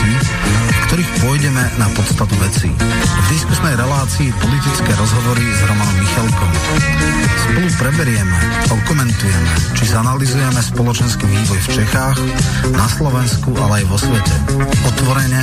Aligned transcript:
udalostí, 0.00 0.12
v 0.70 0.78
ktorých 0.88 1.10
pôjdeme 1.22 1.62
na 1.76 1.86
podstatu 1.92 2.34
veci. 2.40 2.68
V 2.72 3.26
diskusnej 3.30 3.74
relácii 3.76 4.28
politické 4.40 4.92
rozhovory 4.96 5.44
s 5.44 5.60
Romanom 5.68 5.96
Michalkom. 6.00 6.50
Spolu 7.46 7.68
preberieme, 7.78 8.36
okomentujeme, 8.70 9.52
či 9.76 9.84
zanalizujeme 9.90 10.60
spoločenský 10.60 11.24
vývoj 11.26 11.58
v 11.60 11.68
Čechách, 11.82 12.18
na 12.74 12.86
Slovensku, 12.88 13.52
ale 13.60 13.82
aj 13.82 13.84
vo 13.90 13.98
svete. 13.98 14.36
Otvorene, 14.88 15.42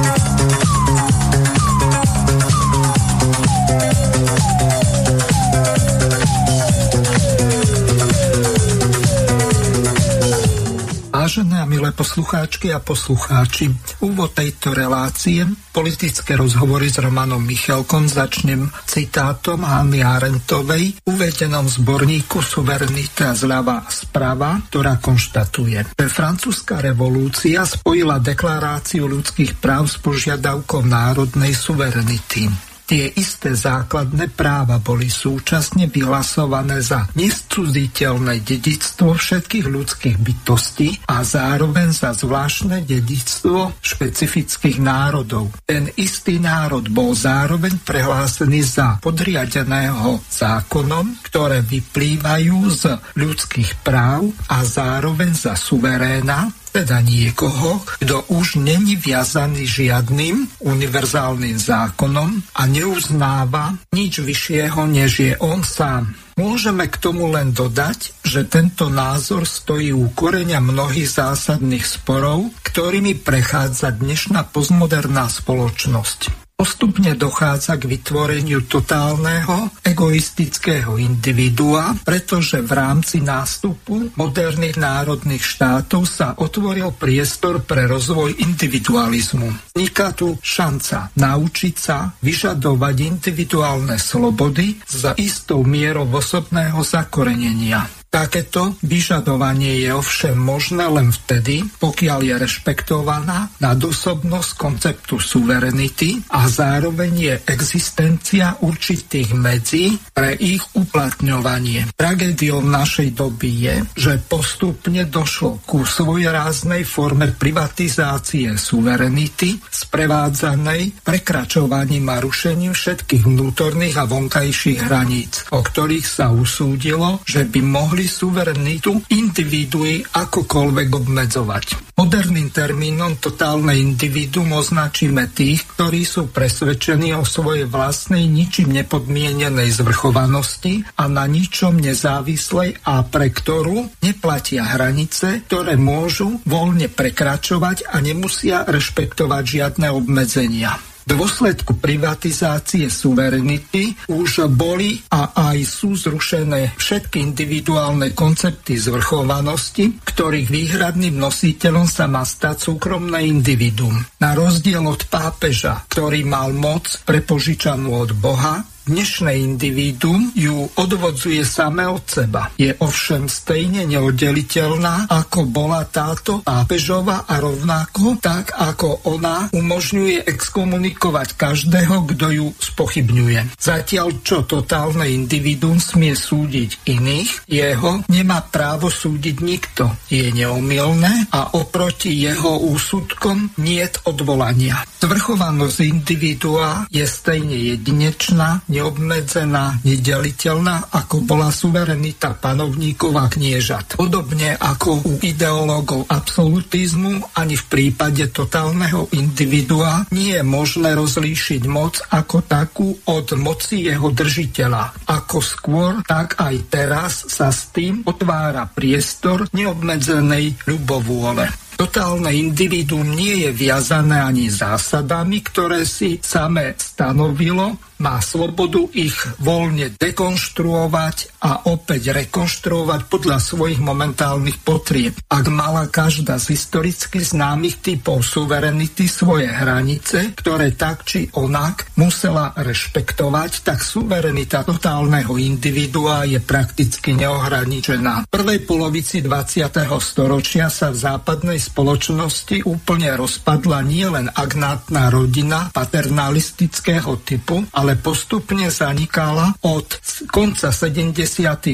Vážené 11.31 11.63
a 11.63 11.67
milé 11.71 11.95
poslucháčky 11.95 12.75
a 12.75 12.83
poslucháči, 12.83 13.71
úvod 14.03 14.35
tejto 14.35 14.75
relácie, 14.75 15.47
politické 15.71 16.35
rozhovory 16.35 16.91
s 16.91 16.99
Romanom 16.99 17.39
Michalkom 17.39 18.03
začnem 18.03 18.67
citátom 18.83 19.63
Hanny 19.63 20.03
Arentovej, 20.03 20.91
uvedenom 21.07 21.71
v 21.71 21.75
zborníku 21.79 22.43
Suverenita 22.43 23.31
zľava 23.31 23.79
a 23.79 23.87
sprava, 23.87 24.59
ktorá 24.67 24.99
konštatuje, 24.99 25.95
že 25.95 26.07
francúzska 26.11 26.83
revolúcia 26.83 27.63
spojila 27.63 28.19
deklaráciu 28.19 29.07
ľudských 29.07 29.55
práv 29.55 29.87
s 29.87 30.03
požiadavkou 30.03 30.83
národnej 30.83 31.55
suverenity. 31.55 32.70
Tie 32.91 33.07
isté 33.15 33.55
základné 33.55 34.35
práva 34.35 34.75
boli 34.83 35.07
súčasne 35.07 35.87
vyhlasované 35.87 36.83
za 36.83 37.07
nescudziteľné 37.15 38.43
dedictvo 38.43 39.15
všetkých 39.15 39.63
ľudských 39.63 40.19
bytostí 40.19 40.99
a 41.07 41.23
zároveň 41.23 41.95
za 41.95 42.11
zvláštne 42.11 42.83
dedictvo 42.83 43.79
špecifických 43.79 44.83
národov. 44.83 45.55
Ten 45.63 45.87
istý 45.95 46.43
národ 46.43 46.83
bol 46.91 47.15
zároveň 47.15 47.79
prehlásený 47.79 48.59
za 48.59 48.99
podriadeného 48.99 50.19
zákonom, 50.27 51.23
ktoré 51.31 51.63
vyplývajú 51.63 52.59
z 52.75 52.83
ľudských 53.15 53.87
práv 53.87 54.35
a 54.51 54.67
zároveň 54.67 55.31
za 55.31 55.55
suveréna, 55.55 56.60
teda 56.71 57.03
niekoho, 57.03 57.83
kto 57.99 58.23
už 58.31 58.63
není 58.63 58.95
viazaný 58.95 59.67
žiadnym 59.67 60.63
univerzálnym 60.63 61.59
zákonom 61.59 62.41
a 62.55 62.61
neuznáva 62.65 63.75
nič 63.91 64.23
vyššieho, 64.23 64.87
než 64.87 65.11
je 65.19 65.33
on 65.43 65.61
sám. 65.61 66.15
Môžeme 66.39 66.87
k 66.87 66.95
tomu 66.97 67.29
len 67.29 67.51
dodať, 67.51 68.17
že 68.23 68.47
tento 68.47 68.87
názor 68.87 69.45
stojí 69.45 69.93
u 69.93 70.09
koreňa 70.15 70.63
mnohých 70.63 71.11
zásadných 71.11 71.85
sporov, 71.85 72.49
ktorými 72.65 73.19
prechádza 73.19 73.91
dnešná 73.93 74.49
postmoderná 74.49 75.27
spoločnosť. 75.27 76.40
Postupne 76.61 77.17
dochádza 77.17 77.73
k 77.81 77.89
vytvoreniu 77.89 78.69
totálneho 78.69 79.81
egoistického 79.81 80.93
individua, 81.01 81.97
pretože 82.05 82.61
v 82.61 82.69
rámci 82.77 83.17
nástupu 83.17 84.13
moderných 84.13 84.77
národných 84.77 85.41
štátov 85.41 86.05
sa 86.05 86.37
otvoril 86.37 86.93
priestor 86.93 87.65
pre 87.65 87.89
rozvoj 87.89 88.45
individualizmu. 88.45 89.73
Vzniká 89.73 90.13
tu 90.13 90.37
šanca 90.37 91.09
naučiť 91.17 91.75
sa 91.81 92.13
vyžadovať 92.21 92.95
individuálne 93.09 93.97
slobody 93.97 94.77
za 94.85 95.17
istou 95.17 95.65
mierou 95.65 96.05
osobného 96.13 96.85
zakorenenia. 96.85 98.00
Takéto 98.11 98.75
vyžadovanie 98.83 99.87
je 99.87 99.95
ovšem 99.95 100.35
možné 100.35 100.83
len 100.83 101.15
vtedy, 101.15 101.63
pokiaľ 101.79 102.19
je 102.19 102.35
rešpektovaná 102.43 103.55
nadosobnosť 103.63 104.51
konceptu 104.59 105.15
suverenity 105.15 106.19
a 106.27 106.43
zároveň 106.51 107.11
je 107.15 107.35
existencia 107.47 108.59
určitých 108.59 109.31
medzí 109.31 109.95
pre 110.11 110.35
ich 110.35 110.59
uplatňovanie. 110.75 111.95
Tragédiou 111.95 112.59
našej 112.59 113.15
doby 113.15 113.51
je, 113.63 113.75
že 113.95 114.13
postupne 114.19 115.07
došlo 115.07 115.63
ku 115.63 115.87
svojráznej 115.87 116.83
forme 116.83 117.31
privatizácie 117.31 118.59
suverenity 118.59 119.55
sprevádzanej 119.55 120.99
prekračovaním 120.99 122.11
a 122.11 122.19
rušením 122.19 122.75
všetkých 122.75 123.23
vnútorných 123.23 123.95
a 123.95 124.03
vonkajších 124.03 124.83
hraníc, 124.83 125.47
o 125.55 125.63
ktorých 125.63 126.03
sa 126.03 126.27
usúdilo, 126.27 127.23
že 127.23 127.47
by 127.47 127.63
mohli 127.63 128.00
mohli 128.01 128.17
suverenitu 128.17 129.13
individui 129.13 130.01
akokoľvek 130.01 130.89
obmedzovať. 130.89 131.65
Moderným 132.01 132.49
termínom 132.49 133.21
totálne 133.21 133.77
individuum 133.77 134.57
označíme 134.57 135.29
tých, 135.29 135.69
ktorí 135.77 136.01
sú 136.01 136.33
presvedčení 136.33 137.13
o 137.13 137.21
svojej 137.21 137.69
vlastnej 137.69 138.25
ničím 138.25 138.73
nepodmienenej 138.73 139.69
zvrchovanosti 139.69 140.81
a 140.97 141.05
na 141.05 141.29
ničom 141.29 141.77
nezávislej 141.77 142.81
a 142.89 143.05
pre 143.05 143.29
ktorú 143.29 144.01
neplatia 144.01 144.65
hranice, 144.65 145.45
ktoré 145.45 145.77
môžu 145.77 146.41
voľne 146.49 146.89
prekračovať 146.89 147.85
a 147.85 148.01
nemusia 148.01 148.65
rešpektovať 148.65 149.43
žiadne 149.45 149.93
obmedzenia 149.93 150.90
dôsledku 151.05 151.77
privatizácie 151.77 152.89
suverenity 152.89 153.95
už 154.09 154.47
boli 154.51 155.01
a 155.11 155.33
aj 155.53 155.57
sú 155.65 155.97
zrušené 155.97 156.77
všetky 156.77 157.21
individuálne 157.21 158.13
koncepty 158.13 158.77
zvrchovanosti, 158.77 160.01
ktorých 160.03 160.47
výhradným 160.49 161.17
nositeľom 161.17 161.85
sa 161.87 162.05
má 162.09 162.25
stať 162.25 162.71
súkromné 162.71 163.25
individuum. 163.25 163.95
Na 164.21 164.33
rozdiel 164.33 164.83
od 164.85 165.07
pápeža, 165.07 165.85
ktorý 165.89 166.25
mal 166.25 166.53
moc 166.53 167.01
prepožičanú 167.05 167.89
od 167.95 168.11
Boha, 168.17 168.63
Dnešné 168.91 169.39
individuum 169.39 170.35
ju 170.35 170.67
odvodzuje 170.75 171.47
same 171.47 171.87
od 171.87 172.03
seba. 172.03 172.51
Je 172.59 172.75
ovšem 172.75 173.31
stejne 173.31 173.87
neoddeliteľná, 173.87 175.07
ako 175.07 175.47
bola 175.47 175.87
táto 175.87 176.43
pápežova 176.43 177.23
a 177.23 177.39
rovnako 177.39 178.19
tak, 178.19 178.51
ako 178.51 179.07
ona 179.07 179.47
umožňuje 179.55 180.27
exkomunikovať 180.27 181.39
každého, 181.39 182.03
kto 182.03 182.25
ju 182.35 182.47
spochybňuje. 182.51 183.55
Zatiaľ, 183.55 184.11
čo 184.27 184.43
totálne 184.43 185.07
individuum 185.07 185.79
smie 185.79 186.11
súdiť 186.11 186.83
iných, 186.91 187.47
jeho 187.47 188.03
nemá 188.11 188.43
právo 188.43 188.91
súdiť 188.91 189.37
nikto. 189.39 189.87
Je 190.11 190.35
neomilné 190.35 191.31
a 191.31 191.55
oproti 191.55 192.11
jeho 192.11 192.59
úsudkom 192.59 193.55
niet 193.55 194.03
odvolania. 194.03 194.83
Zvrchovanosť 194.99 195.79
individua 195.79 196.91
je 196.91 197.07
stejne 197.07 197.55
jedinečná, 197.55 198.67
neobmedzená, 198.81 199.85
nedeliteľná, 199.85 200.89
ako 200.89 201.21
bola 201.29 201.53
suverenita 201.53 202.33
panovníkov 202.33 203.13
a 203.13 203.29
kniežat. 203.29 203.93
Podobne 203.93 204.57
ako 204.57 205.05
u 205.05 205.13
ideológov 205.21 206.09
absolutizmu, 206.09 207.37
ani 207.37 207.53
v 207.53 207.65
prípade 207.69 208.25
totálneho 208.33 209.05
individua 209.13 210.09
nie 210.09 210.33
je 210.33 210.41
možné 210.41 210.97
rozlíšiť 210.97 211.61
moc 211.69 212.01
ako 212.09 212.41
takú 212.41 212.89
od 213.05 213.37
moci 213.37 213.85
jeho 213.85 214.09
držiteľa. 214.09 215.05
Ako 215.13 215.37
skôr, 215.45 216.01
tak 216.01 216.41
aj 216.41 216.55
teraz 216.73 217.29
sa 217.29 217.53
s 217.53 217.69
tým 217.69 218.01
otvára 218.09 218.65
priestor 218.65 219.45
neobmedzenej 219.53 220.65
ľubovôle. 220.65 221.70
Totálne 221.81 222.29
individuum 222.37 223.17
nie 223.17 223.41
je 223.41 223.49
viazané 223.49 224.21
ani 224.21 224.53
zásadami, 224.53 225.41
ktoré 225.41 225.81
si 225.81 226.21
same 226.21 226.77
stanovilo, 226.77 227.73
má 228.01 228.17
slobodu 228.17 228.85
ich 228.97 229.13
voľne 229.37 229.93
dekonštruovať 229.93 231.41
a 231.41 231.69
opäť 231.69 232.13
rekonštruovať 232.17 233.01
podľa 233.05 233.37
svojich 233.37 233.77
momentálnych 233.77 234.61
potrieb. 234.65 235.13
Ak 235.29 235.45
mala 235.49 235.85
každá 235.85 236.41
z 236.41 236.57
historicky 236.57 237.21
známych 237.21 237.81
typov 237.81 238.25
suverenity 238.25 239.05
svoje 239.05 239.49
hranice, 239.49 240.33
ktoré 240.33 240.73
tak 240.73 241.05
či 241.05 241.29
onak 241.37 241.93
musela 241.97 242.57
rešpektovať, 242.57 243.61
tak 243.61 243.85
suverenita 243.85 244.65
totálneho 244.65 245.37
individua 245.37 246.25
je 246.25 246.41
prakticky 246.41 247.13
neohraničená. 247.13 248.25
V 248.25 248.33
prvej 248.33 248.65
polovici 248.65 249.21
20. 249.21 249.65
storočia 250.01 250.73
sa 250.73 250.89
v 250.89 250.97
západnej 250.97 251.61
spoločnosti 251.71 252.67
úplne 252.67 253.15
rozpadla 253.15 253.79
nielen 253.87 254.27
agnátna 254.35 255.07
rodina 255.07 255.71
paternalistického 255.71 257.23
typu, 257.23 257.63
ale 257.71 257.95
postupne 257.95 258.67
zanikala 258.67 259.55
od 259.63 259.87
konca 260.27 260.75
70. 260.75 261.15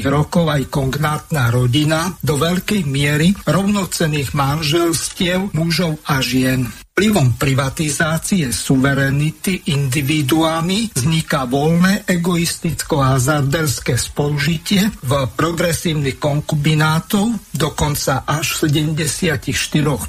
rokov 0.06 0.46
aj 0.46 0.70
kongnátna 0.70 1.50
rodina 1.50 2.14
do 2.22 2.38
veľkej 2.38 2.86
miery 2.86 3.34
rovnocených 3.42 4.38
manželstiev 4.38 5.50
mužov 5.50 5.98
a 6.06 6.22
žien. 6.22 6.70
Vplyvom 6.98 7.38
privatizácie 7.38 8.50
suverenity 8.50 9.70
individuami 9.70 10.90
vzniká 10.90 11.46
voľné 11.46 12.02
egoisticko-hazarderské 12.02 13.94
spolužitie 13.94 14.90
v 15.06 15.12
progresívnych 15.30 16.18
konkubinátov, 16.18 17.54
dokonca 17.54 18.26
až 18.26 18.66
74 18.66 19.46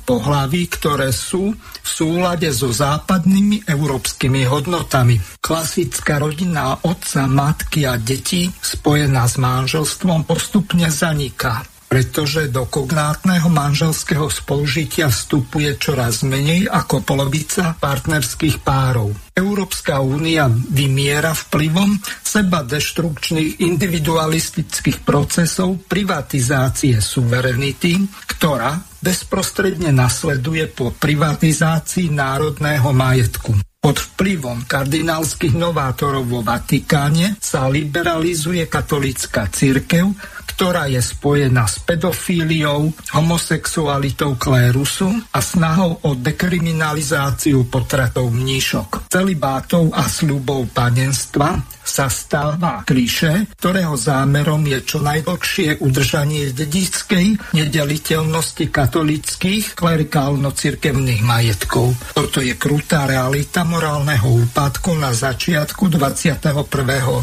pohlaví, 0.01 0.65
ktoré 0.65 1.13
sú 1.13 1.53
v 1.53 1.85
súlade 1.85 2.49
so 2.49 2.73
západnými 2.73 3.69
európskymi 3.69 4.49
hodnotami. 4.49 5.21
Klasická 5.45 6.17
rodina 6.17 6.73
otca, 6.73 7.29
matky 7.29 7.85
a 7.85 8.01
detí 8.01 8.49
spojená 8.65 9.29
s 9.29 9.37
manželstvom 9.37 10.25
postupne 10.25 10.89
zaniká 10.89 11.61
pretože 11.89 12.53
do 12.53 12.69
kognátneho 12.69 13.49
manželského 13.49 14.29
spolužitia 14.29 15.09
vstupuje 15.09 15.75
čoraz 15.81 16.21
menej 16.21 16.69
ako 16.69 17.01
polovica 17.01 17.73
partnerských 17.81 18.61
párov. 18.61 19.09
Európska 19.33 19.97
únia 19.97 20.45
vymiera 20.47 21.33
vplyvom 21.33 21.97
seba 22.21 22.61
deštrukčných 22.61 23.57
individualistických 23.65 25.01
procesov 25.01 25.81
privatizácie 25.89 27.01
suverenity, 27.01 28.05
ktorá 28.29 28.77
bezprostredne 29.01 29.89
nasleduje 29.89 30.69
po 30.69 30.93
privatizácii 30.93 32.13
národného 32.13 32.93
majetku. 32.93 33.68
Pod 33.79 33.95
vplyvom 33.95 34.67
kardinálskych 34.67 35.55
novátorov 35.55 36.27
vo 36.27 36.43
Vatikáne 36.43 37.39
sa 37.39 37.71
liberalizuje 37.71 38.67
katolická 38.67 39.47
církev, 39.47 40.11
ktorá 40.59 40.91
je 40.91 40.99
spojená 40.99 41.63
s 41.63 41.79
pedofíliou, 41.87 42.91
homosexualitou 43.15 44.35
klérusu 44.35 45.07
a 45.31 45.39
snahou 45.39 46.03
o 46.03 46.11
dekriminalizáciu 46.11 47.71
potratov 47.71 48.27
mníšok, 48.35 49.07
celibátov 49.07 49.95
a 49.95 50.03
sľubov 50.11 50.67
panenstva 50.75 51.63
sa 51.89 52.05
stáva 52.05 52.85
kliše, 52.85 53.49
ktorého 53.57 53.97
zámerom 53.97 54.61
je 54.67 54.79
čo 54.85 55.01
najdlhšie 55.01 55.81
udržanie 55.81 56.53
dedickej 56.53 57.55
nedeliteľnosti 57.57 58.69
katolických 58.69 59.73
klerikálno-cirkevných 59.73 61.25
majetkov. 61.25 61.97
Toto 62.13 62.43
je 62.43 62.53
krutá 62.59 63.09
realita 63.09 63.65
morálneho 63.71 64.27
úpadku 64.43 64.99
na 64.99 65.15
začiatku 65.15 65.87
21. 65.87 66.43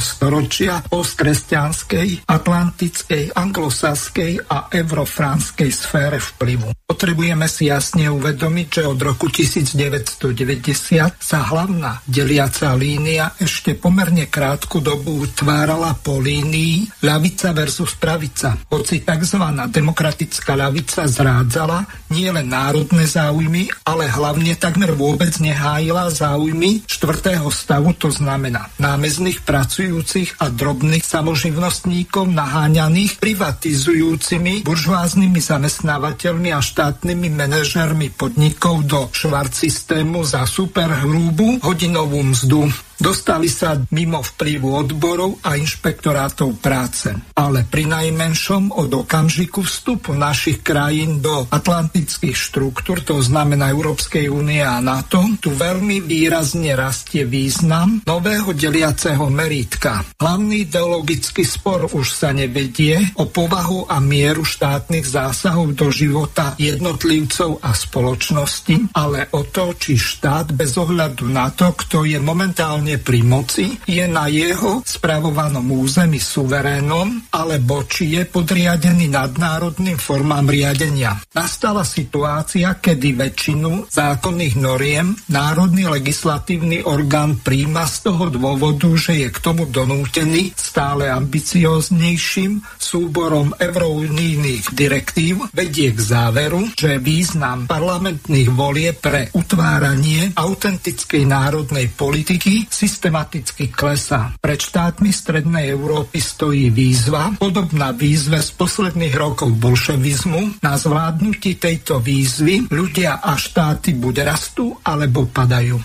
storočia 0.00 0.80
postkresťanskej, 0.88 2.24
atlantickej, 2.24 3.36
anglosaskej 3.36 4.32
a 4.48 4.72
eurofránskej 4.72 5.68
sfére 5.68 6.16
vplyvu. 6.16 6.72
Potrebujeme 6.88 7.44
si 7.44 7.68
jasne 7.68 8.08
uvedomiť, 8.08 8.66
že 8.72 8.82
od 8.88 8.98
roku 9.04 9.28
1990 9.28 11.20
sa 11.20 11.38
hlavná 11.44 12.00
deliaca 12.08 12.72
línia 12.72 13.36
ešte 13.36 13.76
pomerne 13.76 14.24
krát 14.32 14.46
krátku 14.46 14.78
dobu 14.78 15.26
utvárala 15.26 15.98
po 16.06 16.22
línii 16.22 17.02
ľavica 17.02 17.50
versus 17.50 17.98
pravica. 17.98 18.54
Hoci 18.70 19.02
tzv. 19.02 19.42
demokratická 19.74 20.54
ľavica 20.54 21.02
zrádzala 21.02 21.82
nie 22.14 22.30
len 22.30 22.46
národné 22.46 23.10
záujmy, 23.10 23.66
ale 23.82 24.06
hlavne 24.06 24.54
takmer 24.54 24.94
vôbec 24.94 25.34
nehájila 25.42 26.14
záujmy 26.14 26.35
štvrtého 26.84 27.48
stavu, 27.48 27.96
to 27.96 28.12
znamená 28.12 28.68
námezných 28.76 29.40
pracujúcich 29.42 30.36
a 30.38 30.52
drobných 30.52 31.00
samoživnostníkov 31.00 32.28
naháňaných 32.28 33.16
privatizujúcimi 33.16 34.66
buržváznymi 34.66 35.40
zamestnávateľmi 35.40 36.52
a 36.52 36.60
štátnymi 36.60 37.28
manažermi 37.32 38.12
podnikov 38.12 38.84
do 38.84 39.08
švart 39.10 39.56
systému 39.56 40.26
za 40.26 40.44
superhrúbu 40.44 41.64
hodinovú 41.64 42.20
mzdu. 42.20 42.68
Dostali 42.96 43.52
sa 43.52 43.76
mimo 43.92 44.24
vplyvu 44.24 44.68
odborov 44.72 45.44
a 45.44 45.60
inšpektorátov 45.60 46.56
práce. 46.64 47.12
Ale 47.36 47.68
pri 47.68 47.84
najmenšom 47.84 48.72
od 48.72 48.88
okamžiku 49.04 49.60
vstupu 49.60 50.16
našich 50.16 50.64
krajín 50.64 51.20
do 51.20 51.44
atlantických 51.52 52.32
štruktúr, 52.32 53.04
to 53.04 53.20
znamená 53.20 53.68
Európskej 53.68 54.32
únie 54.32 54.64
a 54.64 54.80
NATO, 54.80 55.20
tu 55.42 55.52
veľmi 55.52 56.00
výrazne 56.00 56.72
rastie 56.72 57.28
význam 57.28 58.00
nového 58.08 58.56
deliaceho 58.56 59.28
meritka. 59.28 60.00
Hlavný 60.16 60.64
ideologický 60.64 61.44
spor 61.44 61.92
už 61.92 62.06
sa 62.16 62.32
nevedie 62.32 63.12
o 63.20 63.28
povahu 63.28 63.92
a 63.92 64.00
mieru 64.00 64.46
štátnych 64.46 65.04
zásahov 65.04 65.76
do 65.76 65.92
života 65.92 66.56
jednotlivcov 66.56 67.60
a 67.60 67.76
spoločnosti, 67.76 68.96
ale 68.96 69.28
o 69.36 69.44
to, 69.44 69.76
či 69.76 70.00
štát 70.00 70.56
bez 70.56 70.80
ohľadu 70.80 71.28
na 71.28 71.52
to, 71.52 71.76
kto 71.76 72.08
je 72.08 72.16
momentálne 72.16 72.85
momentálne 72.86 73.02
pri 73.02 73.20
moci, 73.26 73.66
je 73.90 74.06
na 74.06 74.30
jeho 74.30 74.78
spravovanom 74.86 75.66
území 75.74 76.22
suverénom, 76.22 77.34
alebo 77.34 77.82
či 77.82 78.14
je 78.14 78.22
podriadený 78.30 79.10
nadnárodným 79.10 79.98
formám 79.98 80.46
riadenia. 80.46 81.18
Nastala 81.34 81.82
situácia, 81.82 82.78
kedy 82.78 83.18
väčšinu 83.18 83.90
zákonných 83.90 84.54
noriem 84.62 85.18
národný 85.34 85.90
legislatívny 85.90 86.86
orgán 86.86 87.42
príjma 87.42 87.90
z 87.90 88.06
toho 88.06 88.30
dôvodu, 88.30 88.86
že 88.94 89.26
je 89.26 89.28
k 89.34 89.38
tomu 89.42 89.66
donútený 89.66 90.54
stále 90.54 91.10
ambicioznejším 91.10 92.62
súborom 92.78 93.50
eurounijných 93.58 94.70
direktív, 94.70 95.50
vedie 95.50 95.90
k 95.90 95.98
záveru, 95.98 96.70
že 96.78 97.02
význam 97.02 97.66
parlamentných 97.66 98.50
volie 98.54 98.94
pre 98.94 99.26
utváranie 99.34 100.30
autentickej 100.38 101.26
národnej 101.26 101.90
politiky 101.90 102.68
systematicky 102.76 103.72
klesá. 103.72 104.36
Pred 104.36 104.60
štátmi 104.60 105.08
Strednej 105.08 105.72
Európy 105.72 106.20
stojí 106.20 106.68
výzva, 106.68 107.32
podobná 107.40 107.96
výzve 107.96 108.44
z 108.44 108.52
posledných 108.52 109.16
rokov 109.16 109.56
bolševizmu. 109.56 110.60
Na 110.60 110.76
zvládnutí 110.76 111.56
tejto 111.56 112.04
výzvy 112.04 112.68
ľudia 112.68 113.24
a 113.24 113.32
štáty 113.40 113.96
buď 113.96 114.28
rastú, 114.28 114.76
alebo 114.84 115.24
padajú. 115.24 115.80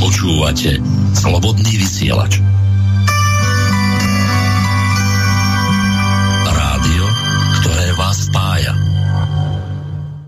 Počúvate 0.00 0.80
Slobodný 1.12 1.76
vysielač. 1.76 2.65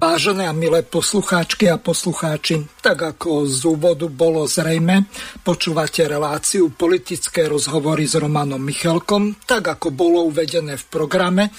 Vážené 0.09 0.49
a 0.49 0.57
milé 0.57 0.81
poslucháčky 0.81 1.69
a 1.69 1.77
poslucháči, 1.77 2.65
tak 2.81 3.13
ako 3.13 3.45
z 3.45 3.61
úvodu 3.69 4.09
bolo 4.09 4.49
zrejme, 4.49 5.05
počúvate 5.45 6.09
reláciu 6.09 6.73
politické 6.73 7.45
rozhovory 7.45 8.09
s 8.09 8.17
Romanom 8.17 8.57
Michalkom, 8.57 9.37
tak 9.45 9.69
ako 9.69 9.93
bolo 9.93 10.25
uvedené 10.25 10.81
v 10.81 10.85
programe. 10.89 11.53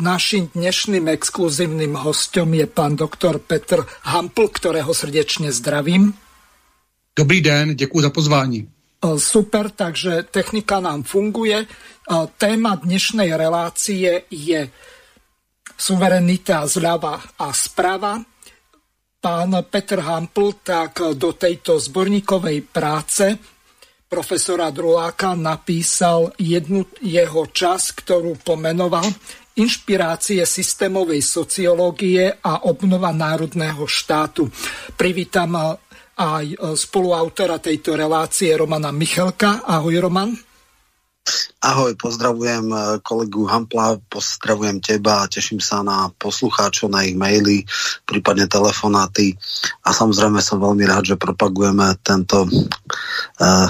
Našim 0.00 0.48
dnešným 0.56 1.04
exkluzívnym 1.20 2.00
hostom 2.00 2.56
je 2.56 2.64
pán 2.64 2.96
doktor 2.96 3.44
Petr 3.44 3.84
Hampl, 4.08 4.48
ktorého 4.48 4.96
srdečne 4.96 5.52
zdravím. 5.52 6.16
Dobrý 7.12 7.44
den, 7.44 7.76
děkuji 7.76 8.00
za 8.00 8.10
pozvání. 8.10 8.72
Super, 9.20 9.68
takže 9.68 10.24
technika 10.32 10.80
nám 10.80 11.04
funguje. 11.04 11.68
Téma 12.40 12.80
dnešnej 12.80 13.36
relácie 13.36 14.24
je 14.32 14.60
suverenita 15.76 16.64
zľava 16.64 17.36
a 17.36 17.52
sprava. 17.52 18.18
Pán 19.20 19.52
Petr 19.68 20.00
Hampl 20.00 20.64
tak 20.64 21.14
do 21.20 21.36
tejto 21.36 21.76
zborníkovej 21.76 22.58
práce 22.66 23.36
profesora 24.06 24.70
Druláka 24.70 25.34
napísal 25.34 26.30
jednu 26.38 26.86
jeho 27.02 27.44
čas, 27.50 27.90
ktorú 27.90 28.38
pomenoval 28.40 29.04
Inšpirácie 29.56 30.44
systémovej 30.44 31.24
sociológie 31.24 32.28
a 32.44 32.68
obnova 32.68 33.08
národného 33.08 33.88
štátu. 33.88 34.52
Privítam 34.94 35.56
aj 36.16 36.76
spoluautora 36.76 37.56
tejto 37.56 37.96
relácie 37.96 38.52
Romana 38.52 38.92
Michalka. 38.92 39.64
Ahoj 39.64 39.96
Roman. 39.96 40.36
Ahoj, 41.66 41.98
pozdravujem 41.98 42.70
eh, 42.70 42.80
kolegu 43.02 43.50
Hampla, 43.50 43.98
pozdravujem 44.06 44.78
teba 44.78 45.26
teším 45.26 45.58
sa 45.58 45.82
na 45.82 46.14
poslucháčov, 46.22 46.94
na 46.94 47.02
ich 47.02 47.18
maily, 47.18 47.66
prípadne 48.06 48.46
telefonáty 48.46 49.34
a 49.82 49.90
samozrejme 49.90 50.38
som 50.38 50.62
veľmi 50.62 50.86
rád, 50.86 51.14
že 51.14 51.16
propagujeme 51.18 51.98
tento 52.06 52.46
uh, 52.46 53.68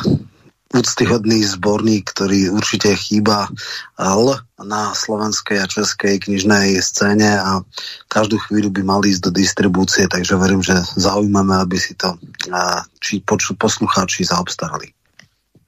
úctyhodný 0.76 1.40
zborník, 1.48 2.12
ktorý 2.12 2.52
určite 2.52 2.92
chýba 3.00 3.48
L 3.96 4.36
na 4.60 4.92
slovenskej 4.92 5.64
a 5.64 5.70
českej 5.70 6.20
knižnej 6.20 6.76
scéne 6.84 7.40
a 7.40 7.64
každú 8.12 8.36
chvíľu 8.36 8.68
by 8.68 8.82
mali 8.84 9.16
ísť 9.16 9.30
do 9.30 9.32
distribúcie, 9.32 10.04
takže 10.04 10.36
verím, 10.36 10.60
že 10.60 10.76
zaujímame, 11.00 11.56
aby 11.56 11.80
si 11.80 11.96
to 11.96 12.12
uh, 12.52 12.84
či 13.00 13.24
poču, 13.24 13.56
poslucháči 13.56 14.28
zaobstarali. 14.28 14.92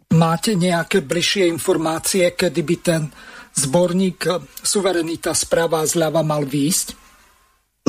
Máte 0.08 0.56
nejaké 0.56 1.04
bližšie 1.04 1.52
informácie, 1.52 2.32
kedy 2.32 2.60
by 2.64 2.76
ten 2.80 3.02
zborník 3.52 4.24
Suverenita 4.64 5.36
správa 5.36 5.84
zľava 5.84 6.24
mal 6.24 6.48
výjsť? 6.48 6.96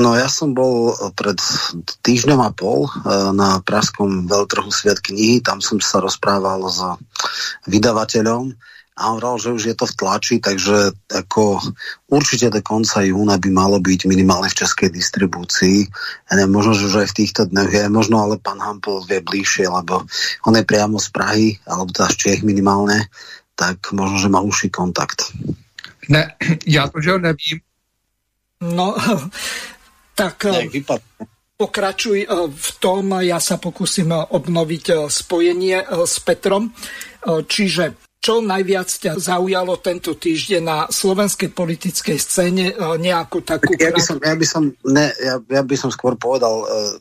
No 0.00 0.16
ja 0.16 0.28
som 0.28 0.52
bol 0.56 0.96
pred 1.12 1.36
týždňom 2.04 2.40
a 2.40 2.52
pol 2.52 2.88
eh, 2.88 3.32
na 3.32 3.64
Pražskom 3.64 4.28
veľtrhu 4.28 4.68
Sviat 4.68 5.00
knihy, 5.00 5.40
tam 5.40 5.64
som 5.64 5.80
sa 5.80 6.00
rozprával 6.00 6.64
s 6.68 6.80
vydavateľom 7.68 8.52
a 9.00 9.16
on 9.16 9.24
hovoril, 9.24 9.40
že 9.40 9.50
už 9.56 9.62
je 9.72 9.76
to 9.80 9.88
v 9.88 9.96
tlači, 9.96 10.36
takže 10.44 10.92
ako 11.08 11.56
určite 12.12 12.52
do 12.52 12.60
konca 12.60 13.00
júna 13.00 13.40
by 13.40 13.48
malo 13.48 13.80
byť 13.80 14.04
minimálne 14.04 14.52
v 14.52 14.58
českej 14.60 14.92
distribúcii. 14.92 15.88
Ja 16.28 16.32
neviem, 16.36 16.52
možno, 16.52 16.76
že 16.76 16.92
už 16.92 17.08
aj 17.08 17.08
v 17.08 17.18
týchto 17.24 17.48
dňoch 17.48 17.70
je, 17.72 17.84
možno 17.88 18.20
ale 18.20 18.36
pán 18.36 18.60
Hampel 18.60 19.00
vie 19.08 19.24
bližšie, 19.24 19.72
lebo 19.72 20.04
on 20.44 20.52
je 20.52 20.68
priamo 20.68 21.00
z 21.00 21.08
Prahy, 21.08 21.48
alebo 21.64 21.88
teda 21.96 22.12
z 22.12 22.16
Čech 22.20 22.40
minimálne, 22.44 23.08
tak 23.56 23.80
možno, 23.96 24.20
že 24.20 24.28
má 24.28 24.44
užší 24.44 24.68
kontakt. 24.68 25.32
Ne, 26.12 26.36
já 26.68 26.88
to, 26.88 27.00
že 27.00 27.18
nevím. 27.18 27.64
No, 28.60 28.92
tak 30.20 30.44
ne, 30.44 30.68
pokračuj 31.56 32.24
v 32.52 32.70
tom, 32.80 33.20
ja 33.20 33.36
sa 33.36 33.60
pokúsim 33.60 34.08
obnoviť 34.12 35.12
spojenie 35.12 35.84
s 36.08 36.20
Petrom. 36.24 36.72
Čiže 37.24 38.09
čo 38.20 38.44
najviac 38.44 38.84
ťa 38.84 39.16
zaujalo 39.16 39.80
tento 39.80 40.12
týždeň 40.12 40.60
na 40.60 40.78
slovenskej 40.92 41.56
politickej 41.56 42.18
scéne 42.20 42.64
e, 42.68 42.74
nejakú 43.00 43.40
takú... 43.40 43.72
Ja 43.80 43.96
by 43.96 44.02
som, 44.04 44.16
ja 44.20 44.36
by 44.36 44.46
som, 44.46 44.62
ne, 44.84 45.08
ja, 45.16 45.40
ja 45.40 45.62
by 45.64 45.76
som 45.80 45.88
skôr 45.88 46.20
povedal 46.20 46.68
uh, 46.68 46.92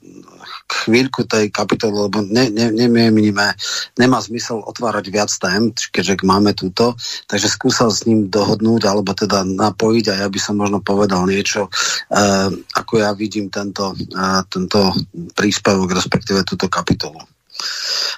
chvíľku 0.88 1.28
tej 1.28 1.52
kapitoly, 1.52 2.08
lebo 2.08 2.24
ne, 2.24 2.48
ne, 2.48 2.72
nemienime, 2.72 3.52
nemá 4.00 4.18
zmysel 4.24 4.64
otvárať 4.64 5.12
viac 5.12 5.28
tém, 5.28 5.76
keďže 5.92 6.24
máme 6.24 6.56
túto, 6.56 6.96
takže 7.28 7.52
skúsal 7.52 7.92
s 7.92 8.08
ním 8.08 8.32
dohodnúť, 8.32 8.88
alebo 8.88 9.12
teda 9.12 9.44
napojiť 9.44 10.06
a 10.16 10.20
ja 10.24 10.28
by 10.32 10.40
som 10.40 10.56
možno 10.56 10.80
povedal 10.80 11.28
niečo, 11.28 11.68
uh, 11.68 12.48
ako 12.80 13.04
ja 13.04 13.12
vidím 13.12 13.52
tento, 13.52 13.92
uh, 13.92 14.42
tento 14.48 14.96
príspevok, 15.36 16.00
respektíve 16.00 16.48
túto 16.48 16.72
kapitolu. 16.72 17.20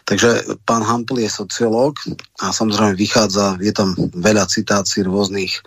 Takže 0.06 0.58
pán 0.66 0.84
Hampel 0.84 1.24
je 1.24 1.30
sociológ 1.30 1.98
a 2.42 2.50
samozrejme 2.52 2.98
vychádza, 2.98 3.58
je 3.62 3.74
tam 3.74 3.94
veľa 3.98 4.50
citácií 4.50 5.06
rôznych 5.06 5.62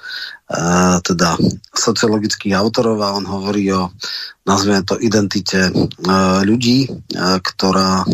uh, 0.50 0.98
teda 1.00 1.38
sociologických 1.72 2.54
autorov 2.58 2.98
a 3.02 3.14
on 3.14 3.24
hovorí 3.24 3.70
o, 3.72 3.90
nazveme 4.44 4.82
to, 4.82 4.98
identite 4.98 5.70
uh, 5.70 6.42
ľudí, 6.42 6.86
uh, 6.90 7.38
ktorá 7.40 8.04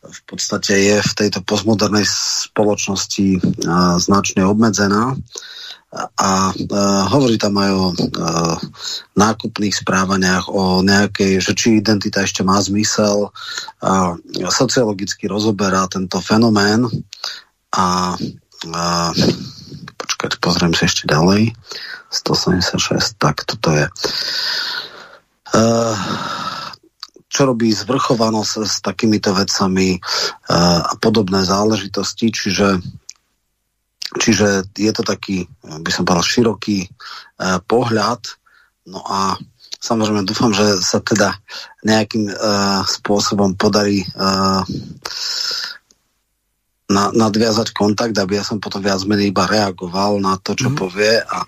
v 0.00 0.20
podstate 0.26 0.74
je 0.74 0.96
v 1.00 1.12
tejto 1.16 1.40
postmodernej 1.44 2.04
spoločnosti 2.06 3.40
uh, 3.40 3.96
značne 3.96 4.44
obmedzená 4.44 5.16
a 5.90 6.54
uh, 6.54 7.02
hovorí 7.10 7.34
tam 7.34 7.58
aj 7.58 7.70
o 7.74 7.86
uh, 7.90 8.56
nákupných 9.18 9.74
správaniach, 9.74 10.46
o 10.46 10.86
nejakej, 10.86 11.42
že 11.42 11.52
či 11.58 11.82
identita 11.82 12.22
ešte 12.22 12.46
má 12.46 12.62
zmysel. 12.62 13.34
Uh, 13.82 14.14
sociologicky 14.54 15.26
rozoberá 15.26 15.90
tento 15.90 16.22
fenomén 16.22 16.86
a 17.74 18.14
uh, 18.14 19.10
počkať, 19.98 20.38
pozriem 20.38 20.78
sa 20.78 20.86
ešte 20.86 21.10
ďalej. 21.10 21.58
176, 22.10 23.18
tak 23.18 23.42
toto 23.42 23.74
je. 23.74 23.86
Uh, 25.50 25.98
čo 27.30 27.46
robí 27.46 27.70
zvrchovanosť 27.70 28.52
s 28.66 28.78
takýmito 28.82 29.34
vecami 29.34 29.98
uh, 29.98 30.82
a 30.86 30.94
podobné 30.98 31.42
záležitosti, 31.42 32.30
čiže 32.30 32.78
Čiže 34.10 34.74
je 34.74 34.92
to 34.94 35.06
taký, 35.06 35.46
by 35.62 35.90
som 35.94 36.02
povedal, 36.02 36.26
široký 36.26 36.86
uh, 36.86 37.62
pohľad. 37.62 38.18
No 38.90 39.06
a 39.06 39.38
samozrejme 39.78 40.26
dúfam, 40.26 40.50
že 40.50 40.82
sa 40.82 40.98
teda 40.98 41.38
nejakým 41.86 42.26
uh, 42.26 42.82
spôsobom 42.90 43.54
podarí 43.54 44.02
uh, 44.18 44.66
na, 46.90 47.14
nadviazať 47.14 47.70
kontakt, 47.70 48.18
aby 48.18 48.42
ja 48.42 48.44
som 48.44 48.58
potom 48.58 48.82
viac 48.82 48.98
menej 49.06 49.30
iba 49.30 49.46
reagoval 49.46 50.18
na 50.18 50.34
to, 50.42 50.58
čo 50.58 50.74
mm. 50.74 50.76
povie 50.76 51.22
a, 51.22 51.46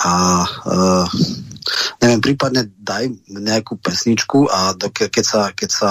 a 0.00 0.42
uh, 0.46 1.06
neviem, 2.02 2.20
prípadne 2.20 2.66
daj 2.74 3.12
nejakú 3.30 3.78
pesničku 3.78 4.50
a 4.50 4.74
do, 4.74 4.90
keď 4.90 5.24
sa, 5.24 5.40
keď 5.54 5.70
sa 5.70 5.90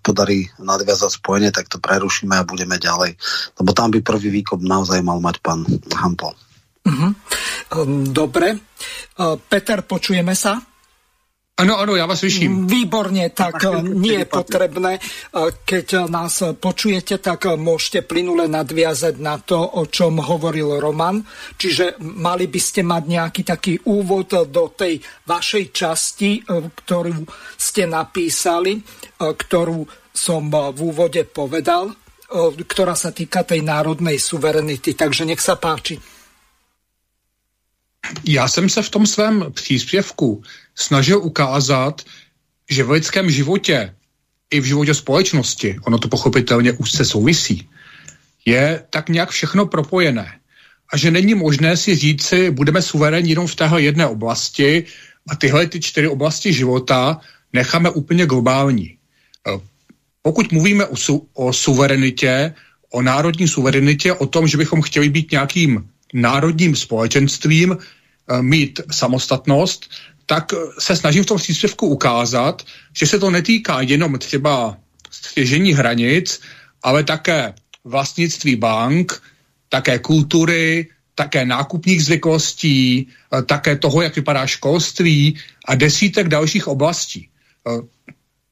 podarí 0.00 0.48
nadviazať 0.56 1.20
spojenie, 1.20 1.50
tak 1.52 1.68
to 1.68 1.76
prerušíme 1.76 2.32
a 2.32 2.48
budeme 2.48 2.80
ďalej. 2.80 3.18
Lebo 3.60 3.70
tam 3.76 3.92
by 3.92 4.00
prvý 4.00 4.32
výkop 4.40 4.64
naozaj 4.64 5.04
mal 5.04 5.20
mať 5.20 5.44
pán 5.44 5.68
Hampel. 5.92 6.32
Uh-huh. 6.82 7.12
Dobre. 8.08 8.58
Peter, 9.46 9.78
počujeme 9.84 10.32
sa? 10.32 10.71
Ano, 11.62 11.78
ano, 11.78 11.94
ja 11.94 12.10
vás 12.10 12.18
slyším. 12.18 12.66
Výborne, 12.66 13.30
tak 13.30 13.62
nie 13.86 14.18
je 14.18 14.26
potrebné. 14.26 14.98
Keď 15.62 16.10
nás 16.10 16.42
počujete, 16.58 17.22
tak 17.22 17.46
môžete 17.54 18.02
plynule 18.02 18.50
nadviazať 18.50 19.14
na 19.22 19.38
to, 19.38 19.62
o 19.78 19.86
čom 19.86 20.18
hovoril 20.18 20.82
Roman. 20.82 21.22
Čiže 21.54 22.02
mali 22.02 22.50
by 22.50 22.58
ste 22.58 22.82
mať 22.82 23.02
nejaký 23.06 23.42
taký 23.46 23.78
úvod 23.86 24.34
do 24.50 24.74
tej 24.74 24.98
vašej 25.22 25.64
časti, 25.70 26.42
ktorú 26.50 27.30
ste 27.54 27.86
napísali, 27.86 28.82
ktorú 29.22 29.86
som 30.10 30.50
v 30.50 30.78
úvode 30.82 31.22
povedal, 31.30 31.94
ktorá 32.66 32.98
sa 32.98 33.14
týka 33.14 33.46
tej 33.46 33.62
národnej 33.62 34.18
suverenity. 34.18 34.98
Takže 34.98 35.22
nech 35.30 35.38
sa 35.38 35.54
páči. 35.54 36.02
Já 38.24 38.48
jsem 38.48 38.68
se 38.68 38.82
v 38.82 38.90
tom 38.90 39.06
svém 39.06 39.46
příspěvku 39.54 40.42
snažil 40.74 41.18
ukázat, 41.18 42.02
že 42.70 42.84
v 42.84 42.90
lidském 42.90 43.30
životě 43.30 43.94
i 44.50 44.60
v 44.60 44.64
životě 44.64 44.94
společnosti, 44.94 45.76
ono 45.84 45.98
to 45.98 46.08
pochopitelně 46.08 46.72
úzce 46.72 47.04
souvisí, 47.04 47.68
je 48.44 48.84
tak 48.90 49.08
nějak 49.08 49.30
všechno 49.30 49.66
propojené. 49.66 50.38
A 50.92 50.96
že 50.96 51.10
není 51.10 51.34
možné 51.34 51.76
si 51.76 51.96
říci, 51.96 52.50
budeme 52.50 52.82
suverénní 52.82 53.30
jenom 53.30 53.46
v 53.46 53.54
téhle 53.54 53.82
jedné 53.82 54.06
oblasti 54.06 54.84
a 55.28 55.36
tyhle 55.36 55.66
ty 55.66 55.80
čtyři 55.80 56.08
oblasti 56.08 56.52
života 56.52 57.20
necháme 57.52 57.90
úplně 57.90 58.26
globální. 58.26 58.86
E, 58.86 58.96
pokud 60.22 60.52
mluvíme 60.52 60.86
o, 60.86 60.96
su- 60.96 61.26
o 61.32 61.52
suverenitě, 61.52 62.54
o 62.90 63.02
národní 63.02 63.48
suverenitě, 63.48 64.12
o 64.12 64.26
tom, 64.26 64.48
že 64.48 64.58
bychom 64.58 64.82
chtěli 64.82 65.08
být 65.08 65.30
nějakým 65.30 65.88
národním 66.14 66.76
společenstvím, 66.76 67.72
e, 67.72 68.42
mít 68.42 68.80
samostatnost, 68.90 69.90
tak 70.26 70.52
se 70.78 70.96
snažím 70.96 71.22
v 71.22 71.26
tom 71.26 71.38
příspěvku 71.38 71.86
ukázat, 71.86 72.62
že 72.96 73.06
se 73.06 73.18
to 73.18 73.30
netýká 73.30 73.80
jenom 73.80 74.18
třeba 74.18 74.76
střežení 75.10 75.72
hranic, 75.72 76.40
ale 76.82 77.04
také 77.04 77.54
vlastnictví 77.84 78.56
bank, 78.56 79.22
také 79.68 79.98
kultury, 79.98 80.88
také 81.14 81.44
nákupních 81.44 82.04
zvyklostí, 82.04 83.06
eh, 83.08 83.42
také 83.42 83.76
toho, 83.76 84.02
jak 84.02 84.16
vypadá 84.16 84.46
školství 84.46 85.38
a 85.68 85.74
desítek 85.74 86.28
dalších 86.28 86.68
oblastí. 86.68 87.28
Eh, 87.68 87.80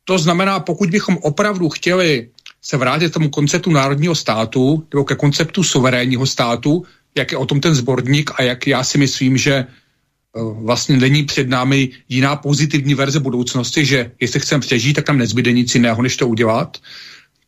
to 0.05 0.19
znamená, 0.19 0.61
pokud 0.61 0.91
bychom 0.91 1.19
opravdu 1.23 1.69
chtěli 1.69 2.29
se 2.63 2.77
vrátit 2.77 3.11
k 3.11 3.15
tomu 3.15 3.29
konceptu 3.31 3.71
národního 3.71 4.15
státu 4.15 4.87
nebo 4.93 5.05
ke 5.05 5.15
konceptu 5.15 5.63
suverénního 5.63 6.27
státu, 6.27 6.85
jak 7.15 7.33
je 7.33 7.39
o 7.39 7.47
tom 7.47 7.61
ten 7.61 7.75
zborník 7.75 8.31
a 8.37 8.43
jak 8.43 8.67
já 8.67 8.85
si 8.85 8.99
myslím, 8.99 9.37
že 9.37 9.67
vlastně 10.35 10.97
není 10.97 11.23
před 11.25 11.49
námi 11.49 11.89
jiná 12.09 12.37
pozitivní 12.37 12.95
verze 12.95 13.21
budoucnosti, 13.21 13.85
že 13.85 14.11
jestli 14.21 14.41
chceme 14.41 14.61
přežít, 14.61 14.97
tak 14.97 15.05
tam 15.05 15.19
nezbyde 15.19 15.53
nic 15.53 15.75
jiného, 15.75 16.03
než 16.03 16.17
to 16.17 16.29
udělat, 16.29 16.79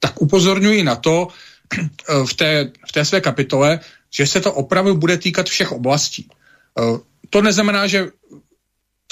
tak 0.01 0.23
upozorňuji 0.23 0.83
na 0.83 0.97
to 0.97 1.29
eh, 1.79 1.87
v 2.27 2.35
té, 2.35 2.71
v 2.89 2.93
té 2.93 3.05
své 3.05 3.21
kapitole, 3.21 3.81
že 4.11 4.27
se 4.27 4.41
to 4.41 4.53
opravdu 4.53 4.95
bude 4.95 5.17
týkat 5.17 5.47
všech 5.49 5.73
oblastí. 5.73 6.29
Eh, 6.79 6.99
to 7.31 7.43
neznamená, 7.43 7.87
že 7.87 8.11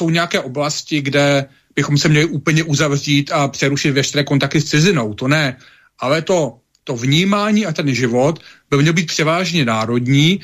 jsou 0.01 0.11
nějaké 0.11 0.41
oblasti, 0.41 1.01
kde 1.01 1.49
bychom 1.75 1.99
se 1.99 2.09
měli 2.09 2.25
úplně 2.25 2.63
uzavřít 2.63 3.33
a 3.33 3.49
přerušit 3.49 3.91
veškeré 3.91 4.25
kontakty 4.25 4.61
s 4.61 4.71
cizinou. 4.71 5.15
To 5.15 5.29
ne. 5.29 5.57
Ale 5.99 6.23
to, 6.23 6.59
to 6.85 6.97
vnímání 6.97 7.67
a 7.67 7.73
ten 7.73 7.95
život 7.95 8.41
by 8.71 8.77
měl 8.77 8.93
být 8.93 9.07
převážně 9.07 9.65
národní 9.65 10.41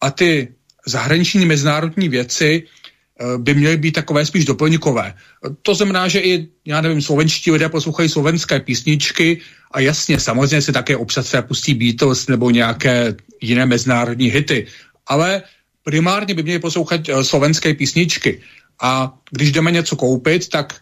a 0.00 0.10
ty 0.10 0.54
zahraniční 0.88 1.46
mezinárodní 1.46 2.08
věci 2.08 2.62
eh, 2.64 3.38
by 3.38 3.54
měly 3.54 3.76
být 3.76 3.92
takové 3.92 4.26
spíš 4.26 4.44
doplňkové. 4.44 5.14
To 5.62 5.74
znamená, 5.74 6.08
že 6.08 6.20
i, 6.20 6.48
já 6.64 6.80
nevím, 6.80 7.02
slovenští 7.02 7.50
lidé 7.50 7.68
poslouchají 7.68 8.08
slovenské 8.08 8.60
písničky 8.60 9.40
a 9.70 9.80
jasně, 9.80 10.20
samozřejmě 10.20 10.62
se 10.62 10.72
také 10.72 10.96
občas 10.96 11.26
třeba 11.26 11.42
pustí 11.42 11.74
Beatles 11.74 12.26
nebo 12.26 12.50
nějaké 12.50 13.14
jiné 13.40 13.66
mezinárodní 13.66 14.30
hity, 14.30 14.66
ale 15.06 15.42
primárně 15.84 16.34
by 16.34 16.42
měli 16.42 16.58
poslouchat 16.58 17.08
uh, 17.08 17.20
slovenské 17.20 17.74
písničky. 17.74 18.40
A 18.80 19.14
když 19.30 19.52
jdeme 19.52 19.70
něco 19.70 19.96
koupit, 19.96 20.48
tak 20.48 20.80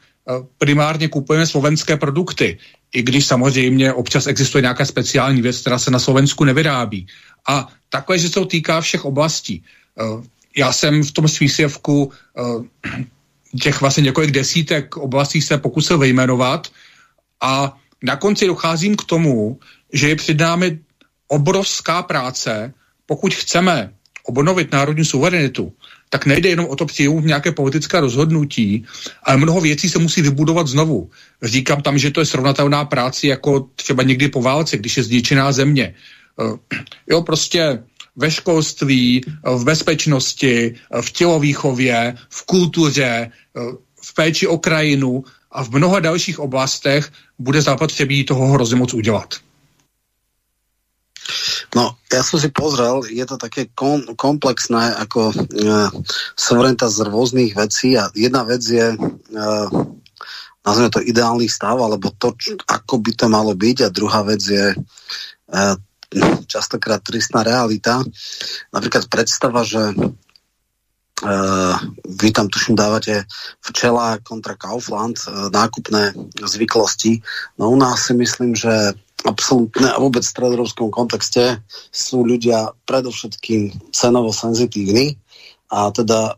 primárně 0.59 1.09
kupujeme 1.09 1.47
slovenské 1.47 1.97
produkty, 1.97 2.59
i 2.95 3.03
když 3.03 3.27
samozřejmě 3.27 3.93
občas 3.93 4.27
existuje 4.27 4.63
nějaká 4.63 4.85
speciální 4.85 5.43
věc, 5.43 5.61
která 5.61 5.79
se 5.79 5.91
na 5.91 5.99
Slovensku 5.99 6.45
nevyrábí. 6.45 7.07
A 7.49 7.69
takhle, 7.89 8.19
že 8.19 8.29
se 8.29 8.35
to 8.35 8.45
týká 8.45 8.81
všech 8.81 9.05
oblastí. 9.05 9.65
Já 10.57 10.73
jsem 10.73 11.03
v 11.03 11.13
tom 11.13 11.25
příspěvku 11.25 12.13
těch 13.63 13.81
vlastně 13.81 14.03
několik 14.03 14.31
desítek 14.31 14.97
oblastí 14.97 15.43
se 15.43 15.59
pokusil 15.59 15.99
vyjmenovat 15.99 16.69
a 17.41 17.77
na 18.03 18.17
konci 18.17 18.47
docházím 18.47 18.97
k 18.97 19.05
tomu, 19.05 19.59
že 19.93 20.09
je 20.09 20.17
před 20.17 20.41
námi 20.41 20.79
obrovská 21.29 22.03
práce, 22.03 22.73
pokud 23.07 23.35
chceme 23.35 23.93
obnovit 24.27 24.73
národní 24.73 25.05
suverenitu, 25.05 25.73
tak 26.11 26.27
nejde 26.27 26.49
jenom 26.49 26.67
o 26.67 26.77
to 26.77 26.87
přijmout 26.87 27.25
nějaké 27.25 27.53
politické 27.53 28.01
rozhodnutí, 28.01 28.85
ale 29.23 29.37
mnoho 29.37 29.61
věcí 29.61 29.91
se 29.91 29.99
musí 29.99 30.23
vybudovat 30.23 30.67
znovu. 30.67 31.11
Říkám 31.43 31.83
tam, 31.83 31.99
že 31.99 32.11
to 32.11 32.21
je 32.21 32.27
srovnatelná 32.27 32.85
práce 32.85 33.27
jako 33.27 33.71
třeba 33.75 34.03
někdy 34.03 34.29
po 34.29 34.43
válce, 34.43 34.77
když 34.77 34.97
je 34.97 35.03
zničená 35.03 35.53
země. 35.53 35.95
Uh, 36.37 36.57
jo, 37.07 37.23
prostě 37.23 37.83
ve 38.17 38.31
školství, 38.31 39.21
v 39.45 39.65
bezpečnosti, 39.65 40.75
v 41.01 41.13
tělovýchově, 41.13 42.17
v 42.31 42.47
kultuře, 42.47 43.31
v 44.03 44.15
péči 44.15 44.47
o 44.47 44.59
krajinu 44.59 45.25
a 45.53 45.65
v 45.65 45.71
mnoha 45.71 46.01
dalších 46.01 46.39
oblastech 46.39 47.13
bude 47.39 47.63
zapotřebí 47.63 48.25
toho 48.25 48.47
hrozně 48.47 48.77
moc 48.77 48.95
udělat. 48.95 49.35
No, 51.75 51.99
ja 52.13 52.23
som 52.23 52.39
si 52.39 52.49
pozrel, 52.55 53.03
je 53.11 53.27
to 53.27 53.37
také 53.37 53.67
kom, 53.75 54.15
komplexné 54.15 54.95
ako 54.95 55.35
e, 55.35 55.37
suverenita 56.39 56.87
z 56.87 57.03
rôznych 57.03 57.53
vecí 57.59 57.99
a 57.99 58.07
jedna 58.15 58.47
vec 58.47 58.63
je 58.63 58.95
e, 58.95 58.97
nazveme 60.63 60.91
to 60.91 61.03
ideálny 61.03 61.51
stav, 61.51 61.79
alebo 61.79 62.15
to, 62.15 62.35
čo, 62.39 62.55
ako 62.71 63.03
by 63.03 63.13
to 63.19 63.27
malo 63.27 63.55
byť 63.59 63.77
a 63.83 63.95
druhá 63.95 64.23
vec 64.23 64.43
je 64.47 64.67
e, 64.73 64.77
častokrát 66.53 67.03
tristná 67.03 67.43
realita. 67.43 68.03
Napríklad 68.73 69.09
predstava, 69.11 69.63
že 69.67 69.95
Uh, 71.17 71.73
vy 72.05 72.29
tam 72.29 72.45
tuším 72.53 72.77
dávate 72.77 73.25
včela 73.65 74.21
kontra 74.21 74.53
Kaufland, 74.53 75.17
uh, 75.25 75.49
nákupné 75.49 76.13
zvyklosti. 76.45 77.25
No 77.57 77.73
u 77.73 77.77
nás 77.81 78.05
si 78.05 78.13
myslím, 78.13 78.53
že 78.53 78.93
absolútne 79.25 79.89
a 79.89 79.97
vôbec 79.97 80.21
v 80.21 80.33
stredorovskom 80.37 80.93
kontexte 80.93 81.65
sú 81.89 82.21
ľudia 82.21 82.77
predovšetkým 82.85 83.91
cenovo 83.97 84.29
senzitívni 84.29 85.17
a 85.73 85.89
teda 85.89 86.37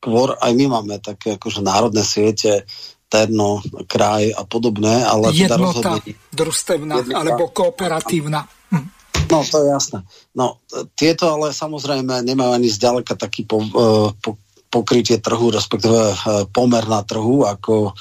kvôr 0.00 0.40
aj 0.40 0.52
my 0.56 0.80
máme 0.80 0.96
také 1.04 1.36
akože 1.36 1.60
národné 1.60 2.00
siete, 2.00 2.64
Terno, 3.10 3.58
kraj 3.90 4.30
a 4.30 4.46
podobné, 4.46 5.02
ale 5.02 5.34
teda 5.34 5.58
Jednota 5.58 5.98
teda 5.98 6.14
družstevná 6.30 6.94
jednota, 7.02 7.18
alebo 7.18 7.50
kooperatívna. 7.50 8.46
Hm. 8.70 8.86
No, 9.26 9.42
to 9.42 9.56
je 9.62 9.66
jasné. 9.66 9.98
No, 10.38 10.62
tieto 10.94 11.26
ale 11.26 11.50
samozrejme 11.50 12.22
nemajú 12.22 12.50
ani 12.54 12.70
zďaleka 12.70 13.18
taký 13.18 13.42
po, 13.50 13.66
e, 13.66 14.14
po, 14.14 14.38
pokrytie 14.70 15.18
trhu, 15.18 15.50
respektíve 15.50 16.14
e, 16.14 16.16
pomer 16.54 16.86
na 16.86 17.02
trhu, 17.02 17.42
ako 17.42 17.98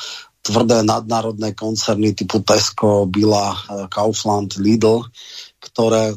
tvrdé 0.49 0.81
nadnárodné 0.81 1.53
koncerny 1.53 2.15
typu 2.15 2.41
Tesco, 2.41 3.05
Bila, 3.05 3.53
eh, 3.53 3.85
Kaufland, 3.91 4.57
Lidl, 4.57 5.05
ktoré 5.61 6.15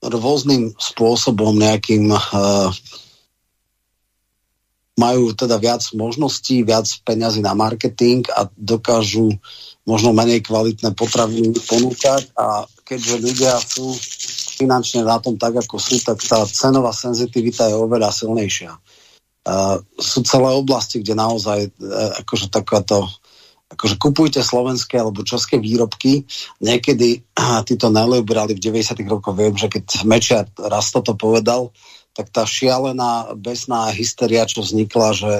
rôznym 0.00 0.72
spôsobom 0.80 1.60
nejakým 1.60 2.08
uh, 2.08 2.72
majú 4.98 5.32
teda 5.32 5.56
viac 5.56 5.86
možností, 5.94 6.66
viac 6.66 6.86
peňazí 7.06 7.40
na 7.40 7.54
marketing 7.54 8.26
a 8.34 8.50
dokážu 8.58 9.32
možno 9.86 10.12
menej 10.12 10.44
kvalitné 10.44 10.92
potraviny 10.92 11.56
ponúkať 11.64 12.30
a 12.36 12.66
keďže 12.84 13.14
ľudia 13.22 13.54
sú 13.58 13.94
finančne 14.60 15.06
na 15.06 15.16
tom 15.22 15.40
tak, 15.40 15.56
ako 15.56 15.80
sú, 15.80 15.96
tak 16.04 16.20
tá 16.20 16.44
cenová 16.44 16.92
senzitivita 16.92 17.70
je 17.70 17.76
oveľa 17.80 18.12
silnejšia. 18.12 18.76
Uh, 19.40 19.80
sú 19.96 20.20
celé 20.20 20.52
oblasti, 20.52 21.00
kde 21.00 21.16
naozaj 21.16 21.72
uh, 21.72 22.20
akože 22.20 22.52
takáto 22.52 23.08
akože 23.70 23.96
kupujte 24.02 24.40
slovenské 24.42 24.98
alebo 24.98 25.22
české 25.22 25.56
výrobky. 25.56 26.26
Niekedy 26.60 27.24
uh, 27.38 27.62
títo 27.64 27.88
neoliberáli 27.88 28.58
v 28.58 28.64
90 28.68 29.00
rokoch 29.06 29.32
viem, 29.32 29.54
že 29.56 29.70
keď 29.70 30.04
Mečiar 30.04 30.44
raz 30.58 30.92
toto 30.92 31.16
povedal, 31.16 31.70
tak 32.10 32.30
tá 32.34 32.42
šialená 32.42 33.38
besná 33.38 33.90
hysteria, 33.94 34.48
čo 34.48 34.66
vznikla, 34.66 35.08
že 35.14 35.32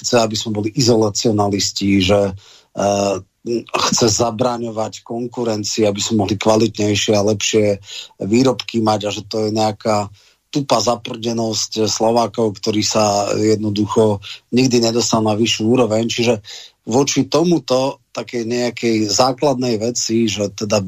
chce, 0.00 0.16
aby 0.24 0.36
sme 0.36 0.50
boli 0.56 0.68
izolacionalisti, 0.72 2.00
že 2.00 2.32
uh, 2.32 3.16
chce 3.68 4.06
zabraňovať 4.08 5.04
konkurencii, 5.04 5.84
aby 5.84 6.00
sme 6.00 6.24
mohli 6.24 6.40
kvalitnejšie 6.40 7.12
a 7.12 7.28
lepšie 7.28 7.66
výrobky 8.24 8.80
mať 8.80 9.00
a 9.04 9.10
že 9.12 9.22
to 9.28 9.36
je 9.48 9.50
nejaká 9.52 10.08
tupá 10.48 10.78
zaprdenosť 10.78 11.90
Slovákov, 11.90 12.62
ktorí 12.62 12.86
sa 12.86 13.34
jednoducho 13.34 14.22
nikdy 14.54 14.80
nedostal 14.80 15.20
na 15.26 15.34
vyššiu 15.34 15.64
úroveň. 15.66 16.06
Čiže 16.06 16.40
voči 16.86 17.26
tomuto 17.26 18.03
také 18.14 18.46
nejakej 18.46 19.10
základnej 19.10 19.82
veci, 19.82 20.30
že 20.30 20.54
teda 20.54 20.86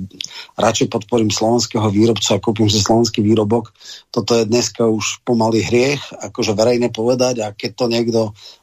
radšej 0.54 0.86
podporím 0.86 1.34
slovenského 1.34 1.90
výrobcu 1.90 2.28
a 2.30 2.38
kúpim 2.38 2.70
si 2.70 2.78
slovenský 2.78 3.26
výrobok, 3.26 3.74
toto 4.14 4.38
je 4.38 4.46
dneska 4.46 4.86
už 4.86 5.26
pomaly 5.26 5.66
hriech, 5.66 6.00
akože 6.22 6.54
verejne 6.54 6.94
povedať 6.94 7.42
a 7.42 7.50
keď 7.50 7.70
to 7.74 7.84
niekto, 7.90 8.20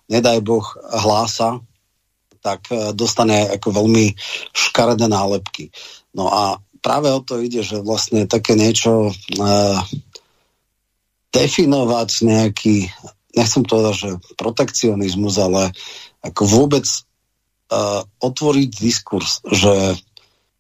nedaj 0.07 0.39
Boh, 0.39 0.63
hlása, 0.79 1.59
tak 2.39 2.71
e, 2.71 2.95
dostane 2.95 3.51
ako 3.51 3.83
veľmi 3.83 4.15
škaredé 4.55 5.11
nálepky. 5.11 5.71
No 6.15 6.31
a 6.31 6.59
práve 6.83 7.11
o 7.11 7.19
to 7.19 7.43
ide, 7.43 7.63
že 7.63 7.79
vlastne 7.79 8.27
také 8.27 8.59
niečo 8.59 9.09
uh, 9.09 9.79
definovať 11.31 12.09
nejaký, 12.27 12.91
nechcem 13.33 13.63
povedať, 13.63 13.95
že 13.95 14.09
protekcionizmus, 14.35 15.39
ale 15.39 15.71
ako 16.21 16.43
vôbec 16.43 16.85
otvoriť 18.19 18.69
diskurs, 18.69 19.41
že 19.49 19.97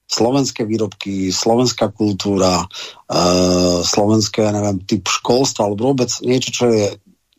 slovenské 0.03 0.67
výrobky, 0.67 1.33
slovenská 1.33 1.89
kultúra, 1.89 2.61
uh, 2.61 3.81
slovenské, 3.81 4.45
neviem, 4.45 4.77
typ 4.85 5.09
školstva, 5.09 5.65
alebo 5.65 5.95
vôbec 5.95 6.11
niečo, 6.21 6.53
čo 6.53 6.65
je 6.69 6.85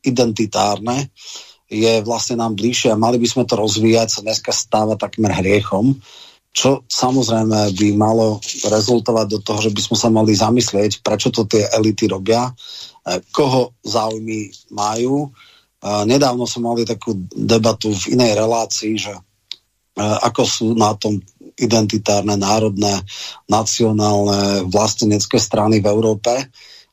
identitárne, 0.02 1.06
je 1.70 2.02
vlastne 2.02 2.40
nám 2.40 2.58
bližšie 2.58 2.90
a 2.90 2.98
mali 2.98 3.20
by 3.22 3.28
sme 3.30 3.44
to 3.46 3.54
rozvíjať, 3.54 4.08
sa 4.10 4.20
dneska 4.26 4.50
stáva 4.50 4.98
takmer 4.98 5.38
hriechom, 5.38 6.02
čo 6.50 6.82
samozrejme 6.86 7.74
by 7.78 7.88
malo 7.94 8.42
rezultovať 8.66 9.26
do 9.26 9.38
toho, 9.38 9.58
že 9.62 9.70
by 9.70 9.80
sme 9.82 9.96
sa 9.98 10.08
mali 10.10 10.34
zamyslieť, 10.34 11.02
prečo 11.02 11.30
to 11.30 11.46
tie 11.46 11.66
elity 11.70 12.10
robia 12.10 12.50
E, 13.04 13.20
koho 13.32 13.76
záujmy 13.84 14.48
majú. 14.72 15.28
E, 15.28 15.30
nedávno 16.08 16.48
sme 16.48 16.72
mali 16.72 16.82
takú 16.88 17.12
debatu 17.36 17.92
v 17.92 18.16
inej 18.16 18.32
relácii, 18.40 18.94
že 18.96 19.12
e, 19.12 19.20
ako 19.98 20.42
sú 20.42 20.66
na 20.74 20.94
tom 20.98 21.22
identitárne, 21.54 22.34
národné, 22.34 23.02
nacionálne, 23.46 24.66
vlastenecké 24.66 25.38
strany 25.38 25.78
v 25.78 25.86
Európe. 25.86 26.30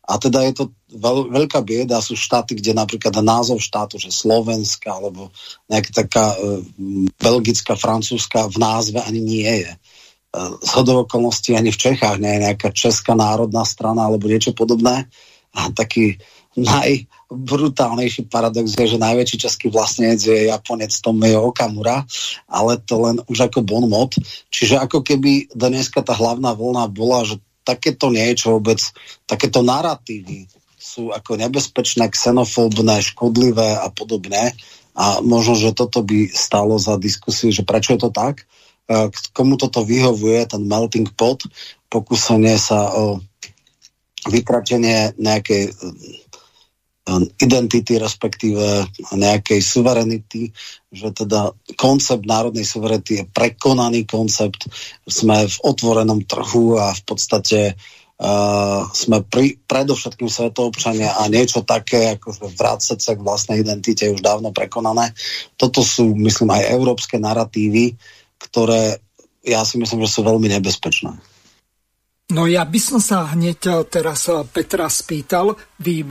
A 0.05 0.13
teda 0.21 0.45
je 0.45 0.53
to 0.53 0.63
veľ, 0.91 1.31
veľká 1.31 1.63
bieda, 1.63 2.03
sú 2.03 2.13
štáty, 2.13 2.53
kde 2.57 2.77
napríklad 2.77 3.15
názov 3.23 3.63
štátu, 3.63 3.97
že 3.97 4.13
Slovenska 4.13 4.91
alebo 4.91 5.31
nejaká 5.71 5.91
taká 6.05 6.25
e, 6.35 6.61
belgická, 7.15 7.79
francúzska 7.79 8.51
v 8.51 8.57
názve 8.59 8.99
ani 9.01 9.21
nie 9.23 9.53
je. 9.65 9.71
E, 9.71 9.77
z 10.61 10.71
okolností 10.75 11.55
ani 11.55 11.71
v 11.71 11.79
Čechách 11.79 12.19
nie 12.19 12.37
je 12.37 12.43
nejaká 12.49 12.69
česká 12.75 13.15
národná 13.15 13.63
strana 13.63 14.09
alebo 14.09 14.27
niečo 14.27 14.51
podobné. 14.51 15.07
A 15.55 15.71
taký 15.71 16.19
najbrutálnejší 17.31 18.27
paradox 18.27 18.75
je, 18.75 18.95
že 18.95 18.99
najväčší 18.99 19.37
český 19.39 19.67
vlastnec 19.71 20.19
je 20.19 20.51
Japonec 20.51 20.91
Tomio 20.99 21.47
Okamura, 21.47 22.03
ale 22.51 22.75
to 22.83 22.99
len 22.99 23.23
už 23.31 23.47
ako 23.47 23.63
bon 23.63 23.87
mod. 23.87 24.11
Čiže 24.51 24.83
ako 24.83 24.99
keby 24.99 25.55
dneska 25.55 26.03
tá 26.03 26.11
hlavná 26.11 26.51
vlna 26.51 26.91
bola, 26.91 27.23
že 27.23 27.39
takéto 27.63 28.11
niečo 28.11 28.59
vôbec, 28.59 28.83
takéto 29.23 29.63
narratívy 29.63 30.51
sú 30.75 31.15
ako 31.15 31.39
nebezpečné, 31.39 32.11
xenofóbne, 32.11 32.99
škodlivé 32.99 33.79
a 33.79 33.87
podobné. 33.87 34.51
A 34.91 35.23
možno, 35.23 35.55
že 35.55 35.71
toto 35.71 36.03
by 36.03 36.27
stalo 36.35 36.75
za 36.75 36.99
diskusiu, 36.99 37.47
že 37.47 37.63
prečo 37.63 37.95
je 37.95 38.01
to 38.03 38.11
tak, 38.11 38.43
komu 39.31 39.55
toto 39.55 39.87
vyhovuje, 39.87 40.43
ten 40.51 40.67
melting 40.67 41.07
pot, 41.15 41.39
pokusenie 41.87 42.59
sa 42.59 42.91
o 42.91 43.23
vytratenie 44.27 45.15
nejakej 45.15 45.71
identity, 47.41 47.97
respektíve 47.97 48.85
nejakej 49.17 49.59
suverenity, 49.59 50.53
že 50.93 51.09
teda 51.09 51.49
koncept 51.73 52.23
národnej 52.29 52.63
suverenity 52.63 53.11
je 53.21 53.25
prekonaný 53.25 54.05
koncept. 54.05 54.69
Sme 55.09 55.49
v 55.49 55.57
otvorenom 55.65 56.21
trhu 56.29 56.77
a 56.77 56.93
v 56.93 57.01
podstate 57.01 57.73
uh, 57.73 58.85
sme 58.93 59.25
pri, 59.25 59.57
predovšetkým 59.65 60.29
svetoobčania 60.29 61.17
a 61.17 61.25
niečo 61.25 61.65
také, 61.65 62.21
ako 62.21 62.37
vrácať 62.53 62.99
sa 63.01 63.17
k 63.17 63.25
vlastnej 63.25 63.65
identite 63.65 64.05
je 64.05 64.13
už 64.13 64.21
dávno 64.21 64.53
prekonané. 64.53 65.17
Toto 65.57 65.81
sú, 65.81 66.13
myslím, 66.13 66.53
aj 66.53 66.69
európske 66.69 67.17
narratívy, 67.17 67.97
ktoré 68.37 69.01
ja 69.41 69.65
si 69.65 69.81
myslím, 69.81 70.05
že 70.05 70.13
sú 70.13 70.21
veľmi 70.21 70.53
nebezpečné. 70.53 71.17
No 72.31 72.47
ja 72.47 72.63
by 72.63 72.79
som 72.79 73.01
sa 73.01 73.27
hneď 73.33 73.89
teraz 73.89 74.29
eh, 74.29 74.45
Petra 74.47 74.87
spýtal, 74.87 75.51
vy 75.81 76.05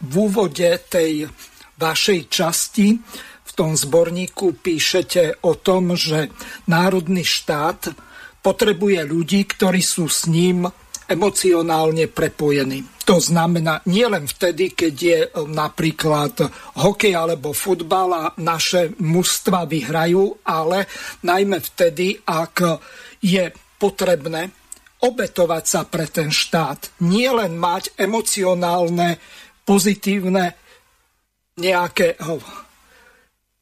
v, 0.00 0.14
úvode 0.16 0.68
tej 0.88 1.28
vašej 1.76 2.20
časti 2.28 2.96
v 3.44 3.50
tom 3.52 3.76
zborníku 3.76 4.60
píšete 4.60 5.44
o 5.44 5.56
tom, 5.56 5.96
že 5.96 6.32
národný 6.68 7.24
štát 7.24 7.92
potrebuje 8.40 9.04
ľudí, 9.04 9.44
ktorí 9.44 9.84
sú 9.84 10.08
s 10.08 10.24
ním 10.28 10.68
emocionálne 11.10 12.06
prepojení. 12.06 13.02
To 13.02 13.18
znamená 13.18 13.82
nielen 13.90 14.30
vtedy, 14.30 14.70
keď 14.78 14.94
je 14.94 15.18
e, 15.26 15.28
napríklad 15.50 16.38
hokej 16.78 17.18
alebo 17.18 17.50
futbal 17.50 18.08
a 18.14 18.24
naše 18.38 18.94
mužstva 19.02 19.66
vyhrajú, 19.66 20.46
ale 20.46 20.86
najmä 21.26 21.58
vtedy, 21.58 22.14
ak 22.22 22.62
je 23.18 23.50
potrebné 23.82 24.54
obetovať 25.02 25.64
sa 25.66 25.82
pre 25.82 26.06
ten 26.06 26.30
štát. 26.30 27.02
Nie 27.02 27.34
len 27.34 27.58
mať 27.58 27.98
emocionálne, 27.98 29.18
pozitívne 29.64 30.44
nejaké 31.60 32.16
oh, 32.24 32.44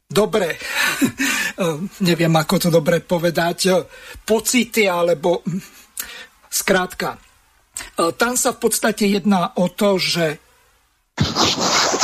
dobre, 0.06 0.54
neviem 2.08 2.34
ako 2.34 2.54
to 2.56 2.68
dobre 2.70 3.02
povedať, 3.02 3.72
pocity 4.22 4.86
alebo 4.86 5.42
skrátka 6.48 7.28
E, 7.78 8.12
tam 8.14 8.34
sa 8.34 8.54
v 8.54 8.58
podstate 8.62 9.06
jedná 9.06 9.54
o 9.58 9.70
to, 9.70 9.98
že 9.98 10.38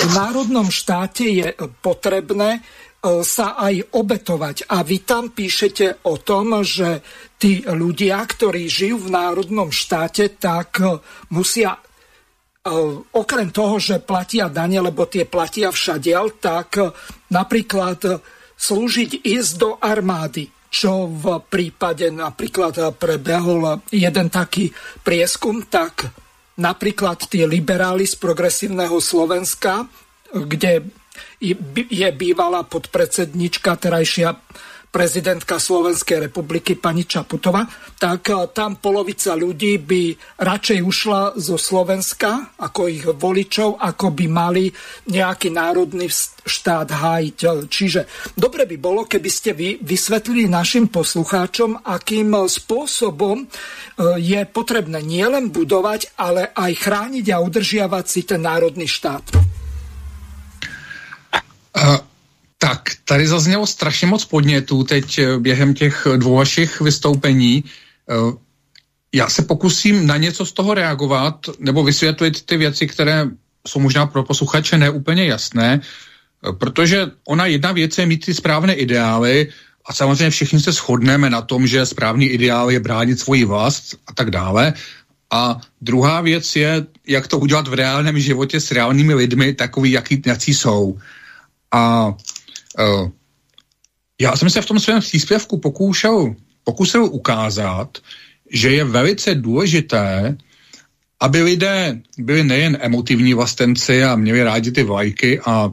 v 0.05 0.11
národnom 0.11 0.69
štáte 0.75 1.23
je 1.23 1.55
potrebné 1.79 2.63
sa 3.05 3.61
aj 3.61 3.93
obetovať. 3.93 4.65
A 4.73 4.81
vy 4.81 5.05
tam 5.05 5.29
píšete 5.29 6.09
o 6.09 6.17
tom, 6.17 6.65
že 6.65 7.05
tí 7.37 7.61
ľudia, 7.61 8.17
ktorí 8.25 8.65
žijú 8.65 9.07
v 9.07 9.13
národnom 9.13 9.69
štáte, 9.69 10.41
tak 10.41 10.81
musia 11.29 11.84
okrem 13.13 13.53
toho, 13.53 13.77
že 13.77 14.01
platia 14.01 14.49
dane, 14.49 14.81
lebo 14.81 15.05
tie 15.05 15.29
platia 15.29 15.69
všadiaľ, 15.69 16.41
tak 16.41 16.81
napríklad 17.29 18.25
slúžiť 18.57 19.21
ísť 19.21 19.53
do 19.61 19.77
armády 19.77 20.49
čo 20.75 21.07
v 21.07 21.39
prípade 21.47 22.11
napríklad 22.11 22.99
prebehol 22.99 23.79
jeden 23.95 24.27
taký 24.27 24.75
prieskum, 25.07 25.63
tak 25.71 26.11
napríklad 26.59 27.31
tie 27.31 27.47
liberáli 27.47 28.03
z 28.03 28.19
progresívneho 28.19 28.99
Slovenska, 28.99 29.87
kde 30.35 30.83
je 31.71 32.09
bývalá 32.11 32.67
podpredsednička 32.67 33.79
terajšia 33.79 34.35
prezidentka 34.95 35.59
Slovenskej 35.59 36.31
republiky 36.31 36.79
pani 36.79 37.03
Čaputová, 37.03 37.67
tak 37.99 38.31
eh, 38.31 38.47
tam 38.55 38.79
polovica 38.79 39.35
ľudí 39.35 39.83
by 39.83 40.03
radšej 40.39 40.79
ušla 40.79 41.35
zo 41.35 41.59
Slovenska 41.59 42.55
ako 42.63 42.87
ich 42.87 43.03
voličov, 43.03 43.83
ako 43.83 44.15
by 44.15 44.27
mali 44.31 44.71
nejaký 45.11 45.51
národný 45.51 46.07
štát 46.47 46.87
hájiť. 46.95 47.67
Čiže 47.67 48.01
dobre 48.39 48.71
by 48.71 48.77
bolo, 48.79 49.03
keby 49.11 49.31
ste 49.35 49.51
vy 49.51 49.83
vysvetlili 49.83 50.47
našim 50.47 50.87
poslucháčom, 50.87 51.83
akým 51.83 52.47
spôsobom 52.47 53.43
eh, 53.43 53.49
je 54.23 54.41
potrebné 54.47 55.03
nielen 55.03 55.51
budovať, 55.51 56.15
ale 56.15 56.55
aj 56.55 56.71
chrániť 56.79 57.27
a 57.35 57.43
udržiavať 57.43 58.05
si 58.07 58.23
ten 58.23 58.39
národný 58.47 58.87
štát. 58.87 59.27
Uh 61.75 62.14
tak, 62.65 62.97
tady 63.05 63.29
zaznělo 63.29 63.67
strašně 63.67 64.07
moc 64.07 64.25
podnětů 64.25 64.85
teď 64.85 65.19
eh, 65.19 65.39
během 65.39 65.75
těch 65.75 66.07
dvou 66.17 66.41
vašich 66.41 66.81
vystoupení. 66.81 67.61
Eh, 67.61 68.15
já 69.13 69.29
se 69.29 69.45
pokusím 69.45 70.07
na 70.07 70.17
něco 70.17 70.47
z 70.47 70.53
toho 70.53 70.75
reagovat 70.75 71.61
nebo 71.61 71.85
vysvětlit 71.85 72.41
ty 72.49 72.57
věci, 72.57 72.87
které 72.87 73.29
jsou 73.69 73.81
možná 73.85 74.07
pro 74.07 74.25
posluchače 74.25 74.81
neúplně 74.81 75.29
jasné, 75.29 75.81
eh, 75.81 76.53
protože 76.57 77.13
ona 77.29 77.53
jedna 77.53 77.73
věc 77.77 77.93
je 77.99 78.07
mít 78.07 78.25
ty 78.25 78.33
správné 78.35 78.75
ideály 78.81 79.53
a 79.85 79.93
samozřejmě 79.93 80.31
všichni 80.33 80.61
se 80.65 80.73
shodneme 80.73 81.29
na 81.29 81.45
tom, 81.45 81.69
že 81.69 81.85
správný 81.85 82.33
ideál 82.33 82.73
je 82.73 82.81
bránit 82.81 83.21
svoji 83.21 83.45
vlast 83.45 84.01
a 84.09 84.17
tak 84.17 84.33
dále. 84.33 84.73
A 85.29 85.61
druhá 85.85 86.25
věc 86.25 86.57
je, 86.57 86.87
jak 87.05 87.29
to 87.29 87.39
udělat 87.45 87.69
v 87.69 87.77
reálném 87.85 88.17
životě 88.17 88.57
s 88.57 88.73
reálnými 88.73 89.15
lidmi, 89.15 89.53
takový, 89.53 90.01
jaký, 90.01 90.23
jaký 90.25 90.55
jsou. 90.55 90.97
A 91.69 92.15
já 94.21 94.37
jsem 94.37 94.51
se 94.51 94.63
v 94.63 94.67
tom 94.67 94.81
svém 94.81 95.01
příspěvku 95.01 95.59
pokoušel, 95.59 96.35
pokusil 96.65 97.05
ukázat, 97.05 97.99
že 98.51 98.71
je 98.71 98.85
velice 98.85 99.35
důležité, 99.35 100.37
aby 101.21 101.43
lidé 101.43 102.01
byli 102.19 102.45
nejen 102.45 102.79
emotivní 102.81 103.35
vlastenci 103.35 104.05
a 104.05 104.17
měli 104.17 104.43
rádi 104.43 104.73
ty 104.73 104.83
vlajky 104.83 105.41
a, 105.41 105.73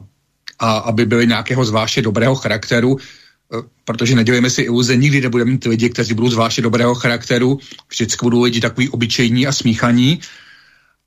a 0.58 0.72
aby 0.76 1.06
byli 1.06 1.26
nějakého 1.26 1.64
zvláště 1.64 2.02
dobrého 2.02 2.34
charakteru, 2.34 2.96
eh, 2.98 3.62
protože 3.84 4.14
nedělíme 4.14 4.50
si 4.50 4.62
iluze, 4.62 4.96
nikdy 4.96 5.20
nebudeme 5.20 5.50
mít 5.50 5.64
lidi, 5.64 5.90
kteří 5.90 6.14
budou 6.14 6.30
zvláště 6.30 6.62
dobrého 6.62 6.94
charakteru, 6.94 7.58
vždycky 7.90 8.26
budou 8.26 8.42
lidi 8.42 8.60
takový 8.60 8.88
obyčejní 8.88 9.46
a 9.46 9.52
smíchaní, 9.52 10.20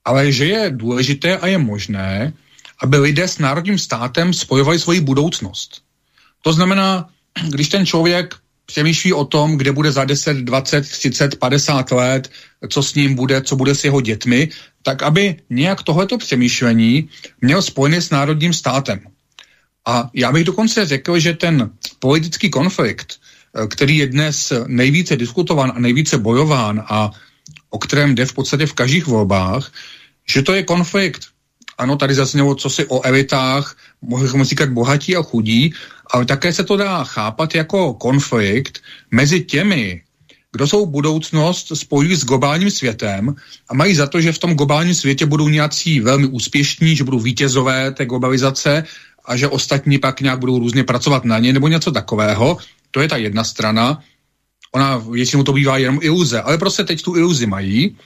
ale 0.06 0.32
že 0.32 0.46
je 0.46 0.70
důležité 0.70 1.38
a 1.38 1.48
je 1.48 1.58
možné, 1.58 2.34
aby 2.82 2.98
lidé 2.98 3.28
s 3.28 3.40
národním 3.40 3.80
státem 3.80 4.34
spojovali 4.34 4.80
svoji 4.80 5.02
budoucnost. 5.02 5.85
To 6.46 6.54
znamená, 6.54 7.10
když 7.50 7.70
ten 7.70 7.86
člověk 7.86 8.36
přemýšlí 8.66 9.14
o 9.14 9.26
tom, 9.26 9.58
kde 9.58 9.72
bude 9.72 9.92
za 9.92 10.06
10, 10.06 10.38
20, 10.38 10.82
30, 10.82 11.36
50 11.36 11.92
let, 11.92 12.32
co 12.70 12.84
s 12.84 12.96
ním 12.96 13.16
bude, 13.16 13.42
co 13.42 13.56
bude 13.56 13.76
s 13.76 13.84
jeho 13.84 14.02
dětmi, 14.02 14.50
tak 14.84 15.04
aby 15.04 15.42
nějak 15.50 15.84
tohleto 15.84 16.18
přemýšlení 16.18 17.10
měl 17.42 17.62
spojené 17.62 18.02
s 18.02 18.10
národním 18.10 18.54
státem. 18.54 19.00
A 19.86 20.10
já 20.14 20.32
bych 20.32 20.44
dokonce 20.44 20.86
řekl, 20.86 21.20
že 21.20 21.34
ten 21.34 21.70
politický 22.00 22.50
konflikt, 22.50 23.18
eh, 23.18 23.68
který 23.68 23.98
je 23.98 24.08
dnes 24.08 24.54
nejvíce 24.68 25.18
diskutován 25.18 25.74
a 25.76 25.80
nejvíce 25.80 26.18
bojován 26.18 26.86
a 26.86 27.12
o 27.70 27.78
kterém 27.80 28.16
jde 28.16 28.26
v 28.26 28.34
podstatě 28.34 28.66
v 28.66 28.74
každých 28.74 29.08
volbách, 29.08 29.74
že 30.30 30.42
to 30.42 30.54
je 30.54 30.64
konflikt 30.64 31.35
ano, 31.78 31.96
tady 31.96 32.16
zaznělo 32.16 32.56
co 32.56 32.70
si 32.70 32.86
o 32.86 33.06
elitách, 33.06 33.78
mohli 34.02 34.44
říkat 34.44 34.70
bohatí 34.70 35.16
a 35.16 35.24
chudí, 35.24 35.74
ale 36.12 36.26
také 36.26 36.54
se 36.54 36.64
to 36.64 36.78
dá 36.78 37.04
chápat 37.04 37.56
jako 37.56 37.94
konflikt 37.94 38.82
mezi 39.12 39.44
těmi, 39.44 40.02
kdo 40.52 40.68
jsou 40.68 40.86
budoucnost 40.86 41.72
spojují 41.74 42.16
s 42.16 42.26
globálním 42.26 42.72
světem 42.72 43.36
a 43.70 43.74
mají 43.74 43.96
za 43.96 44.08
to, 44.08 44.22
že 44.22 44.32
v 44.32 44.40
tom 44.40 44.54
globálním 44.54 44.96
světě 44.96 45.26
budou 45.26 45.50
nějací 45.50 46.00
velmi 46.00 46.28
úspěšní, 46.28 46.96
že 46.96 47.04
budou 47.04 47.20
vítězové 47.20 47.92
té 47.92 48.06
globalizace 48.06 48.84
a 49.26 49.38
že 49.38 49.48
ostatní 49.48 49.98
pak 49.98 50.22
nějak 50.22 50.40
budou 50.40 50.60
různě 50.60 50.84
pracovat 50.84 51.26
na 51.26 51.40
ně 51.40 51.54
nebo 51.54 51.68
něco 51.68 51.92
takového. 51.92 52.58
To 52.92 53.02
je 53.02 53.08
ta 53.08 53.18
jedna 53.18 53.44
strana. 53.44 54.00
Ona 54.72 54.98
většinou 54.98 55.44
to 55.44 55.54
bývá 55.54 55.78
jenom 55.78 56.00
iluze, 56.02 56.42
ale 56.42 56.58
prostě 56.58 56.84
teď 56.84 57.02
tu 57.02 57.16
iluzi 57.16 57.46
mají. 57.46 57.98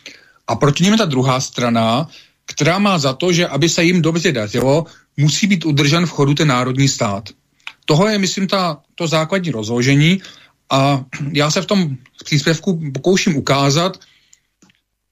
A 0.47 0.55
proti 0.55 0.84
ním 0.84 0.93
je 0.93 0.97
ta 0.97 1.05
druhá 1.05 1.39
strana, 1.39 2.10
která 2.49 2.79
má 2.79 2.97
za 2.97 3.13
to, 3.13 3.31
že 3.31 3.47
aby 3.47 3.69
se 3.69 3.83
jim 3.83 4.01
dobře 4.01 4.31
dařilo, 4.31 4.85
musí 5.17 5.47
být 5.47 5.65
udržen 5.65 6.05
v 6.05 6.09
chodu 6.09 6.33
ten 6.33 6.47
národní 6.47 6.88
stát. 6.88 7.29
Tohle 7.85 8.12
je, 8.12 8.17
myslím, 8.17 8.47
ta, 8.47 8.81
to 8.95 9.07
základní 9.07 9.51
rozložení 9.51 10.21
a 10.71 11.05
já 11.33 11.51
se 11.51 11.62
v 11.62 11.65
tom 11.65 11.97
příspěvku 12.25 12.81
pokouším 12.93 13.38
ukázat, 13.38 13.99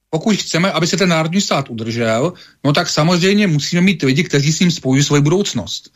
pokud 0.09 0.35
chceme, 0.35 0.71
aby 0.71 0.87
se 0.87 0.97
ten 0.97 1.09
národní 1.09 1.41
stát 1.41 1.69
udržel, 1.69 2.33
no 2.63 2.73
tak 2.73 2.89
samozřejmě 2.89 3.47
musíme 3.47 3.81
mít 3.81 4.03
lidi, 4.03 4.23
kteří 4.23 4.53
s 4.53 4.59
ním 4.59 4.71
spojují 4.71 5.03
svou 5.03 5.21
budoucnost. 5.21 5.93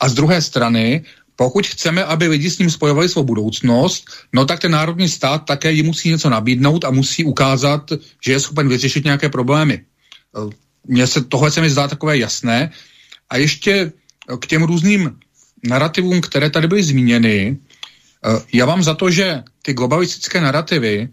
A 0.00 0.08
z 0.08 0.14
druhé 0.14 0.42
strany, 0.42 1.04
pokud 1.36 1.66
chceme, 1.66 2.04
aby 2.04 2.28
lidi 2.28 2.50
s 2.50 2.58
ním 2.58 2.70
spojovali 2.70 3.08
svou 3.08 3.24
budoucnost, 3.24 4.04
no 4.32 4.44
tak 4.44 4.60
ten 4.60 4.72
národní 4.72 5.08
stát 5.08 5.38
také 5.38 5.72
jim 5.72 5.86
musí 5.86 6.08
něco 6.08 6.30
nabídnout 6.30 6.84
a 6.84 6.90
musí 6.90 7.24
ukázat, 7.24 7.92
že 8.24 8.32
je 8.32 8.40
schopen 8.40 8.68
vyřešit 8.68 9.04
nějaké 9.04 9.28
problémy. 9.28 9.84
Mně 10.86 11.06
se, 11.06 11.24
tohle 11.24 11.50
se 11.50 11.60
mi 11.60 11.70
zdá 11.70 11.88
takové 11.88 12.18
jasné. 12.18 12.70
A 13.30 13.36
ještě 13.36 13.92
k 14.40 14.46
těm 14.46 14.62
různým 14.62 15.18
narrativům, 15.64 16.20
které 16.20 16.50
tady 16.50 16.68
byly 16.68 16.82
zmíněny, 16.82 17.56
eh, 18.24 18.40
já 18.52 18.66
mám 18.66 18.82
za 18.82 18.94
to, 18.94 19.10
že 19.10 19.42
ty 19.62 19.72
globalistické 19.72 20.40
narrativy 20.40 21.08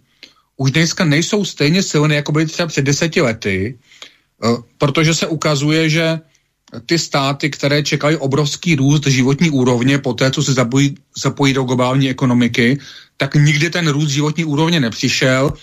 už 0.58 0.72
dneska 0.72 1.06
nejsou 1.06 1.46
stejně 1.46 1.84
silné, 1.84 2.16
jako 2.16 2.32
byly 2.32 2.46
třeba 2.46 2.68
před 2.68 2.86
deseti 2.86 3.22
lety, 3.22 3.80
eh, 4.44 4.48
protože 4.78 5.14
se 5.14 5.28
ukazuje, 5.28 5.90
že 5.90 6.20
ty 6.86 7.00
státy, 7.00 7.50
které 7.50 7.84
čekají 7.84 8.18
obrovský 8.18 8.76
růst 8.76 9.08
životní 9.08 9.50
úrovně 9.50 9.98
po 9.98 10.14
té, 10.14 10.32
co 10.32 10.44
se 10.44 10.54
zapojí, 10.54 10.98
zapojí 11.18 11.54
do 11.54 11.64
globální 11.64 12.10
ekonomiky, 12.10 12.80
tak 13.18 13.36
nikdy 13.36 13.70
ten 13.70 13.88
růst 13.88 14.10
životní 14.10 14.46
úrovně 14.46 14.80
nepřišel 14.80 15.54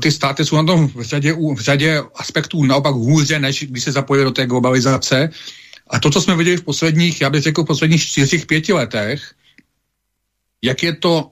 ty 0.00 0.12
státy 0.12 0.44
jsou 0.44 0.56
na 0.56 0.64
tom 0.64 0.88
v 0.88 1.02
řadě, 1.02 1.32
v 1.32 1.60
řadě 1.60 2.02
aspektů 2.14 2.64
naopak 2.64 2.94
hůře, 2.94 3.38
než 3.38 3.64
když 3.64 3.84
se 3.84 3.92
zapojili 3.92 4.24
do 4.24 4.30
té 4.30 4.46
globalizace. 4.46 5.30
A 5.90 5.98
to, 5.98 6.10
co 6.10 6.20
jsme 6.20 6.36
viděli 6.36 6.56
v 6.56 6.64
posledních, 6.64 7.20
já 7.20 7.30
bych 7.30 7.42
řekl, 7.42 7.62
v 7.62 7.66
posledních 7.66 8.02
čtyřích, 8.02 8.46
pěti 8.46 8.72
letech, 8.72 9.34
jak 10.62 10.82
je 10.82 10.92
to, 10.96 11.30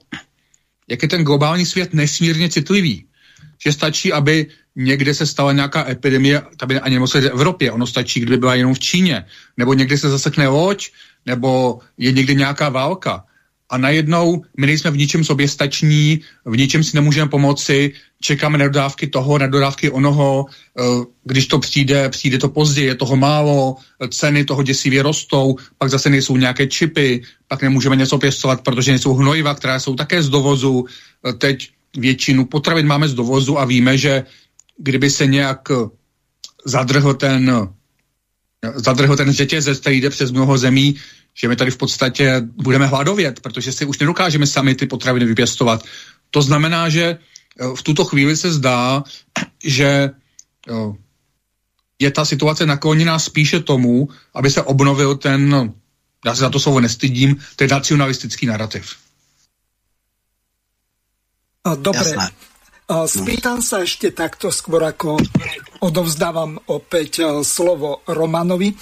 jak 0.87 1.03
je 1.03 1.09
ten 1.09 1.23
globální 1.23 1.65
svět 1.65 1.93
nesmírně 1.93 2.49
citlivý. 2.49 3.05
Že 3.63 3.73
stačí, 3.73 4.13
aby 4.13 4.47
někde 4.75 5.13
se 5.13 5.25
stala 5.25 5.53
nějaká 5.53 5.89
epidemie, 5.89 6.41
by 6.65 6.79
ani 6.79 6.95
nemusí 6.95 7.19
v 7.19 7.25
Evropě, 7.25 7.71
ono 7.71 7.87
stačí, 7.87 8.19
kdyby 8.19 8.37
byla 8.37 8.55
jenom 8.55 8.73
v 8.73 8.79
Číně, 8.79 9.25
nebo 9.57 9.73
někde 9.73 9.97
se 9.97 10.09
zasekne 10.09 10.47
loď, 10.47 10.89
nebo 11.25 11.79
je 11.97 12.11
někde 12.11 12.33
nějaká 12.33 12.69
válka 12.69 13.25
a 13.71 13.77
najednou 13.77 14.43
my 14.57 14.67
nejsme 14.67 14.91
v 14.91 14.97
ničem 14.97 15.23
soběstační, 15.23 16.19
v 16.45 16.57
ničem 16.57 16.83
si 16.83 16.95
nemůžeme 16.95 17.29
pomoci, 17.29 17.91
čekáme 18.21 18.57
na 18.57 18.67
dodávky 18.67 19.07
toho, 19.07 19.37
na 19.37 19.47
dodávky 19.47 19.89
onoho, 19.89 20.45
eh, 20.51 20.83
když 21.23 21.47
to 21.47 21.59
přijde, 21.59 22.09
přijde 22.09 22.37
to 22.37 22.49
pozdě, 22.49 22.83
je 22.83 22.95
toho 22.95 23.15
málo, 23.15 23.75
ceny 24.11 24.45
toho 24.45 24.63
děsivě 24.63 25.03
rostou, 25.03 25.55
pak 25.77 25.89
zase 25.89 26.09
nejsou 26.09 26.37
nějaké 26.37 26.67
čipy, 26.67 27.23
pak 27.47 27.61
nemůžeme 27.63 27.95
něco 27.95 28.17
pěstovat, 28.17 28.61
protože 28.61 28.91
nejsou 28.91 29.13
hnojiva, 29.13 29.55
která 29.55 29.79
jsou 29.79 29.95
také 29.95 30.23
z 30.23 30.29
dovozu. 30.29 30.85
Eh, 30.85 31.33
teď 31.33 31.69
většinu 31.97 32.45
potravin 32.45 32.87
máme 32.87 33.07
z 33.07 33.13
dovozu 33.13 33.59
a 33.59 33.65
víme, 33.65 33.97
že 33.97 34.23
kdyby 34.77 35.09
se 35.09 35.27
nějak 35.27 35.71
zadrhl 36.65 37.13
ten 37.13 37.67
zadrhl 38.75 39.17
ten 39.17 39.31
řetězec, 39.31 39.79
který 39.79 40.01
jde 40.01 40.09
přes 40.09 40.31
mnoho 40.31 40.57
zemí, 40.57 40.95
že 41.33 41.47
my 41.47 41.55
tady 41.55 41.71
v 41.71 41.77
podstatě 41.77 42.41
budeme 42.41 42.87
hladovět, 42.87 43.39
protože 43.39 43.71
si 43.71 43.85
už 43.85 43.99
nedokážeme 43.99 44.47
sami 44.47 44.75
ty 44.75 44.87
potraviny 44.87 45.25
vypěstovat. 45.25 45.83
To 46.31 46.41
znamená, 46.41 46.89
že 46.89 47.03
eh, 47.03 47.75
v 47.75 47.81
tuto 47.83 48.05
chvíli 48.05 48.37
se 48.37 48.51
zdá, 48.51 49.03
že 49.63 50.09
eh, 50.69 50.93
je 51.99 52.11
ta 52.11 52.25
situace 52.25 52.65
nakloněná 52.65 53.19
spíše 53.19 53.59
tomu, 53.59 54.09
aby 54.33 54.51
se 54.51 54.61
obnovil 54.61 55.15
ten, 55.15 55.73
já 56.25 56.35
se 56.35 56.41
za 56.41 56.49
to 56.49 56.59
slovo 56.59 56.79
nestydím, 56.79 57.37
ten 57.55 57.69
nacionalistický 57.69 58.45
narrativ. 58.45 58.97
Dobre, 61.61 62.01
Jasné. 62.01 62.33
Spýtam 62.91 63.63
sa 63.63 63.87
ešte 63.87 64.11
takto 64.11 64.51
skôr, 64.51 64.83
ako 64.83 65.15
odovzdávam 65.79 66.59
opäť 66.67 67.23
slovo 67.47 68.03
Romanovi. 68.03 68.75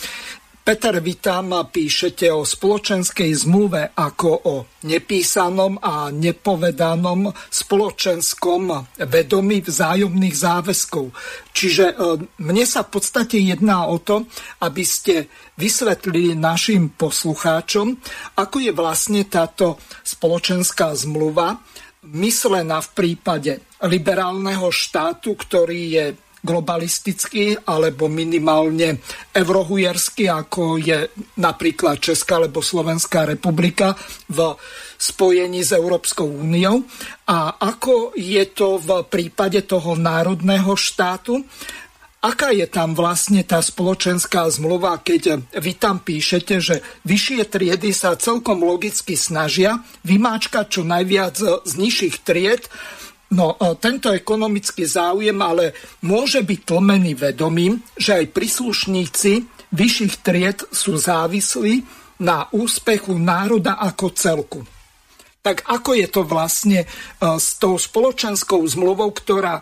Peter, 0.69 1.01
vy 1.01 1.17
tam 1.17 1.49
píšete 1.65 2.29
o 2.29 2.45
spoločenskej 2.45 3.33
zmluve 3.33 3.89
ako 3.89 4.29
o 4.45 4.55
nepísanom 4.85 5.81
a 5.81 6.13
nepovedanom 6.13 7.33
spoločenskom 7.49 8.93
vedomí 9.01 9.65
vzájomných 9.65 10.35
záväzkov. 10.37 11.09
Čiže 11.57 11.85
e, 11.89 11.95
mne 12.21 12.65
sa 12.69 12.85
v 12.85 12.89
podstate 12.93 13.41
jedná 13.41 13.89
o 13.89 13.97
to, 13.97 14.29
aby 14.61 14.85
ste 14.85 15.25
vysvetlili 15.57 16.37
našim 16.37 16.93
poslucháčom, 16.93 17.97
ako 18.37 18.57
je 18.61 18.69
vlastne 18.69 19.25
táto 19.25 19.81
spoločenská 20.05 20.93
zmluva 20.93 21.65
myslená 22.13 22.77
v 22.85 22.89
prípade 22.93 23.51
liberálneho 23.89 24.69
štátu, 24.69 25.33
ktorý 25.33 25.81
je 25.89 26.05
globalistický 26.39 27.67
alebo 27.67 28.07
minimálne 28.07 28.99
eurohujerský, 29.35 30.31
ako 30.31 30.79
je 30.79 31.11
napríklad 31.39 31.99
Česká 31.99 32.39
alebo 32.39 32.63
Slovenská 32.63 33.27
republika 33.27 33.95
v 34.31 34.55
spojení 34.99 35.63
s 35.63 35.75
Európskou 35.75 36.27
úniou. 36.27 36.83
A 37.27 37.59
ako 37.59 38.15
je 38.15 38.43
to 38.51 38.79
v 38.79 39.03
prípade 39.07 39.63
toho 39.67 39.95
národného 39.99 40.75
štátu? 40.75 41.43
Aká 42.19 42.51
je 42.51 42.67
tam 42.67 42.99
vlastne 42.99 43.47
tá 43.47 43.63
spoločenská 43.63 44.43
zmluva, 44.51 44.99
keď 44.99 45.39
vy 45.55 45.71
tam 45.79 46.03
píšete, 46.03 46.55
že 46.59 46.83
vyššie 47.07 47.47
triedy 47.47 47.95
sa 47.95 48.19
celkom 48.19 48.59
logicky 48.59 49.15
snažia 49.15 49.79
vymáčkať 50.03 50.65
čo 50.67 50.81
najviac 50.83 51.39
z 51.63 51.73
nižších 51.79 52.15
tried, 52.27 52.67
No, 53.29 53.53
e, 53.53 53.77
tento 53.77 54.09
ekonomický 54.09 54.89
záujem 54.89 55.37
ale 55.37 55.77
môže 56.01 56.41
byť 56.41 56.59
tlmený 56.65 57.13
vedomím, 57.13 57.77
že 57.93 58.25
aj 58.25 58.33
príslušníci 58.33 59.33
vyšších 59.69 60.15
tried 60.25 60.59
sú 60.73 60.97
závislí 60.97 61.85
na 62.25 62.49
úspechu 62.49 63.13
národa 63.15 63.77
ako 63.77 64.05
celku. 64.17 64.61
Tak 65.39 65.63
ako 65.69 65.91
je 65.93 66.07
to 66.09 66.21
vlastne 66.25 66.79
e, 66.83 66.87
s 67.21 67.61
tou 67.61 67.77
spoločenskou 67.77 68.65
zmluvou, 68.65 69.13
ktorá 69.13 69.61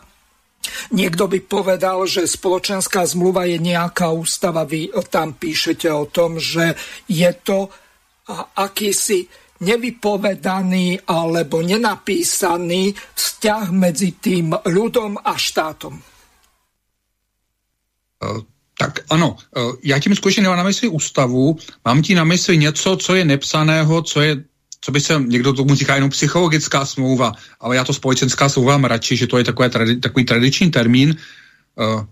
Niekto 0.91 1.31
by 1.31 1.39
povedal, 1.47 2.03
že 2.03 2.27
spoločenská 2.27 3.07
zmluva 3.07 3.47
je 3.47 3.55
nejaká 3.55 4.11
ústava. 4.11 4.67
Vy 4.67 4.91
tam 5.07 5.31
píšete 5.31 5.87
o 5.87 6.09
tom, 6.09 6.43
že 6.43 6.75
je 7.07 7.31
to 7.39 7.71
akýsi 8.57 9.31
nevypovedaný 9.59 10.99
alebo 11.07 11.61
nenapísaný 11.61 12.93
vzťah 13.15 13.71
medzi 13.71 14.11
tým 14.17 14.53
ľudom 14.65 15.17
a 15.23 15.33
štátom. 15.37 15.93
Uh, 18.17 18.41
tak 18.77 18.99
ano, 19.09 19.37
uh, 19.37 19.75
já 19.83 19.99
tím 19.99 20.15
skutečně 20.15 20.43
nemám 20.43 20.57
na 20.57 20.63
mysli 20.63 20.87
ústavu, 20.87 21.57
mám 21.85 22.01
tím 22.01 22.17
na 22.17 22.23
mysli 22.23 22.57
něco, 22.57 22.97
co 22.97 23.15
je 23.15 23.25
nepsaného, 23.25 24.01
co 24.01 24.21
je 24.21 24.43
co 24.81 24.91
by 24.91 25.01
se, 25.01 25.23
někdo 25.25 25.53
tomu 25.53 25.75
říká 25.75 25.95
jenom 25.95 26.09
psychologická 26.09 26.85
smlouva, 26.85 27.33
ale 27.59 27.75
já 27.75 27.83
to 27.83 27.93
společenská 27.93 28.49
smlouva 28.49 28.77
mám 28.77 28.85
radši, 28.85 29.17
že 29.17 29.27
to 29.27 29.37
je 29.37 29.43
takové, 29.43 29.69
tradi, 29.69 29.95
takový 29.95 30.25
tradiční 30.25 30.71
termín. 30.71 31.15
Uh, 31.75 32.05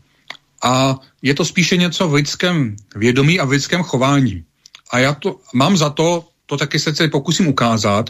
a 0.64 1.00
je 1.22 1.34
to 1.34 1.46
spíše 1.46 1.78
něco 1.78 2.08
v 2.08 2.14
lidském 2.14 2.76
vědomí 2.96 3.40
a 3.40 3.46
v 3.46 3.50
lidském 3.50 3.84
chování. 3.84 4.44
A 4.92 5.00
já 5.00 5.14
to 5.14 5.40
mám 5.54 5.78
za 5.78 5.90
to, 5.90 6.28
to 6.46 6.58
taky 6.58 6.80
se 6.80 7.08
pokusím 7.08 7.48
ukázat, 7.48 8.10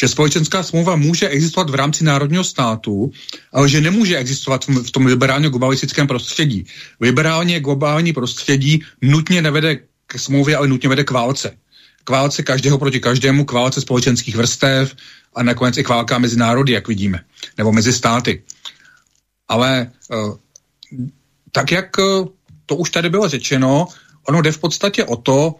že 0.00 0.08
společenská 0.08 0.62
smlouva 0.62 0.96
může 0.96 1.28
existovat 1.28 1.70
v 1.70 1.74
rámci 1.74 2.04
národního 2.04 2.44
státu, 2.44 3.10
ale 3.52 3.68
že 3.68 3.80
nemůže 3.80 4.16
existovat 4.16 4.64
v 4.64 4.90
tom 4.90 5.06
liberálně 5.06 5.48
globalistickém 5.48 6.06
prostředí. 6.06 6.66
Liberálně 7.00 7.60
globální 7.60 8.12
prostředí 8.12 8.82
nutně 9.02 9.42
nevede 9.42 9.76
k 10.06 10.18
smlouvě, 10.18 10.56
ale 10.56 10.68
nutně 10.68 10.88
vede 10.88 11.04
k 11.04 11.10
válce. 11.10 11.56
K 12.04 12.10
válce 12.10 12.42
každého 12.42 12.78
proti 12.78 13.00
každému, 13.00 13.44
k 13.44 13.52
válce 13.52 13.80
společenských 13.80 14.36
vrstev 14.36 14.96
a 15.34 15.42
nakonec 15.42 15.76
i 15.76 15.84
k 15.84 15.88
válka 15.88 16.18
mezi 16.18 16.36
národy, 16.36 16.72
jak 16.72 16.88
vidíme, 16.88 17.24
nebo 17.58 17.72
mezi 17.72 17.92
státy. 17.92 18.42
Ale 19.48 19.90
uh, 20.10 20.36
tak, 21.52 21.72
jak 21.72 21.98
uh, 21.98 22.28
to 22.66 22.76
už 22.76 22.90
tady 22.90 23.10
bylo 23.10 23.28
řečeno, 23.28 23.86
ono 24.28 24.42
jde 24.42 24.52
v 24.52 24.58
podstatě 24.58 25.04
o 25.04 25.16
to, 25.16 25.54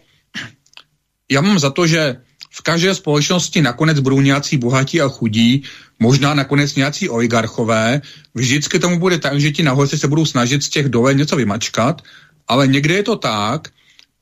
já 1.29 1.41
mám 1.41 1.59
za 1.59 1.69
to, 1.69 1.87
že 1.87 2.15
v 2.51 2.61
každé 2.61 2.95
společnosti 2.95 3.61
nakonec 3.61 3.99
budou 3.99 4.21
nějací 4.21 4.57
bohatí 4.57 5.01
a 5.01 5.09
chudí, 5.09 5.63
možná 5.99 6.33
nakonec 6.33 6.75
nějací 6.75 7.09
oligarchové. 7.09 8.01
Vždycky 8.33 8.79
tomu 8.79 8.99
bude 8.99 9.19
tak, 9.19 9.39
že 9.39 9.51
ti 9.51 9.63
nahoře 9.63 9.97
se 9.97 10.07
budou 10.07 10.25
snažit 10.25 10.63
z 10.63 10.69
těch 10.69 10.89
dole 10.89 11.13
něco 11.13 11.35
vymačkat, 11.35 12.01
ale 12.47 12.67
někde 12.67 12.93
je 12.93 13.03
to 13.03 13.15
tak, 13.15 13.69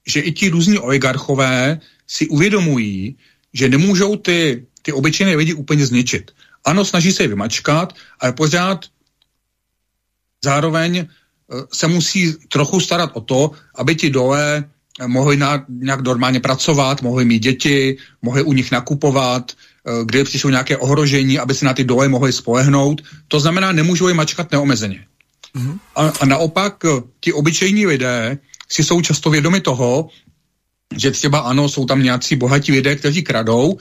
že 0.07 0.19
i 0.19 0.31
ti 0.31 0.49
různí 0.49 0.79
oligarchové 0.79 1.79
si 2.07 2.27
uvědomují, 2.27 3.15
že 3.53 3.69
nemůžou 3.69 4.15
ty, 4.15 4.65
ty 4.81 4.91
obyčejné 4.91 5.35
lidi 5.35 5.53
úplně 5.53 5.85
zničit. 5.85 6.31
Ano, 6.65 6.85
snaží 6.85 7.11
se 7.11 7.23
je 7.23 7.27
vymačkat, 7.27 7.93
ale 8.19 8.33
pořád 8.33 8.85
zároveň 10.43 10.97
eh, 10.97 11.05
se 11.73 11.87
musí 11.87 12.33
trochu 12.33 12.79
starat 12.79 13.11
o 13.13 13.21
to, 13.21 13.51
aby 13.75 13.95
ti 13.95 14.09
dole 14.09 14.69
mohli 15.07 15.37
na, 15.37 15.65
nějak 15.69 16.01
normálně 16.01 16.39
pracovat, 16.39 17.01
mohli 17.01 17.25
mít 17.25 17.39
děti, 17.39 17.97
mohli 18.21 18.43
u 18.43 18.53
nich 18.53 18.71
nakupovat, 18.71 19.51
eh, 19.51 20.05
kde 20.05 20.23
přišlo 20.23 20.49
nějaké 20.49 20.77
ohrožení, 20.77 21.39
aby 21.39 21.53
se 21.53 21.65
na 21.65 21.73
ty 21.73 21.83
doly 21.83 22.07
mohli 22.07 22.33
spolehnout. 22.33 23.01
To 23.27 23.39
znamená, 23.39 23.71
nemůžou 23.71 24.07
je 24.07 24.13
mačkat 24.13 24.51
neomezeně. 24.51 25.05
Mm-hmm. 25.55 25.79
A, 25.95 26.13
a 26.19 26.25
naopak 26.25 26.85
eh, 26.85 27.01
ti 27.19 27.33
obyčejní 27.33 27.85
lidé 27.85 28.37
si 28.69 28.83
jsou 28.83 29.01
často 29.01 29.29
vědomi 29.29 29.61
toho, 29.61 30.09
že 30.97 31.11
třeba 31.11 31.39
ano, 31.39 31.69
jsou 31.69 31.85
tam 31.85 32.03
nějací 32.03 32.35
bohatí 32.35 32.71
lidé, 32.71 32.95
kteří 32.95 33.23
kradou, 33.23 33.77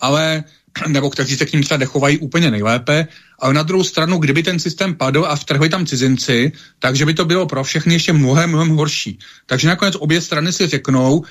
ale 0.00 0.44
nebo 0.88 1.10
kteří 1.10 1.36
se 1.36 1.46
k 1.46 1.52
ním 1.52 1.62
třeba 1.62 1.78
nechovají 1.78 2.18
úplně 2.18 2.50
nejlépe, 2.50 3.06
ale 3.38 3.54
na 3.54 3.62
druhou 3.62 3.84
stranu, 3.84 4.18
kdyby 4.18 4.42
ten 4.42 4.58
systém 4.58 4.94
padl 4.94 5.26
a 5.28 5.36
vtrhli 5.36 5.68
tam 5.68 5.86
cizinci, 5.86 6.52
takže 6.78 7.06
by 7.06 7.14
to 7.14 7.24
bylo 7.24 7.46
pro 7.46 7.64
všechny 7.64 7.94
ještě 7.94 8.12
mnohem, 8.12 8.50
mnohem 8.50 8.68
horší. 8.68 9.18
Takže 9.46 9.68
nakonec 9.68 9.94
obě 9.98 10.20
strany 10.20 10.52
si 10.52 10.66
řeknou, 10.66 11.24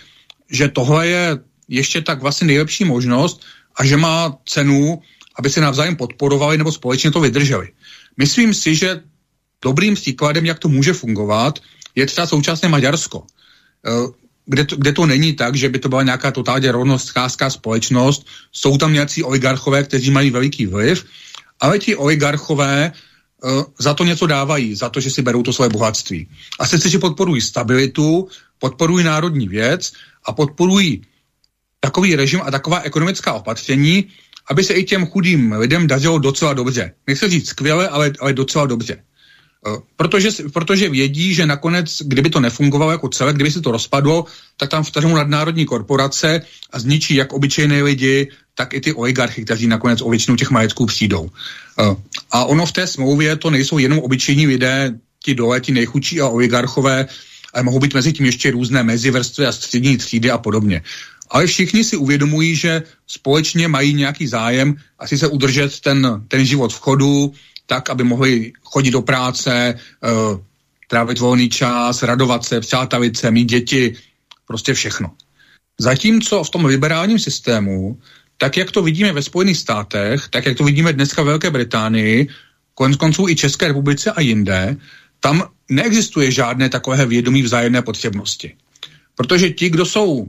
že 0.52 0.68
tohle 0.68 1.08
je 1.08 1.38
ještě 1.68 2.02
tak 2.02 2.22
vlastně 2.22 2.48
nejlepší 2.48 2.86
možnost 2.86 3.42
a 3.76 3.86
že 3.86 3.98
má 3.98 4.38
cenu, 4.46 5.02
aby 5.40 5.50
se 5.50 5.62
navzájem 5.62 5.96
podporovali 5.96 6.58
nebo 6.58 6.72
společně 6.72 7.12
to 7.12 7.20
vydrželi. 7.20 7.70
Myslím 8.18 8.54
si, 8.54 8.76
že 8.76 9.02
dobrým 9.62 9.96
příkladem, 9.96 10.46
jak 10.46 10.60
to 10.60 10.70
může 10.70 10.94
fungovat, 10.94 11.60
je 11.96 12.06
třeba 12.06 12.28
současné 12.28 12.70
Maďarsko. 12.70 13.24
Kde 14.52 14.64
to, 14.66 14.76
kde 14.76 14.92
to 14.92 15.06
není 15.06 15.34
tak, 15.34 15.56
že 15.56 15.70
by 15.70 15.80
to 15.80 15.90
byla 15.90 16.04
nějaká 16.04 16.32
totálně 16.32 16.72
rovnostářská 16.72 17.50
společnost. 17.50 18.28
Jsou 18.52 18.78
tam 18.78 18.94
nějací 18.94 19.24
oligarchové, 19.24 19.84
kteří 19.84 20.12
mají 20.12 20.30
veliký 20.32 20.66
vliv, 20.66 21.06
ale 21.60 21.80
ti 21.80 21.96
oligarchové 21.96 22.92
za 23.80 23.94
to 23.94 24.04
něco 24.04 24.28
dávají, 24.28 24.76
za 24.76 24.90
to, 24.90 25.00
že 25.00 25.10
si 25.10 25.22
berou 25.22 25.44
to 25.44 25.54
svoje 25.54 25.70
bohatství. 25.70 26.28
A 26.60 26.68
sice, 26.68 26.90
že 26.90 27.00
podporují 27.00 27.42
stabilitu, 27.42 28.28
podporují 28.60 29.06
národní 29.06 29.48
věc 29.48 29.92
a 30.26 30.34
podporují 30.36 31.02
takový 31.80 32.16
režim 32.16 32.42
a 32.44 32.52
taková 32.52 32.80
ekonomická 32.80 33.34
opatření, 33.34 34.12
aby 34.52 34.64
se 34.64 34.74
i 34.74 34.84
těm 34.84 35.08
chudým 35.08 35.52
lidem 35.52 35.88
dařilo 35.88 36.20
docela 36.20 36.54
dobře. 36.54 36.94
Nechci 37.08 37.30
říct 37.30 37.50
skvěle, 37.50 37.90
ale, 37.90 38.14
ale 38.20 38.34
docela 38.34 38.66
dobře. 38.66 39.04
Eh, 39.68 39.78
protože, 39.96 40.30
protože 40.54 40.90
vědí, 40.90 41.34
že 41.34 41.46
nakonec, 41.46 42.02
kdyby 42.06 42.30
to 42.30 42.40
nefungovalo 42.40 42.92
jako 42.92 43.10
celé, 43.10 43.34
kdyby 43.34 43.52
se 43.52 43.62
to 43.62 43.72
rozpadlo, 43.72 44.26
tak 44.58 44.70
tam 44.70 44.84
vtažou 44.84 45.16
nadnárodní 45.16 45.66
korporace 45.66 46.42
a 46.72 46.80
zničí 46.80 47.16
jak 47.16 47.34
obyčejné 47.34 47.84
lidi, 47.84 48.28
tak 48.56 48.74
i 48.74 48.82
ty 48.82 48.94
oligarchy, 48.94 49.46
kteří 49.46 49.68
nakonec 49.68 50.02
o 50.02 50.10
většinu 50.10 50.38
těch 50.38 50.52
majetků 50.52 50.86
přijdou. 50.86 51.30
Eh, 51.80 51.96
a 52.32 52.46
ono 52.46 52.66
v 52.66 52.72
té 52.72 52.88
smlouvě 52.88 53.36
to 53.36 53.50
nejsou 53.50 53.78
jenom 53.78 54.00
obyčejní 54.00 54.48
lidé, 54.48 54.94
ti 55.24 55.36
dole, 55.36 55.62
ti 55.62 55.72
nejchudší 55.72 56.22
a 56.22 56.28
oligarchové, 56.28 57.08
ale 57.54 57.64
mohou 57.64 57.80
být 57.80 57.94
mezi 57.94 58.14
tím 58.14 58.26
ještě 58.26 58.52
různé 58.52 58.84
mezivrstvy 58.84 59.46
a 59.46 59.52
střední 59.52 59.98
třídy 59.98 60.32
a 60.32 60.38
podobně. 60.38 60.82
Ale 61.30 61.48
všichni 61.48 61.84
si 61.84 61.98
uvědomují, 61.98 62.56
že 62.56 62.84
společně 63.08 63.68
mají 63.68 63.94
nějaký 63.94 64.28
zájem 64.28 64.76
asi 65.00 65.18
se 65.18 65.28
udržet 65.28 65.80
ten, 65.80 66.24
ten 66.28 66.46
život 66.46 66.74
v 66.74 66.80
chodu, 66.80 67.34
tak, 67.72 67.90
aby 67.90 68.04
mohli 68.04 68.52
chodit 68.64 68.92
do 68.92 69.02
práce, 69.02 69.80
uh, 70.04 70.36
trávit 70.88 71.20
volný 71.20 71.50
čas, 71.50 72.04
radovat 72.04 72.44
se, 72.44 72.60
přátelit 72.60 73.18
se, 73.18 73.32
mít 73.32 73.48
děti, 73.48 73.96
prostě 74.44 74.74
všechno. 74.74 75.16
Zatímco 75.80 76.44
v 76.44 76.50
tom 76.50 76.66
liberálním 76.66 77.20
systému, 77.20 77.96
tak 78.38 78.58
jak 78.58 78.72
to 78.76 78.84
vidíme 78.84 79.16
ve 79.16 79.24
Spojených 79.24 79.58
státech, 79.58 80.28
tak 80.28 80.46
jak 80.46 80.58
to 80.58 80.68
vidíme 80.68 80.94
dneska 80.94 81.24
v 81.24 81.26
Velké 81.26 81.50
Británii, 81.50 82.28
konec 82.76 82.98
konců 83.00 83.32
i 83.32 83.36
České 83.36 83.68
republice 83.72 84.12
a 84.12 84.22
jinde, 84.22 84.76
tam 85.24 85.48
neexistuje 85.70 86.32
žádné 86.32 86.70
takové 86.70 87.06
vědomí 87.06 87.42
vzájemné 87.42 87.82
potřebnosti. 87.82 88.56
Protože 89.16 89.50
ti, 89.50 89.70
kdo 89.70 89.86
jsou 89.86 90.28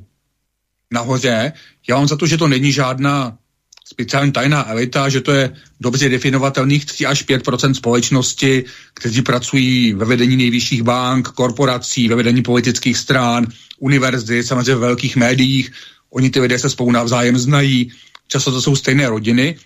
nahoře, 0.93 1.53
já 1.89 1.97
mám 1.97 2.09
za 2.09 2.17
to, 2.17 2.27
že 2.27 2.39
to 2.39 2.49
není 2.49 2.73
žádná 2.73 3.39
speciální 3.85 4.33
tajná 4.33 4.71
elita, 4.71 5.09
že 5.09 5.21
to 5.21 5.33
je 5.33 5.57
dobře 5.81 6.09
definovatelných 6.09 6.85
3 6.85 7.07
až 7.07 7.27
5% 7.27 7.73
společnosti, 7.73 8.65
kteří 8.95 9.23
pracují 9.23 9.93
ve 9.93 10.05
vedení 10.05 10.37
nejvyšších 10.37 10.83
bank, 10.83 11.29
korporací, 11.29 12.09
ve 12.09 12.15
vedení 12.15 12.43
politických 12.43 12.97
strán, 12.97 13.47
univerzit, 13.79 14.47
samozřejmě 14.47 14.75
v 14.75 14.79
velkých 14.79 15.17
médiích. 15.17 15.73
Oni 16.11 16.31
ty 16.31 16.41
lidé 16.41 16.59
se 16.59 16.71
spolu 16.71 16.91
navzájem 16.91 17.39
znají, 17.39 17.93
často 18.29 18.53
to 18.53 18.63
jsou 18.63 18.77
stejné 18.77 19.09
rodiny. 19.09 19.57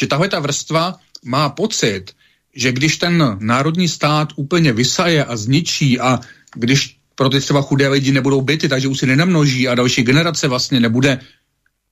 Že 0.00 0.06
tahle 0.06 0.28
ta 0.28 0.40
vrstva 0.40 0.94
má 1.24 1.48
pocit, 1.48 2.04
že 2.54 2.72
když 2.72 2.96
ten 2.96 3.36
národní 3.40 3.88
stát 3.88 4.28
úplně 4.36 4.72
vysaje 4.72 5.24
a 5.24 5.36
zničí 5.36 6.00
a 6.00 6.20
když 6.54 6.96
pro 7.14 7.28
ty 7.28 7.40
třeba 7.40 7.62
chudé 7.62 7.88
lidi 7.88 8.12
nebudou 8.12 8.40
byty, 8.40 8.68
takže 8.68 8.88
už 8.88 8.98
si 8.98 9.06
nenamnoží 9.06 9.68
a 9.68 9.74
další 9.74 10.02
generace 10.02 10.48
vlastně 10.48 10.80
nebude 10.80 11.20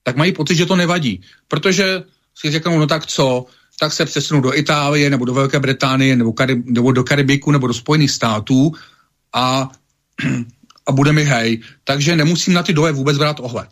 tak 0.03 0.15
mají 0.15 0.31
pocit, 0.31 0.55
že 0.55 0.65
to 0.65 0.75
nevadí. 0.75 1.21
Protože 1.47 2.03
si 2.35 2.51
řeknou, 2.51 2.79
no 2.79 2.87
tak 2.87 3.05
co, 3.05 3.45
tak 3.79 3.93
se 3.93 4.05
přesunu 4.05 4.41
do 4.41 4.57
Itálie, 4.57 5.09
nebo 5.09 5.25
do 5.25 5.33
Velké 5.33 5.59
Británie, 5.59 6.15
nebo, 6.15 6.33
Karib, 6.33 6.65
nebo 6.65 6.91
do 6.91 7.03
Karibiku, 7.03 7.51
nebo 7.51 7.67
do 7.67 7.73
Spojených 7.73 8.11
států 8.11 8.71
a, 9.33 9.71
a 10.87 10.91
bude 10.91 11.13
mi 11.13 11.23
hej. 11.23 11.61
Takže 11.83 12.15
nemusím 12.15 12.53
na 12.53 12.63
ty 12.63 12.73
doje 12.73 12.91
vůbec 12.93 13.17
brát 13.17 13.39
ohled. 13.39 13.69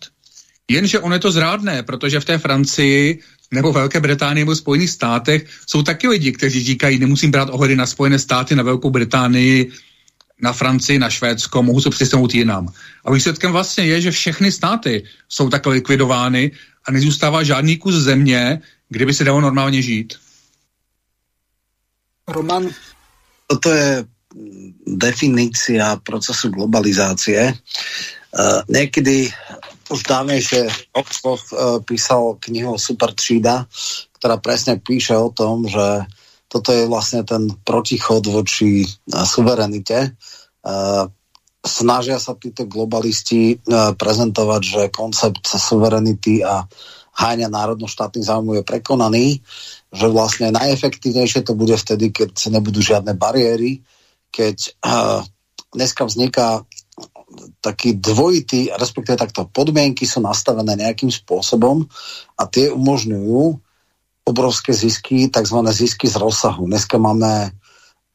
Jenže 0.69 0.99
on 0.99 1.13
je 1.13 1.19
to 1.19 1.31
zrádné, 1.31 1.83
protože 1.83 2.19
v 2.19 2.25
té 2.25 2.37
Francii 2.37 3.19
nebo 3.51 3.73
Velké 3.73 3.99
Británii 3.99 4.45
nebo 4.45 4.55
Spojených 4.55 4.89
státech 4.89 5.45
jsou 5.67 5.83
taky 5.83 6.07
lidi, 6.07 6.31
kteří 6.31 6.63
říkají, 6.63 6.99
nemusím 6.99 7.31
brát 7.31 7.49
ohledy 7.49 7.75
na 7.75 7.85
Spojené 7.85 8.19
státy, 8.19 8.55
na 8.55 8.63
Velkou 8.63 8.89
Británii, 8.89 9.71
na 10.41 10.53
Francii, 10.53 10.99
na 10.99 11.09
Švédsko, 11.09 11.63
mohu 11.63 11.81
se 11.81 11.89
přisnout 11.89 12.33
jinam. 12.33 12.67
A 13.05 13.11
výsledkem 13.11 13.51
vlastně 13.51 13.85
je, 13.85 14.01
že 14.01 14.11
všechny 14.11 14.51
státy 14.51 15.03
jsou 15.29 15.49
takhle 15.49 15.73
likvidovány 15.73 16.51
a 16.85 16.91
nezůstává 16.91 17.43
žádný 17.43 17.77
kus 17.77 17.95
země, 17.95 18.61
kde 18.89 19.05
by 19.05 19.13
se 19.13 19.23
dalo 19.23 19.41
normálně 19.41 19.81
žít. 19.81 20.13
Roman? 22.27 22.69
Toto 23.47 23.73
je 23.73 24.05
definícia 24.87 25.95
procesu 26.05 26.49
globalizácie. 26.49 27.53
Uh, 28.29 28.61
niekedy 28.69 29.33
už 29.89 30.03
dávnejšie 30.05 30.69
Oxford 30.93 31.41
uh, 31.49 31.81
písal 31.81 32.37
knihu 32.39 32.77
Super 32.77 33.09
třída, 33.17 33.65
ktorá 34.21 34.37
presne 34.37 34.77
píše 34.77 35.17
o 35.17 35.33
tom, 35.33 35.65
že 35.65 36.05
toto 36.49 36.73
je 36.73 36.89
vlastne 36.89 37.21
ten 37.21 37.47
protichod 37.63 38.25
voči 38.25 38.83
uh, 38.83 39.23
suverenite. 39.23 40.17
Uh, 40.65 41.05
snažia 41.61 42.17
sa 42.17 42.33
títo 42.33 42.65
globalisti 42.65 43.55
uh, 43.55 43.93
prezentovať, 43.93 44.61
že 44.65 44.83
koncept 44.89 45.45
suverenity 45.45 46.41
a 46.41 46.65
háňa 47.13 47.53
národno-štátnych 47.53 48.25
záujmov 48.25 48.59
je 48.59 48.65
prekonaný, 48.65 49.25
že 49.93 50.07
vlastne 50.09 50.49
najefektívnejšie 50.55 51.45
to 51.45 51.53
bude 51.53 51.75
vtedy, 51.77 52.09
keď 52.09 52.31
nebudú 52.47 52.79
žiadne 52.79 53.11
bariéry, 53.11 53.83
keď 54.31 54.71
dneska 55.75 56.07
vzniká 56.07 56.63
taký 57.61 57.99
dvojitý, 57.99 58.73
respektíve 58.73 59.19
takto 59.19 59.45
podmienky 59.45 60.07
sú 60.07 60.23
nastavené 60.23 60.79
nejakým 60.79 61.11
spôsobom 61.11 61.85
a 62.39 62.43
tie 62.49 62.73
umožňujú 62.73 63.68
obrovské 64.27 64.75
zisky, 64.75 65.27
tzv. 65.29 65.59
zisky 65.69 66.05
z 66.07 66.15
rozsahu. 66.19 66.67
Dneska 66.69 66.97
máme 67.01 67.53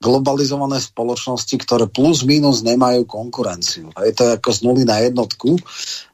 globalizované 0.02 0.82
spoločnosti, 0.84 1.56
ktoré 1.64 1.88
plus 1.88 2.28
minus 2.28 2.60
nemajú 2.60 3.08
konkurenciu. 3.08 3.88
Je 4.04 4.12
to 4.12 4.36
ako 4.36 4.50
z 4.52 4.58
nuly 4.66 4.82
na 4.84 5.00
jednotku. 5.00 5.56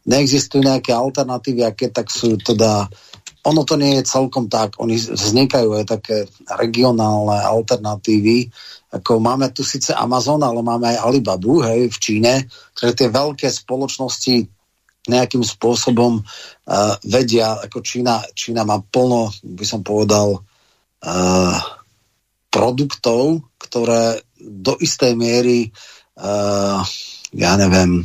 Neexistujú 0.07 0.63
nejaké 0.63 0.95
alternatívy, 0.95 1.67
aké 1.67 1.91
tak 1.91 2.07
sú 2.13 2.39
teda 2.39 2.87
ono 3.41 3.65
to 3.65 3.81
nie 3.81 3.97
je 3.97 4.05
celkom 4.05 4.53
tak. 4.53 4.77
Oni 4.85 5.01
vznikajú 5.01 5.81
aj 5.81 5.85
také 5.89 6.29
regionálne 6.61 7.41
alternatívy. 7.41 8.53
Ako 8.93 9.17
máme 9.17 9.49
tu 9.57 9.65
síce 9.65 9.97
Amazon, 9.97 10.45
ale 10.45 10.61
máme 10.61 10.93
aj 10.93 11.09
Alibabu 11.09 11.65
hej, 11.65 11.89
v 11.89 11.97
Číne, 11.97 12.33
ktoré 12.77 12.93
tie 12.93 13.09
veľké 13.09 13.49
spoločnosti 13.49 14.45
nejakým 15.09 15.41
spôsobom 15.41 16.21
uh, 16.21 16.95
vedia, 17.09 17.57
ako 17.57 17.81
Čína, 17.81 18.21
Čína 18.37 18.69
má 18.69 18.83
plno, 18.85 19.33
by 19.41 19.65
som 19.65 19.81
povedal, 19.81 20.37
uh, 20.37 21.57
produktov, 22.53 23.49
ktoré 23.57 24.21
do 24.37 24.77
istej 24.77 25.17
miery, 25.17 25.71
uh, 26.21 26.85
ja 27.33 27.53
neviem, 27.57 28.05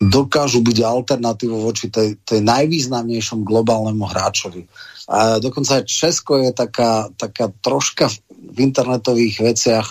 dokážu 0.00 0.64
byť 0.64 0.78
alternatívou 0.80 1.60
voči 1.60 1.92
tej, 1.92 2.16
tej 2.24 2.40
najvýznamnejšom 2.40 3.44
globálnemu 3.44 4.04
hráčovi. 4.08 4.64
A 5.12 5.36
dokonca 5.36 5.80
aj 5.80 5.88
Česko 5.88 6.40
je 6.40 6.56
taká, 6.56 7.12
taká 7.20 7.52
troška 7.60 8.08
v 8.32 8.56
internetových 8.64 9.36
veciach 9.44 9.86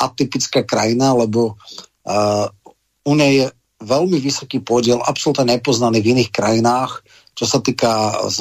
atypická 0.00 0.64
krajina, 0.64 1.12
lebo 1.12 1.54
uh, 1.54 2.48
u 3.04 3.12
nej 3.12 3.44
je 3.44 3.46
veľmi 3.82 4.18
vysoký 4.22 4.62
podiel, 4.62 5.02
absolútne 5.02 5.58
nepoznaný 5.58 6.00
v 6.00 6.10
iných 6.16 6.30
krajinách, 6.30 7.02
čo 7.32 7.44
sa 7.48 7.58
týka 7.58 7.90
e, 7.90 8.34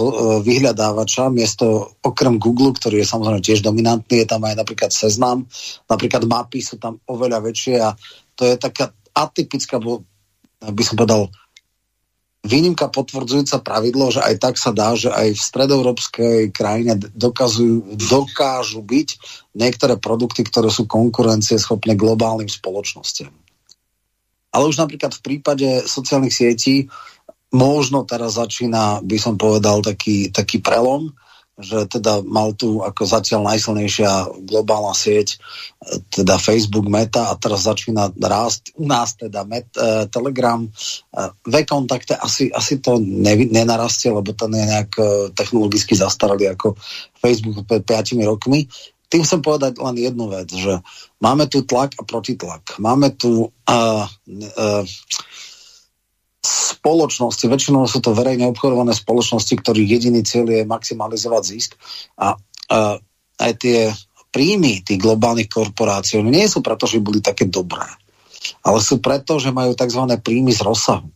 vyhľadávača, 0.44 1.32
miesto 1.32 1.96
okrem 2.04 2.38
Google, 2.38 2.76
ktorý 2.76 3.02
je 3.02 3.12
samozrejme 3.12 3.42
tiež 3.42 3.66
dominantný, 3.66 4.24
je 4.24 4.28
tam 4.30 4.44
aj 4.46 4.56
napríklad 4.62 4.92
seznam, 4.92 5.48
napríklad 5.88 6.28
mapy 6.28 6.60
sú 6.60 6.78
tam 6.78 7.00
oveľa 7.08 7.40
väčšie 7.42 7.76
a 7.80 7.96
to 8.36 8.46
je 8.46 8.56
taká 8.60 8.92
atypická, 9.16 9.80
by 10.62 10.84
som 10.84 10.96
povedal, 10.96 11.32
výnimka 12.42 12.90
potvrdzujúca 12.90 13.62
pravidlo, 13.62 14.10
že 14.10 14.22
aj 14.22 14.36
tak 14.42 14.56
sa 14.58 14.74
dá, 14.74 14.98
že 14.98 15.14
aj 15.14 15.38
v 15.38 15.46
stredoeurópskej 15.46 16.38
krajine 16.50 16.98
dokazujú, 16.98 17.96
dokážu 17.96 18.82
byť 18.82 19.10
niektoré 19.54 19.96
produkty, 20.02 20.42
ktoré 20.42 20.74
sú 20.74 20.90
konkurencieschopné 20.90 21.94
globálnym 21.94 22.50
spoločnostiam. 22.50 23.32
Ale 24.52 24.68
už 24.68 24.78
napríklad 24.78 25.16
v 25.16 25.24
prípade 25.24 25.68
sociálnych 25.88 26.36
sietí 26.36 26.92
možno 27.52 28.08
teraz 28.08 28.40
začína, 28.40 29.04
by 29.04 29.18
som 29.20 29.36
povedal, 29.36 29.84
taký, 29.84 30.32
taký 30.32 30.64
prelom, 30.64 31.12
že 31.62 31.86
teda 31.86 32.26
mal 32.26 32.58
tu 32.58 32.82
ako 32.82 33.06
zatiaľ 33.06 33.54
najsilnejšia 33.54 34.44
globálna 34.50 34.96
sieť 34.98 35.38
teda 36.10 36.42
Facebook 36.42 36.90
Meta 36.90 37.30
a 37.30 37.38
teraz 37.38 37.70
začína 37.70 38.10
rásť 38.18 38.74
u 38.80 38.90
nás 38.90 39.14
teda 39.14 39.46
Met, 39.46 39.70
uh, 39.78 40.10
Telegram. 40.10 40.64
Uh, 40.64 41.30
V-kontakte 41.46 42.18
asi, 42.18 42.50
asi 42.50 42.82
to 42.82 42.98
ne, 42.98 43.46
nenarastie, 43.46 44.10
lebo 44.10 44.34
ten 44.34 44.50
je 44.58 44.66
nejak 44.66 44.92
uh, 44.98 45.06
technologicky 45.36 45.94
zastaralý 45.94 46.56
ako 46.56 46.74
Facebook 47.22 47.68
pred 47.70 47.86
5 47.86 48.18
rokmi 48.26 48.66
tým 49.12 49.28
chcem 49.28 49.44
povedať 49.44 49.76
len 49.84 49.96
jednu 50.00 50.32
vec, 50.32 50.48
že 50.48 50.80
máme 51.20 51.52
tu 51.52 51.68
tlak 51.68 52.00
a 52.00 52.08
protitlak. 52.08 52.80
Máme 52.80 53.12
tu 53.12 53.52
uh, 53.52 54.06
uh, 54.08 54.84
spoločnosti, 56.42 57.46
väčšinou 57.46 57.86
sú 57.86 58.00
to 58.00 58.16
verejne 58.16 58.50
obchodované 58.50 58.96
spoločnosti, 58.96 59.52
ktorých 59.52 59.92
jediný 60.00 60.24
cieľ 60.24 60.48
je 60.50 60.62
maximalizovať 60.64 61.44
zisk 61.44 61.76
a 62.18 62.40
uh, 62.40 62.96
aj 63.38 63.52
tie 63.60 63.92
príjmy 64.32 64.82
tých 64.82 64.98
globálnych 64.98 65.52
korporácií 65.52 66.24
nie 66.24 66.48
sú 66.48 66.64
preto, 66.64 66.88
že 66.88 67.04
boli 67.04 67.20
také 67.20 67.46
dobré, 67.46 67.86
ale 68.64 68.80
sú 68.80 69.04
preto, 69.04 69.38
že 69.38 69.52
majú 69.52 69.76
tzv. 69.76 70.02
príjmy 70.24 70.56
z 70.56 70.64
rozsahu. 70.64 71.12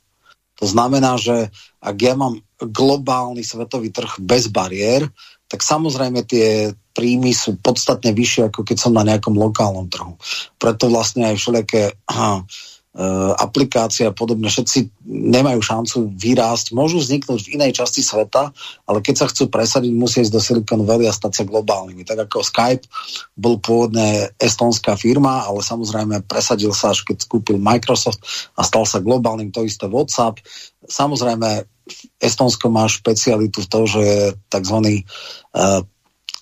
To 0.59 0.65
znamená, 0.67 1.15
že 1.19 1.51
ak 1.79 1.97
ja 1.99 2.13
mám 2.15 2.39
globálny 2.59 3.43
svetový 3.43 3.91
trh 3.91 4.19
bez 4.23 4.47
bariér, 4.47 5.07
tak 5.47 5.63
samozrejme 5.63 6.23
tie 6.23 6.71
príjmy 6.95 7.35
sú 7.35 7.59
podstatne 7.59 8.15
vyššie, 8.15 8.49
ako 8.49 8.63
keď 8.63 8.77
som 8.79 8.95
na 8.95 9.03
nejakom 9.03 9.35
lokálnom 9.35 9.91
trhu. 9.91 10.15
Preto 10.55 10.87
vlastne 10.87 11.27
aj 11.29 11.35
všelijaké 11.35 11.91
Eh, 12.95 13.33
aplikácie 13.43 14.07
a 14.07 14.15
podobne, 14.15 14.47
všetci 14.47 15.03
nemajú 15.03 15.59
šancu 15.59 16.15
vyrásť, 16.15 16.71
môžu 16.71 17.03
vzniknúť 17.03 17.43
v 17.43 17.59
inej 17.59 17.83
časti 17.83 17.99
sveta, 17.99 18.55
ale 18.87 19.03
keď 19.03 19.15
sa 19.19 19.27
chcú 19.27 19.51
presadiť, 19.51 19.91
musí 19.91 20.23
ísť 20.23 20.31
do 20.31 20.39
Silicon 20.39 20.87
Valley 20.87 21.03
a 21.03 21.11
stať 21.11 21.43
sa 21.43 21.43
globálnymi. 21.43 22.07
Tak 22.07 22.31
ako 22.31 22.47
Skype 22.47 22.87
bol 23.35 23.59
pôvodne 23.59 24.31
estonská 24.39 24.95
firma, 24.95 25.43
ale 25.43 25.59
samozrejme 25.59 26.23
presadil 26.23 26.71
sa 26.71 26.95
až 26.95 27.03
keď 27.03 27.27
kúpil 27.27 27.59
Microsoft 27.59 28.23
a 28.55 28.63
stal 28.63 28.87
sa 28.87 29.03
globálnym, 29.03 29.51
to 29.51 29.67
isté 29.67 29.91
WhatsApp. 29.91 30.39
Samozrejme 30.87 31.67
Estonsko 32.23 32.71
má 32.71 32.87
špecialitu 32.87 33.59
v 33.59 33.71
tom, 33.75 33.83
že 33.91 33.99
je 33.99 34.19
tzv. 34.47 35.03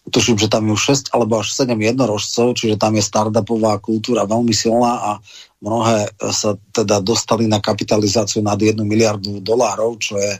Tuším, 0.03 0.35
že 0.35 0.51
tam 0.51 0.67
je 0.67 0.75
už 0.75 0.83
6 1.07 1.15
alebo 1.15 1.39
až 1.39 1.55
7 1.55 1.79
jednorožcov, 1.79 2.59
čiže 2.59 2.75
tam 2.75 2.99
je 2.99 3.03
startupová 3.03 3.79
kultúra 3.79 4.27
veľmi 4.27 4.51
silná 4.51 4.99
a 4.99 5.11
mnohé 5.63 6.11
sa 6.35 6.59
teda 6.75 6.99
dostali 6.99 7.47
na 7.47 7.63
kapitalizáciu 7.63 8.43
nad 8.43 8.59
1 8.59 8.75
miliardu 8.83 9.39
dolárov, 9.39 9.95
čo 10.03 10.19
je 10.19 10.35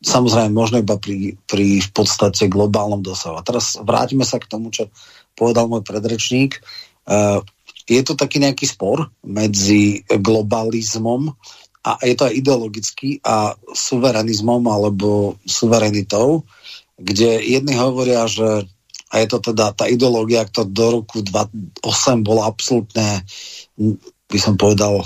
samozrejme 0.00 0.54
možno 0.54 0.80
iba 0.80 0.96
pri, 0.96 1.36
pri 1.44 1.82
v 1.84 1.90
podstate 1.90 2.48
globálnom 2.48 3.04
dosahu. 3.04 3.36
A 3.36 3.44
teraz 3.44 3.76
vrátime 3.76 4.24
sa 4.24 4.40
k 4.40 4.48
tomu, 4.48 4.72
čo 4.72 4.88
povedal 5.36 5.68
môj 5.68 5.84
predrečník. 5.84 6.62
Uh, 7.04 7.44
je 7.84 8.00
to 8.06 8.14
taký 8.14 8.38
nejaký 8.40 8.70
spor 8.70 9.10
medzi 9.26 10.06
globalizmom 10.06 11.34
a 11.80 11.90
je 12.04 12.14
to 12.14 12.28
aj 12.28 12.34
ideologický 12.36 13.10
a 13.24 13.56
suverenizmom 13.72 14.62
alebo 14.68 15.40
suverenitou, 15.42 16.44
kde 17.00 17.40
jedni 17.40 17.74
hovoria, 17.74 18.28
že 18.28 18.68
a 19.10 19.14
je 19.18 19.26
to 19.26 19.38
teda 19.42 19.74
tá 19.74 19.90
ideológia, 19.90 20.46
ktorá 20.46 20.70
do 20.70 20.86
roku 21.02 21.18
2008 21.26 22.22
bola 22.22 22.46
absolútne, 22.46 23.26
by 24.30 24.38
som 24.38 24.54
povedal, 24.54 25.02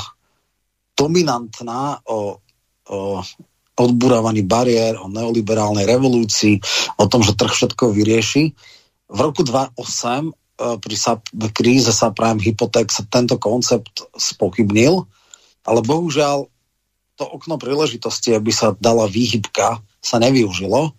dominantná 0.92 2.04
o, 2.04 2.38
o 2.88 2.98
odburávaní 3.74 4.46
bariér, 4.46 5.00
o 5.00 5.10
neoliberálnej 5.10 5.88
revolúcii, 5.88 6.60
o 7.00 7.04
tom, 7.10 7.26
že 7.26 7.34
trh 7.34 7.50
všetko 7.50 7.90
vyrieši. 7.90 8.54
V 9.10 9.18
roku 9.18 9.42
2008 9.42 9.74
e, 9.74 10.32
pri 10.78 10.96
kríze 11.50 11.90
subprime 11.90 12.38
hypoték 12.38 12.92
sa 12.92 13.02
tento 13.10 13.34
koncept 13.40 14.06
spochybnil, 14.14 15.02
ale 15.66 15.80
bohužiaľ 15.82 16.46
to 17.14 17.24
okno 17.24 17.58
príležitosti, 17.58 18.34
aby 18.34 18.50
sa 18.50 18.74
dala 18.78 19.06
výhybka, 19.06 19.82
sa 20.02 20.16
nevyužilo. 20.18 20.94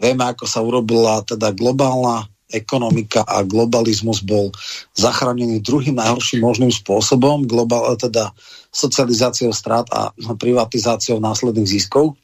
Vieme, 0.00 0.24
ako 0.24 0.44
sa 0.48 0.64
urobila 0.64 1.20
teda 1.24 1.52
globálna 1.52 2.29
ekonomika 2.52 3.22
a 3.24 3.42
globalizmus 3.46 4.22
bol 4.22 4.50
zachránený 4.94 5.62
druhým 5.62 5.96
najhorším 5.96 6.42
možným 6.42 6.72
spôsobom, 6.74 7.46
global, 7.46 7.94
teda 7.96 8.34
socializáciou 8.70 9.50
strát 9.54 9.86
a 9.90 10.14
privatizáciou 10.38 11.18
následných 11.18 11.80
ziskov. 11.80 12.14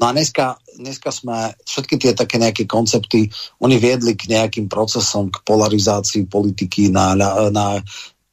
No 0.00 0.10
a 0.10 0.14
dneska, 0.14 0.58
dneska 0.74 1.14
sme 1.14 1.54
všetky 1.62 1.94
tie 1.94 2.12
také 2.14 2.34
nejaké 2.42 2.66
koncepty, 2.66 3.30
oni 3.62 3.78
viedli 3.78 4.18
k 4.18 4.26
nejakým 4.34 4.66
procesom, 4.66 5.30
k 5.30 5.38
polarizácii 5.46 6.26
politiky 6.26 6.90
na, 6.90 7.14
na, 7.14 7.28
na 7.54 7.66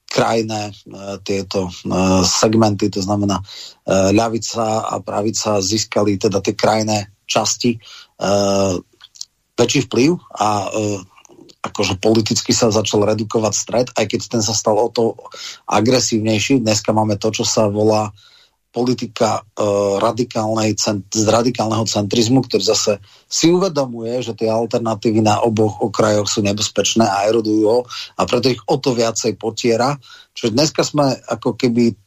krajné 0.10 0.74
e, 0.74 0.74
tieto 1.22 1.70
e, 1.70 1.72
segmenty, 2.26 2.90
to 2.90 3.06
znamená 3.06 3.38
e, 3.38 3.46
ľavica 4.10 4.90
a 4.90 4.98
pravica 5.06 5.62
získali 5.62 6.18
teda 6.18 6.42
tie 6.42 6.58
krajné 6.58 7.14
časti 7.30 7.78
väčší 9.60 9.92
vplyv 9.92 10.16
a 10.40 10.48
e, 10.48 10.68
akože 11.60 12.00
politicky 12.00 12.56
sa 12.56 12.72
začal 12.72 13.04
redukovať 13.04 13.54
stred, 13.54 13.88
aj 14.00 14.06
keď 14.08 14.20
ten 14.32 14.42
sa 14.44 14.56
stal 14.56 14.80
o 14.80 14.88
to 14.88 15.20
agresívnejší. 15.68 16.64
Dneska 16.64 16.96
máme 16.96 17.20
to, 17.20 17.36
čo 17.36 17.44
sa 17.44 17.68
volá 17.68 18.16
politika 18.70 19.42
e, 19.42 19.66
radikálnej, 20.00 20.78
cent, 20.80 21.04
z 21.12 21.26
radikálneho 21.26 21.84
centrizmu, 21.90 22.46
ktorý 22.46 22.64
zase 22.64 23.04
si 23.26 23.50
uvedomuje, 23.50 24.22
že 24.22 24.38
tie 24.38 24.48
alternatívy 24.48 25.26
na 25.26 25.42
oboch 25.42 25.82
okrajoch 25.82 26.30
sú 26.30 26.46
nebezpečné 26.46 27.04
a 27.04 27.28
erodujú 27.28 27.64
ho 27.66 27.80
a 28.16 28.22
preto 28.30 28.54
ich 28.54 28.62
o 28.70 28.78
to 28.78 28.94
viacej 28.94 29.36
potiera. 29.42 29.98
Čiže 30.38 30.54
dneska 30.54 30.86
sme 30.86 31.18
ako 31.28 31.58
keby 31.58 31.98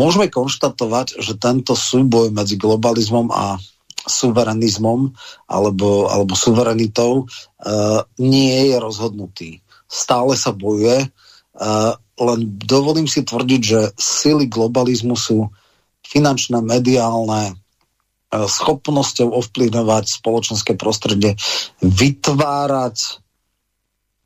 môžeme 0.00 0.32
konštatovať, 0.32 1.20
že 1.20 1.36
tento 1.36 1.76
súboj 1.76 2.32
medzi 2.32 2.56
globalizmom 2.56 3.28
a 3.28 3.60
suverenizmom 4.06 5.10
alebo, 5.50 6.06
alebo 6.06 6.32
suverenitou 6.38 7.26
uh, 7.26 8.00
nie 8.20 8.70
je 8.70 8.76
rozhodnutý. 8.78 9.50
Stále 9.88 10.38
sa 10.38 10.54
bojuje, 10.54 11.08
uh, 11.08 11.92
len 12.18 12.40
dovolím 12.62 13.10
si 13.10 13.24
tvrdiť, 13.24 13.60
že 13.62 13.80
sily 13.98 14.46
globalizmu 14.46 15.16
sú 15.18 15.50
finančné, 16.06 16.62
mediálne, 16.62 17.54
uh, 17.54 18.46
schopnosťou 18.46 19.34
ovplyvňovať 19.34 20.04
spoločenské 20.22 20.78
prostredie, 20.78 21.34
vytvárať 21.82 23.24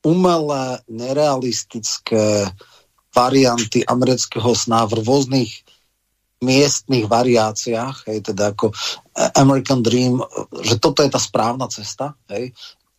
umelé, 0.02 0.82
nerealistické 0.90 2.50
varianty 3.14 3.84
amerického 3.86 4.50
sná 4.56 4.88
v 4.88 5.04
rôznych 5.04 5.62
miestnych 6.42 7.06
variáciách, 7.06 8.10
hej, 8.10 8.18
teda 8.26 8.52
ako 8.52 8.74
American 9.38 9.80
Dream, 9.80 10.18
že 10.66 10.76
toto 10.82 11.06
je 11.06 11.10
tá 11.14 11.22
správna 11.22 11.70
cesta, 11.70 12.18
hej, 12.28 12.50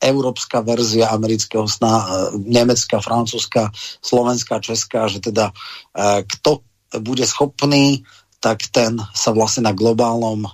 európska 0.03 0.59
verzia 0.59 1.11
amerického 1.15 1.63
sna, 1.63 2.27
nemecká, 2.35 2.99
francúzska, 2.99 3.71
slovenská, 4.03 4.59
česká, 4.59 5.07
že 5.07 5.23
teda 5.23 5.55
e, 5.95 6.27
kto 6.27 6.59
bude 6.99 7.23
schopný, 7.23 8.03
tak 8.43 8.67
ten 8.67 8.99
sa 9.15 9.31
vlastne 9.31 9.71
na 9.71 9.73
globálnom 9.73 10.43
e, 10.43 10.49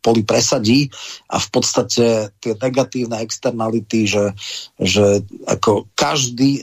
poli 0.00 0.22
presadí 0.22 0.86
a 1.26 1.42
v 1.42 1.48
podstate 1.50 2.30
tie 2.38 2.52
negatívne 2.62 3.18
externality, 3.18 4.06
že, 4.06 4.24
že 4.78 5.26
ako 5.50 5.90
každý, 5.98 6.62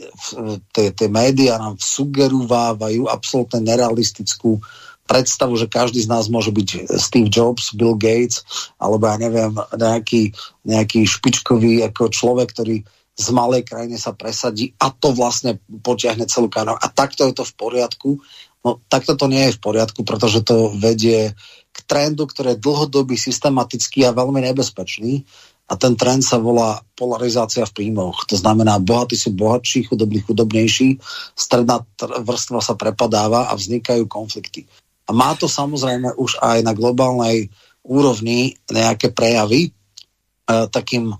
tie, 0.72 0.92
tie 0.96 1.08
médiá 1.12 1.60
nám 1.60 1.76
sugerovávajú 1.76 3.08
absolútne 3.12 3.60
nerealistickú 3.60 4.60
predstavu, 5.06 5.54
že 5.54 5.70
každý 5.70 6.02
z 6.02 6.10
nás 6.10 6.26
môže 6.26 6.50
byť 6.50 6.90
Steve 6.98 7.30
Jobs, 7.30 7.70
Bill 7.78 7.94
Gates, 7.94 8.42
alebo 8.82 9.06
ja 9.06 9.16
neviem, 9.22 9.54
nejaký, 9.76 10.34
nejaký 10.66 11.06
špičkový 11.06 11.86
ako 11.86 12.10
človek, 12.10 12.50
ktorý 12.50 12.76
z 13.16 13.28
malej 13.32 13.64
krajine 13.64 13.96
sa 13.96 14.12
presadí 14.12 14.76
a 14.76 14.92
to 14.92 15.16
vlastne 15.16 15.56
potiahne 15.80 16.28
celú 16.28 16.52
krajinu. 16.52 16.76
A 16.76 16.86
takto 16.92 17.24
je 17.24 17.32
to 17.32 17.48
v 17.48 17.56
poriadku. 17.56 18.10
No 18.66 18.82
takto 18.90 19.14
to 19.14 19.30
nie 19.30 19.46
je 19.46 19.54
v 19.54 19.62
poriadku, 19.62 20.02
pretože 20.02 20.42
to 20.42 20.74
vedie 20.74 21.30
k 21.70 21.78
trendu, 21.86 22.26
ktorý 22.26 22.58
je 22.58 22.62
dlhodobý, 22.66 23.14
systematický 23.14 24.02
a 24.02 24.16
veľmi 24.16 24.42
nebezpečný. 24.42 25.22
A 25.70 25.78
ten 25.78 25.94
trend 25.94 26.26
sa 26.26 26.42
volá 26.42 26.82
polarizácia 26.98 27.62
v 27.62 27.74
príjmoch. 27.74 28.26
To 28.26 28.34
znamená, 28.34 28.82
bohatí 28.82 29.14
sú 29.14 29.34
bohatší, 29.34 29.86
chudobní 29.86 30.22
chudobnejší, 30.22 30.98
stredná 31.38 31.86
vrstva 31.98 32.58
sa 32.58 32.74
prepadáva 32.74 33.50
a 33.50 33.54
vznikajú 33.54 34.10
konflikty. 34.10 34.66
A 35.06 35.14
má 35.14 35.38
to 35.38 35.46
samozrejme 35.46 36.18
už 36.18 36.42
aj 36.42 36.66
na 36.66 36.74
globálnej 36.74 37.50
úrovni 37.86 38.58
nejaké 38.66 39.14
prejavy. 39.14 39.70
E, 39.70 39.70
takým 40.70 41.14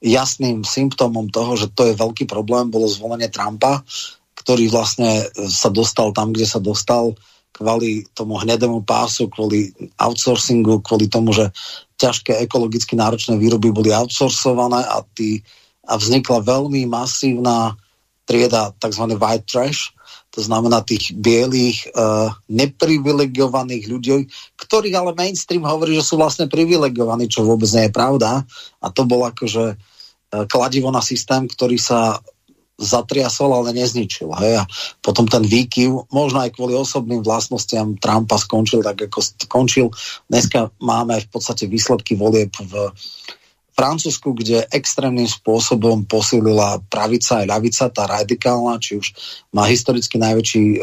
jasným 0.00 0.64
symptómom 0.64 1.32
toho, 1.32 1.56
že 1.56 1.72
to 1.72 1.88
je 1.88 1.96
veľký 1.96 2.28
problém, 2.28 2.68
bolo 2.68 2.88
zvolenie 2.88 3.32
Trumpa, 3.32 3.80
ktorý 4.42 4.66
vlastne 4.68 5.22
sa 5.46 5.70
dostal 5.70 6.10
tam, 6.10 6.34
kde 6.34 6.46
sa 6.50 6.58
dostal 6.58 7.14
kvôli 7.52 8.08
tomu 8.16 8.40
hnedému 8.40 8.82
pásu, 8.82 9.30
kvôli 9.30 9.70
outsourcingu, 10.00 10.82
kvôli 10.82 11.06
tomu, 11.06 11.30
že 11.36 11.52
ťažké 12.00 12.42
ekologicky 12.42 12.98
náročné 12.98 13.38
výroby 13.38 13.70
boli 13.70 13.94
outsourcované 13.94 14.82
a, 14.82 15.04
tí, 15.14 15.44
a 15.86 15.94
vznikla 15.94 16.42
veľmi 16.42 16.88
masívna 16.88 17.78
trieda 18.26 18.72
tzv. 18.80 19.04
white 19.14 19.46
trash, 19.46 19.92
to 20.32 20.40
znamená 20.40 20.80
tých 20.80 21.12
bielých, 21.12 21.92
uh, 21.92 22.32
neprivilegovaných 22.48 23.84
ľudí, 23.84 24.32
ktorí 24.56 24.96
ale 24.96 25.12
mainstream 25.12 25.68
hovorí, 25.68 25.92
že 25.92 26.08
sú 26.08 26.16
vlastne 26.16 26.48
privilegovaní, 26.48 27.28
čo 27.28 27.44
vôbec 27.44 27.68
nie 27.76 27.86
je 27.86 27.92
pravda. 27.92 28.40
A 28.80 28.86
to 28.88 29.04
bol 29.04 29.28
akože 29.28 29.76
uh, 29.76 30.44
kladivo 30.48 30.88
na 30.88 31.04
systém, 31.04 31.44
ktorý 31.44 31.76
sa 31.76 32.16
zatriasol, 32.80 33.52
ale 33.52 33.76
nezničil. 33.76 34.32
Hej? 34.38 34.62
A 34.62 34.64
potom 35.04 35.28
ten 35.28 35.44
výkyv, 35.44 36.08
možno 36.08 36.44
aj 36.44 36.56
kvôli 36.56 36.76
osobným 36.76 37.20
vlastnostiam 37.20 37.96
Trumpa 37.98 38.40
skončil 38.40 38.80
tak, 38.80 39.08
ako 39.08 39.18
skončil. 39.20 39.86
Dneska 40.28 40.72
máme 40.80 41.20
v 41.20 41.28
podstate 41.28 41.68
výsledky 41.68 42.16
volieb 42.16 42.52
v, 42.56 42.90
Francúzsku, 43.72 44.36
kde 44.36 44.68
extrémnym 44.68 45.24
spôsobom 45.24 46.04
posilila 46.04 46.84
pravica 46.92 47.40
aj 47.40 47.46
ľavica, 47.48 47.84
tá 47.88 48.04
radikálna, 48.04 48.76
či 48.76 49.00
už 49.00 49.16
má 49.48 49.64
historicky 49.64 50.20
najväčší 50.20 50.64
e, 50.76 50.78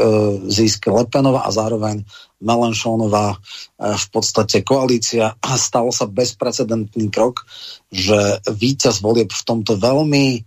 zisk 0.49 0.89
Lepenova 0.89 1.45
a 1.45 1.53
zároveň 1.53 2.01
Melanchonová 2.41 3.37
e, 3.37 3.93
v 3.93 4.05
podstate 4.09 4.65
koalícia 4.65 5.37
a 5.37 5.49
stalo 5.53 5.93
sa 5.93 6.09
bezprecedentný 6.09 7.13
krok, 7.13 7.45
že 7.93 8.41
víťaz 8.49 9.05
volieb 9.05 9.29
v 9.29 9.45
tomto 9.45 9.77
veľmi 9.77 10.41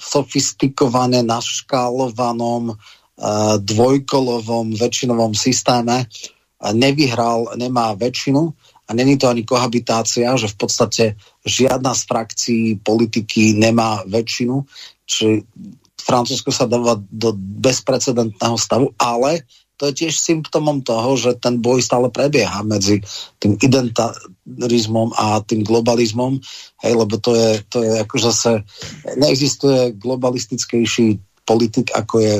sofistikované, 0.00 1.20
naškálovanom, 1.20 2.72
e, 2.72 2.74
dvojkolovom 3.60 4.72
väčšinovom 4.80 5.36
systéme. 5.36 6.08
Nevyhral, 6.60 7.56
nemá 7.56 7.96
väčšinu 7.96 8.52
a 8.84 8.90
není 8.92 9.16
to 9.16 9.28
ani 9.28 9.46
kohabitácia, 9.46 10.34
že 10.36 10.50
v 10.50 10.56
podstate 10.56 11.04
žiadna 11.46 11.94
z 11.94 12.02
frakcií 12.04 12.64
politiky 12.82 13.56
nemá 13.56 14.02
väčšinu, 14.04 14.66
či 15.06 15.46
Francúzsko 16.00 16.50
sa 16.50 16.66
dáva 16.66 16.98
do 16.98 17.36
bezprecedentného 17.36 18.56
stavu, 18.58 18.90
ale 18.98 19.46
to 19.80 19.88
je 19.88 20.04
tiež 20.04 20.12
symptomom 20.12 20.84
toho, 20.84 21.16
že 21.16 21.40
ten 21.40 21.56
boj 21.56 21.80
stále 21.80 22.12
prebieha 22.12 22.60
medzi 22.60 23.00
tým 23.40 23.56
identitarizmom 23.56 25.16
a 25.16 25.40
tým 25.40 25.64
globalizmom, 25.64 26.36
hej, 26.84 26.92
lebo 26.92 27.16
to 27.16 27.32
je, 27.32 27.64
to 27.72 27.80
je 27.80 27.92
ako 28.04 28.16
zase, 28.20 28.52
neexistuje 29.16 29.96
globalistickejší 29.96 31.16
politik, 31.48 31.96
ako 31.96 32.16
je 32.20 32.36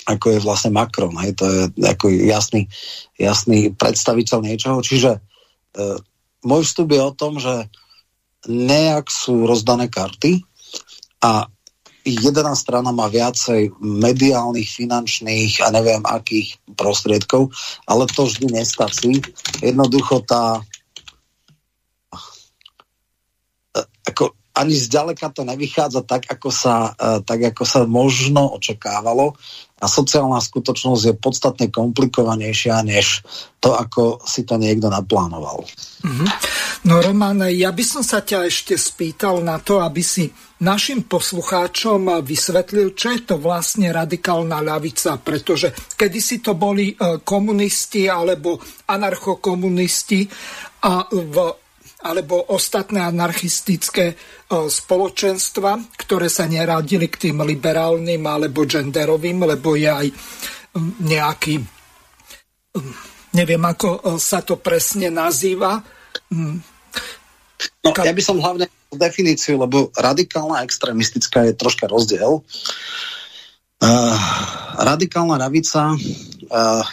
ako 0.00 0.32
je 0.32 0.38
vlastne 0.42 0.74
Macron, 0.74 1.12
hej, 1.22 1.38
to 1.38 1.44
je 1.46 1.60
ako 1.86 2.10
jasný, 2.10 2.66
jasný 3.14 3.70
predstaviteľ 3.76 4.38
niečoho, 4.42 4.82
čiže 4.82 5.22
E, 5.70 5.82
môj 6.42 6.62
vstup 6.66 6.88
je 6.90 7.00
o 7.02 7.12
tom, 7.14 7.38
že 7.38 7.70
nejak 8.48 9.06
sú 9.12 9.44
rozdané 9.44 9.92
karty 9.92 10.42
a 11.20 11.46
jedna 12.16 12.54
strana 12.58 12.90
má 12.90 13.06
viacej 13.06 13.74
mediálnych, 13.78 14.66
finančných 14.66 15.62
a 15.62 15.70
neviem 15.70 16.02
akých 16.02 16.58
prostriedkov, 16.74 17.54
ale 17.86 18.10
to 18.10 18.26
vždy 18.26 18.50
nestačí. 18.50 19.22
Jednoducho 19.62 20.24
tá 20.26 20.62
ako 24.10 24.34
ani 24.50 24.74
zďaleka 24.74 25.30
to 25.30 25.46
nevychádza 25.46 26.02
tak, 26.04 26.26
ako 26.26 26.50
sa, 26.50 26.92
e, 26.98 27.22
tak, 27.22 27.54
ako 27.54 27.62
sa 27.64 27.86
možno 27.86 28.50
očakávalo 28.58 29.38
a 29.80 29.86
sociálna 29.88 30.42
skutočnosť 30.42 31.02
je 31.06 31.14
podstatne 31.16 31.66
komplikovanejšia, 31.72 32.84
než 32.84 33.24
to, 33.62 33.72
ako 33.72 34.20
si 34.26 34.44
to 34.44 34.60
niekto 34.60 34.92
naplánoval. 34.92 35.64
Mm-hmm. 36.04 36.28
No 36.84 37.00
Roman, 37.00 37.48
ja 37.48 37.72
by 37.72 37.84
som 37.86 38.02
sa 38.04 38.20
ťa 38.20 38.50
ešte 38.50 38.76
spýtal 38.76 39.40
na 39.40 39.56
to, 39.62 39.80
aby 39.80 40.04
si 40.04 40.28
našim 40.60 41.08
poslucháčom 41.08 42.20
vysvetlil, 42.20 42.92
čo 42.92 43.16
je 43.16 43.20
to 43.24 43.36
vlastne 43.40 43.88
radikálna 43.88 44.60
ľavica, 44.60 45.16
pretože 45.20 45.72
kedysi 45.96 46.44
to 46.44 46.52
boli 46.52 46.92
e, 46.92 47.20
komunisti 47.24 48.06
alebo 48.06 48.60
anarchokomunisti 48.88 50.28
a 50.84 51.08
v 51.08 51.36
alebo 52.00 52.56
ostatné 52.56 53.04
anarchistické 53.04 54.06
e, 54.08 54.14
spoločenstva, 54.48 56.00
ktoré 56.00 56.32
sa 56.32 56.48
neradili 56.48 57.12
k 57.12 57.28
tým 57.28 57.44
liberálnym 57.44 58.24
alebo 58.24 58.64
genderovým, 58.64 59.44
lebo 59.44 59.76
je 59.76 59.90
aj 59.92 60.08
nejaký, 61.04 61.60
neviem 63.36 63.60
ako 63.60 63.88
e, 64.00 64.16
sa 64.16 64.40
to 64.40 64.56
presne 64.56 65.12
nazýva. 65.12 65.76
No, 66.32 67.90
ja 67.92 68.14
by 68.16 68.22
som 68.24 68.40
hlavne 68.40 68.64
definíciu, 68.94 69.58
lebo 69.60 69.94
radikálna 69.94 70.60
a 70.60 70.64
extremistická 70.66 71.46
je 71.46 71.54
troška 71.54 71.86
rozdiel. 71.86 72.42
Uh, 73.80 74.18
radikálna 74.76 75.40
ľavica 75.40 75.96
uh, 75.96 76.84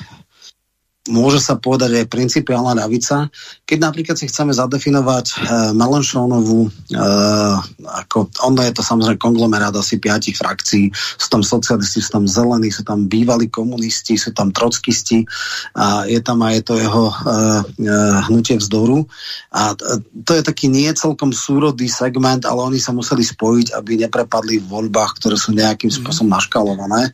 môže 1.07 1.39
sa 1.39 1.55
povedať 1.55 2.03
aj 2.03 2.11
principiálna 2.11 2.77
ľavica. 2.77 3.31
Keď 3.67 3.77
napríklad 3.79 4.15
si 4.19 4.27
chceme 4.27 4.51
zadefinovať 4.51 5.25
e, 5.27 5.35
Melanchonovú, 5.75 6.67
e, 6.67 6.69
ako, 7.83 8.31
ono 8.47 8.59
je 8.63 8.73
to 8.75 8.83
samozrejme 8.83 9.19
konglomerát 9.19 9.73
asi 9.75 9.99
piatich 9.99 10.35
frakcií, 10.35 10.91
sú 10.93 11.27
tam 11.27 11.43
socialisti, 11.43 12.03
sú 12.03 12.21
tam 12.21 12.25
zelení, 12.27 12.71
sú 12.71 12.83
tam 12.83 13.07
bývalí 13.07 13.47
komunisti, 13.47 14.19
sú 14.19 14.31
tam 14.35 14.51
trockisti 14.51 15.23
a 15.75 16.07
je 16.07 16.19
tam 16.19 16.43
aj 16.43 16.67
to 16.67 16.79
jeho 16.79 17.05
e, 17.09 17.15
e, 17.15 17.95
hnutie 18.31 18.59
vzdoru. 18.59 19.07
A 19.55 19.73
to 20.23 20.31
je 20.35 20.43
taký 20.43 20.67
nie 20.67 20.91
celkom 20.93 21.31
súrodý 21.31 21.87
segment, 21.87 22.43
ale 22.43 22.63
oni 22.63 22.79
sa 22.79 22.91
museli 22.91 23.23
spojiť, 23.23 23.73
aby 23.73 24.07
neprepadli 24.07 24.59
v 24.61 24.69
voľbách, 24.69 25.19
ktoré 25.19 25.35
sú 25.39 25.55
nejakým 25.55 25.89
mhm. 25.89 25.97
spôsobom 26.03 26.31
naškalované. 26.35 27.11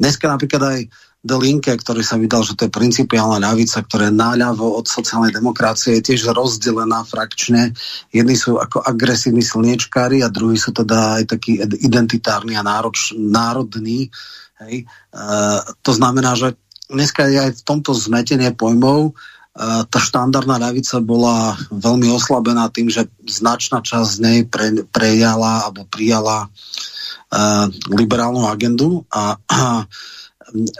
Dneska 0.00 0.28
napríklad 0.28 0.62
aj 0.64 0.80
Linke, 1.24 1.72
ktorý 1.72 2.04
sa 2.04 2.20
vydal, 2.20 2.44
že 2.44 2.52
to 2.52 2.68
je 2.68 2.76
principiálna 2.76 3.40
ľavica, 3.40 3.80
ktorá 3.80 4.12
je 4.12 4.20
náľavo 4.20 4.76
od 4.76 4.84
sociálnej 4.84 5.32
demokracie, 5.32 5.96
je 5.96 6.12
tiež 6.12 6.28
rozdelená 6.36 7.00
frakčne. 7.08 7.72
Jedni 8.12 8.36
sú 8.36 8.60
ako 8.60 8.84
agresívni 8.84 9.40
slniečkári 9.40 10.20
a 10.20 10.28
druhí 10.28 10.60
sú 10.60 10.76
teda 10.76 11.24
aj 11.24 11.24
takí 11.32 11.56
identitárni 11.80 12.60
a 12.60 12.66
nároč, 12.66 13.16
národní. 13.16 14.12
Hej. 14.60 14.84
Uh, 15.16 15.64
to 15.80 15.96
znamená, 15.96 16.36
že 16.36 16.60
dneska 16.92 17.24
je 17.32 17.38
aj 17.40 17.50
v 17.56 17.64
tomto 17.64 17.96
zmetenie 17.96 18.52
pojmov 18.52 19.16
Uh, 19.54 19.86
tá 19.86 20.02
štandardná 20.02 20.58
ľavica 20.58 20.98
bola 20.98 21.54
veľmi 21.70 22.10
oslabená 22.10 22.74
tým, 22.74 22.90
že 22.90 23.06
značná 23.22 23.86
časť 23.86 24.08
z 24.10 24.18
nej 24.18 24.38
pre, 24.50 24.82
prejala 24.90 25.70
alebo 25.70 25.86
prijala 25.86 26.50
uh, 26.50 27.70
liberálnu 27.86 28.50
agendu 28.50 29.06
a 29.14 29.38
uh, 29.38 29.86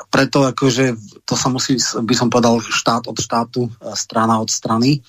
preto 0.08 0.46
akože 0.46 0.94
to 1.26 1.34
sa 1.34 1.50
musí, 1.50 1.74
by 1.78 2.14
som 2.14 2.30
povedal, 2.30 2.62
štát 2.62 3.10
od 3.10 3.18
štátu, 3.18 3.66
strana 3.98 4.38
od 4.38 4.46
strany. 4.46 5.02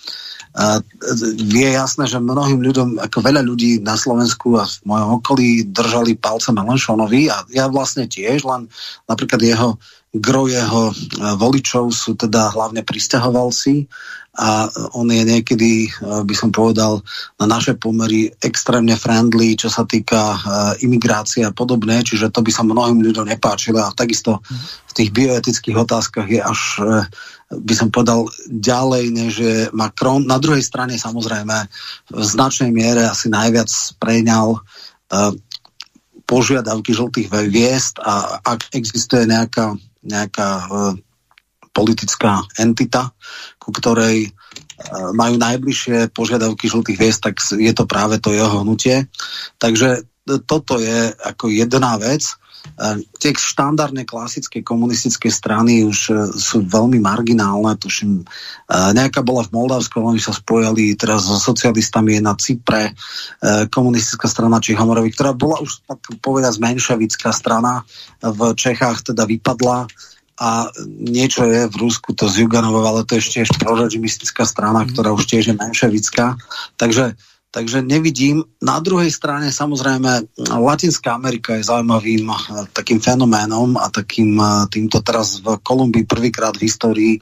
Je 1.37 1.69
jasné, 1.69 2.09
že 2.09 2.17
mnohým 2.17 2.63
ľuďom, 2.63 2.97
ako 2.97 3.17
veľa 3.19 3.45
ľudí 3.45 3.83
na 3.83 3.99
Slovensku 3.99 4.57
a 4.57 4.65
v 4.65 4.87
mojom 4.87 5.09
okolí 5.21 5.69
držali 5.69 6.17
palce 6.17 6.49
Melenšonovi 6.55 7.29
a 7.29 7.45
ja 7.53 7.69
vlastne 7.69 8.09
tiež, 8.09 8.47
len 8.47 8.71
napríklad 9.05 9.43
jeho 9.43 9.77
gro 10.15 10.47
jeho 10.47 10.95
voličov 11.35 11.91
sú 11.91 12.15
teda 12.15 12.55
hlavne 12.55 12.87
pristahovalci 12.87 13.83
a 14.35 14.67
on 14.99 15.07
je 15.07 15.23
niekedy, 15.23 15.87
eh, 15.87 16.21
by 16.23 16.35
som 16.35 16.51
povedal, 16.51 16.99
na 17.39 17.47
naše 17.47 17.79
pomery 17.79 18.27
extrémne 18.43 18.95
friendly, 18.99 19.55
čo 19.55 19.71
sa 19.71 19.87
týka 19.87 20.21
uh, 20.35 20.39
imigrácie 20.83 21.47
a 21.47 21.55
podobné, 21.55 22.03
čiže 22.03 22.31
to 22.31 22.43
by 22.43 22.51
sa 22.51 22.67
mnohým 22.67 22.99
ľuďom 22.99 23.27
nepáčilo 23.31 23.79
a 23.79 23.95
takisto 23.95 24.43
v 24.87 24.91
tých 24.91 25.09
bioetických 25.15 25.77
otázkach 25.77 26.27
je 26.27 26.41
až, 26.43 26.59
uh, 26.83 27.07
by 27.51 27.73
som 27.75 27.91
povedal, 27.91 28.27
ďalej, 28.51 29.03
než 29.11 29.33
je 29.39 29.57
Macron. 29.71 30.27
Na 30.27 30.39
druhej 30.39 30.63
strane 30.63 30.99
samozrejme 30.99 31.55
v 32.11 32.23
značnej 32.23 32.71
miere 32.75 33.07
asi 33.07 33.31
najviac 33.31 33.69
preňal 34.01 34.59
požiadavky 36.25 36.91
žltých 36.91 37.29
viest 37.53 38.01
a 38.01 38.41
ak 38.41 38.73
existuje 38.73 39.29
nejaká, 39.29 39.77
nejaká 40.01 40.49
politická 41.75 42.39
entita, 42.55 43.11
ku 43.59 43.75
ktorej 43.75 44.23
e, 44.23 44.29
majú 45.11 45.35
najbližšie 45.35 46.15
požiadavky 46.15 46.71
žltých 46.71 46.95
hviezd, 46.95 47.21
tak 47.27 47.35
je 47.43 47.73
to 47.75 47.83
práve 47.83 48.23
to 48.23 48.31
jeho 48.31 48.63
hnutie. 48.63 49.11
Takže 49.59 50.07
toto 50.47 50.79
je 50.79 51.11
ako 51.11 51.51
jedna 51.51 51.99
vec. 51.99 52.23
E, 52.23 52.33
tie 53.19 53.35
štandardné 53.35 54.07
klasické 54.07 54.63
komunistické 54.63 55.27
strany 55.27 55.83
už 55.83 55.99
e, 56.07 56.13
sú 56.39 56.63
veľmi 56.63 57.03
marginálne. 57.03 57.75
Tuším, 57.75 58.23
nejaká 58.71 59.19
bola 59.19 59.43
v 59.43 59.53
Moldavsku, 59.59 59.99
oni 59.99 60.23
sa 60.23 60.31
spojali 60.31 60.95
teraz 60.95 61.27
so 61.27 61.35
socialistami 61.35 62.23
na 62.23 62.39
Cypre, 62.39 62.95
komunistická 63.69 64.31
strana 64.31 64.63
Čihomorových, 64.63 65.13
ktorá 65.13 65.31
bola 65.35 65.59
už 65.59 65.83
tak 65.85 65.99
povedať 66.23 66.57
menšavická 66.57 67.35
strana 67.35 67.83
v 68.23 68.55
Čechách, 68.57 69.11
teda 69.11 69.27
vypadla 69.27 69.85
a 70.35 70.67
niečo 70.87 71.47
je 71.47 71.71
v 71.71 71.75
Rusku, 71.79 72.11
to 72.11 72.27
z 72.27 72.43
Juganova, 72.43 72.91
ale 72.91 73.07
to 73.07 73.15
je 73.15 73.23
ešte 73.23 73.55
prorežimistická 73.55 74.43
strana, 74.43 74.83
mm. 74.83 74.87
ktorá 74.91 75.15
už 75.15 75.23
tiež 75.31 75.51
je 75.51 75.55
menševická. 75.55 76.35
Takže, 76.75 77.15
takže 77.55 77.79
nevidím. 77.79 78.43
Na 78.59 78.83
druhej 78.83 79.15
strane 79.15 79.47
samozrejme 79.47 80.27
Latinská 80.59 81.15
Amerika 81.15 81.55
je 81.55 81.63
zaujímavým 81.63 82.27
eh, 82.27 82.35
takým 82.75 82.99
fenoménom 82.99 83.79
a 83.79 83.87
takým 83.87 84.35
eh, 84.35 84.67
týmto 84.67 84.99
teraz 84.99 85.39
v 85.39 85.55
Kolumbii 85.63 86.03
prvýkrát 86.03 86.51
v 86.59 86.67
histórii 86.67 87.13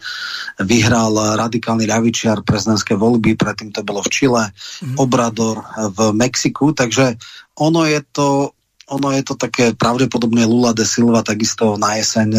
vyhral 0.58 1.38
radikálny 1.38 1.86
ľavičiar 1.86 2.42
prezidentské 2.42 2.98
voľby, 2.98 3.38
predtým 3.38 3.70
to 3.70 3.86
bolo 3.86 4.02
v 4.02 4.10
Čile, 4.10 4.44
mm. 4.50 4.98
Obrador 4.98 5.62
v 5.94 6.18
Mexiku, 6.18 6.74
takže 6.74 7.14
ono 7.62 7.86
je 7.86 8.02
to 8.10 8.58
ono 8.90 9.16
je 9.16 9.24
to 9.24 9.36
také 9.40 9.72
pravdepodobne 9.72 10.44
Lula 10.44 10.76
de 10.76 10.84
Silva 10.84 11.24
takisto 11.24 11.80
na 11.80 11.96
jeseň 12.00 12.30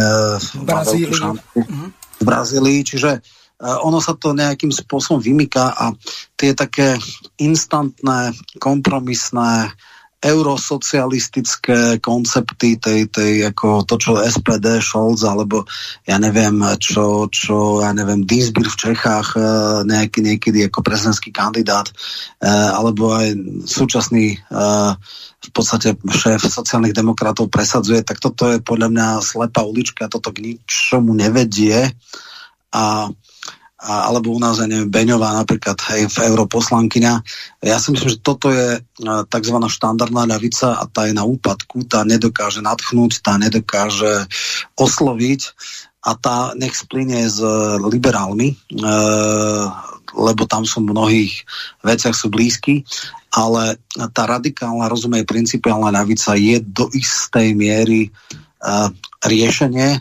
v 0.40 0.62
Brazílii. 0.64 1.22
Mhm. 1.57 1.86
v 2.14 2.22
Brazílii, 2.22 2.80
čiže 2.86 3.11
ono 3.64 4.03
sa 4.03 4.18
to 4.18 4.36
nejakým 4.36 4.74
spôsobom 4.74 5.22
vymyká 5.22 5.72
a 5.72 5.95
tie 6.34 6.53
také 6.53 6.99
instantné, 7.38 8.34
kompromisné 8.61 9.72
eurosocialistické 10.25 12.01
koncepty 12.01 12.81
tej, 12.81 13.12
tej 13.12 13.53
ako 13.53 13.85
to, 13.85 14.01
čo 14.01 14.25
SPD, 14.25 14.81
Scholz, 14.81 15.20
alebo 15.29 15.68
ja 16.09 16.16
neviem, 16.16 16.64
čo, 16.81 17.29
čo 17.29 17.85
ja 17.85 17.93
neviem, 17.93 18.25
Dinsbyr 18.25 18.72
v 18.72 18.81
Čechách, 18.89 19.37
e, 19.37 19.41
nejaký, 19.85 20.25
niekedy 20.25 20.64
ako 20.64 20.81
prezidentský 20.81 21.29
kandidát, 21.29 21.93
e, 22.41 22.49
alebo 22.49 23.12
aj 23.12 23.37
súčasný 23.68 24.41
e, 24.41 24.57
v 25.45 25.51
podstate 25.53 25.93
šéf 26.01 26.41
sociálnych 26.41 26.97
demokratov 26.97 27.53
presadzuje, 27.53 28.01
tak 28.01 28.16
toto 28.16 28.49
je 28.49 28.64
podľa 28.64 28.89
mňa 28.89 29.09
slepá 29.20 29.61
ulička, 29.61 30.09
toto 30.09 30.33
k 30.33 30.41
ničomu 30.57 31.12
nevedie. 31.12 31.93
A 32.72 33.12
a, 33.85 34.09
alebo 34.09 34.32
u 34.32 34.41
nás, 34.41 34.57
ja 34.57 34.64
neviem, 34.64 34.89
Beňová 34.89 35.37
napríklad, 35.37 35.76
hej, 35.93 36.09
v 36.09 36.16
europoslankyňa. 36.32 37.14
Ja 37.61 37.76
si 37.76 37.93
myslím, 37.93 38.16
že 38.16 38.24
toto 38.24 38.49
je 38.49 38.80
tzv. 39.28 39.57
štandardná 39.61 40.24
ľavica 40.24 40.80
a 40.80 40.89
tá 40.89 41.05
je 41.05 41.12
na 41.12 41.28
úpadku, 41.28 41.85
tá 41.85 42.01
nedokáže 42.09 42.64
nadchnúť, 42.64 43.20
tá 43.20 43.37
nedokáže 43.37 44.24
osloviť 44.80 45.53
a 46.05 46.11
tá 46.16 46.57
nech 46.57 46.76
splyne 46.76 47.28
s 47.28 47.41
liberálmi, 47.80 48.53
e, 48.53 48.57
lebo 50.14 50.43
tam 50.45 50.68
sú 50.68 50.85
v 50.85 50.93
mnohých 50.93 51.32
veciach 51.80 52.12
sú 52.12 52.28
blízky, 52.28 52.85
ale 53.32 53.80
tá 54.12 54.28
radikálna, 54.28 54.89
rozumej, 54.89 55.24
principiálna 55.28 55.91
ľavica 55.91 56.37
je 56.37 56.61
do 56.61 56.93
istej 56.93 57.57
miery 57.57 58.09
e, 58.09 58.11
riešenie. 59.24 59.97
E, 59.97 60.01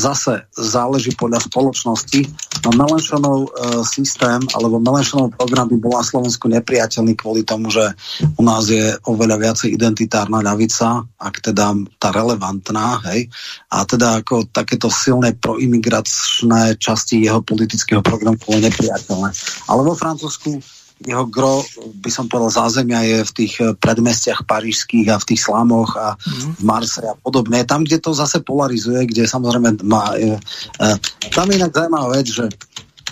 zase 0.00 0.48
záleží 0.56 1.12
podľa 1.12 1.44
spoločnosti. 1.44 2.20
No 2.64 2.72
Melenšonov 2.72 3.38
e, 3.44 3.48
systém 3.84 4.40
alebo 4.56 4.80
Melenšonov 4.80 5.36
program 5.36 5.68
by 5.68 5.76
bol 5.76 5.92
na 6.00 6.04
Slovensku 6.04 6.48
nepriateľný 6.48 7.12
kvôli 7.20 7.44
tomu, 7.44 7.68
že 7.68 7.92
u 8.40 8.42
nás 8.42 8.72
je 8.72 8.96
oveľa 9.04 9.36
viacej 9.36 9.76
identitárna 9.76 10.40
ľavica, 10.40 11.04
ak 11.20 11.34
teda 11.44 11.76
tá 12.00 12.08
relevantná, 12.08 13.04
hej, 13.12 13.28
a 13.68 13.84
teda 13.84 14.24
ako 14.24 14.48
takéto 14.48 14.88
silné 14.88 15.36
proimigračné 15.36 16.80
časti 16.80 17.20
jeho 17.20 17.44
politického 17.44 18.00
programu 18.00 18.40
bolo 18.40 18.64
nepriateľné. 18.64 19.28
Ale 19.68 19.80
vo 19.84 19.92
Francúzsku 19.92 20.79
jeho 21.00 21.24
gro, 21.26 21.64
by 22.04 22.10
som 22.12 22.28
povedal, 22.28 22.52
zázemia 22.52 23.00
je 23.04 23.18
v 23.24 23.32
tých 23.32 23.54
eh, 23.60 23.72
predmestiach 23.72 24.44
parížských 24.44 25.08
a 25.08 25.16
v 25.16 25.28
tých 25.32 25.40
slamoch 25.40 25.96
a 25.96 26.16
mm. 26.16 26.60
v 26.60 26.62
Marse 26.64 27.02
a 27.04 27.16
podobne. 27.16 27.64
Tam, 27.64 27.84
kde 27.88 28.00
to 28.00 28.12
zase 28.12 28.44
polarizuje, 28.44 29.08
kde 29.08 29.24
samozrejme 29.24 29.80
má... 29.84 30.12
E, 30.20 30.36
e, 30.80 30.88
tam 31.32 31.48
je 31.48 31.56
inak 31.56 31.72
zaujímavá 31.72 32.08
vec, 32.20 32.26
že 32.28 32.44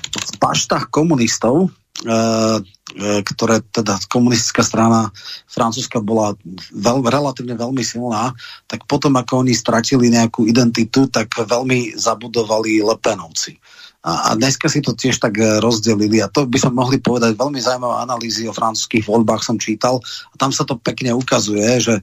v 0.08 0.32
paštách 0.36 0.92
komunistov, 0.92 1.68
e, 2.04 2.60
ktoré 2.98 3.60
teda 3.68 4.00
komunistická 4.08 4.64
strana 4.64 5.12
francúzska 5.48 6.00
bola 6.00 6.32
veľ, 6.72 7.04
relatívne 7.04 7.56
veľmi 7.56 7.84
silná, 7.84 8.32
tak 8.64 8.88
potom 8.88 9.16
ako 9.16 9.44
oni 9.44 9.52
stratili 9.52 10.08
nejakú 10.08 10.48
identitu, 10.48 11.08
tak 11.08 11.32
veľmi 11.36 11.96
zabudovali 11.96 12.80
Lepenovci. 12.80 13.60
A, 13.98 14.30
a 14.30 14.38
dneska 14.38 14.70
si 14.70 14.78
to 14.78 14.94
tiež 14.94 15.18
tak 15.18 15.34
e, 15.38 15.58
rozdelili 15.58 16.22
a 16.22 16.30
to 16.30 16.46
by 16.46 16.58
som 16.60 16.70
mohli 16.70 17.02
povedať 17.02 17.34
veľmi 17.34 17.58
zaujímavé 17.58 17.96
analýzy 18.06 18.46
o 18.46 18.54
francúzských 18.54 19.04
voľbách 19.04 19.42
som 19.42 19.58
čítal 19.58 19.98
a 20.30 20.34
tam 20.38 20.54
sa 20.54 20.62
to 20.62 20.78
pekne 20.78 21.14
ukazuje, 21.18 21.82
že 21.82 21.94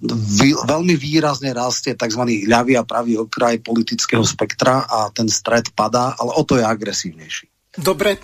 vy, 0.00 0.54
veľmi 0.54 0.94
výrazne 0.94 1.50
rastie 1.50 1.98
tzv. 1.98 2.22
ľavý 2.46 2.78
a 2.78 2.86
pravý 2.86 3.18
okraj 3.18 3.58
politického 3.66 4.22
spektra 4.22 4.86
a 4.86 5.10
ten 5.10 5.26
stred 5.26 5.74
padá, 5.74 6.14
ale 6.14 6.30
o 6.38 6.42
to 6.46 6.54
je 6.54 6.64
agresívnejší. 6.64 7.46
Dobre, 7.76 8.22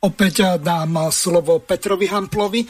Opäť 0.00 0.56
dám 0.56 1.12
slovo 1.12 1.60
Petrovi 1.60 2.08
Hamplovi. 2.08 2.64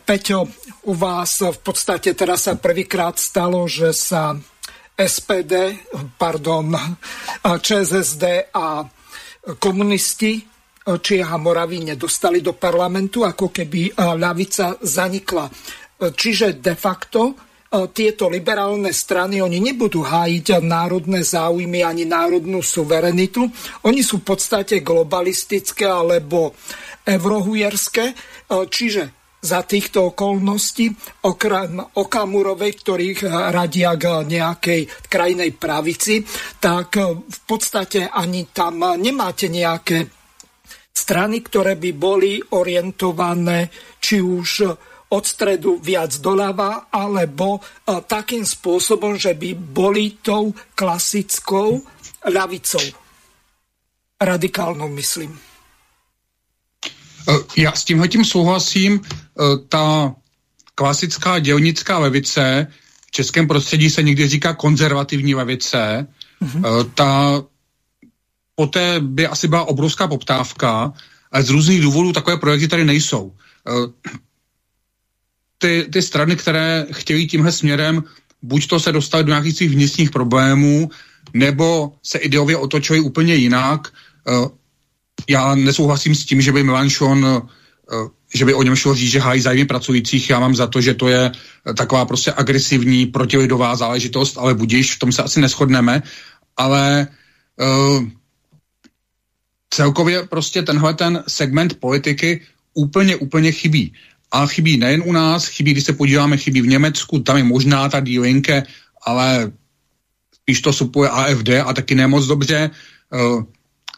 Peťo, 0.00 0.48
u 0.88 0.96
vás 0.96 1.44
v 1.44 1.60
podstate 1.60 2.16
teraz 2.16 2.48
sa 2.48 2.56
prvýkrát 2.56 3.20
stalo, 3.20 3.68
že 3.68 3.92
sa 3.92 4.32
SPD, 5.00 5.80
pardon, 6.20 6.76
ČSSD 7.40 8.52
a 8.52 8.84
komunisti 9.56 10.44
Čieha 10.84 11.36
Moravy 11.40 11.80
nedostali 11.80 12.44
do 12.44 12.52
parlamentu, 12.52 13.24
ako 13.24 13.48
keby 13.48 13.96
ľavica 13.96 14.76
zanikla. 14.84 15.48
Čiže 16.00 16.60
de 16.60 16.74
facto 16.76 17.32
tieto 17.94 18.26
liberálne 18.26 18.90
strany, 18.90 19.38
oni 19.38 19.62
nebudú 19.62 20.02
hájiť 20.02 20.58
národné 20.58 21.22
záujmy 21.22 21.86
ani 21.86 22.02
národnú 22.02 22.60
suverenitu. 22.66 23.46
Oni 23.86 24.02
sú 24.02 24.20
v 24.20 24.34
podstate 24.34 24.82
globalistické 24.82 25.86
alebo 25.86 26.52
eurohujerské. 27.06 28.04
Čiže 28.50 29.19
za 29.40 29.64
týchto 29.64 30.12
okolností, 30.12 30.92
okrem 31.24 31.80
Okamurovej, 31.80 32.72
ktorých 32.76 33.20
radia 33.50 33.96
k 33.96 34.20
nejakej 34.28 34.80
krajnej 35.08 35.56
pravici, 35.56 36.20
tak 36.60 37.00
v 37.24 37.40
podstate 37.48 38.12
ani 38.12 38.52
tam 38.52 38.84
nemáte 39.00 39.48
nejaké 39.48 40.04
strany, 40.92 41.40
ktoré 41.40 41.80
by 41.80 41.90
boli 41.96 42.36
orientované 42.52 43.72
či 43.96 44.20
už 44.20 44.50
od 45.10 45.24
stredu 45.26 45.80
viac 45.82 46.14
doľava, 46.22 46.92
alebo 46.92 47.58
takým 48.06 48.46
spôsobom, 48.46 49.18
že 49.18 49.34
by 49.34 49.56
boli 49.56 50.22
tou 50.22 50.54
klasickou 50.76 51.82
ľavicou. 52.30 52.86
Radikálnou, 54.20 54.86
myslím. 54.94 55.49
Eh, 57.30 57.62
já 57.62 57.72
s 57.72 57.84
tímhle 57.84 58.08
tím 58.08 58.24
souhlasím. 58.24 59.00
Eh, 59.04 59.42
ta 59.68 60.14
klasická 60.74 61.38
dělnická 61.38 61.98
levice, 61.98 62.66
v 63.06 63.10
českém 63.10 63.48
prostředí 63.48 63.90
se 63.90 64.02
někdy 64.02 64.28
říká 64.28 64.54
konzervativní 64.54 65.34
levice, 65.34 66.06
mm-hmm. 66.42 66.90
ta 66.94 67.42
poté 68.54 69.00
by 69.00 69.26
asi 69.26 69.48
byla 69.48 69.64
obrovská 69.64 70.08
poptávka, 70.08 70.92
ale 71.32 71.42
z 71.42 71.50
různých 71.50 71.80
důvodů 71.80 72.12
takové 72.12 72.36
projekty 72.36 72.68
tady 72.68 72.84
nejsou. 72.84 73.32
Ty, 75.58 75.86
ty 75.92 76.02
strany, 76.02 76.36
které 76.36 76.86
chtějí 76.92 77.28
tímhle 77.28 77.52
směrem, 77.52 78.04
buď 78.42 78.66
to 78.66 78.80
se 78.80 78.92
dostat 78.92 79.22
do 79.22 79.28
nějakých 79.28 79.56
svých 79.56 79.70
vnitřních 79.70 80.10
problémů, 80.10 80.90
nebo 81.34 81.92
se 82.02 82.18
ideově 82.18 82.56
otočují 82.56 83.00
úplně 83.00 83.34
jinak 83.34 83.92
já 85.30 85.54
nesouhlasím 85.54 86.14
s 86.14 86.24
tím, 86.24 86.40
že 86.40 86.52
by 86.52 86.62
Melanchon 86.62 87.42
eh, 87.92 87.96
že 88.34 88.44
by 88.44 88.54
o 88.54 88.62
něm 88.62 88.76
šlo 88.76 88.94
říct, 88.94 89.10
že 89.10 89.20
hájí 89.20 89.40
zájmy 89.40 89.64
pracujících. 89.64 90.30
Já 90.30 90.40
mám 90.40 90.54
za 90.54 90.66
to, 90.66 90.80
že 90.80 90.94
to 90.94 91.08
je 91.08 91.30
eh, 91.30 91.74
taková 91.74 92.04
prostě 92.04 92.32
agresivní 92.36 93.06
protilidová 93.06 93.76
záležitost, 93.76 94.38
ale 94.38 94.54
budíš, 94.54 94.94
v 94.94 94.98
tom 94.98 95.12
se 95.12 95.22
asi 95.22 95.40
neschodneme. 95.40 96.02
Ale 96.56 97.08
uh, 97.56 98.04
celkově 99.70 100.22
prostě 100.22 100.62
tenhle 100.62 100.94
ten 100.94 101.24
segment 101.28 101.80
politiky 101.80 102.40
úplně, 102.74 103.16
úplně 103.16 103.52
chybí. 103.52 103.92
A 104.30 104.46
chybí 104.46 104.76
nejen 104.76 105.02
u 105.06 105.12
nás, 105.12 105.46
chybí, 105.46 105.72
když 105.72 105.84
se 105.84 105.92
podíváme, 105.92 106.36
chybí 106.36 106.60
v 106.60 106.66
Německu, 106.66 107.18
tam 107.18 107.36
je 107.36 107.44
možná 107.44 107.88
ta 107.88 108.00
dílinke, 108.00 108.62
ale 109.06 109.52
spíš 110.34 110.60
to 110.60 110.72
supuje 110.72 111.08
AFD 111.08 111.48
a 111.64 111.72
taky 111.72 111.94
nemoc 111.94 112.26
dobře. 112.26 112.70
Uh, 113.10 113.42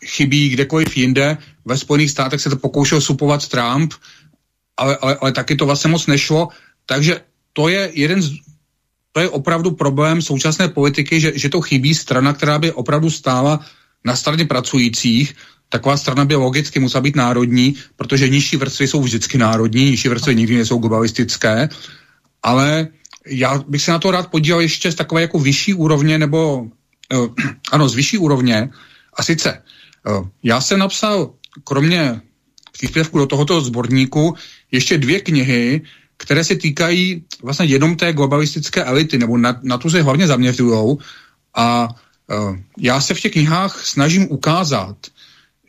chybí 0.05 0.49
kdekoliv 0.49 0.97
jinde. 0.97 1.39
Ve 1.65 1.79
Spojených 1.79 2.11
státech 2.11 2.41
se 2.41 2.51
to 2.51 2.57
pokoušel 2.57 3.01
supovat 3.01 3.49
Trump, 3.49 3.95
ale, 4.77 4.97
ale, 4.97 5.17
ale 5.21 5.33
taky 5.33 5.57
to 5.57 5.67
vlastně 5.67 5.91
moc 5.91 6.07
nešlo. 6.07 6.49
Takže 6.87 7.21
to 7.53 7.69
je 7.69 7.91
jeden 7.95 8.23
z, 8.23 8.31
to 9.13 9.21
je 9.21 9.29
opravdu 9.29 9.71
problém 9.71 10.23
současné 10.23 10.69
politiky, 10.69 11.21
že, 11.21 11.33
že 11.35 11.49
to 11.49 11.61
chybí 11.61 11.95
strana, 11.95 12.33
která 12.33 12.59
by 12.59 12.73
opravdu 12.73 13.11
stála 13.11 13.61
na 14.05 14.17
straně 14.17 14.45
pracujících. 14.45 15.35
Taková 15.69 15.97
strana 15.97 16.25
by 16.25 16.35
logicky 16.35 16.81
musela 16.81 17.01
být 17.01 17.17
národní, 17.17 17.75
protože 17.97 18.29
nižší 18.29 18.57
vrstvy 18.57 18.89
jsou 18.89 19.03
vždycky 19.03 19.39
národní, 19.39 19.91
nižší 19.91 20.09
vrstvy 20.09 20.35
nikdy 20.35 20.55
nejsou 20.55 20.79
globalistické, 20.79 21.69
ale 22.43 22.89
já 23.27 23.59
bych 23.69 23.83
se 23.83 23.91
na 23.91 23.99
to 23.99 24.11
rád 24.11 24.31
podíval 24.31 24.61
ještě 24.61 24.93
z 24.93 24.95
takové 24.95 25.21
jako 25.21 25.39
vyšší 25.39 25.75
úrovně, 25.75 26.19
nebo 26.19 26.67
uh, 27.15 27.27
ano, 27.73 27.89
z 27.89 27.95
vyšší 27.95 28.19
úrovně, 28.19 28.71
a 29.15 29.23
sice 29.23 29.63
Eh, 29.63 29.82
já 30.43 30.61
jsem 30.61 30.79
napsal, 30.79 31.35
kromě 31.65 32.21
příspěvku 32.73 33.19
do 33.19 33.27
tohoto 33.27 33.61
sborníku, 33.61 34.35
ještě 34.73 34.99
dvě 34.99 35.21
knihy, 35.21 35.81
které 36.17 36.45
se 36.45 36.57
týkají 36.57 37.25
vlastně 37.43 37.67
jenom 37.67 37.97
té 37.97 38.13
globalistické 38.13 38.85
elity, 38.85 39.19
nebo 39.19 39.39
na, 39.39 39.61
na 39.63 39.79
tu 39.79 39.91
se 39.91 40.03
hlavně 40.03 40.27
zaměřují. 40.27 40.97
A 41.55 41.89
uh, 41.89 42.57
já 42.79 43.01
se 43.01 43.15
v 43.15 43.21
těch 43.21 43.33
knihách 43.33 43.87
snažím 43.87 44.27
ukázat, 44.31 44.97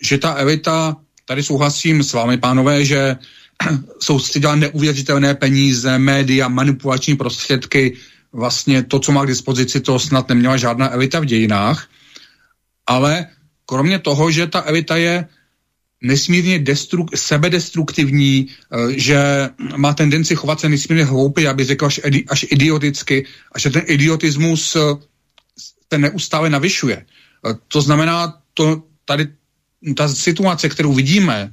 že 0.02 0.18
ta 0.18 0.36
elita, 0.36 0.98
tady 1.26 1.44
souhlasím 1.44 2.04
s 2.04 2.14
vámi, 2.14 2.38
pánové, 2.38 2.86
že 2.86 3.16
jsou 4.00 4.20
soustředila 4.20 4.56
neuvěřitelné 4.56 5.36
peníze, 5.36 6.00
média, 6.00 6.48
manipulační 6.48 7.16
prostředky, 7.16 7.98
vlastně 8.34 8.84
to, 8.84 9.00
co 9.00 9.12
má 9.12 9.24
k 9.24 9.28
dispozici, 9.28 9.80
to 9.80 10.00
snad 10.00 10.30
neměla 10.30 10.58
žádná 10.58 10.94
elita 10.94 11.20
v 11.20 11.26
dějinách, 11.26 11.88
ale 12.88 13.28
kromě 13.66 14.00
toho, 14.00 14.32
že 14.32 14.48
ta 14.48 14.64
elita 14.66 14.98
je 14.98 15.28
nesmírně 16.02 16.60
destruk, 16.60 17.18
sebedestruktivní, 17.18 18.48
eh, 18.50 19.00
že 19.00 19.50
má 19.78 19.94
tendenci 19.94 20.36
chovat 20.36 20.60
se 20.60 20.70
nesmírně 20.70 21.06
hloupě, 21.06 21.50
aby 21.50 21.64
řekl 21.64 21.86
až, 21.86 22.00
až 22.30 22.46
idioticky, 22.50 23.26
a 23.52 23.60
že 23.60 23.70
ten 23.70 23.84
idiotismus 23.86 24.78
se 25.94 25.98
neustále 25.98 26.50
navyšuje. 26.50 27.06
Eh, 27.06 27.54
to 27.68 27.82
znamená, 27.82 28.42
to 28.54 28.84
tady 29.06 29.28
ta 29.96 30.08
situace, 30.08 30.70
kterou 30.70 30.94
vidíme, 30.94 31.52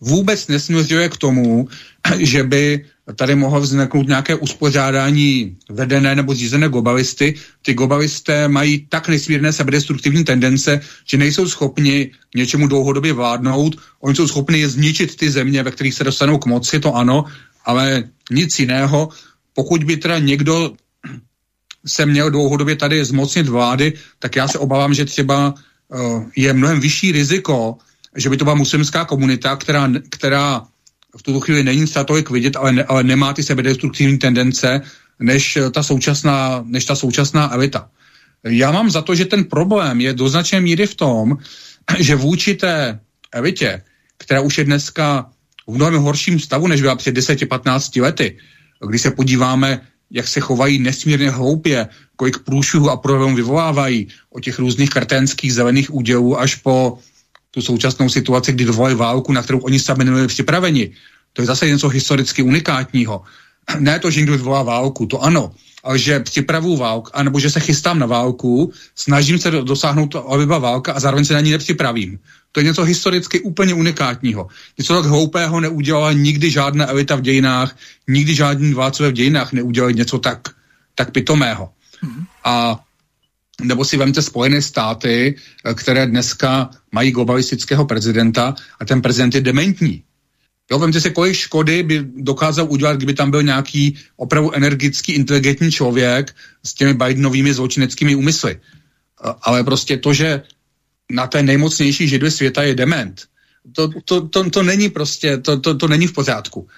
vůbec 0.00 0.48
nesměřuje 0.48 1.08
k 1.08 1.16
tomu, 1.16 1.68
že 2.18 2.42
by 2.44 2.84
tady 3.16 3.34
mohlo 3.34 3.60
vzniknout 3.60 4.08
nějaké 4.08 4.34
uspořádání 4.34 5.56
vedené 5.70 6.14
nebo 6.14 6.34
řízené 6.34 6.68
globalisty. 6.68 7.34
Ty 7.62 7.74
globalisté 7.74 8.48
mají 8.48 8.86
tak 8.88 9.08
nesmírné 9.08 9.52
sebedestruktivní 9.52 10.24
tendence, 10.24 10.80
že 11.04 11.18
nejsou 11.18 11.48
schopni 11.48 12.10
něčemu 12.34 12.66
dlouhodobě 12.66 13.12
vládnout. 13.12 13.76
Oni 14.00 14.16
jsou 14.16 14.28
schopni 14.28 14.58
je 14.58 14.68
zničit 14.68 15.16
ty 15.16 15.30
země, 15.30 15.62
ve 15.62 15.70
kterých 15.70 15.94
se 15.94 16.04
dostanou 16.04 16.38
k 16.38 16.46
moci, 16.46 16.80
to 16.80 16.94
ano, 16.94 17.24
ale 17.64 18.04
nic 18.30 18.58
jiného. 18.58 19.08
Pokud 19.54 19.84
by 19.84 19.96
teda 19.96 20.18
někdo 20.18 20.72
se 21.86 22.06
měl 22.06 22.30
dlouhodobě 22.30 22.76
tady 22.76 23.04
zmocnit 23.04 23.48
vlády, 23.48 23.92
tak 24.18 24.36
já 24.36 24.48
se 24.48 24.58
obávám, 24.58 24.94
že 24.94 25.04
třeba 25.04 25.54
je 26.36 26.52
mnohem 26.52 26.80
vyšší 26.80 27.12
riziko, 27.12 27.76
že 28.16 28.30
by 28.30 28.36
to 28.36 28.44
byla 28.44 28.54
muslimská 28.54 29.04
komunita, 29.04 29.56
která, 29.56 29.90
která 30.10 30.62
v 31.16 31.22
tuto 31.22 31.40
chvíli 31.40 31.64
není 31.64 31.86
tolik 31.86 32.30
vidět, 32.30 32.56
ale, 32.56 32.72
ne, 32.72 32.84
ale 32.84 33.02
nemá 33.02 33.32
ty 33.32 33.42
sebedestruktivní 33.42 34.18
tendence, 34.18 34.80
než 35.20 35.58
ta 35.72 35.82
současná, 35.82 36.64
než 36.66 36.84
ta 36.84 36.96
současná 36.96 37.54
elita. 37.54 37.88
Já 38.44 38.72
mám 38.72 38.90
za 38.90 39.02
to, 39.02 39.14
že 39.14 39.24
ten 39.24 39.44
problém 39.44 40.00
je 40.00 40.12
do 40.12 40.28
značné 40.28 40.60
míry 40.60 40.86
v 40.86 40.94
tom, 40.94 41.36
že 41.98 42.14
vůči 42.14 42.54
té 42.54 43.00
elitě, 43.32 43.82
která 44.18 44.40
už 44.40 44.58
je 44.58 44.64
dneska 44.64 45.30
v 45.66 45.74
mnohem 45.74 45.94
horším 45.94 46.40
stavu, 46.40 46.66
než 46.66 46.80
byla 46.80 46.96
před 46.96 47.16
10-15 47.16 48.02
lety, 48.02 48.38
když 48.88 49.02
se 49.02 49.10
podíváme, 49.10 49.80
jak 50.12 50.28
se 50.28 50.40
chovají 50.40 50.78
nesmírně 50.78 51.30
hloupě, 51.30 51.88
kolik 52.16 52.38
průšvihů 52.38 52.90
a 52.90 52.96
problémů 52.96 53.36
vyvolávají 53.36 54.08
o 54.30 54.40
těch 54.40 54.58
různých 54.58 54.90
karténských 54.90 55.54
zelených 55.54 55.94
údělů 55.94 56.40
až 56.40 56.54
po 56.54 56.98
tu 57.50 57.62
současnou 57.62 58.08
situaci, 58.08 58.52
kdy 58.52 58.64
dovolili 58.64 58.94
válku, 58.94 59.32
na 59.32 59.42
kterou 59.42 59.58
oni 59.58 59.80
sami 59.80 60.04
nebyli 60.04 60.26
připraveni. 60.26 60.90
To 61.32 61.42
je 61.42 61.46
zase 61.46 61.68
něco 61.68 61.88
historicky 61.88 62.42
unikátního. 62.42 63.22
Ne 63.78 63.98
to, 63.98 64.10
že 64.10 64.20
někdo 64.20 64.32
vyvolá 64.32 64.62
válku, 64.62 65.06
to 65.06 65.22
ano, 65.22 65.52
ale 65.84 65.98
že 65.98 66.20
připravu 66.20 66.76
válku, 66.76 67.10
anebo 67.14 67.40
že 67.40 67.50
se 67.50 67.60
chystám 67.60 67.98
na 67.98 68.06
válku, 68.06 68.72
snažím 68.94 69.38
se 69.38 69.50
dosáhnout, 69.50 70.16
aby 70.16 70.46
byla 70.46 70.58
válka 70.58 70.92
a 70.92 71.00
zároveň 71.00 71.24
se 71.24 71.34
na 71.34 71.40
ní 71.40 71.50
nepřipravím. 71.50 72.18
To 72.52 72.60
je 72.60 72.64
něco 72.64 72.84
historicky 72.84 73.40
úplně 73.40 73.74
unikátního. 73.74 74.48
Něco 74.78 74.94
tak 74.94 75.04
hloupého 75.04 75.60
neudělala 75.60 76.12
nikdy 76.12 76.50
žádná 76.50 76.88
elita 76.88 77.16
v 77.16 77.20
dějinách, 77.20 77.76
nikdy 78.08 78.34
žádní 78.34 78.74
vládcové 78.74 79.10
v 79.10 79.12
dějinách 79.12 79.52
neudělali 79.52 79.94
něco 79.94 80.18
tak, 80.18 80.48
tak 80.94 81.10
pitomého. 81.10 81.70
Mm-hmm. 82.04 82.26
A 82.44 82.84
nebo 83.62 83.84
si 83.84 83.96
vemte 83.96 84.22
Spojené 84.22 84.62
státy, 84.62 85.34
které 85.74 86.06
dneska 86.06 86.70
mají 86.92 87.10
globalistického 87.10 87.84
prezidenta 87.84 88.54
a 88.80 88.84
ten 88.84 89.02
prezident 89.02 89.34
je 89.34 89.40
dementní. 89.40 90.02
Jo, 90.70 90.78
vemte 90.78 91.00
si, 91.00 91.10
kolik 91.10 91.34
škody 91.34 91.82
by 91.82 92.06
dokázal 92.16 92.66
udělat, 92.70 92.96
kdyby 92.96 93.14
tam 93.14 93.30
byl 93.30 93.42
nějaký 93.42 93.96
opravdu 94.16 94.52
energický, 94.52 95.12
inteligentní 95.12 95.70
člověk 95.70 96.34
s 96.64 96.74
těmi 96.74 96.94
Bidenovými 96.94 97.54
zločineckými 97.54 98.14
úmysly. 98.14 98.60
Ale 99.42 99.64
prostě 99.64 99.96
to, 99.96 100.12
že 100.12 100.42
na 101.10 101.26
té 101.26 101.42
nejmocnější 101.42 102.08
židli 102.08 102.30
světa 102.30 102.62
je 102.62 102.74
dement, 102.74 103.22
to, 103.72 103.88
to, 104.04 104.28
to, 104.28 104.50
to 104.50 104.62
není 104.62 104.88
prostě, 104.88 105.38
to, 105.38 105.60
to, 105.60 105.74
to 105.74 105.88
není 105.88 106.06
v 106.06 106.12
pořádku. 106.12 106.68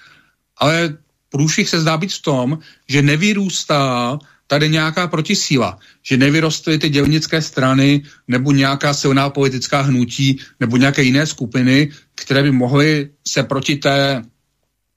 Ale 0.56 0.96
průšvih 1.30 1.68
se 1.68 1.80
zdá 1.80 1.96
být 1.96 2.12
v 2.12 2.22
tom, 2.22 2.58
že 2.88 3.02
nevyrůstá 3.02 4.18
tady 4.46 4.68
nějaká 4.68 5.06
protisíla, 5.06 5.78
že 6.02 6.16
nevyrostly 6.16 6.78
ty 6.78 6.88
dělnické 6.88 7.42
strany 7.42 8.02
nebo 8.28 8.52
nějaká 8.52 8.94
silná 8.94 9.30
politická 9.30 9.80
hnutí 9.80 10.38
nebo 10.60 10.76
nějaké 10.76 11.02
jiné 11.02 11.26
skupiny, 11.26 11.90
které 12.14 12.42
by 12.42 12.50
mohly 12.50 13.10
se 13.28 13.42
proti 13.42 13.76
té, 13.76 14.22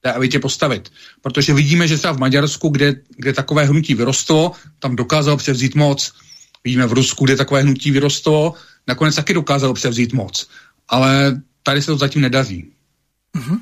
té 0.01 0.13
elitě 0.13 0.39
postavit. 0.39 0.91
Protože 1.21 1.53
vidíme, 1.53 1.87
že 1.87 1.97
třeba 1.97 2.13
v 2.13 2.19
Maďarsku, 2.19 2.69
kde, 2.69 2.95
kde 3.17 3.33
takové 3.33 3.65
hnutí 3.65 3.95
vyrostlo, 3.95 4.51
tam 4.79 4.95
dokázalo 4.95 5.37
převzít 5.37 5.75
moc. 5.75 6.13
Vidíme 6.63 6.87
v 6.87 6.93
Rusku, 6.93 7.25
kde 7.25 7.35
takové 7.35 7.61
hnutí 7.61 7.91
vyrostlo, 7.91 8.53
nakonec 8.87 9.15
taky 9.15 9.33
dokázalo 9.33 9.73
převzít 9.73 10.13
moc. 10.13 10.47
Ale 10.89 11.41
tady 11.63 11.81
se 11.81 11.91
to 11.91 11.97
zatím 11.97 12.21
nedaří. 12.21 12.71
Mm-hmm. 13.35 13.59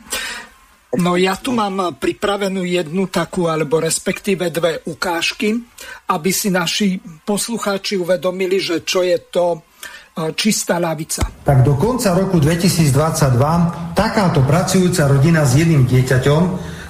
No 0.95 1.19
ja 1.19 1.35
tu 1.35 1.51
mám 1.51 1.99
pripravenú 1.99 2.63
jednu 2.63 3.11
takú, 3.11 3.51
alebo 3.51 3.83
respektíve 3.83 4.47
dve 4.47 4.79
ukážky, 4.87 5.59
aby 6.07 6.31
si 6.31 6.47
naši 6.47 7.03
poslucháči 7.27 7.99
uvedomili, 7.99 8.63
že 8.63 8.87
čo 8.87 9.03
je 9.03 9.19
to 9.27 9.45
e, 9.51 9.59
čistá 10.31 10.79
lavica. 10.79 11.27
Tak 11.43 11.67
do 11.67 11.75
konca 11.75 12.15
roku 12.15 12.39
2022 12.39 13.91
takáto 13.91 14.39
pracujúca 14.47 15.11
rodina 15.11 15.43
s 15.43 15.59
jedným 15.59 15.83
dieťaťom 15.83 16.41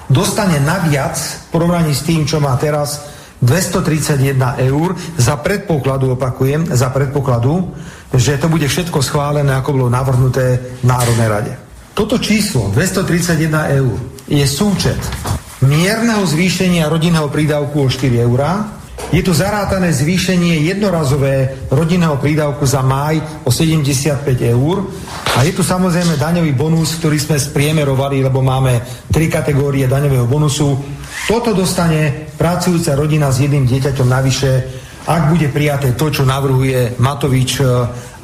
dostane 0.06 0.62
naviac 0.62 1.18
v 1.18 1.44
porovnaní 1.50 1.90
s 1.90 2.06
tým, 2.06 2.22
čo 2.22 2.38
má 2.38 2.54
teraz 2.62 3.02
231 3.42 4.38
eur 4.70 4.94
za 5.18 5.36
predpokladu, 5.36 6.14
opakujem, 6.14 6.70
za 6.72 6.88
predpokladu, 6.94 7.74
že 8.14 8.38
to 8.38 8.46
bude 8.46 8.66
všetko 8.68 9.02
schválené, 9.02 9.50
ako 9.56 9.74
bolo 9.74 9.88
navrhnuté 9.90 10.78
v 10.82 10.84
Národnej 10.86 11.28
rade. 11.28 11.52
Toto 11.96 12.20
číslo 12.20 12.68
231 12.70 13.80
eur 13.80 13.96
je 14.28 14.44
súčet 14.44 15.00
mierneho 15.64 16.22
zvýšenia 16.22 16.92
rodinného 16.92 17.32
prídavku 17.32 17.82
o 17.82 17.88
4 17.88 18.12
eurá, 18.20 18.76
je 19.14 19.22
tu 19.22 19.30
zarátané 19.30 19.94
zvýšenie 19.94 20.66
jednorazové 20.66 21.68
rodinného 21.70 22.18
prídavku 22.18 22.66
za 22.66 22.82
máj 22.82 23.22
o 23.46 23.54
75 23.54 24.26
eur 24.42 24.82
a 25.38 25.46
je 25.46 25.54
tu 25.54 25.62
samozrejme 25.62 26.18
daňový 26.18 26.50
bonus, 26.58 26.98
ktorý 26.98 27.14
sme 27.20 27.38
spriemerovali, 27.38 28.24
lebo 28.26 28.42
máme 28.42 28.82
tri 29.06 29.30
kategórie 29.30 29.86
daňového 29.86 30.26
bonusu. 30.26 30.74
Toto 31.30 31.54
dostane 31.54 32.34
pracujúca 32.34 32.98
rodina 32.98 33.30
s 33.30 33.46
jedným 33.46 33.68
dieťaťom 33.70 34.08
navyše, 34.10 34.50
ak 35.06 35.30
bude 35.30 35.48
prijaté 35.54 35.94
to, 35.94 36.10
čo 36.10 36.26
navrhuje 36.26 36.98
Matovič 36.98 37.62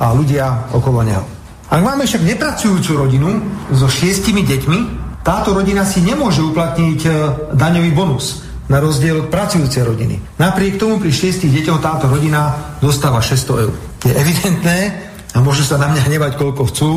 a 0.03 0.07
ľudia 0.11 0.74
okolo 0.74 1.07
neho. 1.07 1.24
Ak 1.72 1.80
máme 1.80 2.05
však 2.05 2.26
nepracujúcu 2.26 2.91
rodinu 3.01 3.30
so 3.72 3.89
šiestimi 3.89 4.45
deťmi, 4.45 4.78
táto 5.22 5.55
rodina 5.55 5.87
si 5.87 6.03
nemôže 6.03 6.43
uplatniť 6.43 7.01
e, 7.07 7.11
daňový 7.55 7.95
bonus 7.95 8.43
na 8.66 8.83
rozdiel 8.83 9.24
od 9.24 9.30
pracujúcej 9.30 9.87
rodiny. 9.87 10.18
Napriek 10.37 10.76
tomu 10.76 10.99
pri 10.99 11.14
šiestich 11.14 11.49
deťoch 11.49 11.80
táto 11.80 12.11
rodina 12.11 12.74
dostáva 12.83 13.22
600 13.22 13.62
eur. 13.62 13.72
Je 14.03 14.12
evidentné, 14.12 14.78
a 15.33 15.41
môžu 15.41 15.64
sa 15.64 15.80
na 15.80 15.89
mňa 15.89 16.03
hnevať 16.09 16.33
koľko 16.37 16.62
chcú, 16.68 16.91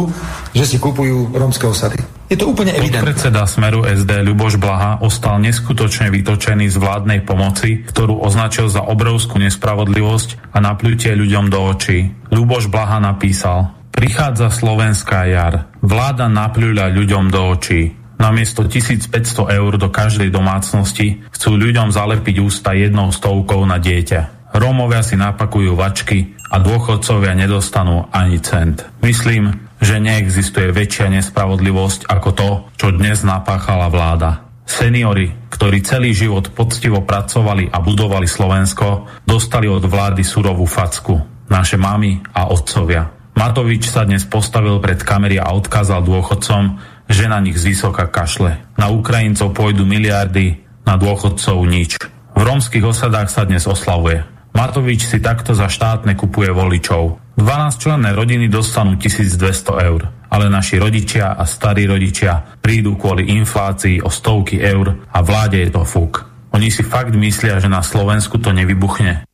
že 0.52 0.68
si 0.68 0.78
kupujú 0.80 1.32
rómske 1.32 1.64
osady. 1.64 2.04
Je 2.28 2.36
to 2.36 2.50
úplne 2.50 2.74
evidentné. 2.74 3.06
Podpredseda 3.06 3.46
Smeru 3.46 3.86
SD 3.86 4.12
Ľuboš 4.26 4.58
Blaha 4.58 5.00
ostal 5.00 5.38
neskutočne 5.40 6.10
vytočený 6.10 6.68
z 6.74 6.78
vládnej 6.82 7.22
pomoci, 7.22 7.86
ktorú 7.86 8.18
označil 8.20 8.66
za 8.68 8.82
obrovskú 8.82 9.38
nespravodlivosť 9.40 10.52
a 10.52 10.58
napľutie 10.58 11.14
ľuďom 11.14 11.54
do 11.54 11.60
očí. 11.70 12.10
Ľuboš 12.34 12.68
Blaha 12.68 12.98
napísal 12.98 13.72
Prichádza 13.96 14.52
slovenská 14.52 15.32
jar. 15.32 15.72
Vláda 15.80 16.28
napľuľa 16.28 16.92
ľuďom 16.92 17.32
do 17.32 17.42
očí. 17.56 17.96
Namiesto 18.20 18.68
1500 18.68 19.16
eur 19.56 19.72
do 19.80 19.88
každej 19.88 20.34
domácnosti 20.36 21.24
chcú 21.32 21.56
ľuďom 21.56 21.96
zalepiť 21.96 22.36
ústa 22.44 22.76
jednou 22.76 23.12
stovkou 23.16 23.64
na 23.64 23.80
dieťa. 23.80 24.45
Rómovia 24.56 25.04
si 25.04 25.20
napakujú 25.20 25.76
vačky 25.76 26.32
a 26.48 26.64
dôchodcovia 26.64 27.36
nedostanú 27.36 28.08
ani 28.16 28.40
cent. 28.40 28.88
Myslím, 29.04 29.52
že 29.84 30.00
neexistuje 30.00 30.72
väčšia 30.72 31.12
nespravodlivosť 31.12 32.08
ako 32.08 32.30
to, 32.32 32.50
čo 32.80 32.96
dnes 32.96 33.20
napáchala 33.28 33.92
vláda. 33.92 34.48
Seniory, 34.64 35.52
ktorí 35.52 35.84
celý 35.84 36.16
život 36.16 36.56
poctivo 36.56 37.04
pracovali 37.04 37.68
a 37.68 37.84
budovali 37.84 38.26
Slovensko, 38.26 39.12
dostali 39.28 39.68
od 39.68 39.84
vlády 39.84 40.24
surovú 40.24 40.64
facku. 40.64 41.20
Naše 41.52 41.76
mamy 41.76 42.24
a 42.32 42.48
otcovia. 42.48 43.12
Matovič 43.36 43.92
sa 43.92 44.08
dnes 44.08 44.24
postavil 44.24 44.80
pred 44.80 45.04
kamery 45.04 45.36
a 45.36 45.52
odkázal 45.52 46.00
dôchodcom, 46.02 46.80
že 47.12 47.28
na 47.28 47.44
nich 47.44 47.60
z 47.60 47.76
vysoka 47.76 48.08
kašle. 48.08 48.64
Na 48.80 48.88
Ukrajincov 48.88 49.52
pôjdu 49.52 49.84
miliardy, 49.84 50.64
na 50.88 50.96
dôchodcov 50.96 51.60
nič. 51.68 52.00
V 52.34 52.42
rómskych 52.42 52.88
osadách 52.88 53.28
sa 53.28 53.44
dnes 53.44 53.68
oslavuje. 53.68 54.35
Matovič 54.56 55.04
si 55.12 55.20
takto 55.20 55.52
za 55.52 55.68
štátne 55.68 56.16
kupuje 56.16 56.48
voličov. 56.48 57.20
12 57.36 57.76
členné 57.76 58.16
rodiny 58.16 58.48
dostanú 58.48 58.96
1200 58.96 59.36
eur, 59.84 60.02
ale 60.32 60.48
naši 60.48 60.80
rodičia 60.80 61.36
a 61.36 61.44
starí 61.44 61.84
rodičia 61.84 62.56
prídu 62.64 62.96
kvôli 62.96 63.28
inflácii 63.36 64.00
o 64.00 64.08
stovky 64.08 64.64
eur 64.64 65.12
a 65.12 65.20
vláde 65.20 65.60
je 65.60 65.70
to 65.76 65.84
fúk. 65.84 66.24
Oni 66.56 66.72
si 66.72 66.88
fakt 66.88 67.12
myslia, 67.12 67.60
že 67.60 67.68
na 67.68 67.84
Slovensku 67.84 68.40
to 68.40 68.56
nevybuchne. 68.56 69.28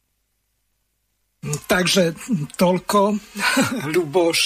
Takže 1.69 2.17
toľko 2.57 2.99
Ľuboš 3.93 4.41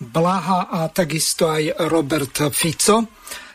Blaha 0.00 0.72
a 0.72 0.88
takisto 0.88 1.52
aj 1.52 1.76
Robert 1.92 2.48
Fico. 2.56 3.04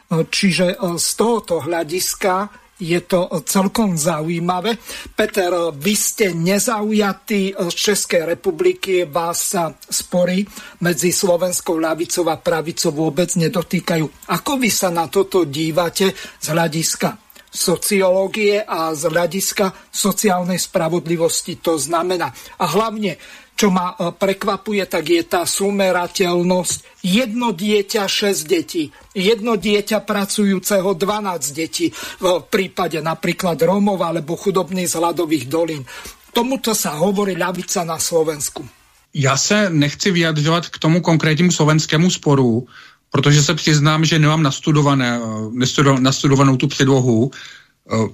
Čiže 0.05 0.77
z 0.77 1.07
tohoto 1.17 1.65
hľadiska 1.65 2.64
je 2.75 2.99
to 3.07 3.31
celkom 3.47 3.95
zaujímavé. 3.95 4.75
Peter, 5.15 5.51
vy 5.71 5.93
ste 5.95 6.35
nezaujatí 6.35 7.55
z 7.55 7.73
Českej 7.75 8.35
republiky, 8.35 9.07
vás 9.07 9.55
sa 9.55 9.71
spory 9.71 10.43
medzi 10.83 11.15
slovenskou 11.15 11.79
ľavicou 11.79 12.27
a 12.27 12.35
pravicou 12.35 12.91
vôbec 12.91 13.31
nedotýkajú. 13.39 14.27
Ako 14.27 14.59
vy 14.59 14.67
sa 14.67 14.91
na 14.91 15.07
toto 15.07 15.47
dívate 15.47 16.11
z 16.15 16.47
hľadiska 16.51 17.25
sociológie 17.55 18.59
a 18.59 18.91
z 18.91 19.07
hľadiska 19.07 19.71
sociálnej 19.87 20.59
spravodlivosti 20.59 21.63
to 21.63 21.79
znamená. 21.79 22.35
A 22.59 22.67
hlavne, 22.67 23.15
čo 23.55 23.71
ma 23.71 23.95
e, 23.95 24.11
prekvapuje, 24.11 24.83
tak 24.85 25.07
je 25.07 25.23
tá 25.23 25.47
sumerateľnosť. 25.47 27.01
Jedno 27.01 27.55
dieťa, 27.55 28.03
6 28.03 28.43
detí. 28.43 28.91
Jedno 29.15 29.55
dieťa 29.55 30.03
pracujúceho 30.03 30.91
12 30.91 31.55
detí. 31.55 31.89
V 32.19 32.43
prípade 32.51 32.99
napríklad 32.99 33.55
Rómov 33.63 34.03
alebo 34.03 34.35
chudobných 34.35 34.91
z 34.91 34.99
hladových 34.99 35.47
dolín. 35.47 35.87
Tomuto 36.35 36.75
sa 36.75 36.99
hovorí 36.99 37.39
ľavica 37.39 37.87
na 37.87 37.95
Slovensku. 37.95 38.67
Já 39.15 39.37
se 39.37 39.69
nechci 39.69 40.11
vyjadřovat 40.11 40.69
k 40.69 40.79
tomu 40.79 41.01
konkrétnímu 41.01 41.51
slovenskému 41.51 42.11
sporu, 42.11 42.67
protože 43.09 43.43
se 43.43 43.53
přiznám, 43.55 44.05
že 44.05 44.19
nemám 44.19 44.43
nastudované, 44.43 45.19
eh, 45.19 45.99
nastudovanou 45.99 46.57
tu 46.57 46.67
předlohu, 46.67 47.31
eh, 47.31 48.11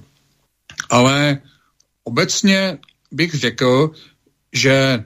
ale 0.90 1.38
obecně 2.04 2.78
bych 3.10 3.34
řekl, 3.34 3.90
že 4.52 5.04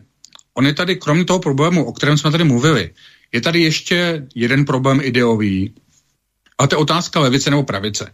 on 0.57 0.66
je 0.66 0.74
tady, 0.74 0.96
kromě 0.96 1.24
toho 1.24 1.38
problému, 1.38 1.84
o 1.84 1.92
kterém 1.92 2.18
jsme 2.18 2.30
tady 2.30 2.44
mluvili, 2.44 2.90
je 3.32 3.40
tady 3.40 3.62
ještě 3.62 4.26
jeden 4.34 4.64
problém 4.64 5.00
ideový, 5.02 5.74
a 6.59 6.66
to 6.66 6.74
je 6.74 6.78
otázka 6.78 7.20
levice 7.20 7.50
nebo 7.50 7.62
pravice. 7.62 8.12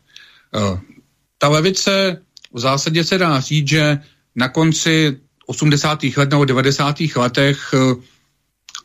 Eh, 0.54 0.80
ta 1.38 1.48
levice 1.48 2.22
v 2.52 2.58
zásadě 2.58 3.04
se 3.04 3.18
dá 3.18 3.40
říct, 3.40 3.68
že 3.68 3.98
na 4.36 4.48
konci 4.48 5.16
80. 5.46 6.16
let 6.16 6.30
nebo 6.30 6.44
90. 6.44 7.16
letech 7.16 7.74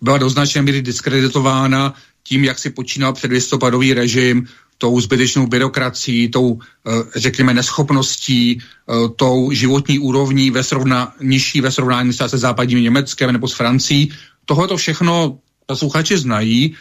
byla 0.01 0.18
do 0.18 0.30
značné 0.30 0.62
míry 0.62 0.82
diskreditována 0.82 1.93
tím, 2.24 2.43
jak 2.43 2.60
si 2.60 2.70
počínal 2.70 3.14
předlistopadový 3.14 3.93
režim, 3.93 4.47
tou 4.78 5.02
zbytečnou 5.02 5.48
byrokracií, 5.48 6.30
tou, 6.30 6.60
eh, 6.60 6.92
řekněme, 7.16 7.54
neschopností, 7.54 8.62
eh, 8.62 8.94
tou 9.16 9.52
životní 9.52 10.00
úrovní 10.00 10.52
ve 10.52 10.64
srovna, 10.64 11.14
nižší 11.22 11.62
ve 11.62 11.72
srovnání 11.72 12.14
se 12.14 12.38
západním 12.38 12.84
Německem 12.84 13.32
nebo 13.32 13.48
s 13.48 13.54
Francií. 13.54 14.14
Tohle 14.46 14.68
to 14.68 14.78
všechno 14.78 15.38
posluchači 15.66 16.18
znají, 16.18 16.76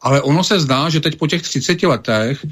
ale 0.00 0.22
ono 0.22 0.44
se 0.44 0.60
zdá, 0.60 0.88
že 0.88 1.00
teď 1.00 1.18
po 1.18 1.26
těch 1.26 1.42
30 1.42 1.86
letech 1.86 2.46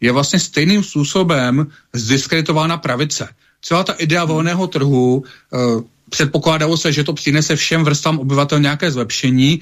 je 0.00 0.12
vlastně 0.12 0.38
stejným 0.38 0.82
způsobem 0.82 1.66
zdiskreditována 1.92 2.76
pravice. 2.76 3.28
Celá 3.62 3.84
ta 3.84 3.92
idea 3.92 4.24
volného 4.24 4.66
trhu, 4.66 5.24
eh, 5.24 5.58
předpokládalo 6.10 6.76
se, 6.76 6.92
že 6.92 7.04
to 7.04 7.12
přinese 7.12 7.56
všem 7.56 7.84
vrstvám 7.84 8.18
obyvatel 8.18 8.60
nějaké 8.60 8.90
zlepšení, 8.90 9.60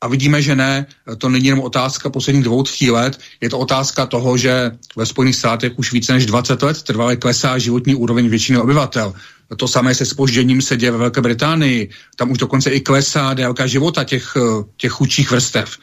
a 0.00 0.08
vidíme, 0.08 0.42
že 0.42 0.56
ne, 0.56 0.86
to 1.18 1.28
není 1.28 1.46
jenom 1.46 1.64
otázka 1.64 2.10
posledních 2.10 2.44
dvou, 2.44 2.62
tří 2.62 2.90
let, 2.90 3.20
je 3.40 3.50
to 3.50 3.58
otázka 3.58 4.06
toho, 4.06 4.36
že 4.36 4.70
ve 4.96 5.06
Spojených 5.06 5.36
státech 5.36 5.72
už 5.76 5.92
více 5.92 6.12
než 6.12 6.26
20 6.26 6.62
let 6.62 6.82
trvale 6.82 7.16
klesá 7.16 7.58
životní 7.58 7.94
úroveň 7.94 8.28
většiny 8.28 8.58
obyvatel. 8.58 9.14
To 9.56 9.68
samé 9.68 9.94
se 9.94 10.06
spožděním 10.06 10.62
se 10.62 10.76
děje 10.76 10.90
ve 10.90 10.98
Velké 10.98 11.20
Británii. 11.20 11.90
Tam 12.16 12.30
už 12.30 12.38
dokonce 12.38 12.70
i 12.70 12.80
klesá 12.80 13.34
délka 13.34 13.66
života 13.66 14.04
těch, 14.04 14.36
těch 14.76 14.92
chudších 14.92 15.30
vrstev. 15.30 15.78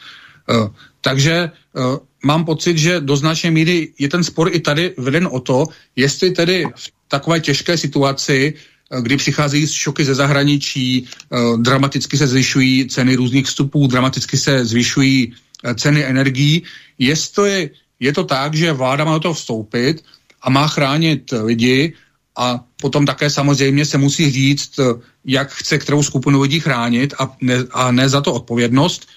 Eh, 0.49 0.69
takže 1.01 1.33
eh, 1.33 1.81
mám 2.23 2.45
pocit, 2.45 2.77
že 2.77 2.99
do 2.99 3.17
značné 3.17 3.51
míry 3.51 3.93
je 3.99 4.09
ten 4.09 4.23
spor 4.23 4.49
i 4.53 4.59
tady 4.59 4.93
veden 4.97 5.29
o 5.31 5.39
to, 5.39 5.65
jestli 5.95 6.31
tedy 6.31 6.65
v 6.75 6.91
takové 7.07 7.39
těžké 7.39 7.77
situaci 7.77 8.53
kdy 8.99 9.17
přicházejí 9.17 9.67
šoky 9.67 10.05
ze 10.05 10.15
zahraničí, 10.15 11.07
eh, 11.07 11.37
dramaticky 11.57 12.17
se 12.17 12.27
zvyšují 12.27 12.87
ceny 12.87 13.15
různých 13.15 13.45
vstupů, 13.45 13.87
dramaticky 13.87 14.37
se 14.37 14.65
zvyšují 14.65 15.33
eh, 15.63 15.75
ceny 15.75 16.05
energií. 16.05 16.63
Jestli 16.99 17.69
je 17.99 18.13
to 18.13 18.23
tak, 18.23 18.55
že 18.55 18.73
vláda 18.73 19.05
má 19.05 19.13
do 19.13 19.19
toho 19.19 19.33
vstoupit 19.33 20.03
a 20.41 20.49
má 20.49 20.67
chránit 20.67 21.33
lidi 21.43 21.93
a 22.35 22.59
potom 22.81 23.05
také 23.05 23.29
samozřejmě 23.29 23.85
se 23.85 23.97
musí 23.97 24.31
říct, 24.31 24.79
eh, 24.79 24.83
jak 25.25 25.51
chce 25.51 25.77
kterou 25.77 26.03
skupinu 26.03 26.41
lidí 26.41 26.59
chránit 26.59 27.13
a 27.19 27.31
ne, 27.41 27.63
a 27.71 27.91
ne 27.91 28.09
za 28.09 28.21
to 28.21 28.33
odpovědnost, 28.33 29.07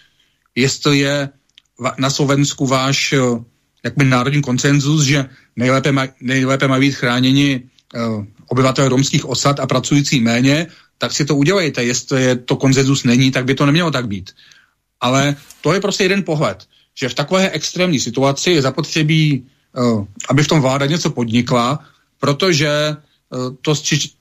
jestli 0.54 0.98
je 0.98 1.28
na 1.98 2.10
Slovensku 2.10 2.66
váš 2.66 3.14
jakby 3.84 4.04
národní 4.04 4.42
koncenzus, 4.42 5.02
že 5.02 5.26
nejlépe, 5.56 5.92
maj, 5.92 6.08
nejlépe 6.20 6.68
mají 6.68 6.80
být 6.80 6.94
chráněni 6.94 7.62
obyvatel 8.46 8.88
romských 8.88 9.24
osad 9.24 9.60
a 9.60 9.66
pracující 9.66 10.20
méně, 10.20 10.66
tak 10.98 11.12
si 11.12 11.24
to 11.24 11.36
udělejte. 11.36 11.84
Jestli 11.84 12.22
je 12.22 12.36
to 12.36 12.56
konzenzus 12.56 13.04
není, 13.04 13.30
tak 13.30 13.44
by 13.44 13.54
to 13.54 13.66
nemělo 13.66 13.90
tak 13.90 14.08
být. 14.08 14.30
Ale 15.00 15.36
to 15.60 15.72
je 15.72 15.80
prostě 15.80 16.04
jeden 16.04 16.22
pohled, 16.22 16.66
že 16.94 17.08
v 17.08 17.14
takové 17.14 17.50
extrémní 17.50 18.00
situaci 18.00 18.50
je 18.50 18.62
zapotřebí, 18.62 19.46
uh, 19.76 20.06
aby 20.28 20.42
v 20.42 20.48
tom 20.48 20.60
vláda 20.60 20.86
něco 20.86 21.10
podnikla, 21.10 21.84
protože 22.20 22.96
uh, 23.30 23.54
to, 23.60 23.74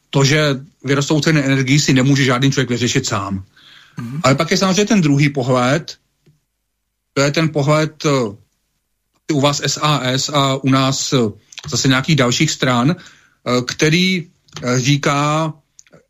to, 0.09 0.23
že 0.23 0.59
vyrostou 0.83 1.21
ceny 1.21 1.45
energií, 1.45 1.79
si 1.79 1.93
nemůže 1.93 2.23
žádný 2.23 2.51
člověk 2.51 2.69
vyřešit 2.69 3.05
sám. 3.05 3.43
Mm-hmm. 3.97 4.19
Ale 4.23 4.35
pak 4.35 4.51
je 4.51 4.57
samozřejmě 4.57 4.85
ten 4.85 5.01
druhý 5.01 5.29
pohled, 5.29 5.97
to 7.13 7.21
je 7.21 7.31
ten 7.31 7.49
pohled 7.49 8.03
u 9.31 9.41
vás 9.41 9.61
SAS 9.67 10.29
a 10.29 10.55
u 10.55 10.69
nás 10.69 11.13
zase 11.69 11.87
nějakých 11.87 12.15
dalších 12.15 12.51
stran, 12.51 12.95
Eh, 12.95 12.99
který 13.65 14.27
eh, 14.63 14.79
říká, 14.79 15.53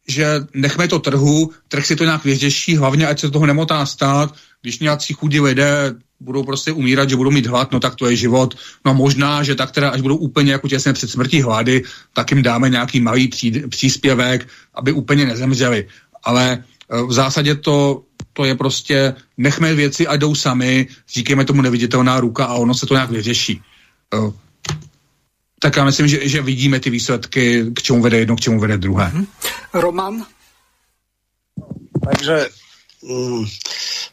že 0.07 0.39
nechme 0.53 0.87
to 0.87 0.99
trhu, 0.99 1.51
trh 1.67 1.85
si 1.85 1.95
to 1.95 2.03
nějak 2.03 2.23
vyřeší, 2.23 2.75
hlavně 2.75 3.07
ať 3.07 3.19
se 3.19 3.31
toho 3.31 3.45
nemotá 3.45 3.85
stát, 3.85 4.35
když 4.61 4.79
nějací 4.79 5.13
chudí 5.13 5.39
lidé 5.39 5.95
budou 6.19 6.43
prostě 6.43 6.71
umírat, 6.71 7.09
že 7.09 7.15
budou 7.15 7.31
mít 7.31 7.45
hlad, 7.45 7.71
no 7.71 7.79
tak 7.79 7.95
to 7.95 8.09
je 8.09 8.15
život. 8.15 8.55
No 8.85 8.93
možná, 8.93 9.43
že 9.43 9.55
tak 9.55 9.71
teda, 9.71 9.89
až 9.89 10.01
budou 10.01 10.15
úplně 10.15 10.51
jako 10.51 10.67
těsně 10.67 10.93
před 10.93 11.09
smrtí 11.09 11.41
hlady, 11.41 11.83
tak 12.13 12.31
jim 12.31 12.43
dáme 12.43 12.69
nějaký 12.69 12.99
malý 12.99 13.27
pří, 13.27 13.51
příspěvek, 13.51 14.47
aby 14.73 14.91
úplně 14.91 15.25
nezemřeli. 15.25 15.87
Ale 16.23 16.63
eh, 16.63 17.03
v 17.03 17.11
zásadě 17.11 17.55
to, 17.55 18.03
to 18.33 18.45
je 18.45 18.55
prostě, 18.55 19.13
nechme 19.37 19.73
věci 19.73 20.07
a 20.07 20.15
jdou 20.15 20.35
sami, 20.35 20.87
říkáme 21.13 21.45
tomu 21.45 21.61
neviditelná 21.61 22.19
ruka 22.19 22.45
a 22.45 22.53
ono 22.53 22.73
se 22.73 22.85
to 22.85 22.93
nějak 22.93 23.09
vyřeší 23.09 23.61
tak 25.63 25.75
já 25.75 25.83
myslím, 25.83 26.07
že, 26.07 26.27
že 26.27 26.41
vidíme 26.41 26.79
ty 26.79 26.89
výsledky, 26.89 27.71
k 27.71 27.81
čemu 27.81 28.01
vede 28.01 28.19
jedno, 28.19 28.35
k 28.35 28.39
čemu 28.39 28.59
vede 28.59 28.77
druhé. 28.77 29.07
Mm-hmm. 29.07 29.27
Roman? 29.73 30.25
Takže 32.03 32.51
mm, 33.07 33.43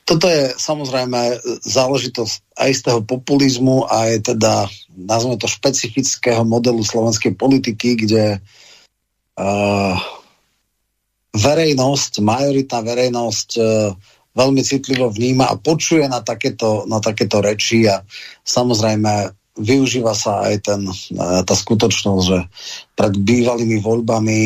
toto 0.07 0.31
je 0.31 0.55
samozrejme 0.55 1.43
záležitosť 1.67 2.55
aj 2.55 2.71
z 2.71 2.81
toho 2.87 3.01
populizmu 3.03 3.83
a 3.91 4.15
je 4.15 4.31
teda, 4.31 4.71
nazveme 4.95 5.43
to, 5.43 5.51
špecifického 5.51 6.47
modelu 6.47 6.87
slovenskej 6.87 7.35
politiky, 7.35 7.99
kde 7.99 8.39
uh, 8.39 9.99
verejnosť, 11.35 12.23
majoritná 12.23 12.79
verejnosť 12.79 13.49
uh, 13.59 13.91
veľmi 14.39 14.63
citlivo 14.63 15.11
vníma 15.11 15.51
a 15.51 15.59
počuje 15.59 16.07
na 16.07 16.23
takéto, 16.23 16.87
na 16.87 17.03
takéto 17.03 17.43
reči 17.43 17.91
a 17.91 18.07
samozrejme 18.47 19.40
využíva 19.61 20.17
sa 20.17 20.49
aj 20.49 20.55
ten, 20.65 20.83
e, 20.89 21.17
tá 21.45 21.55
skutočnosť, 21.55 22.23
že 22.25 22.39
pred 22.97 23.15
bývalými 23.15 23.79
voľbami 23.79 24.41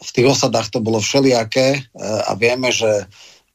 v 0.00 0.10
tých 0.10 0.26
osadách 0.26 0.74
to 0.74 0.82
bolo 0.82 0.98
všelijaké 0.98 1.78
e, 1.78 1.80
a 2.02 2.34
vieme, 2.34 2.74
že 2.74 3.06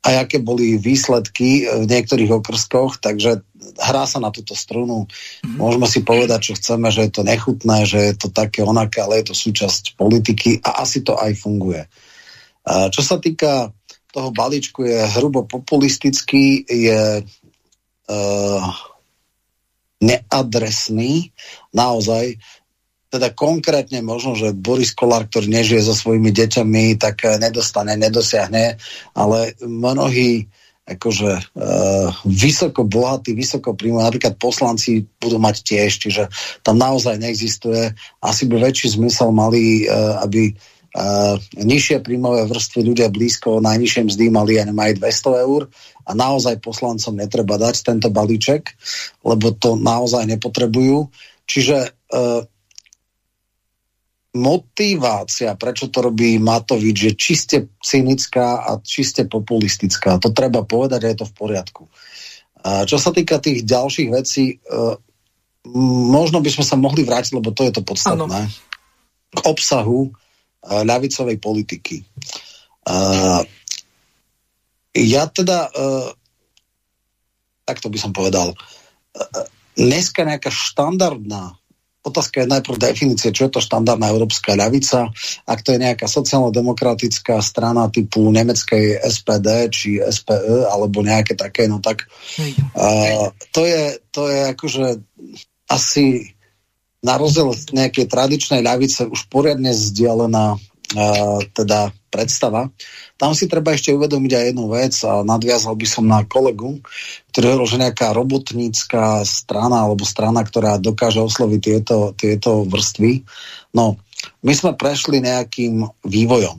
aj 0.05 0.29
aké 0.29 0.37
boli 0.37 0.77
výsledky 0.77 1.65
v 1.65 1.89
niektorých 1.89 2.29
okrskoch, 2.37 3.01
takže 3.01 3.41
hrá 3.81 4.05
sa 4.05 4.21
na 4.21 4.29
túto 4.29 4.53
strunu. 4.53 5.09
Mm-hmm. 5.09 5.57
Môžeme 5.57 5.87
si 5.89 6.05
povedať, 6.05 6.53
čo 6.53 6.57
chceme, 6.61 6.93
že 6.93 7.09
je 7.09 7.11
to 7.11 7.25
nechutné, 7.25 7.89
že 7.89 7.99
je 8.13 8.13
to 8.13 8.29
také 8.29 8.61
onaké, 8.61 9.01
ale 9.01 9.25
je 9.25 9.33
to 9.33 9.35
súčasť 9.35 9.97
politiky 9.97 10.61
a 10.61 10.85
asi 10.85 11.01
to 11.01 11.17
aj 11.17 11.33
funguje. 11.41 11.83
E, 11.83 11.89
čo 12.93 13.01
sa 13.01 13.17
týka 13.17 13.73
toho 14.15 14.31
balíčku, 14.31 14.87
je 14.87 15.11
hrubo 15.19 15.43
populistický, 15.43 16.63
je 16.63 17.19
uh, 17.19 18.63
neadresný, 20.03 21.31
naozaj, 21.71 22.39
teda 23.15 23.31
konkrétne 23.31 24.03
možno, 24.03 24.35
že 24.35 24.51
Boris 24.51 24.91
Kolár, 24.91 25.31
ktorý 25.31 25.47
nežije 25.47 25.87
so 25.87 25.95
svojimi 25.95 26.35
deťami, 26.35 26.99
tak 26.99 27.23
eh, 27.23 27.39
nedostane, 27.39 27.95
nedosiahne, 27.95 28.75
ale 29.15 29.55
mnohí 29.63 30.51
akože 30.85 31.57
uh, 31.57 32.13
vysoko 32.29 32.85
bohatí, 32.85 33.33
vysoko 33.33 33.73
príjmu, 33.73 34.05
napríklad 34.05 34.37
poslanci 34.37 35.01
budú 35.17 35.41
mať 35.41 35.65
tiež, 35.65 35.91
čiže 35.97 36.23
tam 36.61 36.77
naozaj 36.77 37.17
neexistuje. 37.17 37.89
Asi 38.21 38.45
by 38.45 38.69
väčší 38.69 38.93
zmysel 38.93 39.33
mali, 39.33 39.89
uh, 39.89 40.21
aby 40.21 40.53
uh, 40.95 41.35
nižšie 41.59 41.99
príjmové 41.99 42.47
vrstvy 42.47 42.81
ľudia 42.87 43.11
blízko 43.11 43.59
najnižšie 43.59 44.01
mzdy 44.07 44.25
mali 44.31 44.55
a 44.57 44.63
nemajú 44.63 45.03
200 45.03 45.45
eur 45.45 45.61
a 46.07 46.11
naozaj 46.15 46.63
poslancom 46.63 47.19
netreba 47.19 47.59
dať 47.59 47.75
tento 47.83 48.07
balíček, 48.13 48.71
lebo 49.25 49.51
to 49.51 49.75
naozaj 49.75 50.23
nepotrebujú. 50.23 51.11
Čiže 51.45 51.77
uh, 51.91 52.41
motivácia, 54.35 55.55
prečo 55.59 55.91
to 55.91 56.11
robí 56.11 56.39
Matovič, 56.39 56.97
je 57.11 57.13
čiste 57.15 57.57
cynická 57.79 58.63
a 58.63 58.79
čiste 58.79 59.27
populistická. 59.27 60.19
To 60.21 60.31
treba 60.31 60.63
povedať 60.63 60.99
a 61.03 61.11
je 61.11 61.17
to 61.19 61.27
v 61.27 61.35
poriadku. 61.35 61.83
A 62.65 62.87
čo 62.87 62.97
sa 62.97 63.13
týka 63.13 63.37
tých 63.37 63.67
ďalších 63.67 64.09
vecí, 64.09 64.63
uh, 64.71 64.95
možno 66.07 66.39
by 66.39 66.49
sme 66.53 66.63
sa 66.63 66.79
mohli 66.79 67.03
vrátiť, 67.03 67.35
lebo 67.35 67.51
to 67.51 67.65
je 67.67 67.73
to 67.73 67.81
podstatné, 67.83 68.47
ano. 68.47 69.33
k 69.33 69.39
obsahu 69.43 70.13
uh, 70.13 70.24
ľavicovej 70.65 71.37
politiky. 71.37 72.01
Uh, 72.85 73.41
ja 74.95 75.29
teda, 75.29 75.69
uh, 75.69 76.09
takto 77.65 77.89
by 77.89 77.97
som 77.97 78.11
povedal, 78.13 78.53
dneska 79.75 80.23
nejaká 80.23 80.51
štandardná 80.51 81.55
Otázka 82.05 82.45
je 82.45 82.53
najprv 82.53 82.77
definície, 82.77 83.33
čo 83.33 83.49
je 83.49 83.57
to 83.57 83.65
štandardná 83.65 84.13
európska 84.13 84.53
ľavica. 84.53 85.09
Ak 85.49 85.65
to 85.65 85.73
je 85.73 85.81
nejaká 85.81 86.05
sociálno-demokratická 86.05 87.41
strana 87.41 87.89
typu 87.89 88.29
nemeckej 88.29 89.01
SPD 89.01 89.73
či 89.73 89.89
SPE 89.97 90.69
alebo 90.69 91.01
nejaké 91.01 91.33
také, 91.33 91.65
no 91.65 91.81
tak 91.81 92.05
uh, 92.77 93.33
to, 93.49 93.65
je, 93.65 93.97
to 94.13 94.29
je 94.29 94.39
akože 94.53 94.85
asi 95.65 96.34
na 97.05 97.21
rozdiel 97.21 97.53
od 97.53 97.61
nejakej 97.69 98.09
tradičnej 98.09 98.65
ľavice 98.65 99.05
už 99.05 99.29
poriadne 99.29 99.69
vzdialená 99.69 100.57
uh, 100.57 101.39
teda 101.53 101.93
predstava. 102.09 102.73
Tam 103.21 103.37
si 103.37 103.45
treba 103.45 103.75
ešte 103.75 103.93
uvedomiť 103.93 104.31
aj 104.33 104.45
jednu 104.49 104.65
vec 104.71 104.93
a 105.05 105.21
nadviazal 105.21 105.77
by 105.77 105.87
som 105.87 106.09
na 106.09 106.25
kolegu, 106.25 106.81
ktorý 107.29 107.45
hovoril, 107.53 107.69
že 107.69 107.83
nejaká 107.83 108.07
robotnícká 108.15 109.21
strana 109.27 109.85
alebo 109.85 110.07
strana, 110.07 110.41
ktorá 110.41 110.81
dokáže 110.81 111.21
osloviť 111.21 111.59
tieto, 111.61 111.97
tieto 112.17 112.65
vrstvy. 112.65 113.21
No, 113.77 113.99
my 114.41 114.53
sme 114.55 114.73
prešli 114.73 115.21
nejakým 115.21 115.85
vývojom. 116.07 116.57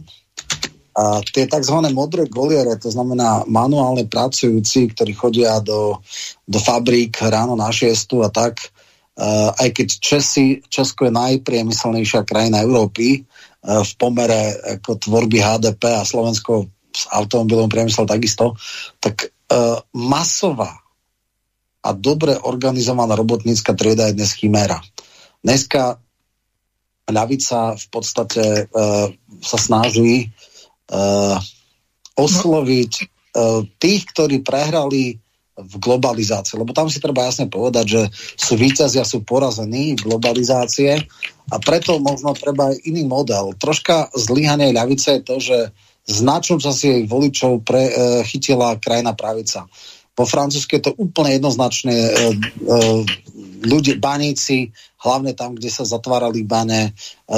A 0.97 1.20
tie 1.20 1.44
tzv. 1.44 1.76
modré 1.92 2.24
goliere, 2.24 2.72
to 2.80 2.88
znamená 2.88 3.44
manuálne 3.44 4.09
pracujúci, 4.09 4.97
ktorí 4.97 5.12
chodia 5.12 5.61
do, 5.61 6.01
do 6.49 6.57
fabrík 6.57 7.20
ráno 7.20 7.53
na 7.53 7.68
šiestu 7.68 8.24
a 8.24 8.32
tak, 8.32 8.72
aj 9.16 9.68
keď 9.72 9.88
Česi, 9.96 10.60
Česko 10.68 11.08
je 11.08 11.12
najpriemyselnejšia 11.16 12.28
krajina 12.28 12.60
Európy, 12.60 13.24
v 13.66 13.92
pomere 13.96 14.52
ako 14.76 15.00
tvorby 15.00 15.40
HDP 15.40 15.96
a 15.96 16.04
Slovensko 16.04 16.68
s 16.96 17.04
automobilom 17.12 17.68
priemysel 17.68 18.08
takisto, 18.08 18.56
tak 18.96 19.28
uh, 19.28 19.76
masová 19.92 20.80
a 21.84 21.90
dobre 21.92 22.34
organizovaná 22.34 23.14
robotnícka 23.14 23.76
trieda 23.76 24.08
je 24.08 24.16
dnes 24.16 24.32
chiméra. 24.32 24.80
Dneska 25.44 26.00
ľavica 27.06 27.78
v 27.78 27.86
podstate 27.92 28.66
uh, 28.66 29.12
sa 29.44 29.58
snaží 29.60 30.32
uh, 30.90 31.38
osloviť 32.18 32.92
uh, 32.98 33.62
tých, 33.78 34.02
ktorí 34.10 34.42
prehrali 34.42 35.20
v 35.57 35.74
globalizácii. 35.80 36.61
Lebo 36.61 36.76
tam 36.76 36.92
si 36.92 37.00
treba 37.00 37.24
jasne 37.24 37.48
povedať, 37.48 37.86
že 37.88 38.02
sú 38.36 38.61
víťazia, 38.61 39.09
sú 39.09 39.24
porazení 39.24 39.96
v 39.96 40.04
globalizácie 40.12 41.00
a 41.48 41.57
preto 41.57 41.96
možno 41.96 42.36
treba 42.36 42.76
aj 42.76 42.84
iný 42.84 43.09
model. 43.09 43.57
Troška 43.57 44.12
zlyhanie 44.12 44.76
ľavice 44.76 45.20
je 45.20 45.22
to, 45.24 45.36
že 45.40 45.59
značnú 46.07 46.62
časť 46.62 46.80
jej 46.86 47.02
voličov 47.09 47.66
pre, 47.66 47.82
e, 47.88 47.92
chytila 48.22 48.78
krajina 48.78 49.16
pravica. 49.16 49.66
Po 50.16 50.24
francúzsky 50.24 50.78
je 50.78 50.88
to 50.88 50.92
úplne 50.96 51.34
jednoznačne 51.36 51.92
e, 51.92 52.11
e, 52.14 52.14
ľudia, 53.66 53.98
baníci, 53.98 54.70
hlavne 55.02 55.34
tam, 55.34 55.59
kde 55.59 55.68
sa 55.68 55.84
zatvárali 55.84 56.46
bane, 56.46 56.92
e, 56.92 57.30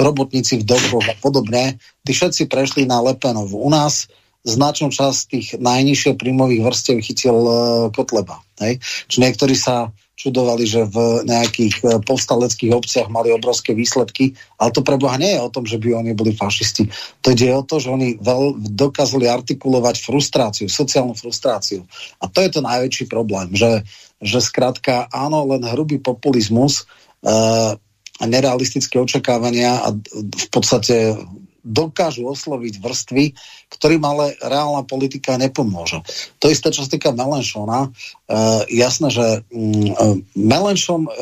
robotníci 0.00 0.64
v 0.64 0.68
dokoch 0.68 1.06
a 1.06 1.14
podobne, 1.20 1.76
tí 2.02 2.12
všetci 2.16 2.48
prešli 2.48 2.82
na 2.88 3.04
Lepenovu. 3.04 3.60
U 3.60 3.70
nás 3.70 4.08
značnú 4.44 4.92
časť 4.92 5.20
tých 5.32 5.46
najnižšie 5.56 6.20
príjmových 6.20 6.62
vrstiev 6.62 7.00
chytil 7.00 7.32
uh, 7.32 7.56
Kotleba. 7.88 8.44
Hej? 8.60 8.78
Čiže 9.08 9.22
niektorí 9.24 9.56
sa 9.56 9.88
čudovali, 10.14 10.68
že 10.68 10.84
v 10.84 11.24
nejakých 11.24 11.74
uh, 11.80 11.88
povstaleckých 12.04 12.76
obciach 12.76 13.08
mali 13.08 13.32
obrovské 13.32 13.72
výsledky, 13.72 14.36
ale 14.60 14.70
to 14.70 14.84
pre 14.84 15.00
Boha 15.00 15.16
nie 15.16 15.32
je 15.34 15.40
o 15.40 15.50
tom, 15.50 15.64
že 15.64 15.80
by 15.80 15.96
oni 15.96 16.12
boli 16.12 16.36
fašisti. 16.36 16.92
To 17.24 17.32
ide 17.32 17.56
o 17.56 17.64
to, 17.64 17.80
že 17.80 17.88
oni 17.88 18.20
veľ, 18.20 18.60
dokázali 18.76 19.26
artikulovať 19.26 20.04
frustráciu, 20.04 20.68
sociálnu 20.68 21.16
frustráciu. 21.16 21.88
A 22.20 22.28
to 22.28 22.44
je 22.44 22.52
to 22.52 22.60
najväčší 22.60 23.08
problém, 23.08 23.48
že, 23.56 23.80
že 24.20 24.44
skrátka 24.44 25.08
áno, 25.08 25.48
len 25.48 25.64
hrubý 25.64 25.98
populizmus 25.98 26.84
uh, 27.24 27.74
a 28.14 28.24
nerealistické 28.30 29.00
očakávania 29.00 29.82
a 29.82 29.88
v 29.90 30.46
podstate 30.52 31.18
dokážu 31.64 32.28
osloviť 32.28 32.78
vrstvy, 32.78 33.24
ktorým 33.72 34.04
ale 34.04 34.36
reálna 34.38 34.84
politika 34.84 35.40
nepomôže. 35.40 36.04
To 36.38 36.52
isté, 36.52 36.68
čo 36.68 36.84
sa 36.84 36.92
týka 36.92 37.16
Melenšona. 37.16 37.88
Uh, 38.28 38.62
jasné, 38.68 39.08
že 39.08 39.26
um, 39.48 40.20
Melenšon 40.36 41.08
uh, 41.08 41.12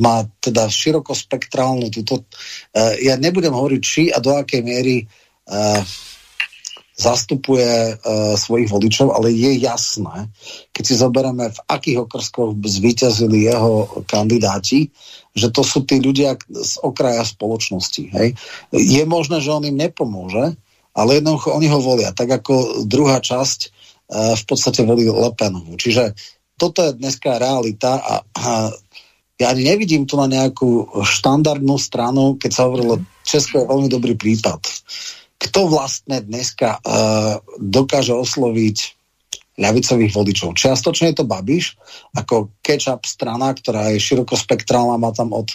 má 0.00 0.26
teda 0.40 0.66
širokospektrálnu 0.66 1.92
túto... 1.92 2.24
Uh, 2.72 2.96
ja 3.04 3.20
nebudem 3.20 3.52
hovoriť, 3.52 3.80
či 3.84 4.02
a 4.08 4.18
do 4.18 4.34
akej 4.34 4.64
miery 4.64 5.04
uh, 5.04 5.84
zastupuje 7.00 7.96
uh, 7.96 8.36
svojich 8.36 8.68
voličov, 8.68 9.16
ale 9.16 9.32
je 9.32 9.56
jasné, 9.56 10.28
keď 10.76 10.84
si 10.84 10.94
zoberieme, 11.00 11.48
v 11.48 11.60
akých 11.64 12.04
okrskoch 12.04 12.52
zvíťazili 12.60 13.48
jeho 13.48 14.04
kandidáti, 14.04 14.92
že 15.32 15.48
to 15.48 15.64
sú 15.64 15.88
tí 15.88 15.96
ľudia 15.96 16.36
z 16.52 16.76
okraja 16.84 17.24
spoločnosti. 17.24 18.12
Hej. 18.12 18.36
Je 18.76 19.02
možné, 19.08 19.40
že 19.40 19.48
on 19.48 19.64
im 19.64 19.80
nepomôže, 19.80 20.60
ale 20.92 21.10
jednoducho 21.16 21.56
oni 21.56 21.72
ho 21.72 21.80
volia, 21.80 22.12
tak 22.12 22.28
ako 22.28 22.84
druhá 22.84 23.24
časť 23.24 23.58
uh, 23.64 24.36
v 24.36 24.44
podstate 24.44 24.84
volí 24.84 25.08
Lepenovu. 25.08 25.80
Čiže 25.80 26.12
toto 26.60 26.84
je 26.84 27.00
dneska 27.00 27.40
realita 27.40 27.96
a, 27.96 28.14
a 28.20 28.50
ja 29.40 29.56
ani 29.56 29.64
nevidím 29.64 30.04
tu 30.04 30.20
na 30.20 30.28
nejakú 30.28 31.00
štandardnú 31.00 31.80
stranu, 31.80 32.36
keď 32.36 32.50
sa 32.52 32.68
hovorilo, 32.68 33.00
Česko 33.24 33.64
je 33.64 33.70
veľmi 33.72 33.88
dobrý 33.88 34.12
prípad. 34.12 34.60
Kto 35.40 35.72
vlastne 35.72 36.20
dneska 36.20 36.76
uh, 36.76 37.40
dokáže 37.56 38.12
osloviť 38.12 39.00
ľavicových 39.56 40.12
voličov. 40.12 40.56
Čiastočne 40.56 41.12
je 41.12 41.16
to 41.20 41.28
Babiš, 41.28 41.80
ako 42.16 42.52
catch-up 42.60 43.04
strana, 43.08 43.52
ktorá 43.56 43.92
je 43.92 44.00
širokospektrálna, 44.00 45.00
má 45.00 45.12
tam 45.16 45.32
od 45.32 45.48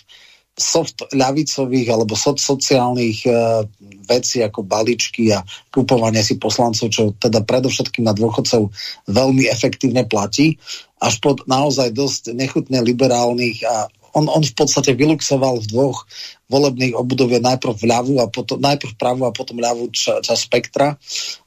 soft 0.55 1.03
ľavicových 1.11 1.87
alebo 1.91 2.15
so, 2.17 2.33
sociálnych 2.33 3.27
uh, 3.29 3.61
vecí 4.09 4.41
ako 4.41 4.65
baličky 4.65 5.29
a 5.35 5.45
kupovanie 5.69 6.25
si 6.25 6.41
poslancov, 6.41 6.89
čo 6.89 7.13
teda 7.17 7.45
predovšetkým 7.45 8.07
na 8.07 8.15
dôchodcov 8.15 8.73
veľmi 9.05 9.45
efektívne 9.51 10.07
platí, 10.09 10.57
až 10.97 11.21
pod 11.21 11.45
naozaj 11.45 11.91
dosť 11.93 12.33
nechutne 12.33 12.81
liberálnych 12.81 13.61
a 13.67 13.85
on, 14.15 14.31
on 14.31 14.43
v 14.43 14.55
podstate 14.55 14.95
vyluxoval 14.95 15.59
v 15.61 15.69
dvoch 15.69 16.07
volebných 16.47 16.95
obdobie 16.95 17.43
najprv 17.43 17.75
ľavú 17.75 18.23
a 18.23 18.31
potom, 18.31 18.57
najprv 18.57 18.95
pravú 18.95 19.27
a 19.27 19.35
potom 19.35 19.59
ľavú 19.59 19.91
časť 19.91 20.23
ča 20.23 20.35
spektra 20.39 20.87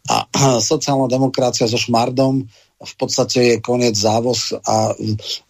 a, 0.06 0.16
sociálna 0.70 1.08
demokracia 1.08 1.64
so 1.64 1.80
Šmardom 1.80 2.44
v 2.78 2.94
podstate 2.94 3.38
je 3.42 3.56
koniec 3.58 3.98
závoz 3.98 4.54
a 4.54 4.94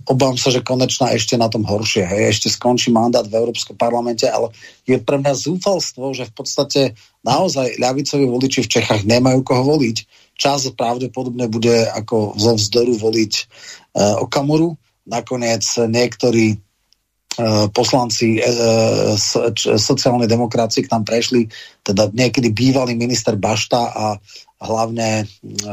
obávam 0.09 0.41
sa, 0.41 0.49
že 0.49 0.64
konečná 0.64 1.12
ešte 1.12 1.37
na 1.37 1.53
tom 1.53 1.61
horšie. 1.61 2.09
Hej. 2.09 2.41
Ešte 2.41 2.49
skončí 2.57 2.89
mandát 2.89 3.29
v 3.29 3.37
Európskom 3.37 3.77
parlamente, 3.77 4.25
ale 4.25 4.49
je 4.89 4.97
pre 4.97 5.21
mňa 5.21 5.37
zúfalstvo, 5.37 6.16
že 6.16 6.25
v 6.25 6.33
podstate 6.33 6.81
naozaj 7.21 7.77
ľavicoví 7.77 8.25
voliči 8.25 8.64
v 8.64 8.73
Čechách 8.81 9.05
nemajú 9.05 9.45
koho 9.45 9.77
voliť. 9.77 9.97
Čas 10.41 10.73
pravdepodobne 10.73 11.53
bude 11.53 11.85
ako 11.93 12.33
zo 12.41 12.57
vzdoru 12.57 12.97
voliť 12.97 13.33
e, 13.37 13.43
Okamoru. 14.25 14.81
Nakoniec 15.05 15.64
niektorí 15.85 16.57
poslanci 17.70 18.41
e, 18.41 18.43
sociálnej 19.79 20.26
demokracie 20.26 20.83
k 20.83 20.91
nám 20.91 21.07
prešli, 21.07 21.47
teda 21.87 22.11
niekedy 22.11 22.51
bývalý 22.51 22.99
minister 22.99 23.39
Bašta 23.39 23.95
a 23.95 24.07
hlavne 24.59 25.22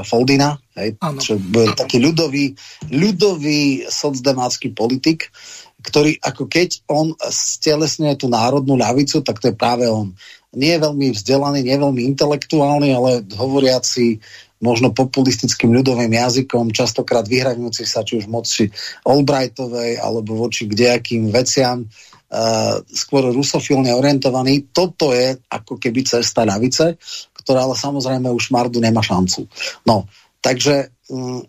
Foldina, 0.05 0.61
hej, 0.77 0.93
čo 1.17 1.41
bol 1.41 1.73
taký 1.73 1.97
ľudový, 1.97 2.53
ľudový 2.93 3.89
socdemácky 3.89 4.77
politik, 4.77 5.33
ktorý 5.81 6.21
ako 6.21 6.45
keď 6.45 6.85
on 6.89 7.17
stelesňuje 7.17 8.13
tú 8.17 8.29
národnú 8.29 8.77
ľavicu, 8.77 9.25
tak 9.25 9.41
to 9.41 9.49
je 9.49 9.57
práve 9.57 9.89
on. 9.89 10.13
Nie 10.53 10.77
je 10.77 10.85
veľmi 10.85 11.07
vzdelaný, 11.11 11.65
nie 11.65 11.75
je 11.75 11.83
veľmi 11.83 12.01
intelektuálny, 12.15 12.89
ale 12.93 13.25
hovoriaci 13.33 14.21
možno 14.65 14.89
populistickým 14.89 15.69
ľudovým 15.69 16.09
jazykom, 16.09 16.73
častokrát 16.73 17.29
vyhraňujúci 17.29 17.85
sa 17.85 18.01
či 18.01 18.17
už 18.17 18.25
moci 18.25 18.73
Albrightovej 19.05 20.01
alebo 20.01 20.33
voči 20.33 20.65
kdejakým 20.65 21.29
veciam, 21.29 21.85
uh, 21.85 22.81
skôr 22.89 23.29
rusofilne 23.29 23.93
orientovaný. 23.93 24.73
Toto 24.73 25.13
je 25.13 25.37
ako 25.45 25.77
keby 25.77 26.01
cesta 26.01 26.41
ľavice, 26.41 26.97
ktorá 27.37 27.69
ale 27.69 27.77
samozrejme 27.77 28.25
už 28.33 28.49
Mardu 28.49 28.81
nemá 28.81 29.05
šancu. 29.05 29.45
No, 29.85 30.09
takže 30.41 30.89
um, 31.13 31.45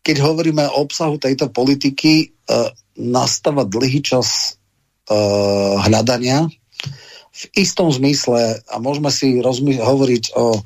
keď 0.00 0.16
hovoríme 0.24 0.64
o 0.64 0.88
obsahu 0.88 1.20
tejto 1.20 1.52
politiky, 1.52 2.32
uh, 2.48 2.72
nastáva 2.96 3.68
dlhý 3.68 4.00
čas 4.00 4.56
uh, 5.12 5.76
hľadania, 5.84 6.48
v 7.36 7.44
istom 7.52 7.92
zmysle, 7.92 8.64
a 8.64 8.74
môžeme 8.80 9.12
si 9.12 9.44
rozmy- 9.44 9.76
hovoriť 9.76 10.32
o, 10.32 10.56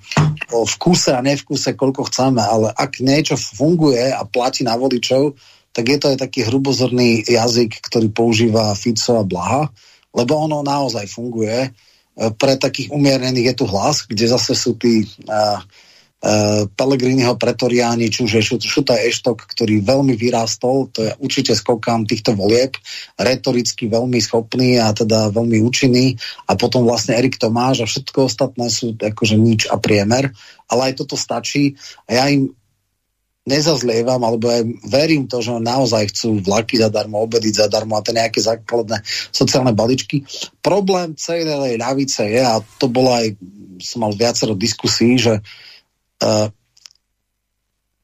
o 0.55 0.59
vkuse 0.62 1.11
a 1.11 1.18
nevkuse, 1.18 1.75
koľko 1.75 2.07
chceme, 2.07 2.39
ale 2.39 2.71
ak 2.71 3.03
niečo 3.03 3.35
funguje 3.35 4.14
a 4.14 4.23
platí 4.23 4.62
na 4.62 4.79
voličov, 4.79 5.35
tak 5.75 5.85
je 5.91 5.99
to 5.99 6.07
aj 6.14 6.18
taký 6.23 6.47
hrubozorný 6.47 7.27
jazyk, 7.27 7.83
ktorý 7.91 8.11
používa 8.14 8.75
Fico 8.79 9.18
a 9.18 9.27
Blaha, 9.27 9.66
lebo 10.14 10.39
ono 10.39 10.62
naozaj 10.62 11.11
funguje. 11.11 11.59
E, 11.66 11.71
pre 12.35 12.59
takých 12.59 12.91
umiernených 12.95 13.55
je 13.55 13.57
tu 13.59 13.64
hlas, 13.71 14.07
kde 14.07 14.27
zase 14.31 14.55
sú 14.59 14.75
tí 14.75 15.07
uh, 15.31 15.62
uh, 16.21 16.68
Pellegriniho 16.68 17.35
pretoriáni, 17.41 18.12
či 18.12 18.25
už 18.25 18.41
je 18.41 18.43
Šuta 18.61 18.97
Eštok, 19.01 19.49
ktorý 19.49 19.81
veľmi 19.81 20.14
vyrástol, 20.16 20.93
to 20.93 21.09
je 21.09 21.12
určite 21.21 21.53
skokám 21.57 22.05
týchto 22.05 22.37
volieb, 22.37 22.77
retoricky 23.16 23.89
veľmi 23.89 24.21
schopný 24.21 24.77
a 24.77 24.93
teda 24.93 25.33
veľmi 25.33 25.64
účinný 25.64 26.16
a 26.49 26.57
potom 26.57 26.85
vlastne 26.85 27.16
Erik 27.16 27.41
Tomáš 27.41 27.85
a 27.85 27.89
všetko 27.89 28.29
ostatné 28.29 28.68
sú 28.68 28.93
akože 28.97 29.37
nič 29.41 29.66
a 29.73 29.81
priemer, 29.81 30.33
ale 30.68 30.93
aj 30.93 31.05
toto 31.05 31.16
stačí 31.16 31.77
a 32.05 32.21
ja 32.21 32.25
im 32.29 32.53
nezazlievam, 33.41 34.21
alebo 34.21 34.53
aj 34.53 34.62
verím 34.85 35.25
to, 35.25 35.41
že 35.41 35.57
naozaj 35.57 36.12
chcú 36.12 36.45
vlaky 36.45 36.77
zadarmo, 36.77 37.25
obedy 37.25 37.49
zadarmo 37.51 37.97
a 37.97 38.05
tie 38.05 38.14
nejaké 38.14 38.37
základné 38.37 39.01
sociálne 39.33 39.73
baličky. 39.73 40.23
Problém 40.61 41.16
celej 41.16 41.81
ľavice 41.81 42.29
je, 42.31 42.43
a 42.45 42.61
to 42.79 42.87
bolo 42.93 43.16
aj, 43.16 43.35
som 43.81 44.05
mal 44.05 44.12
viacero 44.12 44.53
diskusí, 44.53 45.16
že 45.16 45.41
uh, 45.41 45.70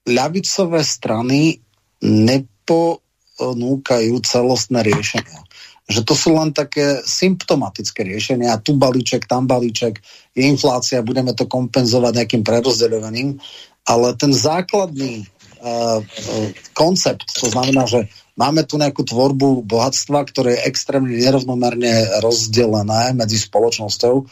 ľavicové 0.07 0.87
strany 0.87 1.59
neponúkajú 2.01 4.15
celostné 4.23 4.87
riešenia. 4.87 5.43
Že 5.87 6.03
to 6.03 6.15
sú 6.19 6.35
len 6.35 6.51
také 6.51 6.99
symptomatické 7.07 8.03
riešenia. 8.03 8.59
Tu 8.59 8.75
balíček, 8.75 9.31
tam 9.31 9.47
balíček, 9.47 10.03
je 10.35 10.43
inflácia, 10.43 11.07
budeme 11.07 11.31
to 11.31 11.47
kompenzovať 11.47 12.13
nejakým 12.23 12.43
prerozdeľovaním. 12.43 13.39
Ale 13.87 14.19
ten 14.19 14.35
základný 14.35 15.23
uh, 15.23 16.03
koncept, 16.75 17.31
to 17.39 17.47
znamená, 17.47 17.87
že 17.87 18.11
máme 18.35 18.67
tu 18.67 18.83
nejakú 18.83 19.07
tvorbu 19.07 19.63
bohatstva, 19.63 20.27
ktoré 20.27 20.59
je 20.59 20.67
extrémne 20.67 21.15
nerovnomerne 21.15 22.19
rozdelené 22.19 23.15
medzi 23.15 23.39
spoločnosťou 23.39 24.27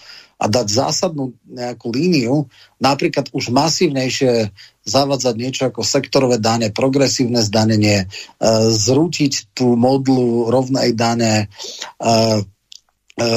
a 0.44 0.46
dať 0.46 0.66
zásadnú 0.68 1.32
nejakú 1.48 1.88
líniu, 1.88 2.52
napríklad 2.76 3.32
už 3.32 3.48
masívnejšie 3.48 4.52
zavadzať 4.84 5.34
niečo 5.40 5.62
ako 5.72 5.80
sektorové 5.80 6.36
dane, 6.36 6.68
progresívne 6.68 7.40
zdanenie, 7.40 8.04
e, 8.04 8.06
zrútiť 8.68 9.56
tú 9.56 9.72
modlu 9.80 10.52
rovnej 10.52 10.92
dane, 10.92 11.48
e, 11.96 12.14
e. 13.16 13.28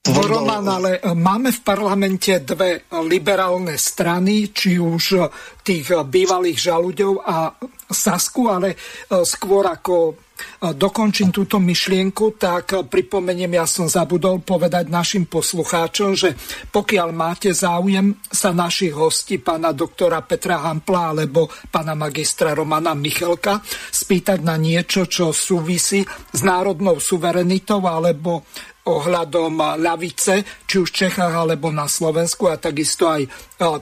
Roman, 0.00 0.64
ale 0.64 1.04
máme 1.12 1.52
v 1.52 1.60
parlamente 1.60 2.40
dve 2.40 2.88
liberálne 3.04 3.76
strany, 3.76 4.48
či 4.48 4.80
už 4.80 5.28
tých 5.60 5.92
bývalých 5.92 6.56
žalúďov 6.56 7.20
a 7.20 7.52
Sasku, 7.84 8.48
ale 8.48 8.80
skôr 9.28 9.68
ako 9.68 10.16
dokončím 10.60 11.32
túto 11.32 11.56
myšlienku, 11.58 12.36
tak 12.36 12.86
pripomeniem, 12.88 13.56
ja 13.56 13.66
som 13.66 13.88
zabudol 13.88 14.44
povedať 14.44 14.88
našim 14.92 15.24
poslucháčom, 15.26 16.16
že 16.16 16.36
pokiaľ 16.68 17.08
máte 17.12 17.50
záujem 17.52 18.16
sa 18.28 18.52
našich 18.52 18.92
hostí, 18.92 19.40
pána 19.40 19.72
doktora 19.72 20.20
Petra 20.24 20.60
Hampla 20.60 21.16
alebo 21.16 21.48
pána 21.68 21.96
magistra 21.96 22.52
Romana 22.52 22.92
Michelka, 22.92 23.60
spýtať 23.90 24.40
na 24.44 24.60
niečo, 24.60 25.08
čo 25.08 25.32
súvisí 25.32 26.04
s 26.06 26.40
národnou 26.44 27.00
suverenitou 27.00 27.82
alebo 27.84 28.44
ohľadom 28.86 29.80
ľavice, 29.80 30.64
či 30.64 30.74
už 30.80 30.88
v 30.88 30.98
Čechách 31.06 31.34
alebo 31.36 31.68
na 31.68 31.84
Slovensku 31.84 32.48
a 32.48 32.56
takisto 32.56 33.08
aj 33.12 33.28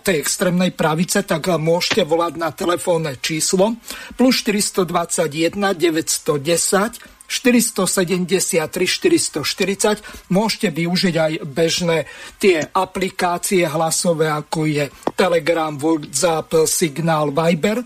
tej 0.03 0.17
extrémnej 0.19 0.75
pravice, 0.75 1.23
tak 1.23 1.47
môžete 1.47 2.03
volať 2.03 2.35
na 2.35 2.51
telefónne 2.51 3.15
číslo 3.23 3.79
plus 4.19 4.43
421 4.43 5.55
910 5.55 7.19
473 7.29 8.65
440. 8.65 10.33
Môžete 10.33 10.69
využiť 10.73 11.15
aj 11.15 11.33
bežné 11.45 12.09
tie 12.41 12.65
aplikácie 12.65 13.69
hlasové, 13.69 14.33
ako 14.33 14.65
je 14.65 14.89
Telegram, 15.13 15.77
WhatsApp, 15.77 16.65
Signál, 16.65 17.29
Viber. 17.37 17.85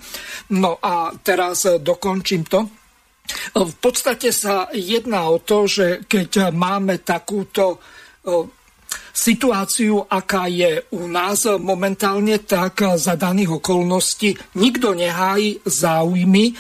No 0.55 0.79
a 0.79 1.11
teraz 1.27 1.67
dokončím 1.67 2.47
to 2.47 2.82
v 3.55 3.75
podstate 3.81 4.33
sa 4.33 4.69
jedná 4.73 5.29
o 5.29 5.39
to, 5.41 5.69
že 5.69 6.07
keď 6.09 6.53
máme 6.53 7.01
takúto 7.01 7.81
situáciu, 9.13 10.05
aká 10.09 10.49
je 10.49 10.85
u 10.97 11.05
nás 11.09 11.45
momentálne, 11.61 12.41
tak 12.41 12.97
za 12.97 13.15
daných 13.17 13.61
okolností 13.61 14.37
nikto 14.57 14.97
nehájí 14.97 15.61
záujmy 15.65 16.57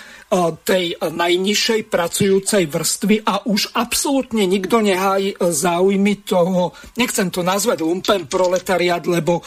tej 0.64 0.96
najnižšej 0.96 1.92
pracujúcej 1.92 2.64
vrstvy 2.64 3.20
a 3.28 3.44
už 3.44 3.76
absolútne 3.76 4.48
nikto 4.48 4.80
nehájí 4.80 5.36
záujmy 5.36 6.24
toho, 6.24 6.72
nechcem 6.96 7.28
to 7.28 7.44
nazvať 7.44 7.84
lumpen 7.84 8.24
proletariat, 8.32 9.04
lebo 9.04 9.44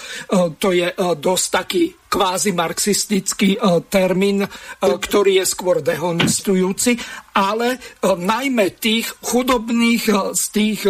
to 0.61 0.69
je 0.69 0.93
dosť 1.17 1.47
taký 1.49 1.83
kvázi 2.05 2.53
marxistický 2.53 3.57
termín, 3.89 4.45
ktorý 4.79 5.41
je 5.41 5.45
skôr 5.49 5.81
dehonestujúci, 5.81 7.01
ale 7.33 7.81
najmä 8.05 8.77
tých 8.77 9.09
chudobných 9.25 10.05
z 10.37 10.43
tých 10.53 10.85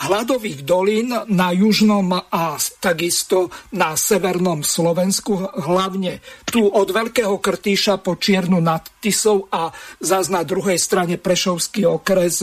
hladových 0.00 0.64
dolín 0.64 1.12
na 1.28 1.52
južnom 1.52 2.08
a 2.16 2.56
takisto 2.80 3.52
na 3.76 3.92
severnom 3.94 4.64
Slovensku, 4.64 5.36
hlavne 5.60 6.24
tu 6.48 6.64
od 6.64 6.88
Veľkého 6.88 7.36
Krtíša 7.36 8.00
po 8.00 8.16
Čiernu 8.16 8.64
nad 8.64 8.88
Tisou 9.00 9.44
a 9.52 9.68
zás 10.00 10.32
na 10.32 10.40
druhej 10.40 10.80
strane 10.80 11.20
Prešovský 11.20 11.84
okres 11.84 12.40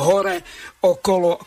hore 0.00 0.40
okolo 0.80 1.40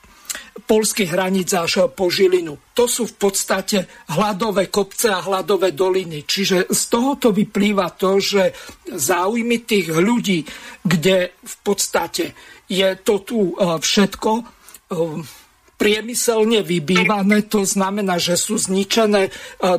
polských 0.68 1.10
hraníc 1.14 1.54
až 1.54 1.88
po 1.94 2.10
Žilinu. 2.10 2.58
To 2.74 2.90
sú 2.90 3.08
v 3.08 3.16
podstate 3.16 3.88
hladové 4.12 4.68
kopce 4.68 5.14
a 5.14 5.24
hladové 5.24 5.72
doliny. 5.72 6.26
Čiže 6.28 6.68
z 6.70 6.82
tohoto 6.92 7.32
vyplýva 7.32 7.94
to, 7.96 8.20
že 8.20 8.52
záujmy 8.90 9.64
tých 9.64 9.94
ľudí, 9.94 10.44
kde 10.84 11.38
v 11.40 11.56
podstate 11.64 12.34
je 12.68 12.90
to 13.00 13.16
tu 13.24 13.40
eh, 13.54 13.80
všetko, 13.80 14.32
eh, 14.42 15.47
priemyselne 15.78 16.66
vybývané, 16.66 17.46
to 17.46 17.62
znamená, 17.64 18.18
že 18.18 18.34
sú 18.34 18.58
zničené 18.58 19.30
e, 19.30 19.32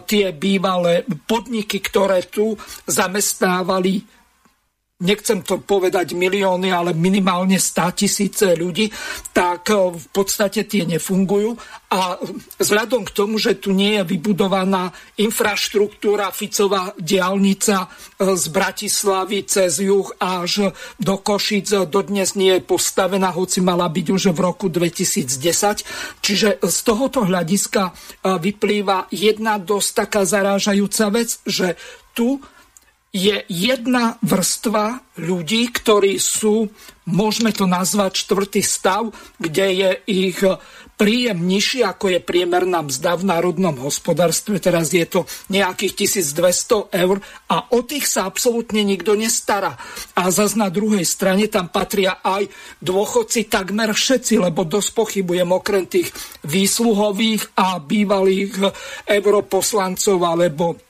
tie 0.07 0.31
bývalé 0.31 1.03
podniky, 1.27 1.83
ktoré 1.83 2.23
tu 2.31 2.55
zamestnávali 2.87 4.18
nechcem 4.99 5.47
to 5.47 5.63
povedať 5.63 6.19
milióny, 6.19 6.75
ale 6.75 6.91
minimálne 6.91 7.55
100 7.55 8.03
tisíce 8.03 8.47
ľudí, 8.59 8.91
tak 9.31 9.71
e, 9.71 9.95
v 9.95 10.07
podstate 10.11 10.67
tie 10.67 10.83
nefungujú. 10.83 11.55
A 11.95 12.19
vzhľadom 12.59 13.07
k 13.07 13.15
tomu, 13.15 13.39
že 13.39 13.63
tu 13.63 13.71
nie 13.71 13.95
je 13.95 14.03
vybudovaná 14.03 14.91
infraštruktúra, 15.23 16.35
Ficová 16.35 16.91
diálnica 16.99 17.87
e, 17.87 18.35
z 18.35 18.45
Bratislavy 18.51 19.47
cez 19.47 19.79
juh 19.79 20.11
až 20.19 20.75
do 20.99 21.15
Košic, 21.23 21.87
dodnes 21.87 22.35
nie 22.35 22.59
je 22.59 22.67
postavená, 22.67 23.31
hoci 23.31 23.63
mala 23.63 23.87
byť 23.87 24.07
už 24.11 24.23
v 24.35 24.39
roku 24.43 24.67
2010. 24.67 26.19
Čiže 26.19 26.59
z 26.59 26.79
tohoto 26.83 27.23
hľadiska 27.23 27.95
vyplýva 28.27 29.07
jedna 29.15 29.63
dosť 29.63 29.91
taká 29.95 30.23
zarážajúca 30.27 31.07
vec, 31.15 31.39
že 31.47 31.79
tu 32.19 32.43
je 33.09 33.41
jedna 33.49 34.21
vrstva 34.21 35.01
ľudí, 35.17 35.73
ktorí 35.73 36.21
sú, 36.21 36.69
môžeme 37.09 37.57
to 37.57 37.65
nazvať 37.65 38.25
čtvrtý 38.25 38.61
stav, 38.61 39.09
kde 39.41 39.67
je 39.73 39.91
ich 40.05 40.39
príjem 40.99 41.47
nižší, 41.47 41.87
ako 41.87 42.11
je 42.11 42.21
priemerná 42.21 42.83
mzda 42.83 43.17
v 43.17 43.25
národnom 43.31 43.79
hospodárstve. 43.81 44.59
Teraz 44.59 44.91
je 44.91 45.07
to 45.07 45.25
nejakých 45.49 46.05
1200 46.05 46.91
eur 46.91 47.23
a 47.49 47.71
o 47.71 47.81
tých 47.87 48.11
sa 48.11 48.27
absolútne 48.27 48.83
nikto 48.83 49.15
nestará. 49.15 49.79
A 50.19 50.29
zase 50.35 50.59
na 50.59 50.69
druhej 50.69 51.07
strane 51.07 51.47
tam 51.47 51.71
patria 51.71 52.19
aj 52.21 52.51
dôchodci 52.83 53.47
takmer 53.47 53.95
všetci, 53.95 54.43
lebo 54.43 54.67
dosť 54.67 54.91
pochybujem 54.93 55.49
okrem 55.49 55.87
tých 55.87 56.11
výsluhových 56.45 57.55
a 57.55 57.79
bývalých 57.79 58.59
europoslancov 59.07 60.19
alebo 60.19 60.88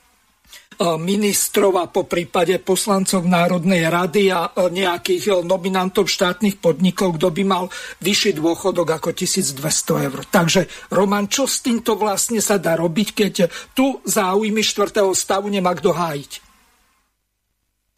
ministrov 0.79 1.75
a 1.75 1.91
po 1.91 2.07
prípade 2.07 2.55
poslancov 2.63 3.27
Národnej 3.27 3.91
rady 3.91 4.31
a 4.31 4.47
nejakých 4.55 5.43
nominantov 5.43 6.07
štátnych 6.07 6.63
podnikov, 6.63 7.19
kto 7.19 7.35
by 7.35 7.43
mal 7.43 7.65
vyšší 7.99 8.39
dôchodok 8.39 8.87
ako 8.95 9.11
1200 9.11 10.07
eur. 10.07 10.19
Takže 10.23 10.61
Roman, 10.95 11.27
čo 11.27 11.43
s 11.43 11.59
týmto 11.59 11.99
vlastne 11.99 12.39
sa 12.39 12.55
dá 12.55 12.79
robiť, 12.79 13.07
keď 13.11 13.33
tu 13.75 13.99
záujmy 14.07 14.63
štvrtého 14.63 15.11
stavu 15.11 15.51
nemá 15.51 15.75
kto 15.75 15.91
hájiť? 15.91 16.31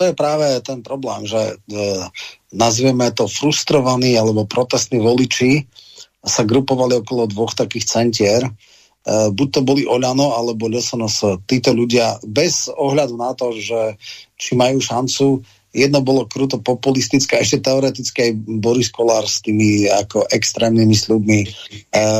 To 0.01 0.09
je 0.09 0.17
práve 0.17 0.49
ten 0.65 0.81
problém, 0.81 1.29
že 1.29 1.37
e, 1.37 1.53
nazvieme 2.49 3.13
to 3.13 3.29
frustrovaní 3.29 4.17
alebo 4.17 4.49
protestní 4.49 4.97
voliči 4.97 5.69
sa 6.25 6.41
grupovali 6.41 6.97
okolo 7.05 7.29
dvoch 7.29 7.53
takých 7.53 7.85
centier. 7.85 8.41
E, 9.01 9.33
buď 9.33 9.47
to 9.49 9.61
boli 9.65 9.83
Oľano 9.89 10.37
alebo 10.37 10.69
LSNS. 10.69 11.45
Títo 11.49 11.73
ľudia 11.73 12.21
bez 12.21 12.69
ohľadu 12.69 13.15
na 13.17 13.33
to, 13.33 13.53
že 13.57 13.97
či 14.37 14.53
majú 14.53 14.77
šancu 14.77 15.41
jedno 15.71 16.03
bolo 16.03 16.27
kruto 16.27 16.59
populistické, 16.59 17.39
ešte 17.39 17.63
teoretické 17.63 18.31
aj 18.31 18.33
Boris 18.59 18.91
Kolár 18.91 19.23
s 19.23 19.39
tými 19.39 19.87
ako 19.87 20.27
extrémnymi 20.27 20.95
sľubmi 20.95 21.39
e, 21.41 21.47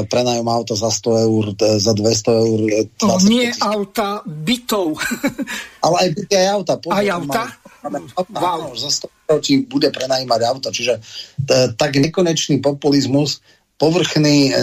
prenajom 0.07 0.47
auto 0.47 0.73
za 0.73 0.87
100 0.87 1.27
eur, 1.27 1.43
za 1.59 1.91
200 1.91 2.43
eur. 2.47 2.59
20 2.95 2.95
to 2.95 3.07
nie 3.27 3.51
auta, 3.59 4.23
bytov. 4.23 4.95
Ale 5.85 5.95
aj 6.07 6.09
byty, 6.15 6.33
aj 6.39 6.47
auta. 6.47 6.73
Pozor, 6.79 6.95
aj 6.95 7.07
auta? 7.11 7.43
Máme, 7.81 7.97
wow. 8.31 8.71
za 8.79 8.89
100 9.03 9.31
eur 9.35 9.39
či 9.43 9.53
bude 9.67 9.91
prenajímať 9.91 10.41
auto. 10.47 10.67
Čiže 10.71 11.03
t, 11.43 11.51
tak 11.75 11.99
nekonečný 11.99 12.63
populizmus 12.63 13.43
povrchní, 13.81 14.53
e, 14.53 14.55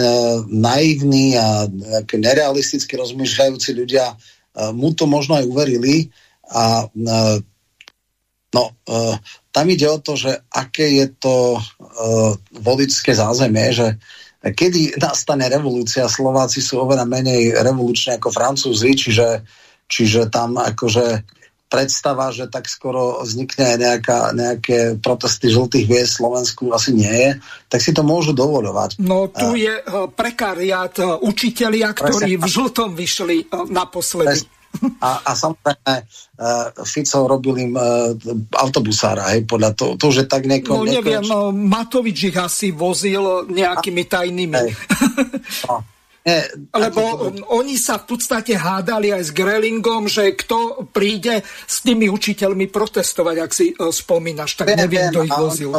naivní 0.47 1.35
a 1.35 1.67
e, 1.67 2.15
nerealisticky 2.15 2.95
rozmýšľajúci 2.95 3.75
ľudia 3.75 4.15
e, 4.15 4.15
mu 4.71 4.95
to 4.95 5.03
možno 5.03 5.35
aj 5.35 5.43
uverili 5.43 6.07
a 6.47 6.87
e, 6.87 7.43
No, 8.49 8.73
uh, 8.89 9.13
tam 9.53 9.69
ide 9.69 9.85
o 9.85 10.01
to, 10.01 10.17
že 10.17 10.33
aké 10.49 10.89
je 10.97 11.05
to 11.21 11.53
uh, 11.53 12.33
voličské 12.65 13.13
zázemie, 13.13 13.69
že 13.69 14.01
kedy 14.41 14.97
nastane 14.97 15.45
revolúcia, 15.45 16.09
Slováci 16.09 16.57
sú 16.57 16.81
oveľa 16.81 17.05
menej 17.05 17.61
revoluční 17.61 18.17
ako 18.17 18.33
Francúzi, 18.33 18.97
čiže, 18.97 19.45
čiže 19.85 20.33
tam 20.33 20.57
akože 20.57 21.21
predstava, 21.69 22.33
že 22.33 22.49
tak 22.49 22.65
skoro 22.65 23.21
vznikne 23.21 23.77
nejaká, 23.77 24.33
nejaké 24.33 24.97
protesty 24.97 25.53
žltých 25.53 25.85
hviezd 25.85 26.17
v 26.17 26.19
Slovensku 26.25 26.63
asi 26.73 26.97
nie 26.97 27.13
je, 27.13 27.29
tak 27.69 27.79
si 27.85 27.93
to 27.93 28.01
môžu 28.01 28.33
dovoľovať. 28.33 28.97
No 28.99 29.29
tu 29.29 29.53
je 29.53 29.77
uh, 29.77 30.09
prekariát 30.09 30.97
uh, 30.97 31.21
učitelia, 31.21 31.93
ktorí 31.93 32.35
Presne. 32.35 32.43
v 32.43 32.45
žltom 32.49 32.89
vyšli 32.97 33.37
uh, 33.47 33.69
naposledy. 33.69 34.41
Presne. 34.43 34.57
A, 35.01 35.25
a 35.25 35.31
samozrejme 35.33 35.93
uh, 36.05 36.85
Fico 36.85 37.25
robil 37.25 37.69
im 37.69 37.73
uh, 37.73 38.13
autobusára, 38.53 39.33
hej, 39.33 39.45
podľa 39.49 39.73
toho, 39.73 39.91
to, 39.97 40.13
že 40.13 40.29
tak 40.29 40.45
neko... 40.45 40.73
No 40.73 40.85
neviem, 40.85 41.25
neko... 41.25 41.29
no, 41.29 41.39
Matovič 41.49 42.33
ich 42.33 42.37
asi 42.37 42.69
vozil 42.69 43.49
nejakými 43.49 44.03
tajnými. 44.09 44.57
Hej. 44.57 44.73
No. 45.69 45.98
Nie, 46.19 46.51
Lebo 46.75 47.31
oni 47.55 47.79
sa 47.79 47.95
v 47.95 48.15
podstate 48.15 48.51
hádali 48.53 49.15
aj 49.15 49.23
s 49.27 49.31
Grelingom, 49.31 50.11
že 50.11 50.35
kto 50.35 50.83
príde 50.91 51.39
s 51.45 51.79
tými 51.79 52.11
učiteľmi 52.11 52.67
protestovať, 52.67 53.35
ak 53.39 53.51
si 53.55 53.71
uh, 53.71 53.87
spomínaš, 53.87 54.59
tak 54.59 54.75
neviem, 54.75 55.09
kto 55.09 55.23
ich 55.23 55.31
vozil. 55.31 55.71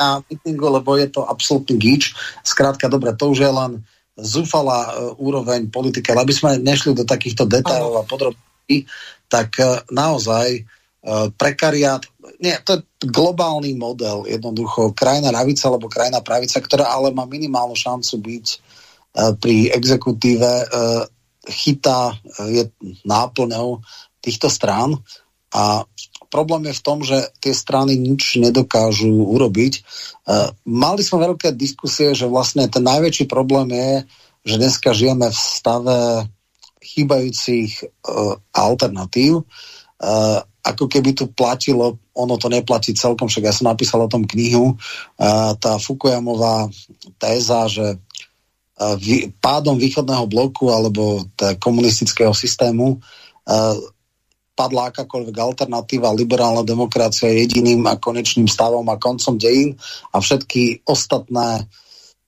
Na 0.00 0.24
mítingu, 0.24 0.66
lebo 0.72 0.96
je 0.96 1.12
to 1.12 1.28
absolútny 1.28 1.76
gíč. 1.76 2.16
Skrátka, 2.40 2.88
dobre, 2.88 3.12
to 3.12 3.28
už 3.28 3.44
je 3.44 3.52
len 3.52 3.72
zúfalá 4.16 4.88
uh, 4.88 5.12
úroveň 5.20 5.68
politiky, 5.68 6.16
ale 6.16 6.24
aby 6.24 6.34
sme 6.34 6.56
nešli 6.58 6.96
do 6.96 7.04
takýchto 7.04 7.44
detailov 7.44 8.02
a 8.02 8.08
podrobností, 8.08 8.88
tak 9.28 9.60
naozaj 9.92 10.64
prekariát, 11.38 12.02
nie, 12.42 12.52
to 12.66 12.80
je 12.80 12.80
globálny 13.06 13.72
model, 13.78 14.26
jednoducho 14.26 14.92
krajina 14.92 15.30
ravica 15.30 15.70
alebo 15.70 15.86
krajina 15.86 16.20
pravica, 16.20 16.58
ktorá 16.58 16.90
ale 16.90 17.14
má 17.14 17.22
minimálnu 17.24 17.78
šancu 17.78 18.18
byť 18.18 18.46
pri 19.14 19.72
exekutíve 19.72 20.50
uh, 20.64 21.04
chytá, 21.48 22.12
uh, 22.12 22.48
je 22.48 22.68
náplňou 23.06 23.80
týchto 24.20 24.50
strán 24.50 24.98
a 25.54 25.88
problém 26.28 26.68
je 26.68 26.76
v 26.76 26.84
tom, 26.84 27.00
že 27.00 27.16
tie 27.40 27.56
strany 27.56 27.96
nič 27.96 28.36
nedokážu 28.36 29.08
urobiť. 29.08 29.80
Mali 30.68 31.00
sme 31.00 31.24
veľké 31.24 31.56
diskusie, 31.56 32.12
že 32.12 32.28
vlastne 32.28 32.68
ten 32.68 32.84
najväčší 32.84 33.24
problém 33.24 33.72
je, 33.72 33.92
že 34.44 34.54
dneska 34.60 34.92
žijeme 34.92 35.32
v 35.32 35.38
stave 35.40 36.28
chýbajúcich 36.84 37.80
alternatív. 38.52 39.48
Ako 40.60 40.84
keby 40.84 41.16
tu 41.16 41.32
platilo, 41.32 41.96
ono 42.12 42.36
to 42.36 42.52
neplatí 42.52 42.92
celkom, 42.92 43.32
však 43.32 43.48
ja 43.48 43.54
som 43.56 43.72
napísal 43.72 44.04
o 44.04 44.12
tom 44.12 44.28
knihu, 44.28 44.76
tá 45.56 45.80
Fukuyamová 45.80 46.68
téza, 47.16 47.72
že 47.72 47.96
vý, 48.98 49.34
pádom 49.42 49.74
východného 49.74 50.30
bloku 50.30 50.70
alebo 50.70 51.26
komunistického 51.58 52.30
systému 52.30 52.98
uh, 52.98 53.76
padla 54.58 54.90
akákoľvek 54.90 55.36
alternatíva, 55.38 56.10
liberálna 56.10 56.66
demokracia 56.66 57.30
je 57.30 57.46
jediným 57.46 57.86
a 57.86 57.94
konečným 57.94 58.50
stavom 58.50 58.82
a 58.90 58.98
koncom 58.98 59.38
dejín 59.38 59.78
a 60.10 60.18
všetky 60.18 60.82
ostatné 60.82 61.70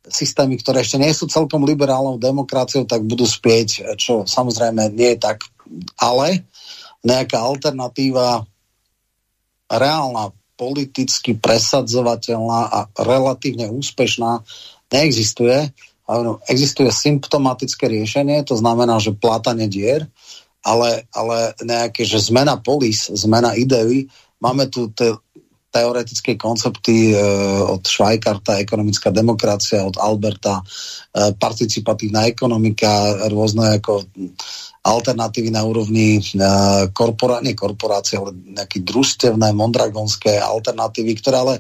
systémy, 0.07 0.59
ktoré 0.63 0.87
ešte 0.87 1.03
nie 1.03 1.11
sú 1.11 1.27
celkom 1.27 1.67
liberálnou 1.67 2.23
demokraciou, 2.23 2.87
tak 2.87 3.03
budú 3.03 3.27
spieť, 3.27 3.99
čo 3.99 4.23
samozrejme 4.23 4.95
nie 4.95 5.19
je 5.19 5.23
tak, 5.23 5.43
ale 5.99 6.47
nejaká 7.03 7.39
alternatíva 7.43 8.47
reálna, 9.67 10.31
politicky 10.61 11.41
presadzovateľná 11.41 12.61
a 12.69 12.79
relatívne 13.01 13.73
úspešná 13.73 14.45
neexistuje. 14.93 15.73
Existuje 16.51 16.91
symptomatické 16.91 17.87
riešenie, 17.87 18.43
to 18.43 18.59
znamená, 18.59 18.99
že 18.99 19.15
plátanie 19.15 19.71
dier, 19.71 20.11
ale, 20.61 21.07
ale 21.15 21.55
nejaké, 21.63 22.05
že 22.05 22.21
zmena 22.21 22.59
polis, 22.61 23.09
zmena 23.09 23.57
ideí, 23.57 24.11
máme 24.43 24.69
tu 24.69 24.91
te, 24.93 25.17
teoretické 25.71 26.35
koncepty 26.35 27.15
e, 27.15 27.17
od 27.63 27.87
Švajkarta, 27.87 28.59
ekonomická 28.59 29.15
demokracia, 29.15 29.87
od 29.87 29.97
Alberta, 30.03 30.59
e, 30.59 30.65
participatívna 31.39 32.27
ekonomika, 32.27 32.91
rôzne 33.31 33.79
ako 33.79 34.03
alternatívy 34.83 35.55
na 35.55 35.63
úrovni 35.63 36.19
e, 36.19 36.23
korpora, 36.91 37.39
nie 37.39 37.55
korporácie, 37.55 38.19
ale 38.19 38.35
nejaké 38.35 38.83
družstevné, 38.83 39.55
mondragonské 39.55 40.43
alternatívy, 40.43 41.15
ktoré 41.23 41.37
ale 41.39 41.55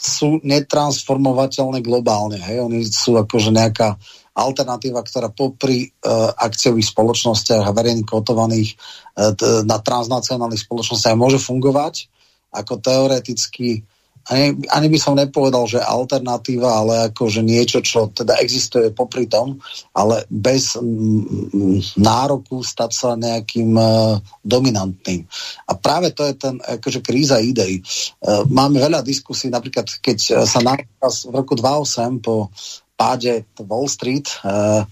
sú 0.00 0.40
netransformovateľné 0.40 1.84
globálne. 1.84 2.40
Hej? 2.40 2.64
Oni 2.64 2.88
sú 2.88 3.20
akože 3.20 3.52
nejaká 3.52 4.00
alternatíva, 4.32 5.04
ktorá 5.04 5.28
popri 5.28 5.92
uh, 5.92 6.32
akciových 6.32 6.88
spoločnostiach 6.88 7.68
a 7.68 7.76
verejných 7.76 8.08
kotovaných 8.08 8.80
uh, 9.20 9.36
na 9.68 9.76
transnacionálnych 9.76 10.64
spoločnostiach 10.64 11.20
môže 11.20 11.36
fungovať 11.36 12.08
ako 12.48 12.80
teoreticky 12.80 13.84
ani, 14.30 14.62
ani 14.70 14.86
by 14.86 14.98
som 15.02 15.18
nepovedal, 15.18 15.66
že 15.66 15.82
alternatíva, 15.82 16.70
ale 16.70 16.94
ako, 17.10 17.26
že 17.26 17.42
niečo, 17.42 17.82
čo 17.82 18.14
teda 18.14 18.38
existuje 18.38 18.94
popri 18.94 19.26
tom, 19.26 19.58
ale 19.90 20.22
bez 20.30 20.78
mm, 20.78 21.98
nároku 21.98 22.62
stať 22.62 22.90
sa 22.94 23.08
nejakým 23.18 23.74
uh, 23.74 24.22
dominantným. 24.46 25.26
A 25.66 25.74
práve 25.74 26.14
to 26.14 26.22
je 26.22 26.34
ten 26.38 26.62
akože 26.62 27.02
kríza 27.02 27.42
ideí. 27.42 27.82
Uh, 28.22 28.46
máme 28.46 28.78
veľa 28.78 29.02
diskusí, 29.02 29.50
napríklad 29.50 29.90
keď 29.98 30.46
sa 30.46 30.62
napríklad 30.62 31.12
v 31.26 31.32
roku 31.34 31.58
2008 31.58 32.22
po 32.22 32.54
páde 32.94 33.42
Wall 33.66 33.90
Street 33.90 34.30
uh, 34.46 34.86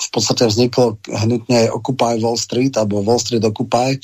v 0.00 0.08
podstate 0.08 0.48
vzniklo 0.48 0.96
hnutne 1.04 1.68
Occupy 1.68 2.20
Wall 2.24 2.40
Street 2.40 2.72
alebo 2.80 3.04
Wall 3.04 3.20
Street 3.20 3.44
Occupy, 3.44 4.00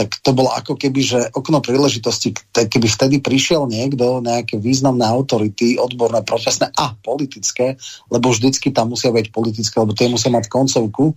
tak 0.00 0.16
to 0.24 0.32
bolo 0.32 0.48
ako 0.48 0.80
keby, 0.80 1.00
že 1.04 1.20
okno 1.36 1.60
príležitosti, 1.60 2.32
keby 2.56 2.88
vtedy 2.88 3.20
prišiel 3.20 3.68
niekto, 3.68 4.24
nejaké 4.24 4.56
významné 4.56 5.04
autority, 5.04 5.76
odborné, 5.76 6.24
profesné 6.24 6.72
a 6.72 6.96
politické, 6.96 7.76
lebo 8.08 8.32
vždycky 8.32 8.72
tam 8.72 8.96
musia 8.96 9.12
byť 9.12 9.28
politické, 9.28 9.76
lebo 9.76 9.92
tie 9.92 10.08
musia 10.08 10.32
mať 10.32 10.48
koncovku 10.48 11.12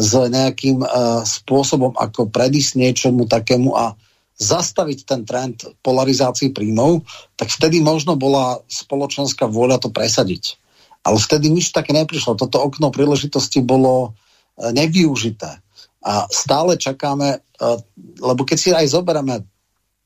s 0.00 0.16
nejakým 0.16 0.80
uh, 0.80 1.20
spôsobom, 1.28 1.92
ako 1.92 2.32
predísť 2.32 2.80
niečomu 2.80 3.28
takému 3.28 3.76
a 3.76 3.92
zastaviť 4.40 4.98
ten 5.04 5.28
trend 5.28 5.68
polarizácií 5.84 6.56
príjmov, 6.56 7.04
tak 7.36 7.52
vtedy 7.52 7.84
možno 7.84 8.16
bola 8.16 8.64
spoločenská 8.64 9.44
vôľa 9.44 9.84
to 9.84 9.92
presadiť. 9.92 10.56
Ale 11.04 11.20
vtedy 11.20 11.52
nič 11.52 11.68
také 11.76 11.92
neprišlo. 11.92 12.40
Toto 12.40 12.64
okno 12.64 12.88
príležitosti 12.88 13.60
bolo 13.60 14.16
e, 14.56 14.72
nevyužité. 14.72 15.60
A 16.02 16.26
stále 16.28 16.74
čakáme, 16.78 17.38
e, 17.38 17.38
lebo 18.22 18.42
keď 18.42 18.58
si 18.58 18.70
aj 18.74 18.86
zoberieme 18.90 19.46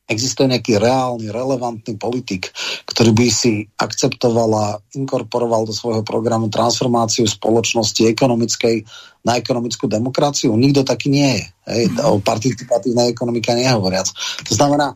existuje 0.06 0.47
nejaký 0.47 0.78
reálny, 0.78 1.35
relevantný 1.35 1.98
politik, 1.98 2.55
ktorý 2.86 3.10
by 3.10 3.27
si 3.27 3.66
akceptoval 3.74 4.51
a 4.55 4.66
inkorporoval 4.94 5.66
do 5.66 5.74
svojho 5.74 6.06
programu 6.06 6.47
transformáciu 6.47 7.27
spoločnosti 7.27 8.06
ekonomickej 8.06 8.86
na 9.27 9.35
ekonomickú 9.35 9.90
demokraciu. 9.90 10.55
Nikto 10.55 10.86
taký 10.86 11.10
nie 11.10 11.43
je. 11.43 11.44
Hej, 11.66 11.82
mm. 11.90 12.06
O 12.06 12.23
participatívnej 12.23 13.10
ekonomike 13.10 13.51
nehovoriac. 13.51 14.06
To 14.47 14.52
znamená, 14.55 14.94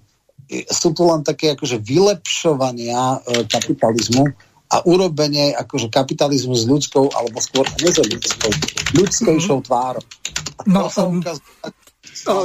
sú 0.70 0.94
tu 0.94 1.02
len 1.06 1.26
také 1.26 1.58
akože 1.58 1.82
vylepšovania 1.82 3.02
e, 3.02 3.18
kapitalizmu 3.50 4.30
a 4.70 4.76
urobenie 4.86 5.50
akože 5.58 5.90
kapitalizmu 5.90 6.54
s 6.54 6.64
ľudskou, 6.64 7.10
alebo 7.10 7.42
skôr 7.42 7.66
nezľudskou, 7.82 8.50
ľudskejšou 8.94 9.58
mm. 9.58 9.64
tvárou. 9.66 10.04
No, 10.70 10.86
um, 10.94 11.18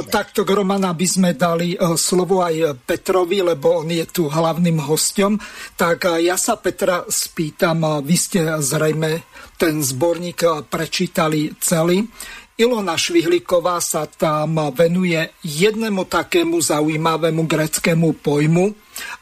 Takto 0.08 0.44
Romana 0.48 0.96
by 0.96 1.06
sme 1.06 1.30
dali 1.36 1.76
e, 1.76 1.78
slovo 2.00 2.40
aj 2.40 2.80
Petrovi, 2.88 3.44
lebo 3.44 3.84
on 3.84 3.88
je 3.92 4.04
tu 4.08 4.28
hlavným 4.28 4.80
hostom. 4.88 5.36
Tak 5.76 6.16
e, 6.16 6.32
ja 6.32 6.40
sa 6.40 6.56
Petra 6.56 7.04
spýtam, 7.04 7.84
e, 7.84 7.88
vy 8.00 8.16
ste 8.16 8.40
zrejme 8.56 9.20
ten 9.60 9.84
zborník 9.84 10.68
prečítali 10.72 11.52
celý. 11.60 12.08
Ilona 12.56 12.96
Švihlíková 12.96 13.84
sa 13.84 14.08
tam 14.08 14.72
venuje 14.72 15.20
jednému 15.44 16.08
takému 16.08 16.56
zaujímavému 16.56 17.44
greckému 17.44 18.16
pojmu, 18.24 18.72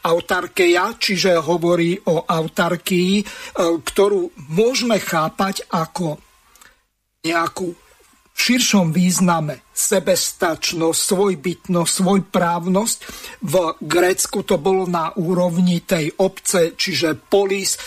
autarkeja, 0.07 0.95
čiže 0.95 1.43
hovorí 1.43 1.99
o 2.07 2.23
autarkii, 2.23 3.27
ktorú 3.59 4.31
môžeme 4.55 4.95
chápať 5.03 5.67
ako 5.67 6.15
nejakú 7.27 7.75
v 8.35 8.39
širšom 8.39 8.91
význame 8.91 9.63
sebestačnosť, 9.71 10.99
svojbytnosť, 10.99 11.91
svojprávnosť. 11.91 12.97
V 13.47 13.55
Grécku 13.79 14.43
to 14.43 14.59
bolo 14.59 14.83
na 14.87 15.11
úrovni 15.15 15.83
tej 15.83 16.11
obce, 16.19 16.75
čiže 16.75 17.15
polis. 17.15 17.79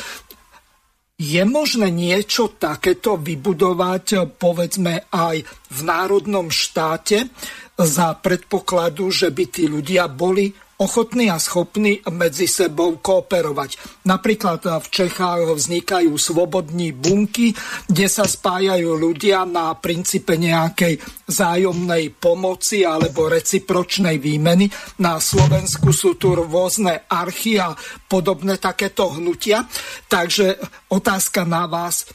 Je 1.19 1.43
možné 1.43 1.90
niečo 1.90 2.55
takéto 2.62 3.19
vybudovať, 3.19 4.39
povedzme, 4.39 5.11
aj 5.11 5.43
v 5.74 5.81
národnom 5.82 6.47
štáte 6.47 7.27
za 7.74 8.15
predpokladu, 8.15 9.11
že 9.11 9.35
by 9.35 9.45
tí 9.51 9.66
ľudia 9.66 10.07
boli 10.07 10.55
ochotní 10.79 11.27
a 11.31 11.43
schopní 11.43 12.01
medzi 12.07 12.47
sebou 12.47 13.03
kooperovať. 13.03 13.77
Napríklad 14.07 14.63
v 14.63 14.87
Čechách 14.87 15.51
vznikajú 15.59 16.15
svobodní 16.15 16.95
bunky, 16.95 17.51
kde 17.91 18.07
sa 18.07 18.25
spájajú 18.25 18.95
ľudia 18.95 19.43
na 19.43 19.75
princípe 19.75 20.39
nejakej 20.39 21.03
zájomnej 21.27 22.15
pomoci 22.15 22.87
alebo 22.87 23.27
recipročnej 23.27 24.23
výmeny. 24.23 24.71
Na 25.03 25.19
Slovensku 25.19 25.91
sú 25.91 26.15
tu 26.15 26.39
rôzne 26.39 27.11
archy 27.11 27.59
a 27.59 27.75
podobné 28.07 28.63
takéto 28.63 29.11
hnutia. 29.19 29.67
Takže 30.07 30.63
otázka 30.95 31.43
na 31.43 31.67
vás, 31.67 32.07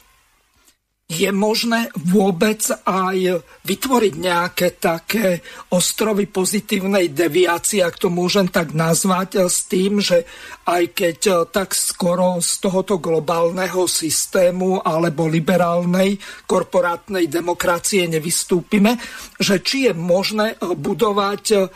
je 1.04 1.28
možné 1.28 1.92
vôbec 2.00 2.64
aj 2.88 3.44
vytvoriť 3.68 4.14
nejaké 4.16 4.80
také 4.80 5.44
ostrovy 5.68 6.24
pozitívnej 6.24 7.12
deviácie, 7.12 7.84
ak 7.84 8.00
to 8.00 8.08
môžem 8.08 8.48
tak 8.48 8.72
nazvať, 8.72 9.44
s 9.44 9.68
tým, 9.68 10.00
že 10.00 10.24
aj 10.64 10.96
keď 10.96 11.18
tak 11.52 11.76
skoro 11.76 12.40
z 12.40 12.56
tohoto 12.56 12.96
globálneho 12.96 13.84
systému 13.84 14.80
alebo 14.80 15.28
liberálnej 15.28 16.16
korporátnej 16.48 17.28
demokracie 17.28 18.08
nevystúpime, 18.08 18.96
že 19.36 19.60
či 19.60 19.88
je 19.88 19.92
možné 19.92 20.56
budovať 20.56 21.68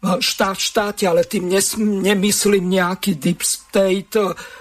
štát 0.00 0.56
v 0.56 0.64
štáte, 0.64 1.04
ale 1.04 1.28
tým 1.28 1.52
nemyslím 2.00 2.72
nejaký 2.72 3.20
deep 3.20 3.44
state, 3.44 4.16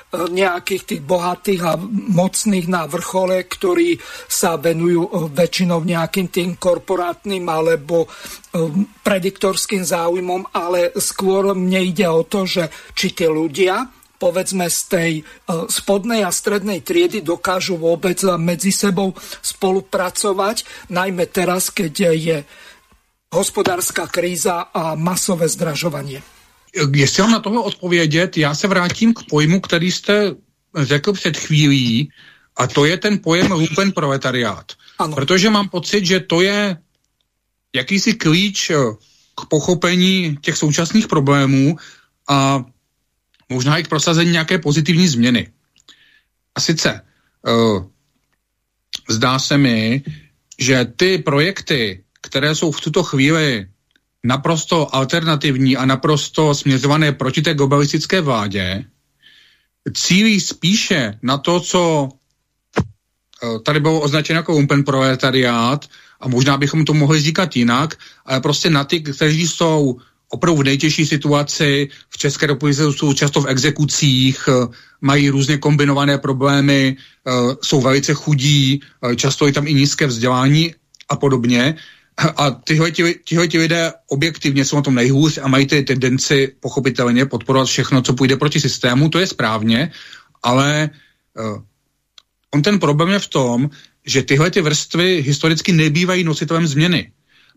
nejakých 0.09 0.83
tých 0.85 1.01
bohatých 1.05 1.61
a 1.69 1.73
mocných 2.09 2.65
na 2.65 2.89
vrchole, 2.89 3.45
ktorí 3.45 4.01
sa 4.25 4.57
venujú 4.57 5.01
eh, 5.05 5.11
väčšinou 5.29 5.85
nejakým 5.85 6.27
tým 6.33 6.49
korporátnym 6.57 7.45
alebo 7.45 8.09
eh, 8.09 8.09
prediktorským 9.05 9.85
záujmom, 9.85 10.49
ale 10.49 10.97
skôr 10.97 11.53
mne 11.53 11.81
ide 11.85 12.09
o 12.09 12.25
to, 12.25 12.49
že 12.49 12.73
či 12.97 13.13
tie 13.13 13.29
ľudia 13.29 13.85
povedzme 14.17 14.65
z 14.65 14.79
tej 14.89 15.11
eh, 15.21 15.23
spodnej 15.69 16.25
a 16.25 16.33
strednej 16.33 16.81
triedy 16.81 17.21
dokážu 17.21 17.77
vôbec 17.77 18.17
medzi 18.41 18.73
sebou 18.73 19.13
spolupracovať, 19.45 20.89
najmä 20.89 21.29
teraz, 21.29 21.69
keď 21.69 21.93
je 22.17 22.37
hospodárska 23.29 24.09
kríza 24.09 24.73
a 24.73 24.97
masové 24.97 25.45
zdražovanie. 25.45 26.38
Jestli 26.93 27.23
mám 27.23 27.31
na 27.31 27.39
toho 27.39 27.63
odpovědět, 27.63 28.37
já 28.37 28.55
se 28.55 28.67
vrátím 28.67 29.13
k 29.13 29.23
pojmu, 29.23 29.61
který 29.61 29.91
jste 29.91 30.35
řekl 30.75 31.13
před 31.13 31.37
chvílí, 31.37 32.11
a 32.55 32.67
to 32.67 32.85
je 32.85 32.97
ten 32.97 33.19
pojem 33.19 33.51
lumpen 33.51 33.91
proletariát. 33.91 34.71
Ano. 34.99 35.15
Protože 35.15 35.49
mám 35.49 35.69
pocit, 35.69 36.05
že 36.05 36.19
to 36.19 36.41
je 36.41 36.77
jakýsi 37.75 38.13
klíč 38.13 38.69
eh, 38.69 38.75
k 39.41 39.45
pochopení 39.45 40.37
těch 40.41 40.57
současných 40.57 41.07
problémů 41.07 41.77
a 42.29 42.65
možná 43.49 43.77
i 43.77 43.83
k 43.83 43.87
prosazení 43.87 44.31
nějaké 44.31 44.57
pozitivní 44.57 45.07
změny. 45.07 45.51
A 46.55 46.59
sice 46.59 47.01
uh, 47.47 47.87
zdá 49.09 49.39
se 49.39 49.57
mi, 49.57 50.03
že 50.59 50.85
ty 50.95 51.17
projekty, 51.17 52.03
které 52.21 52.55
jsou 52.55 52.71
v 52.71 52.81
tuto 52.81 53.03
chvíli 53.03 53.67
naprosto 54.23 54.95
alternativní 54.95 55.77
a 55.77 55.85
naprosto 55.85 56.55
směřované 56.55 57.11
proti 57.11 57.41
té 57.41 57.53
globalistické 57.53 58.21
vládě, 58.21 58.85
cílí 59.93 60.39
spíše 60.41 61.19
na 61.21 61.37
to, 61.37 61.59
co 61.59 62.09
eh, 63.43 63.59
tady 63.59 63.79
bylo 63.79 63.99
označeno 63.99 64.39
jako 64.39 64.51
lumpen 64.51 64.83
proletariát, 64.83 65.85
a 66.19 66.27
možná 66.27 66.57
bychom 66.57 66.85
to 66.85 66.93
mohli 66.93 67.21
říkat 67.21 67.55
jinak, 67.55 67.95
ale 68.25 68.41
prostě 68.41 68.69
na 68.69 68.83
ty, 68.83 69.01
kteří 69.01 69.47
jsou 69.47 69.97
opravdu 70.29 70.61
v 70.61 70.63
nejtěžší 70.63 71.05
situaci, 71.05 71.89
v 72.09 72.17
České 72.17 72.47
republice 72.47 72.93
jsou 72.93 73.13
často 73.13 73.41
v 73.41 73.47
exekucích, 73.47 74.43
eh, 74.47 74.67
mají 75.01 75.29
různě 75.29 75.57
kombinované 75.57 76.17
problémy, 76.17 76.97
eh, 76.97 77.31
jsou 77.63 77.81
velice 77.81 78.13
chudí, 78.13 78.81
často 79.15 79.47
je 79.47 79.53
tam 79.53 79.67
i 79.67 79.73
nízké 79.73 80.07
vzdělání 80.07 80.75
a 81.09 81.15
podobně. 81.15 81.75
A 82.19 82.51
tyhle, 82.51 82.91
ti 83.47 83.57
lidé 83.57 83.93
objektivně 84.07 84.65
jsou 84.65 84.75
na 84.75 84.81
tom 84.81 84.95
nejhůř 84.95 85.39
a 85.41 85.47
mají 85.47 85.65
ty 85.65 85.83
tendenci 85.83 86.55
pochopitelně 86.59 87.25
podporovat 87.25 87.65
všechno, 87.65 88.01
co 88.01 88.13
půjde 88.13 88.37
proti 88.37 88.59
systému, 88.59 89.09
to 89.09 89.19
je 89.19 89.27
správně, 89.27 89.91
ale 90.43 90.89
uh, 91.39 91.63
on 92.53 92.61
ten 92.61 92.79
problém 92.79 93.09
je 93.09 93.19
v 93.19 93.27
tom, 93.27 93.69
že 94.05 94.23
tyhle 94.23 94.51
ty 94.51 94.61
vrstvy 94.61 95.21
historicky 95.21 95.71
nebývají 95.71 96.23
nositelem 96.23 96.67
změny. 96.67 97.11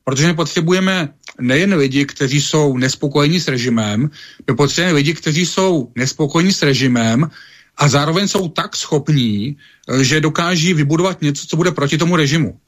Protože 0.05 0.27
my 0.27 0.35
potřebujeme 0.35 1.09
nejen 1.41 1.75
lidi, 1.75 2.07
kteří 2.07 2.43
jsou 2.43 2.77
nespokojení 2.77 3.41
s 3.41 3.49
režimem, 3.49 4.11
my 4.47 4.55
potřebujeme 4.55 4.97
lidi, 4.97 5.15
kteří 5.15 5.47
jsou 5.47 5.93
nespokojení 5.95 6.53
s 6.53 6.63
režimem 6.63 7.31
a 7.77 7.89
zároveň 7.89 8.29
jsou 8.29 8.49
tak 8.49 8.77
schopní, 8.77 9.57
eh, 9.89 10.05
že 10.05 10.21
dokáží 10.21 10.75
vybudovat 10.75 11.23
něco, 11.23 11.47
co 11.47 11.57
bude 11.57 11.71
proti 11.71 11.99
tomu 11.99 12.17
režimu. 12.17 12.59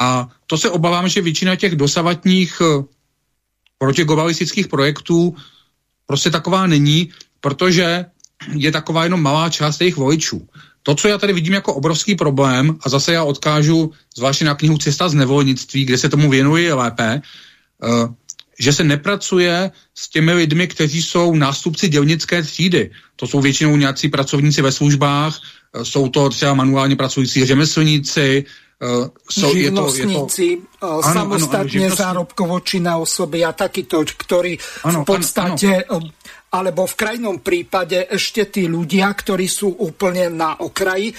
A 0.00 0.28
to 0.46 0.58
se 0.58 0.70
obávám, 0.70 1.08
že 1.08 1.20
většina 1.20 1.56
těch 1.56 1.76
dosavatních 1.76 2.60
eh, 2.60 2.84
protiglobalistických 3.78 4.68
projektů 4.68 5.36
prostě 6.06 6.30
taková 6.30 6.66
není, 6.66 7.12
protože 7.40 8.04
je 8.52 8.72
taková 8.72 9.04
jenom 9.04 9.22
malá 9.22 9.50
část 9.50 9.80
jejich 9.80 9.96
voličů. 9.96 10.48
To, 10.82 10.94
co 10.94 11.08
já 11.08 11.18
tady 11.18 11.32
vidím 11.32 11.52
jako 11.52 11.74
obrovský 11.74 12.14
problém, 12.14 12.76
a 12.80 12.88
zase 12.88 13.12
já 13.12 13.24
odkážu 13.24 13.92
zvláště 14.16 14.44
na 14.44 14.54
knihu 14.54 14.78
Cesta 14.78 15.08
z 15.08 15.14
nevolnictví, 15.14 15.84
kde 15.84 15.98
se 15.98 16.08
tomu 16.08 16.30
věnuje 16.30 16.74
lépe, 16.74 17.22
uh, 17.82 18.14
že 18.58 18.72
se 18.72 18.84
nepracuje 18.84 19.70
s 19.94 20.08
těmi 20.08 20.32
lidmi, 20.32 20.66
kteří 20.68 21.02
jsou 21.02 21.34
nástupci 21.34 21.88
dělnické 21.88 22.42
třídy. 22.42 22.90
To 23.16 23.26
jsou 23.26 23.40
většinou 23.40 23.76
nějací 23.76 24.08
pracovníci 24.08 24.62
ve 24.62 24.72
službách, 24.72 25.40
uh, 25.40 25.82
jsou 25.82 26.08
to 26.08 26.28
třeba 26.28 26.54
manuálně 26.54 26.96
pracující 26.96 27.44
řemeslníci, 27.44 28.44
so 29.24 29.48
živnostníci, 29.48 30.46
je 30.60 30.60
to, 30.76 31.00
je 31.00 31.00
to, 31.00 31.00
samostatne 31.00 31.86
zárobkovo 31.88 32.60
činné 32.60 32.92
osoby 32.92 33.40
a 33.40 33.56
takýto, 33.56 34.04
ktorí 34.04 34.60
ano, 34.84 35.00
v 35.00 35.08
podstate, 35.08 35.88
ano, 35.88 36.04
ano. 36.04 36.08
alebo 36.52 36.84
v 36.86 36.94
krajnom 36.94 37.40
prípade 37.40 38.04
ešte 38.06 38.46
tí 38.46 38.68
ľudia, 38.68 39.08
ktorí 39.10 39.48
sú 39.48 39.72
úplne 39.74 40.28
na 40.30 40.54
okraji. 40.60 41.16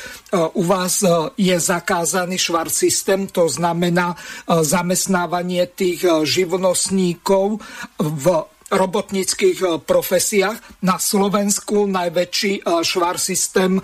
U 0.55 0.63
vás 0.63 1.03
je 1.35 1.55
zakázaný 1.59 2.37
švar 2.39 2.69
systém, 2.71 3.27
to 3.27 3.49
znamená 3.49 4.15
zamestnávanie 4.47 5.67
tých 5.73 6.07
živnostníkov 6.23 7.59
v 7.99 8.25
robotníckých 8.65 9.85
profesiách. 9.85 10.57
Na 10.81 10.97
Slovensku 10.97 11.85
najväčší 11.85 12.65
švar 12.81 13.21
systém 13.21 13.77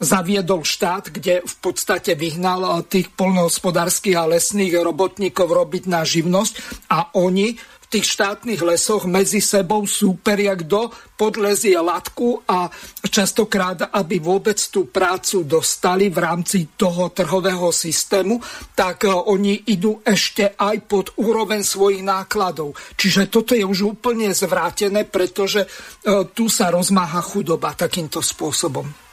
zaviedol 0.00 0.64
štát, 0.64 1.12
kde 1.12 1.44
v 1.44 1.54
podstate 1.60 2.16
vyhnal 2.16 2.64
eh, 2.64 2.72
tých 2.88 3.12
polnohospodárských 3.12 4.16
a 4.16 4.24
lesných 4.26 4.80
robotníkov 4.80 5.46
robiť 5.46 5.84
na 5.86 6.02
živnosť 6.02 6.52
a 6.88 7.12
oni 7.20 7.54
v 7.54 7.86
tých 7.98 8.06
štátnych 8.06 8.62
lesoch 8.62 9.02
medzi 9.04 9.42
sebou 9.42 9.82
súperia, 9.82 10.54
kto 10.54 10.94
podlezie 11.18 11.74
latku 11.74 12.38
a 12.46 12.70
častokrát, 13.02 13.90
aby 13.90 14.22
vôbec 14.22 14.56
tú 14.70 14.86
prácu 14.88 15.42
dostali 15.42 16.06
v 16.06 16.22
rámci 16.22 16.70
toho 16.78 17.10
trhového 17.10 17.74
systému, 17.74 18.38
tak 18.78 19.04
e, 19.04 19.10
oni 19.10 19.74
idú 19.74 19.98
ešte 20.06 20.54
aj 20.54 20.86
pod 20.86 21.18
úroveň 21.18 21.66
svojich 21.66 22.06
nákladov. 22.06 22.78
Čiže 22.94 23.26
toto 23.26 23.58
je 23.58 23.66
už 23.66 23.98
úplne 23.98 24.30
zvrátené, 24.30 25.02
pretože 25.10 25.66
e, 25.66 25.68
tu 26.30 26.46
sa 26.46 26.70
rozmáha 26.70 27.18
chudoba 27.26 27.74
takýmto 27.74 28.22
spôsobom. 28.22 29.09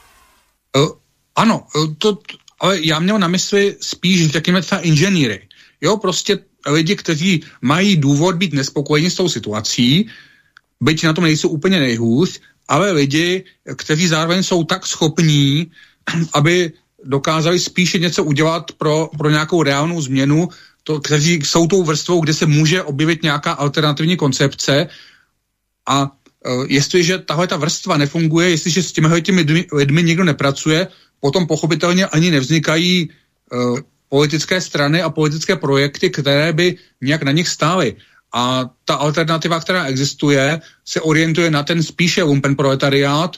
Uh, 0.78 0.88
ano, 1.36 1.66
to, 1.98 2.18
ale 2.60 2.86
já 2.86 2.98
měl 2.98 3.18
na 3.18 3.28
mysli 3.28 3.76
spíš, 3.80 4.30
řekněme, 4.30 4.62
třeba 4.62 4.80
inženýry. 4.80 5.48
Jo, 5.80 5.96
prostě 5.96 6.38
lidi, 6.66 6.96
kteří 6.96 7.44
mají 7.62 7.96
důvod 7.96 8.36
být 8.36 8.52
nespokojeni 8.52 9.10
s 9.10 9.14
tou 9.14 9.28
situací, 9.28 10.08
byť 10.80 11.04
na 11.04 11.12
tom 11.12 11.24
nejsou 11.24 11.48
úplně 11.48 11.80
nejhůř, 11.80 12.40
ale 12.68 12.92
lidi, 12.92 13.44
kteří 13.76 14.08
zároveň 14.08 14.42
jsou 14.42 14.64
tak 14.64 14.86
schopní, 14.86 15.70
aby 16.32 16.72
dokázali 17.04 17.58
spíše 17.58 17.98
něco 17.98 18.24
udělat 18.24 18.72
pro, 18.72 19.10
pro 19.18 19.30
nějakou 19.30 19.62
reálnou 19.62 20.00
změnu, 20.00 20.48
to, 20.82 21.00
kteří 21.00 21.34
jsou 21.44 21.66
tou 21.66 21.82
vrstvou, 21.82 22.20
kde 22.20 22.34
se 22.34 22.46
může 22.46 22.82
objevit 22.82 23.22
nějaká 23.22 23.52
alternativní 23.52 24.16
koncepce 24.16 24.88
a 25.86 26.10
jestliže 26.68 27.18
tahle 27.18 27.46
ta 27.46 27.56
vrstva 27.56 27.96
nefunguje, 27.96 28.50
jestliže 28.50 28.82
s 28.82 28.92
těmi 28.92 29.08
lidmi, 29.08 29.66
lidmi 29.72 30.02
někdo 30.02 30.24
nepracuje, 30.24 30.88
potom 31.20 31.46
pochopitelně 31.46 32.06
ani 32.06 32.30
nevznikají 32.30 33.10
uh, 33.52 33.78
politické 34.08 34.60
strany 34.60 35.02
a 35.02 35.10
politické 35.10 35.56
projekty, 35.56 36.10
které 36.10 36.52
by 36.52 36.76
nějak 37.00 37.22
na 37.22 37.32
nich 37.32 37.48
stály. 37.48 37.96
A 38.32 38.70
ta 38.84 38.94
alternativa, 38.94 39.60
která 39.60 39.84
existuje, 39.84 40.60
se 40.84 41.00
orientuje 41.00 41.50
na 41.50 41.62
ten 41.62 41.82
spíše 41.82 42.22
lumpen 42.22 42.56
proletariát, 42.56 43.36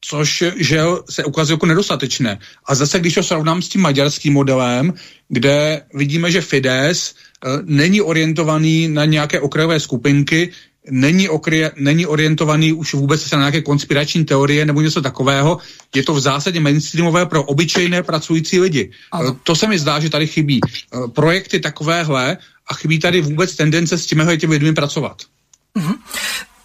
což 0.00 0.44
že 0.56 0.80
se 1.10 1.24
ukazuje 1.24 1.54
jako 1.54 1.66
nedostatečné. 1.66 2.38
A 2.64 2.74
zase, 2.74 3.00
když 3.00 3.14
to 3.14 3.22
srovnám 3.22 3.62
s 3.62 3.68
tím 3.68 3.80
maďarským 3.80 4.32
modelem, 4.32 4.92
kde 5.28 5.82
vidíme, 5.94 6.30
že 6.30 6.40
Fides 6.40 7.14
uh, 7.14 7.60
není 7.64 8.00
orientovaný 8.00 8.88
na 8.88 9.04
nějaké 9.04 9.40
okrajové 9.40 9.80
skupinky, 9.80 10.52
není, 10.90 11.28
okry, 11.28 11.70
není 11.76 12.06
orientovaný 12.06 12.72
už 12.72 12.94
vůbec 12.94 13.30
na 13.30 13.38
nějaké 13.38 13.62
konspirační 13.62 14.24
teorie 14.24 14.66
nebo 14.66 14.80
něco 14.80 15.02
takového. 15.02 15.58
Je 15.94 16.02
to 16.02 16.14
v 16.14 16.20
zásadě 16.20 16.60
mainstreamové 16.60 17.26
pro 17.26 17.42
obyčejné 17.42 18.02
pracující 18.02 18.60
lidi. 18.60 18.90
Ano. 19.12 19.36
To 19.42 19.56
se 19.56 19.66
mi 19.66 19.78
zdá, 19.78 20.00
že 20.00 20.10
tady 20.10 20.26
chybí 20.26 20.60
eh, 20.64 21.08
projekty 21.08 21.60
takovéhle 21.60 22.38
a 22.66 22.74
chybí 22.74 22.98
tady 22.98 23.20
vůbec 23.20 23.56
tendence 23.56 23.98
s 23.98 24.06
těmi 24.06 24.22
lidmi 24.46 24.72
pracovat. 24.72 25.22
Mm-hmm. 25.78 25.94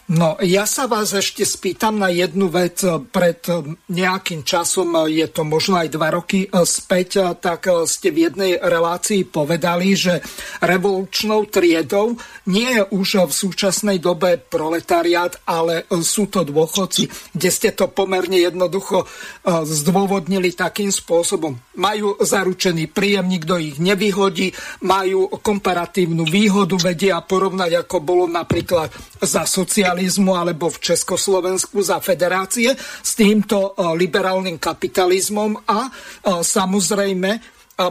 No, 0.10 0.42
ja 0.42 0.66
sa 0.66 0.90
vás 0.90 1.14
ešte 1.14 1.46
spýtam 1.46 2.02
na 2.02 2.10
jednu 2.10 2.50
vec. 2.50 2.82
Pred 3.14 3.46
nejakým 3.94 4.42
časom, 4.42 5.06
je 5.06 5.30
to 5.30 5.46
možno 5.46 5.78
aj 5.78 5.94
dva 5.94 6.10
roky 6.10 6.50
späť, 6.50 7.38
tak 7.38 7.70
ste 7.86 8.10
v 8.10 8.26
jednej 8.26 8.58
relácii 8.58 9.30
povedali, 9.30 9.94
že 9.94 10.18
revolučnou 10.66 11.46
triedou 11.54 12.18
nie 12.50 12.74
je 12.74 12.90
už 12.90 13.30
v 13.30 13.34
súčasnej 13.38 14.02
dobe 14.02 14.42
proletariát, 14.42 15.46
ale 15.46 15.86
sú 16.02 16.26
to 16.26 16.42
dôchodci, 16.42 17.06
kde 17.38 17.50
ste 17.54 17.70
to 17.78 17.94
pomerne 17.94 18.42
jednoducho 18.42 19.06
zdôvodnili 19.46 20.58
takým 20.58 20.90
spôsobom. 20.90 21.54
Majú 21.78 22.18
zaručený 22.18 22.90
príjem, 22.90 23.30
nikto 23.30 23.62
ich 23.62 23.78
nevyhodí, 23.78 24.58
majú 24.82 25.30
komparatívnu 25.38 26.26
výhodu, 26.26 26.82
vedia 26.82 27.22
porovnať, 27.22 27.86
ako 27.86 27.96
bolo 28.02 28.26
napríklad 28.26 28.90
za 29.22 29.46
sociálne 29.46 29.99
socializmu 30.00 30.32
alebo 30.32 30.72
v 30.72 30.80
Československu 30.80 31.84
za 31.84 32.00
federácie 32.00 32.72
s 32.80 33.12
týmto 33.20 33.76
e, 33.76 34.00
liberálnym 34.00 34.56
kapitalizmom 34.56 35.60
a 35.68 35.80
e, 35.84 35.92
samozrejme 36.40 37.30
e, 37.36 37.40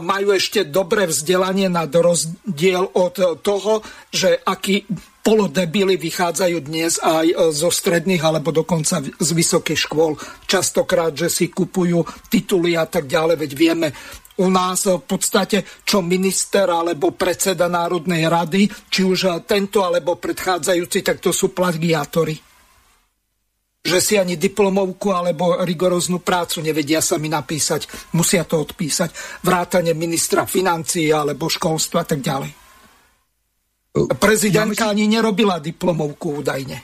majú 0.01 0.33
ešte 0.33 0.65
dobré 0.65 1.05
vzdelanie 1.05 1.69
na 1.69 1.85
rozdiel 1.85 2.89
od 2.97 3.45
toho, 3.45 3.85
že 4.09 4.41
akí 4.41 4.89
polodebily 5.29 5.93
vychádzajú 6.01 6.57
dnes 6.65 6.97
aj 6.97 7.53
zo 7.53 7.69
stredných 7.69 8.25
alebo 8.25 8.49
dokonca 8.49 8.97
z 8.97 9.29
vysokých 9.29 9.85
škôl. 9.85 10.17
Častokrát, 10.49 11.13
že 11.13 11.29
si 11.29 11.53
kupujú 11.53 12.01
tituly 12.33 12.73
a 12.73 12.89
tak 12.89 13.05
ďalej, 13.05 13.37
veď 13.37 13.51
vieme, 13.53 13.93
u 14.41 14.49
nás 14.49 14.89
v 14.89 15.05
podstate 15.05 15.61
čo 15.85 16.01
minister 16.01 16.65
alebo 16.65 17.13
predseda 17.13 17.69
Národnej 17.69 18.25
rady, 18.25 18.65
či 18.89 19.05
už 19.05 19.45
tento 19.45 19.85
alebo 19.85 20.17
predchádzajúci, 20.17 21.05
tak 21.05 21.21
to 21.21 21.29
sú 21.29 21.53
plagiátori. 21.53 22.33
Že 23.85 23.99
si 24.01 24.17
ani 24.17 24.33
diplomovku 24.33 25.13
alebo 25.13 25.61
rigoróznu 25.61 26.25
prácu 26.25 26.65
nevedia 26.65 27.05
sami 27.05 27.29
napísať. 27.29 27.85
Musia 28.17 28.49
to 28.49 28.65
odpísať. 28.65 29.13
Vrátane 29.45 29.93
ministra 29.93 30.49
financií 30.49 31.13
alebo 31.13 31.45
školstva 31.45 32.01
a 32.01 32.07
tak 32.09 32.25
ďalej. 32.25 32.68
Prezidentka 34.19 34.85
ja 34.85 34.93
myslím... 34.93 35.07
ani 35.07 35.07
nerobila 35.07 35.59
diplomovku 35.59 36.45
údajne. 36.45 36.81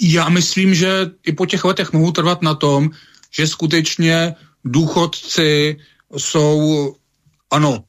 Já 0.00 0.28
myslím, 0.28 0.74
že 0.74 1.10
i 1.26 1.32
po 1.32 1.46
těch 1.46 1.64
letech 1.64 1.92
mohu 1.92 2.12
trvat 2.12 2.42
na 2.42 2.54
tom, 2.54 2.90
že 3.30 3.46
skutečně 3.46 4.34
důchodci 4.64 5.76
jsou, 6.16 6.94
ano, 7.50 7.84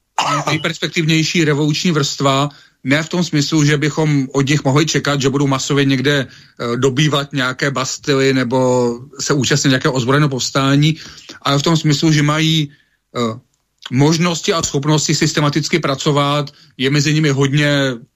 nejperspektivnější 0.46 1.44
revoluční 1.44 1.90
vrstva, 1.90 2.48
ne 2.84 3.02
v 3.02 3.08
tom 3.08 3.24
smyslu, 3.24 3.64
že 3.64 3.76
bychom 3.76 4.28
od 4.32 4.48
nich 4.48 4.64
mohli 4.64 4.86
čekat, 4.86 5.20
že 5.20 5.30
budou 5.30 5.46
masově 5.46 5.84
někde 5.84 6.26
uh, 6.26 6.76
dobývat 6.76 7.32
nějaké 7.32 7.70
bastily 7.70 8.34
nebo 8.34 8.98
se 9.20 9.34
účastnit 9.34 9.68
nějakého 9.68 9.94
ozbrojeného 9.94 10.28
povstání, 10.28 10.96
ale 11.42 11.58
v 11.58 11.62
tom 11.62 11.76
smyslu, 11.76 12.12
že 12.12 12.22
mají 12.22 12.72
uh, 13.16 13.38
možnosti 13.90 14.52
a 14.52 14.62
schopnosti 14.62 15.14
systematicky 15.14 15.78
pracovat, 15.78 16.50
je 16.76 16.90
mezi 16.90 17.14
nimi 17.14 17.30
hodně 17.30 17.68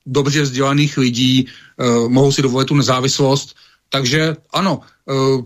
dobře 0.07 0.43
vzdělaných 0.43 0.99
lidí, 0.99 1.47
uh, 1.77 2.09
mohou 2.09 2.33
si 2.33 2.43
dovolit 2.43 2.67
tu 2.67 2.75
nezávislost, 2.75 3.57
takže 3.89 4.37
ano, 4.53 4.81
uh, 5.05 5.45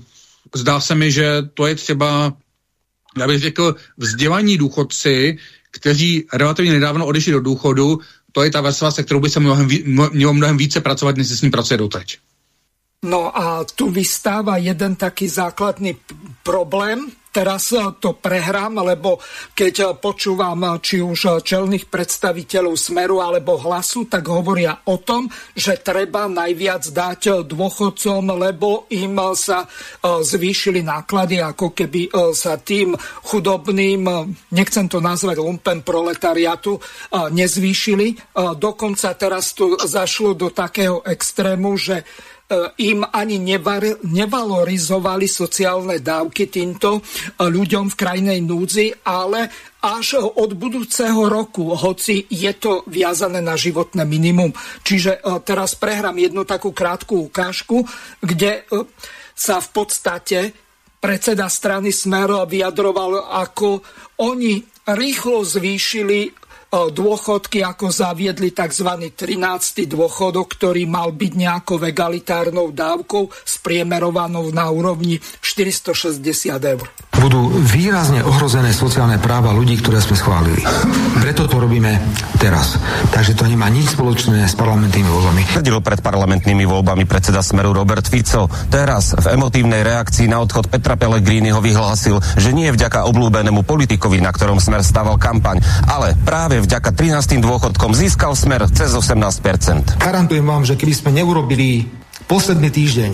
zdá 0.55 0.81
se 0.81 0.95
mi, 0.95 1.13
že 1.13 1.43
to 1.55 1.67
je 1.67 1.75
třeba 1.75 2.33
já 3.19 3.27
bych 3.27 3.41
řekl, 3.41 3.75
vzdělaní 3.97 4.59
důchodci, 4.59 5.39
kteří 5.71 6.27
relativně 6.33 6.73
nedávno 6.73 7.07
odešli 7.07 7.33
do 7.33 7.41
důchodu, 7.41 8.01
to 8.33 8.43
je 8.43 8.51
ta 8.51 8.61
vrstva, 8.61 8.91
se 8.91 9.03
kterou 9.03 9.21
by 9.21 9.31
se 9.31 9.41
mnohem, 9.41 9.69
mělo 10.13 10.35
mnohem 10.35 10.57
více 10.57 10.81
pracovat, 10.81 11.17
než 11.17 11.29
se 11.29 11.37
s 11.37 11.43
ním 11.43 11.51
pracuje 11.51 11.79
doteď. 11.79 12.19
No 13.05 13.39
a 13.43 13.65
tu 13.65 13.91
vystáva 13.91 14.57
jeden 14.57 14.97
taký 14.97 15.29
základný 15.29 15.97
problém, 16.43 17.07
teraz 17.33 17.73
to 17.99 18.13
prehrám, 18.21 18.85
lebo 18.85 19.17
keď 19.57 19.97
počúvam 19.97 20.77
či 20.85 21.01
už 21.01 21.41
čelných 21.41 21.89
predstaviteľov 21.89 22.77
Smeru 22.77 23.25
alebo 23.25 23.57
Hlasu, 23.57 24.05
tak 24.07 24.29
hovoria 24.29 24.85
o 24.87 25.01
tom, 25.01 25.33
že 25.57 25.81
treba 25.81 26.29
najviac 26.29 26.85
dať 26.93 27.49
dôchodcom, 27.49 28.37
lebo 28.37 28.85
im 28.93 29.17
sa 29.33 29.65
zvýšili 30.05 30.85
náklady, 30.85 31.41
ako 31.41 31.73
keby 31.73 32.13
sa 32.37 32.61
tým 32.61 32.93
chudobným, 33.25 34.05
nechcem 34.53 34.85
to 34.93 35.01
nazvať 35.01 35.41
lumpen 35.41 35.81
proletariatu, 35.81 36.77
nezvýšili. 37.33 38.37
Dokonca 38.61 39.17
teraz 39.17 39.57
tu 39.57 39.73
zašlo 39.81 40.37
do 40.37 40.53
takého 40.53 41.01
extrému, 41.09 41.81
že 41.81 42.05
im 42.79 43.05
ani 43.07 43.41
nevalorizovali 44.03 45.27
sociálne 45.29 45.99
dávky 45.99 46.49
týmto 46.49 46.99
e, 46.99 47.01
ľuďom 47.47 47.93
v 47.93 47.99
krajnej 47.99 48.39
núdzi, 48.45 49.07
ale 49.07 49.49
až 49.83 50.23
od 50.23 50.55
budúceho 50.55 51.27
roku, 51.27 51.75
hoci 51.75 52.27
je 52.31 52.53
to 52.55 52.87
viazané 52.87 53.43
na 53.43 53.59
životné 53.59 54.07
minimum. 54.07 54.55
Čiže 54.87 55.19
e, 55.19 55.21
teraz 55.43 55.75
prehrám 55.75 56.17
jednu 56.19 56.47
takú 56.47 56.71
krátku 56.71 57.29
ukážku, 57.33 57.85
kde 58.23 58.69
sa 59.33 59.59
v 59.59 59.69
podstate 59.75 60.39
predseda 61.03 61.51
strany 61.51 61.91
Smer 61.91 62.47
vyjadroval, 62.47 63.35
ako 63.43 63.83
oni 64.23 64.63
rýchlo 64.87 65.43
zvýšili 65.43 66.42
dôchodky, 66.73 67.61
ako 67.61 67.93
zaviedli 67.93 68.49
tzv. 68.57 69.13
13. 69.13 69.85
dôchodok, 69.85 70.57
ktorý 70.57 70.89
mal 70.89 71.13
byť 71.13 71.33
nejakou 71.37 71.77
egalitárnou 71.77 72.73
dávkou 72.73 73.29
spriemerovanou 73.45 74.49
na 74.49 74.73
úrovni 74.73 75.21
460 75.21 76.25
eur. 76.65 76.89
Budú 77.23 77.55
výrazne 77.55 78.19
ohrozené 78.27 78.75
sociálne 78.75 79.23
práva 79.23 79.55
ľudí, 79.55 79.79
ktoré 79.79 80.03
sme 80.03 80.19
schválili. 80.19 80.59
Preto 81.23 81.47
to 81.47 81.63
robíme 81.63 82.03
teraz. 82.43 82.75
Takže 83.15 83.39
to 83.39 83.47
nemá 83.47 83.71
nič 83.71 83.95
spoločné 83.95 84.43
s 84.51 84.59
parlamentnými 84.59 85.07
voľbami. 85.07 85.43
Tvrdil 85.55 85.79
pred 85.79 86.03
parlamentnými 86.03 86.67
voľbami 86.67 87.07
predseda 87.07 87.39
Smeru 87.39 87.71
Robert 87.71 88.03
Fico. 88.11 88.51
Teraz 88.67 89.15
v 89.15 89.39
emotívnej 89.39 89.87
reakcii 89.87 90.27
na 90.27 90.43
odchod 90.43 90.67
Petra 90.67 90.99
Pellegriniho 90.99 91.63
vyhlásil, 91.63 92.19
že 92.19 92.51
nie 92.51 92.75
vďaka 92.75 93.07
oblúbenému 93.07 93.63
politikovi, 93.63 94.19
na 94.19 94.35
ktorom 94.35 94.59
Smer 94.59 94.83
staval 94.83 95.15
kampaň, 95.15 95.63
ale 95.87 96.19
práve 96.19 96.59
vďaka 96.59 96.91
13. 96.91 97.39
dôchodkom 97.39 97.95
získal 97.95 98.35
Smer 98.35 98.67
cez 98.75 98.91
18%. 98.91 100.03
Garantujem 100.03 100.43
vám, 100.43 100.67
že 100.67 100.75
keby 100.75 100.91
sme 100.91 101.15
neurobili 101.15 101.87
posledný 102.27 102.67
týždeň 102.67 103.13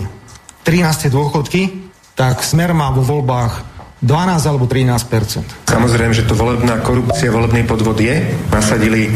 13. 0.65 1.13
dôchodky, 1.13 1.93
tak 2.17 2.41
Smer 2.41 2.73
má 2.73 2.89
vo 2.89 3.05
voľbách 3.05 3.68
12 3.99 4.47
alebo 4.47 4.63
13 4.63 5.67
Samozrejme, 5.67 6.15
že 6.15 6.23
to 6.23 6.31
volebná 6.31 6.79
korupcia, 6.79 7.27
volebný 7.27 7.67
podvod 7.67 7.99
je. 7.99 8.31
Nasadili 8.47 9.11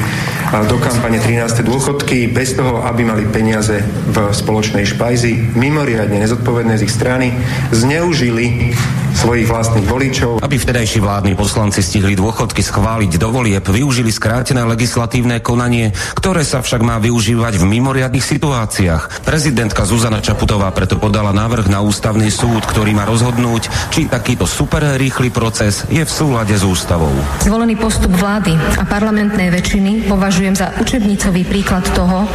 do 0.68 0.76
kampane 0.76 1.24
13. 1.24 1.64
dôchodky 1.64 2.28
bez 2.28 2.60
toho, 2.60 2.84
aby 2.84 3.08
mali 3.08 3.24
peniaze 3.32 3.80
v 4.12 4.18
spoločnej 4.36 4.84
špajzi. 4.84 5.56
Mimoriadne 5.56 6.20
nezodpovedné 6.20 6.76
z 6.76 6.84
ich 6.84 6.92
strany. 6.92 7.32
Zneužili 7.72 8.76
svojich 9.14 9.48
vlastných 9.48 9.88
voličov. 9.88 10.32
Aby 10.42 10.58
vtedajší 10.60 11.00
vládni 11.00 11.34
poslanci 11.38 11.80
stihli 11.80 12.18
dôchodky 12.18 12.60
schváliť 12.60 13.22
do 13.22 13.30
volieb, 13.30 13.64
využili 13.64 14.10
skrátené 14.10 14.66
legislatívne 14.66 15.40
konanie, 15.40 15.94
ktoré 16.18 16.42
sa 16.44 16.60
však 16.60 16.82
má 16.82 16.98
využívať 17.00 17.62
v 17.62 17.66
mimoriadnych 17.70 18.26
situáciách. 18.26 19.24
Prezidentka 19.24 19.86
Zuzana 19.88 20.20
Čaputová 20.20 20.74
preto 20.76 20.98
podala 20.98 21.32
návrh 21.32 21.70
na 21.70 21.80
ústavný 21.86 22.28
súd, 22.34 22.66
ktorý 22.66 22.98
má 22.98 23.08
rozhodnúť, 23.08 23.70
či 23.94 24.10
takýto 24.10 24.50
super 24.50 24.98
rýchly 24.98 25.30
proces 25.30 25.86
je 25.88 26.02
v 26.04 26.12
súlade 26.12 26.58
s 26.58 26.66
ústavou. 26.66 27.14
Zvolený 27.46 27.78
postup 27.80 28.12
vlády 28.18 28.58
a 28.82 28.84
parlamentnej 28.84 29.54
väčšiny 29.54 30.10
považujem 30.10 30.58
za 30.58 30.74
učebnicový 30.82 31.46
príklad 31.48 31.86
toho, 31.94 32.26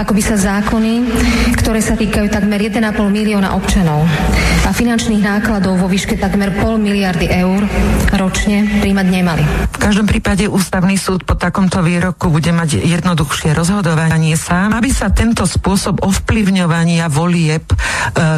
ako 0.00 0.12
by 0.16 0.22
sa 0.24 0.36
zákony, 0.40 0.94
ktoré 1.60 1.80
sa 1.84 1.94
týkajú 1.94 2.32
takmer 2.32 2.58
1,5 2.58 2.82
milióna 3.08 3.54
občanov 3.54 4.08
a 4.64 4.70
finančných 4.72 5.22
nákladov 5.22 5.76
vo 5.78 5.86
výške 5.86 6.13
takmer 6.16 6.50
pol 6.54 6.78
miliardy 6.78 7.26
eur 7.30 7.64
ročne 8.14 8.66
príjmať 8.80 9.06
nemali. 9.10 9.42
V 9.74 9.78
každom 9.78 10.06
prípade 10.06 10.46
ústavný 10.46 10.94
súd 10.94 11.26
po 11.26 11.34
takomto 11.34 11.82
výroku 11.82 12.30
bude 12.30 12.54
mať 12.54 12.80
jednoduchšie 12.84 13.52
rozhodovanie 13.52 14.38
sám, 14.38 14.76
aby 14.76 14.90
sa 14.92 15.10
tento 15.10 15.44
spôsob 15.44 16.04
ovplyvňovania 16.04 17.10
volieb 17.10 17.66
e, 17.68 17.74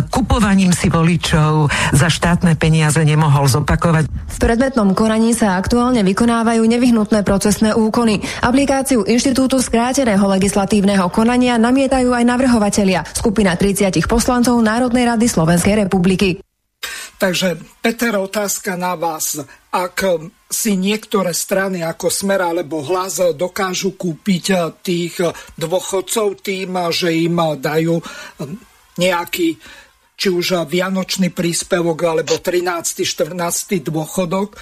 kupovaním 0.08 0.72
si 0.72 0.88
voličov 0.88 1.68
za 1.92 2.08
štátne 2.08 2.56
peniaze 2.56 3.02
nemohol 3.04 3.46
zopakovať. 3.50 4.08
V 4.08 4.38
predmetnom 4.40 4.96
konaní 4.96 5.36
sa 5.36 5.58
aktuálne 5.60 6.00
vykonávajú 6.06 6.62
nevyhnutné 6.64 7.24
procesné 7.26 7.76
úkony. 7.76 8.22
Aplikáciu 8.40 9.04
Inštitútu 9.04 9.60
skráteného 9.60 10.24
legislatívneho 10.24 11.08
konania 11.12 11.60
namietajú 11.60 12.12
aj 12.12 12.24
navrhovatelia, 12.24 13.04
skupina 13.12 13.58
30 13.58 13.92
poslancov 14.06 14.56
Národnej 14.62 15.08
rady 15.08 15.26
Slovenskej 15.26 15.86
republiky. 15.86 16.45
Takže, 17.16 17.56
Peter, 17.80 18.12
otázka 18.20 18.76
na 18.76 18.92
vás. 18.92 19.40
Ak 19.72 20.04
si 20.52 20.76
niektoré 20.76 21.32
strany 21.32 21.80
ako 21.80 22.12
Smer 22.12 22.44
alebo 22.44 22.84
Hlas 22.84 23.32
dokážu 23.32 23.96
kúpiť 23.96 24.76
tých 24.84 25.24
dôchodcov 25.56 26.44
tým, 26.44 26.76
že 26.92 27.16
im 27.16 27.40
dajú 27.56 28.04
nejaký 29.00 29.56
či 30.16 30.28
už 30.32 30.64
vianočný 30.64 31.28
príspevok 31.28 31.98
alebo 32.08 32.40
13. 32.40 33.04
14. 33.04 33.36
dôchodok, 33.84 34.56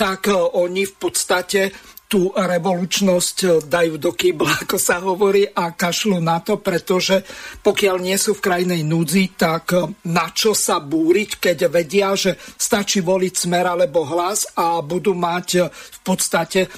tak 0.00 0.32
oni 0.32 0.88
v 0.88 0.94
podstate 0.96 1.72
tú 2.14 2.30
revolučnosť 2.30 3.36
eh, 3.42 3.50
dajú 3.66 3.98
do 3.98 4.14
kýbla, 4.14 4.54
ako 4.62 4.78
sa 4.78 5.02
hovorí, 5.02 5.50
a 5.50 5.74
kašľú 5.74 6.22
na 6.22 6.38
to, 6.38 6.62
pretože 6.62 7.26
pokiaľ 7.66 7.96
nie 7.98 8.14
sú 8.14 8.38
v 8.38 8.44
krajnej 8.46 8.86
núdzi, 8.86 9.34
tak 9.34 9.74
eh, 9.74 9.90
na 10.06 10.30
čo 10.30 10.54
sa 10.54 10.78
búriť, 10.78 11.42
keď 11.42 11.66
vedia, 11.66 12.14
že 12.14 12.38
stačí 12.38 13.02
voliť 13.02 13.34
smer 13.34 13.66
alebo 13.66 14.06
hlas 14.06 14.46
a 14.54 14.78
budú 14.78 15.18
mať 15.18 15.48
eh, 15.58 15.66
v 15.66 16.00
podstate 16.04 16.68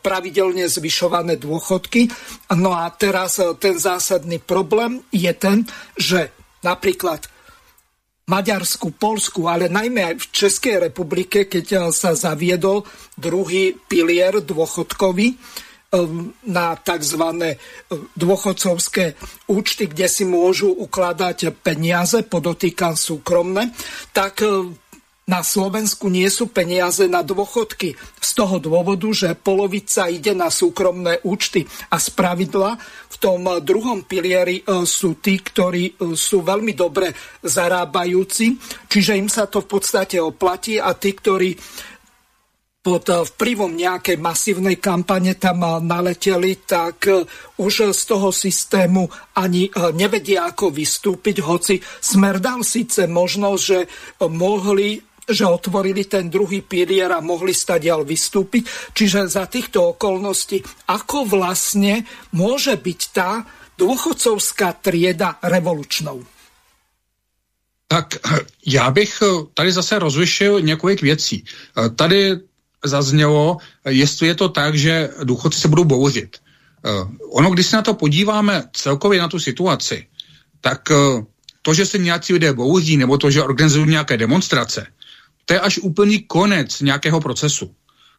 pravidelne 0.00 0.64
zvyšované 0.64 1.36
dôchodky. 1.36 2.08
No 2.56 2.72
a 2.72 2.88
teraz 2.88 3.36
ten 3.60 3.76
zásadný 3.76 4.40
problém 4.40 5.04
je 5.12 5.28
ten, 5.36 5.68
že 6.00 6.32
napríklad 6.64 7.28
Maďarsku, 8.30 8.94
Polsku, 8.94 9.50
ale 9.50 9.66
najmä 9.66 10.14
aj 10.14 10.16
v 10.22 10.26
Českej 10.30 10.76
republike, 10.86 11.50
keď 11.50 11.66
eh, 11.74 11.80
sa 11.90 12.14
zaviedol 12.14 12.86
druhý 13.18 13.74
pilier 13.74 14.38
dôchodkový 14.38 15.34
eh, 15.34 15.38
na 16.46 16.78
tzv. 16.78 17.22
Eh, 17.42 17.58
dôchodcovské 18.14 19.18
účty, 19.50 19.90
kde 19.90 20.06
si 20.06 20.22
môžu 20.22 20.70
ukladať 20.70 21.50
peniaze, 21.58 22.22
podotýkam 22.22 22.94
súkromné, 22.94 23.74
tak 24.14 24.46
na 25.30 25.46
Slovensku 25.46 26.10
nie 26.10 26.26
sú 26.26 26.50
peniaze 26.50 27.06
na 27.06 27.22
dôchodky. 27.22 27.94
Z 28.18 28.30
toho 28.34 28.58
dôvodu, 28.58 29.06
že 29.14 29.38
polovica 29.38 30.10
ide 30.10 30.34
na 30.34 30.50
súkromné 30.50 31.22
účty 31.22 31.62
a 31.94 32.02
z 32.02 32.10
pravidla 32.10 32.74
v 33.10 33.16
tom 33.22 33.46
druhom 33.62 34.02
pilieri 34.02 34.66
e, 34.66 34.82
sú 34.82 35.22
tí, 35.22 35.38
ktorí 35.38 35.84
e, 35.94 36.18
sú 36.18 36.42
veľmi 36.42 36.74
dobre 36.74 37.14
zarábajúci, 37.46 38.58
čiže 38.90 39.14
im 39.14 39.30
sa 39.30 39.46
to 39.46 39.62
v 39.62 39.70
podstate 39.70 40.18
oplatí 40.18 40.82
a 40.82 40.90
tí, 40.98 41.14
ktorí 41.14 41.54
pod 42.80 43.04
e, 43.06 43.22
vplyvom 43.22 43.76
nejakej 43.76 44.16
masívnej 44.18 44.82
kampane 44.82 45.38
tam 45.38 45.62
naleteli, 45.84 46.64
tak 46.64 47.06
už 47.60 47.92
z 47.92 48.02
toho 48.08 48.32
systému 48.32 49.06
ani 49.36 49.68
nevedia, 49.94 50.48
ako 50.48 50.72
vystúpiť, 50.72 51.44
hoci 51.44 51.78
Smer 52.00 52.40
dal 52.40 52.64
síce 52.64 53.04
možnosť, 53.04 53.60
že 53.60 53.78
mohli 54.32 55.09
že 55.34 55.46
otvorili 55.46 56.04
ten 56.04 56.30
druhý 56.30 56.60
pilier 56.60 57.12
a 57.12 57.24
mohli 57.24 57.54
stadiaľ 57.54 58.04
vystúpiť. 58.04 58.66
Čiže 58.94 59.28
za 59.30 59.46
týchto 59.46 59.94
okolností, 59.96 60.62
ako 60.90 61.24
vlastne 61.26 62.04
môže 62.34 62.76
byť 62.76 63.00
tá 63.14 63.46
dôchodcovská 63.78 64.82
trieda 64.82 65.38
revolučnou? 65.42 66.24
Tak 67.88 68.14
já 68.66 68.90
bych 68.90 69.22
tady 69.54 69.72
zase 69.72 69.98
rozlišil 69.98 70.60
několik 70.60 71.02
věcí. 71.02 71.44
Tady 71.96 72.36
zaznělo, 72.84 73.56
jestli 73.88 74.28
je 74.28 74.34
to 74.34 74.48
tak, 74.48 74.78
že 74.78 75.10
důchodci 75.24 75.60
se 75.60 75.68
budou 75.68 75.84
bouřit. 75.84 76.36
Ono, 77.30 77.50
když 77.50 77.66
se 77.66 77.76
na 77.76 77.82
to 77.82 77.94
podíváme 77.94 78.64
celkově 78.72 79.20
na 79.20 79.28
tu 79.28 79.40
situaci, 79.40 80.06
tak 80.60 80.88
to, 81.62 81.74
že 81.74 81.86
se 81.86 81.98
nějací 81.98 82.32
lidé 82.32 82.52
bouří, 82.52 82.96
nebo 82.96 83.18
to, 83.18 83.30
že 83.30 83.42
organizují 83.42 83.90
nějaké 83.90 84.16
demonstrace, 84.16 84.86
to 85.50 85.54
je 85.54 85.60
až 85.60 85.78
úplný 85.78 86.22
konec 86.30 86.80
nějakého 86.80 87.20
procesu. 87.20 87.74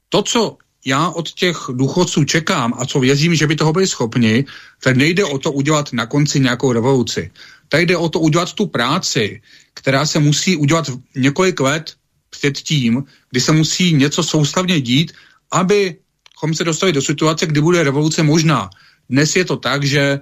To, 0.09 0.23
co 0.23 0.57
já 0.85 1.09
od 1.09 1.31
těch 1.31 1.57
důchodců 1.71 2.23
čekám 2.23 2.73
a 2.77 2.85
co 2.85 2.99
věřím, 2.99 3.35
že 3.35 3.47
by 3.47 3.55
toho 3.55 3.73
byli 3.73 3.87
schopni, 3.87 4.45
tak 4.83 4.95
nejde 4.95 5.23
o 5.25 5.37
to 5.39 5.51
udělat 5.51 5.93
na 5.93 6.05
konci 6.05 6.39
nějakou 6.39 6.71
revoluci. 6.71 7.31
Tady 7.69 7.85
jde 7.85 7.97
o 7.97 8.09
to 8.09 8.19
udělat 8.19 8.53
tu 8.53 8.67
práci, 8.67 9.41
která 9.73 10.05
se 10.05 10.19
musí 10.19 10.57
udělat 10.57 10.91
několik 11.15 11.59
let 11.59 11.95
před 12.29 12.57
tím, 12.57 13.03
kdy 13.31 13.39
se 13.41 13.51
musí 13.51 13.93
něco 13.93 14.23
soustavně 14.23 14.81
dít, 14.81 15.11
abychom 15.51 16.51
se 16.51 16.63
dostali 16.63 16.91
do 16.91 17.01
situace, 17.01 17.45
kdy 17.45 17.61
bude 17.61 17.83
revoluce 17.83 18.23
možná. 18.23 18.69
Dnes 19.09 19.35
je 19.35 19.45
to 19.45 19.55
tak, 19.55 19.83
že 19.87 20.19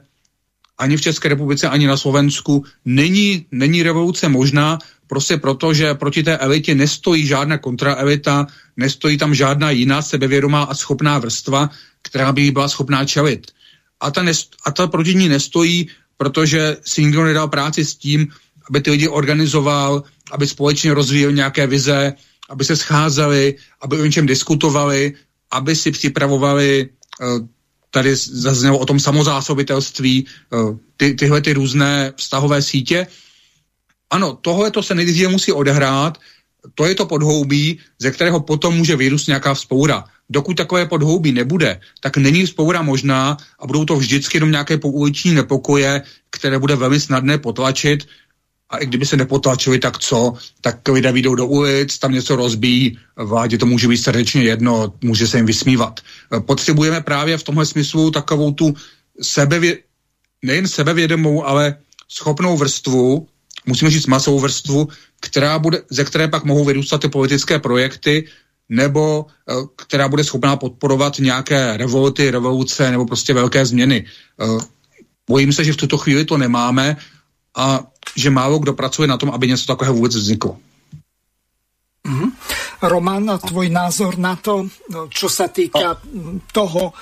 ani 0.78 0.98
v 0.98 1.02
České 1.02 1.30
republice, 1.30 1.70
ani 1.70 1.88
na 1.88 1.98
Slovensku 1.98 2.66
není, 2.86 3.46
není 3.52 3.84
revoluce 3.84 4.30
možná, 4.30 4.78
prostě 5.10 5.38
proto, 5.38 5.74
že 5.74 5.94
proti 5.94 6.24
té 6.24 6.38
elitě 6.38 6.76
nestojí 6.76 7.26
žádná 7.26 7.58
kontraelita, 7.58 8.48
nestojí 8.78 9.18
tam 9.18 9.36
žádná 9.36 9.70
jiná 9.72 10.02
sebevědomá 10.02 10.64
a 10.64 10.76
schopná 10.76 11.18
vrstva, 11.18 11.70
která 12.02 12.32
by 12.32 12.52
byla 12.52 12.68
schopná 12.70 13.06
čelit. 13.06 13.52
A 14.00 14.12
ta, 14.12 14.24
a 14.66 14.72
ta 14.72 14.88
proti 14.88 15.16
ní 15.16 15.30
nestojí, 15.30 15.90
protože 16.18 16.78
si 16.86 17.04
nikdo 17.04 17.24
nedal 17.24 17.48
práci 17.48 17.86
s 17.86 17.96
tím, 17.96 18.28
aby 18.70 18.82
ty 18.82 18.92
lidi 18.92 19.08
organizoval, 19.08 20.04
aby 20.32 20.48
společně 20.48 20.94
rozvíjeli 20.94 21.34
nějaké 21.34 21.68
vize, 21.68 22.14
aby 22.50 22.66
se 22.66 22.76
scházeli, 22.76 23.56
aby 23.82 24.02
o 24.02 24.06
něčem 24.06 24.26
diskutovali, 24.26 25.14
aby 25.52 25.76
si 25.76 25.92
připravovali 25.92 26.90
uh, 27.22 27.48
tady 27.92 28.16
zaznělo 28.16 28.78
o 28.78 28.86
tom 28.86 29.00
samozásobitelství, 29.00 30.26
uh, 30.54 30.78
ty, 30.98 31.14
tyhle 31.14 31.42
ty 31.42 31.54
různé 31.54 32.14
vztahové 32.16 32.62
sítě, 32.62 33.08
ano, 34.10 34.38
tohle 34.42 34.72
to 34.72 34.84
se 34.84 34.96
nejdříve 34.96 35.28
musí 35.28 35.52
odehrát, 35.52 36.18
to 36.76 36.86
je 36.86 36.96
to 36.96 37.06
podhoubí, 37.06 37.80
ze 38.00 38.12
kterého 38.12 38.40
potom 38.40 38.78
může 38.78 38.96
vyrůst 38.96 39.28
nějaká 39.28 39.54
vzpoura. 39.54 40.04
Dokud 40.30 40.58
takové 40.58 40.86
podhoubí 40.86 41.32
nebude, 41.32 41.80
tak 42.02 42.18
není 42.18 42.46
vzpoura 42.46 42.82
možná 42.82 43.38
a 43.60 43.68
budou 43.68 43.86
to 43.86 43.96
vždycky 43.96 44.38
jenom 44.38 44.52
nějaké 44.52 44.78
pouliční 44.78 45.34
nepokoje, 45.34 46.02
které 46.30 46.60
bude 46.60 46.76
velmi 46.76 47.00
snadné 47.00 47.38
potlačit. 47.38 48.06
a 48.70 48.78
i 48.78 48.86
kdyby 48.86 49.06
se 49.06 49.18
nepotlačili, 49.18 49.80
tak 49.80 49.98
co? 49.98 50.34
Tak 50.62 50.88
lidé 50.88 51.12
vyjdou 51.12 51.36
do 51.36 51.46
ulic, 51.46 51.98
tam 51.98 52.12
něco 52.12 52.36
rozbíjí, 52.36 52.98
vládě 53.16 53.58
to 53.58 53.66
může 53.66 53.88
být 53.88 53.98
srdečně 53.98 54.44
jedno, 54.44 54.94
může 55.02 55.28
se 55.28 55.38
jim 55.38 55.46
vysmívat. 55.46 56.00
Potřebujeme 56.40 57.02
právě 57.02 57.38
v 57.38 57.44
tomhle 57.44 57.66
smyslu 57.66 58.12
takovou 58.12 58.52
tu 58.52 58.74
sebevě, 59.22 59.78
nejen 60.46 60.68
sebevědomou, 60.68 61.46
ale 61.46 61.76
schopnou 62.10 62.58
vrstvu, 62.58 63.28
musíme 63.70 63.92
říct 63.92 64.10
masovou 64.10 64.40
vrstvu, 64.40 64.90
která 65.22 65.60
bude, 65.60 65.86
ze 65.90 66.04
které 66.04 66.28
pak 66.28 66.44
mohou 66.44 66.66
vyrůstat 66.66 67.02
ty 67.02 67.08
politické 67.10 67.60
projekty, 67.60 68.26
nebo 68.70 69.26
eh, 69.30 69.54
která 69.76 70.10
bude 70.10 70.24
schopná 70.24 70.58
podporovat 70.58 71.20
nějaké 71.20 71.78
revolty, 71.78 72.32
revoluce 72.32 72.92
nebo 72.92 73.06
prostě 73.06 73.34
velké 73.34 73.66
změny. 73.66 74.06
Eh, 74.42 74.66
bojím 75.30 75.54
se, 75.54 75.64
že 75.64 75.74
v 75.74 75.82
tuto 75.86 75.98
chvíli 75.98 76.26
to 76.26 76.38
nemáme 76.38 76.98
a 77.56 77.86
že 78.16 78.30
málo 78.30 78.60
kdo 78.60 78.74
pracuje 78.74 79.08
na 79.08 79.18
tom, 79.18 79.30
aby 79.30 79.48
něco 79.48 79.66
takového 79.66 79.94
vůbec 79.94 80.16
vzniklo. 80.16 80.58
Mm-hmm. 82.10 82.30
Roman, 82.82 83.38
tvoj 83.38 83.70
názor 83.70 84.18
na 84.18 84.40
to, 84.40 84.66
čo 85.12 85.28
sa 85.28 85.52
týka 85.52 86.00
toho 86.56 86.96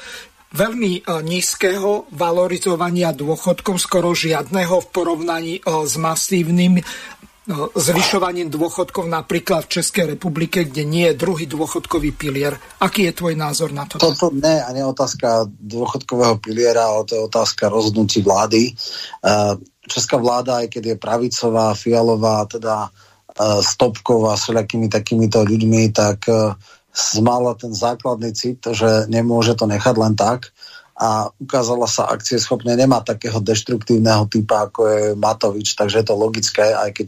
veľmi 0.53 1.03
e, 1.03 1.22
nízkeho 1.24 2.07
valorizovania 2.15 3.11
dôchodkov, 3.11 3.76
skoro 3.82 4.15
žiadneho 4.15 4.80
v 4.80 4.88
porovnaní 4.91 5.53
e, 5.60 5.61
s 5.84 5.99
masívnym 5.99 6.80
e, 6.80 6.84
zvyšovaním 7.76 8.48
dôchodkov 8.48 9.11
napríklad 9.11 9.68
v 9.68 9.82
Českej 9.82 10.15
republike, 10.15 10.64
kde 10.64 10.88
nie 10.88 11.11
je 11.11 11.19
druhý 11.19 11.49
dôchodkový 11.52 12.15
pilier. 12.15 12.56
Aký 12.80 13.11
je 13.11 13.14
tvoj 13.18 13.36
názor 13.36 13.76
na 13.76 13.84
to? 13.84 13.99
Toto 13.99 14.32
nie 14.32 14.57
a 14.64 14.69
nie 14.72 14.84
otázka 14.88 15.52
dôchodkového 15.52 16.40
piliera, 16.40 16.88
ale 16.88 17.03
to 17.03 17.19
je 17.19 17.28
otázka 17.28 17.68
rozhodnutí 17.68 18.24
vlády 18.24 18.72
česká 19.88 20.19
vláda, 20.19 20.60
aj 20.60 20.68
keď 20.68 20.84
je 20.84 20.95
pravicová, 20.99 21.72
fialová, 21.72 22.44
teda 22.44 22.91
stopková 23.64 24.36
s 24.36 24.44
všelijakými 24.44 24.91
takýmito 24.91 25.48
ľuďmi, 25.48 25.95
tak 25.95 26.28
mala 27.22 27.53
ten 27.53 27.74
základný 27.74 28.34
cit, 28.34 28.61
že 28.61 29.06
nemôže 29.11 29.53
to 29.53 29.69
nechať 29.69 29.95
len 29.98 30.14
tak 30.18 30.52
a 30.98 31.30
ukázala 31.38 31.86
sa 31.86 32.10
akcie 32.10 32.41
schopne, 32.41 32.74
nemá 32.74 33.06
takého 33.06 33.38
deštruktívneho 33.38 34.26
typa, 34.34 34.65
ako 34.65 34.82
je 34.90 35.02
Matovič, 35.14 35.78
takže 35.78 36.02
je 36.02 36.06
to 36.10 36.15
logické, 36.18 36.74
aj 36.74 36.90
keď 36.98 37.07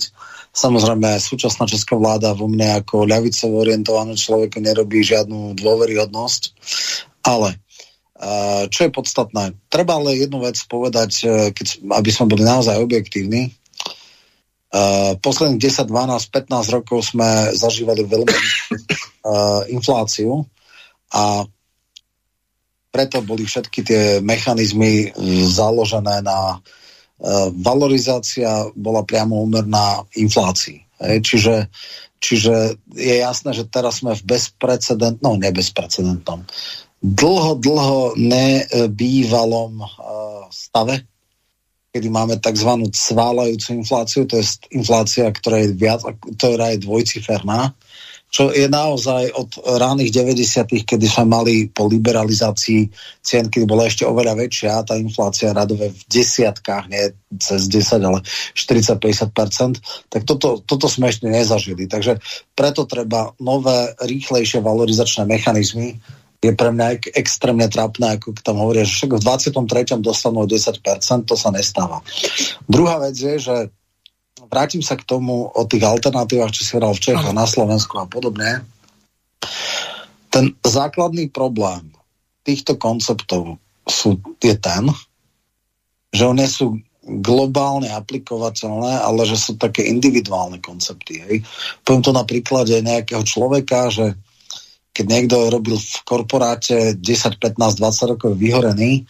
samozrejme 0.53 1.18
súčasná 1.18 1.66
česká 1.66 1.98
vláda 1.98 2.38
vo 2.38 2.45
mne 2.45 2.86
ako 2.86 3.10
ľavicovo 3.10 3.66
orientovanú 3.66 4.14
človeku 4.14 4.61
nerobí 4.61 5.02
žiadnu 5.02 5.57
dôveryhodnosť, 5.57 6.41
ale 7.26 7.57
čo 8.68 8.80
je 8.84 8.91
podstatné? 8.91 9.56
Treba 9.72 9.95
ale 9.95 10.20
jednu 10.20 10.44
vec 10.44 10.60
povedať, 10.68 11.11
eh, 11.24 11.30
keď, 11.56 11.68
aby 12.03 12.10
sme 12.11 12.28
boli 12.28 12.44
naozaj 12.44 12.76
objektívni. 12.76 13.56
Uh, 14.69 15.17
posledných 15.17 15.57
10, 15.57 15.89
12, 15.89 16.29
15 16.29 16.75
rokov 16.77 17.09
sme 17.09 17.57
zažívali 17.57 18.05
veľmi 18.05 18.37
uh, 19.25 19.65
infláciu 19.73 20.45
a 21.09 21.41
preto 22.93 23.25
boli 23.25 23.49
všetky 23.49 23.81
tie 23.81 24.03
mechanizmy 24.21 25.09
založené 25.49 26.21
na 26.21 26.61
uh, 26.61 27.49
valorizácia 27.49 28.69
bola 28.77 29.01
priamo 29.01 29.41
úmerná 29.41 30.05
inflácii. 30.13 30.85
Hej? 31.01 31.17
Čiže, 31.25 31.55
čiže 32.21 32.55
je 32.93 33.15
jasné, 33.25 33.57
že 33.57 33.65
teraz 33.65 34.05
sme 34.05 34.13
v 34.13 34.37
bezprecedentnom, 34.37 35.33
no 35.33 35.41
nebezprecedentnom, 35.41 36.45
dlho, 37.01 37.57
dlho 37.57 38.13
nebývalom 38.21 39.81
stave, 40.53 41.09
kedy 41.90 42.07
máme 42.10 42.38
tzv. 42.38 42.70
sválajúcu 42.94 43.70
infláciu, 43.74 44.30
to 44.30 44.38
je 44.38 44.45
inflácia, 44.78 45.26
ktorá 45.30 45.66
je, 45.66 45.74
viac, 45.74 46.06
ktorá 46.38 46.78
je 46.78 46.86
dvojciferná, 46.86 47.74
čo 48.30 48.53
je 48.53 48.70
naozaj 48.70 49.34
od 49.34 49.49
ránych 49.82 50.14
90 50.14 50.86
kedy 50.86 51.06
sme 51.10 51.26
mali 51.26 51.66
po 51.66 51.90
liberalizácii 51.90 52.86
cien, 53.26 53.49
kedy 53.49 53.66
bola 53.66 53.90
ešte 53.90 54.06
oveľa 54.06 54.38
väčšia, 54.38 54.86
tá 54.86 54.94
inflácia 54.94 55.49
radové 55.49 55.90
v 55.90 56.02
desiatkách, 56.06 56.94
nie 56.94 57.10
cez 57.41 57.66
10, 57.66 58.06
ale 58.06 58.22
40-50%, 58.53 60.14
tak 60.14 60.22
toto, 60.30 60.61
toto 60.61 60.86
sme 60.86 61.10
ešte 61.10 61.26
nezažili. 61.26 61.90
Takže 61.90 62.22
preto 62.53 62.86
treba 62.86 63.34
nové, 63.41 63.98
rýchlejšie 63.98 64.61
valorizačné 64.61 65.26
mechanizmy, 65.26 65.98
je 66.40 66.52
pre 66.56 66.72
mňa 66.72 67.11
extrémne 67.20 67.68
trápne, 67.68 68.16
ako 68.16 68.32
tam 68.40 68.64
hovoria, 68.64 68.88
že 68.88 68.95
však 68.95 69.20
v 69.20 69.24
23. 69.28 69.99
dostanú 69.99 70.48
10%, 70.48 71.28
to 71.28 71.36
sa 71.36 71.49
nestáva. 71.52 71.99
Druhá 72.64 73.03
vec 73.03 73.20
je, 73.20 73.36
že 73.44 73.56
vrátim 74.48 74.80
sa 74.80 74.95
k 74.95 75.03
tomu 75.03 75.52
o 75.52 75.64
tých 75.68 75.84
alternatívach, 75.84 76.56
čo 76.56 76.64
si 76.64 76.80
hral 76.80 76.95
v 76.95 77.03
Čechách, 77.11 77.36
na 77.36 77.44
Slovensku 77.44 77.99
a 77.99 78.07
podobne. 78.07 78.64
Ten 80.32 80.56
základný 80.64 81.28
problém 81.28 81.91
týchto 82.48 82.80
konceptov 82.80 83.60
sú, 83.84 84.16
je 84.40 84.56
ten, 84.56 84.88
že 86.16 86.24
oni 86.24 86.48
sú 86.48 86.80
globálne 87.10 87.90
aplikovateľné, 87.90 89.02
ale 89.02 89.26
že 89.26 89.36
sú 89.36 89.57
také 89.57 89.90
individuálne 89.90 90.61
koncepty. 90.61 91.26
Hej. 91.26 91.38
Poviem 91.82 92.03
to 92.06 92.14
na 92.14 92.24
príklade 92.24 92.78
nejakého 92.80 93.26
človeka, 93.26 93.90
že 93.90 94.14
keď 94.99 95.07
niekto 95.07 95.47
robil 95.47 95.80
v 95.80 95.95
korporáte 96.03 96.91
10, 96.91 97.39
15, 97.39 97.55
20 97.55 98.11
rokov 98.11 98.35
vyhorený, 98.35 99.07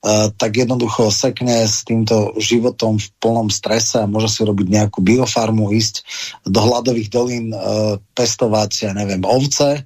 Uh, 0.00 0.32
tak 0.32 0.56
jednoducho 0.56 1.12
sekne 1.12 1.68
s 1.68 1.84
týmto 1.84 2.32
životom 2.40 2.96
v 2.96 3.04
plnom 3.20 3.52
strese 3.52 4.00
a 4.00 4.08
môže 4.08 4.32
si 4.32 4.40
robiť 4.48 4.72
nejakú 4.72 5.04
biofarmu, 5.04 5.76
ísť 5.76 6.08
do 6.48 6.56
hladových 6.56 7.12
dolín, 7.12 7.52
uh, 7.52 8.00
pestovať, 8.16 8.88
ja 8.88 8.92
neviem, 8.96 9.20
ovce 9.28 9.84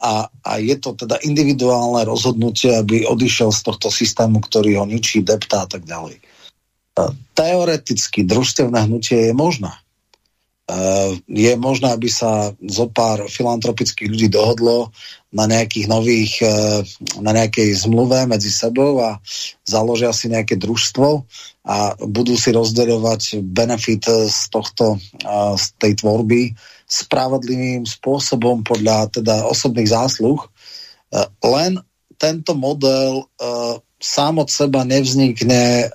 a, 0.00 0.32
a 0.32 0.52
je 0.56 0.80
to 0.80 0.96
teda 0.96 1.20
individuálne 1.20 2.08
rozhodnutie, 2.08 2.72
aby 2.72 3.04
odišiel 3.04 3.52
z 3.52 3.60
tohto 3.68 3.92
systému, 3.92 4.40
ktorý 4.40 4.80
ho 4.80 4.88
ničí, 4.88 5.20
deptá 5.20 5.68
a 5.68 5.68
tak 5.68 5.84
ďalej. 5.84 6.24
Uh, 6.96 7.12
teoreticky 7.36 8.24
družstevné 8.24 8.88
hnutie 8.88 9.28
je 9.28 9.36
možné. 9.36 9.76
Eh, 10.70 11.10
je 11.26 11.52
možné, 11.58 11.90
aby 11.90 12.06
sa 12.06 12.54
zo 12.62 12.86
pár 12.86 13.26
filantropických 13.26 14.06
ľudí 14.06 14.28
dohodlo 14.30 14.94
na 15.34 15.50
nejakých 15.50 15.86
nových, 15.90 16.46
eh, 16.46 16.86
na 17.18 17.34
nejakej 17.34 17.74
zmluve 17.74 18.30
medzi 18.30 18.54
sebou 18.54 19.02
a 19.02 19.18
založia 19.66 20.14
si 20.14 20.30
nejaké 20.30 20.54
družstvo 20.54 21.26
a 21.66 21.98
budú 22.06 22.38
si 22.38 22.54
rozdeľovať 22.54 23.42
benefit 23.42 24.06
z 24.30 24.40
tohto, 24.46 24.94
eh, 24.94 25.54
z 25.58 25.64
tej 25.74 25.92
tvorby 25.98 26.54
spravodlivým 26.86 27.82
spôsobom 27.82 28.62
podľa 28.62 29.10
teda 29.10 29.46
osobných 29.46 29.94
zásluh. 29.94 30.42
Len 31.38 31.78
tento 32.18 32.58
model 32.58 33.30
sám 34.02 34.42
od 34.42 34.50
seba 34.50 34.82
nevznikne 34.82 35.86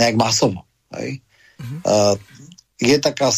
nejak 0.00 0.16
masovo. 0.16 0.64
Hej? 0.96 1.20
Mm-hmm 1.60 2.31
je 2.82 2.98
taká 2.98 3.30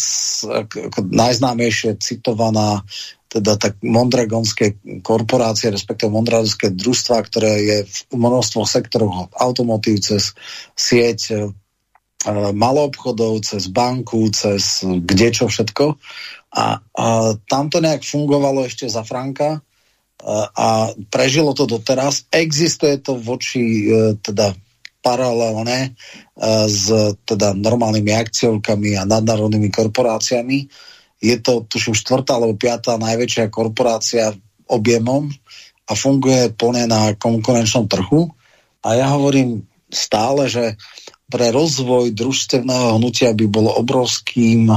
najznámejšie 0.96 2.00
citovaná 2.00 2.80
teda 3.34 3.58
tak 3.58 3.82
mondragonské 3.82 4.78
korporácie, 5.02 5.74
respektíve 5.74 6.06
mondragonské 6.06 6.70
družstva, 6.70 7.16
ktoré 7.26 7.52
je 7.66 7.78
v 7.82 7.98
množstvo 8.14 8.62
sektorov 8.62 9.34
automotív 9.34 10.06
cez 10.06 10.38
sieť 10.78 11.20
e, 11.34 11.34
maloobchodov, 12.54 13.42
cez 13.42 13.66
banku, 13.74 14.30
cez 14.30 14.86
kde 14.86 15.34
čo 15.34 15.50
všetko. 15.50 15.98
A, 16.54 16.78
a 16.78 17.06
tam 17.50 17.74
to 17.74 17.82
nejak 17.82 18.06
fungovalo 18.06 18.70
ešte 18.70 18.86
za 18.86 19.02
Franka 19.02 19.58
a, 20.22 20.36
a 20.54 20.68
prežilo 21.10 21.58
to 21.58 21.66
doteraz. 21.66 22.30
Existuje 22.30 23.02
to 23.02 23.18
voči 23.18 23.90
e, 23.90 24.14
teda 24.22 24.54
paralelné 25.04 25.92
uh, 25.92 26.64
s 26.64 26.88
teda 27.28 27.52
normálnymi 27.52 28.10
akciovkami 28.16 28.96
a 28.96 29.04
nadnárodnými 29.04 29.68
korporáciami. 29.68 30.64
Je 31.20 31.36
to, 31.44 31.68
tuším, 31.68 31.92
štvrtá 31.92 32.40
alebo 32.40 32.56
piatá 32.56 32.96
najväčšia 32.96 33.52
korporácia 33.52 34.32
objemom 34.64 35.28
a 35.84 35.92
funguje 35.92 36.56
plne 36.56 36.88
na 36.88 37.12
konkurenčnom 37.12 37.84
trhu. 37.84 38.32
A 38.84 38.96
ja 38.96 39.12
hovorím 39.12 39.68
stále, 39.92 40.48
že 40.48 40.80
pre 41.28 41.52
rozvoj 41.52 42.12
družstevného 42.12 43.00
hnutia 43.00 43.32
by 43.32 43.46
bolo 43.48 43.72
obrovským 43.80 44.68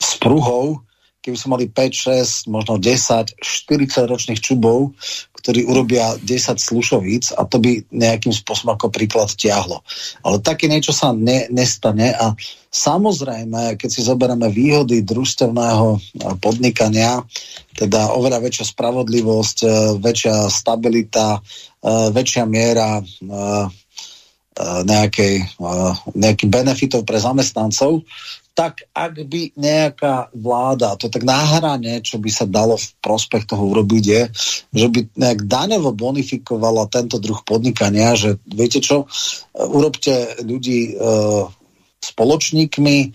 spruhou, 0.00 0.80
keby 1.20 1.36
sme 1.36 1.50
mali 1.56 1.66
5, 1.68 2.48
6, 2.48 2.52
možno 2.52 2.80
10, 2.80 3.36
40 3.40 4.12
ročných 4.12 4.40
čubov, 4.40 4.96
ktorí 5.40 5.64
urobia 5.64 6.14
10 6.20 6.60
slušovíc 6.60 7.32
a 7.32 7.48
to 7.48 7.56
by 7.58 7.80
nejakým 7.88 8.30
spôsobom 8.30 8.76
ako 8.76 8.92
príklad 8.92 9.32
tiahlo. 9.32 9.80
Ale 10.20 10.38
také 10.44 10.68
niečo 10.68 10.92
sa 10.92 11.16
ne, 11.16 11.48
nestane 11.48 12.12
a 12.12 12.36
samozrejme, 12.70 13.74
keď 13.80 13.88
si 13.90 14.00
zoberieme 14.06 14.46
výhody 14.52 15.02
družstevného 15.02 15.98
podnikania, 16.38 17.24
teda 17.74 18.14
oveľa 18.14 18.38
väčšia 18.44 18.66
spravodlivosť, 18.70 19.58
e, 19.64 19.68
väčšia 19.98 20.36
stabilita, 20.46 21.38
e, 21.38 21.40
väčšia 22.14 22.44
miera 22.46 23.00
e, 23.00 23.04
nejakej, 24.60 25.56
nejakých 26.12 26.50
benefitov 26.52 27.08
pre 27.08 27.16
zamestnancov, 27.16 28.04
tak 28.60 28.84
ak 28.92 29.24
by 29.24 29.56
nejaká 29.56 30.28
vláda, 30.36 30.92
to 31.00 31.08
tak 31.08 31.24
na 31.24 31.40
hrane, 31.40 32.04
čo 32.04 32.20
by 32.20 32.28
sa 32.28 32.44
dalo 32.44 32.76
v 32.76 32.86
prospech 33.00 33.48
toho 33.48 33.72
urobiť 33.72 34.04
je, 34.04 34.22
že 34.76 34.86
by 34.92 35.00
nejak 35.16 35.48
daňovo 35.48 35.96
bonifikovala 35.96 36.92
tento 36.92 37.16
druh 37.16 37.40
podnikania, 37.40 38.12
že 38.20 38.36
viete 38.44 38.84
čo, 38.84 39.08
urobte 39.56 40.44
ľudí 40.44 40.92
e, 40.92 41.08
spoločníkmi, 42.04 42.96
e, 43.00 43.08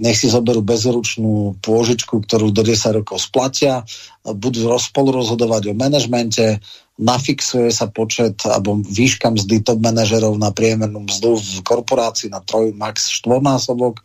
nech 0.00 0.16
si 0.16 0.32
zoberú 0.32 0.64
bezručnú 0.64 1.60
pôžičku, 1.60 2.24
ktorú 2.24 2.48
do 2.48 2.64
10 2.64 3.04
rokov 3.04 3.20
splatia, 3.20 3.84
budú 4.24 4.72
spolu 4.80 5.20
rozhodovať 5.20 5.68
o 5.68 5.74
manažmente, 5.76 6.64
nafixuje 6.94 7.74
sa 7.74 7.90
počet 7.90 8.38
alebo 8.46 8.78
výška 8.78 9.26
mzdy 9.34 9.66
top 9.66 9.82
manažerov 9.82 10.38
na 10.38 10.54
priemernú 10.54 11.02
mzdu 11.02 11.34
v 11.34 11.66
korporácii 11.66 12.30
na 12.30 12.38
troj, 12.38 12.70
max 12.70 13.10
štvornásobok. 13.18 13.98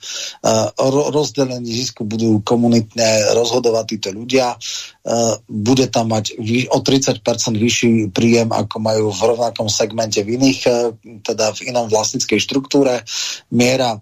O 0.81 0.87
rozdelení 1.13 1.69
zisku 1.69 2.01
budú 2.01 2.41
komunitne 2.41 3.37
rozhodovať 3.37 3.85
títo 3.93 4.09
ľudia. 4.09 4.57
Bude 5.45 5.85
tam 5.93 6.09
mať 6.17 6.41
o 6.73 6.77
30% 6.81 7.21
vyšší 7.53 8.09
príjem, 8.09 8.49
ako 8.49 8.81
majú 8.81 9.13
v 9.13 9.21
rovnakom 9.21 9.69
segmente 9.69 10.25
v 10.25 10.41
iných, 10.41 10.59
teda 11.21 11.53
v 11.53 11.69
inom 11.69 11.93
vlastnickej 11.93 12.41
štruktúre. 12.41 13.05
Miera 13.53 14.01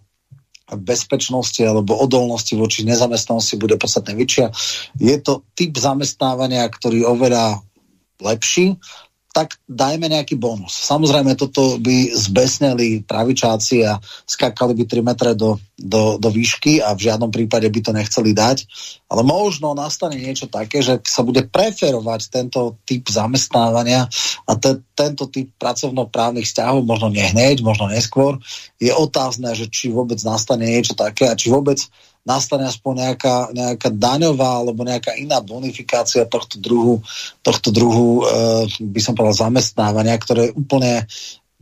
bezpečnosti 0.67 1.63
alebo 1.63 1.95
odolnosti 1.95 2.51
voči 2.55 2.83
nezamestnanosti 2.83 3.55
bude 3.55 3.79
podstatne 3.79 4.15
väčšia. 4.19 4.51
Je 4.99 5.15
to 5.19 5.43
typ 5.55 5.75
zamestnávania, 5.75 6.67
ktorý 6.67 7.07
oveľa 7.07 7.63
lepší, 8.21 8.77
tak 9.37 9.61
dajme 9.69 10.09
nejaký 10.09 10.33
bonus. 10.33 10.73
Samozrejme, 10.89 11.37
toto 11.37 11.77
by 11.77 12.09
zbesneli 12.09 13.05
pravičáci 13.05 13.85
a 13.85 14.01
skakali 14.25 14.73
by 14.73 14.83
3 14.89 15.05
metre 15.05 15.31
do, 15.37 15.61
do, 15.77 16.17
do 16.17 16.29
výšky 16.33 16.81
a 16.81 16.97
v 16.97 17.05
žiadnom 17.05 17.29
prípade 17.29 17.69
by 17.69 17.79
to 17.85 17.93
nechceli 17.93 18.33
dať. 18.33 18.65
Ale 19.05 19.21
možno 19.21 19.77
nastane 19.77 20.17
niečo 20.17 20.49
také, 20.49 20.81
že 20.81 20.97
sa 21.05 21.21
bude 21.21 21.45
preferovať 21.45 22.33
tento 22.33 22.81
typ 22.81 23.05
zamestnávania 23.05 24.09
a 24.49 24.51
te, 24.57 24.81
tento 24.97 25.29
typ 25.29 25.53
pracovnoprávnych 25.61 26.49
vzťahov, 26.49 26.81
možno 26.81 27.13
nehneď, 27.13 27.61
možno 27.61 27.93
neskôr. 27.93 28.41
Je 28.81 28.89
otázne, 28.89 29.53
že 29.53 29.69
či 29.69 29.93
vôbec 29.93 30.17
nastane 30.25 30.65
niečo 30.65 30.97
také 30.97 31.29
a 31.29 31.37
či 31.37 31.53
vôbec 31.53 31.77
nastane 32.27 32.67
aspoň 32.67 32.93
nejaká, 33.07 33.35
nejaká 33.55 33.89
daňová 33.95 34.59
alebo 34.59 34.83
nejaká 34.83 35.15
iná 35.15 35.39
bonifikácia 35.39 36.27
tohto 36.27 36.59
druhu, 36.59 36.99
tohto 37.39 37.71
druhu 37.71 38.21
e, 38.21 38.23
by 38.83 38.99
som 38.99 39.15
povedal, 39.15 39.47
zamestnávania, 39.47 40.19
ktoré 40.19 40.51
je 40.51 40.55
úplne 40.59 41.07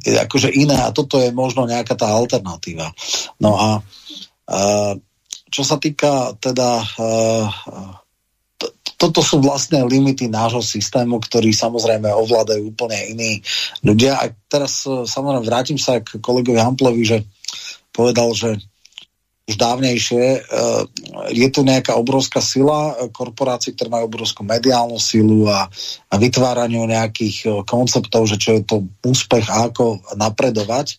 je 0.06 0.18
akože 0.22 0.54
iné 0.54 0.78
a 0.86 0.94
toto 0.94 1.18
je 1.18 1.34
možno 1.34 1.66
nejaká 1.66 1.98
tá 1.98 2.10
alternatíva. 2.10 2.90
No 3.42 3.58
a 3.58 3.70
e, 3.78 3.82
čo 5.54 5.62
sa 5.62 5.78
týka 5.78 6.34
teda 6.42 6.82
e, 6.82 7.06
toto 8.96 9.22
sú 9.22 9.44
vlastne 9.44 9.86
limity 9.86 10.32
nášho 10.32 10.64
systému, 10.64 11.20
ktorý 11.20 11.52
samozrejme 11.52 12.10
ovládajú 12.10 12.74
úplne 12.74 12.98
iní 13.12 13.32
ľudia. 13.84 14.18
A 14.18 14.32
teraz 14.48 14.88
samozrejme 14.88 15.46
vrátim 15.46 15.78
sa 15.78 16.00
k 16.00 16.18
kolegovi 16.24 16.58
Hamplovi, 16.58 17.04
že 17.04 17.18
povedal, 17.92 18.32
že 18.32 18.56
už 19.46 19.56
dávnejšie. 19.62 20.24
E, 20.26 20.40
je 21.30 21.48
tu 21.54 21.62
nejaká 21.62 21.94
obrovská 21.94 22.42
sila 22.42 22.98
e, 22.98 23.14
korporácií, 23.14 23.78
ktoré 23.78 23.94
majú 23.94 24.10
obrovskú 24.10 24.42
mediálnu 24.42 24.98
silu 24.98 25.46
a, 25.46 25.70
a 26.10 26.16
vytváraniu 26.18 26.90
nejakých 26.90 27.38
e, 27.46 27.48
konceptov, 27.62 28.26
že 28.26 28.42
čo 28.42 28.58
je 28.58 28.62
to 28.66 28.90
úspech 29.06 29.46
a 29.46 29.70
ako 29.70 30.02
napredovať. 30.18 30.98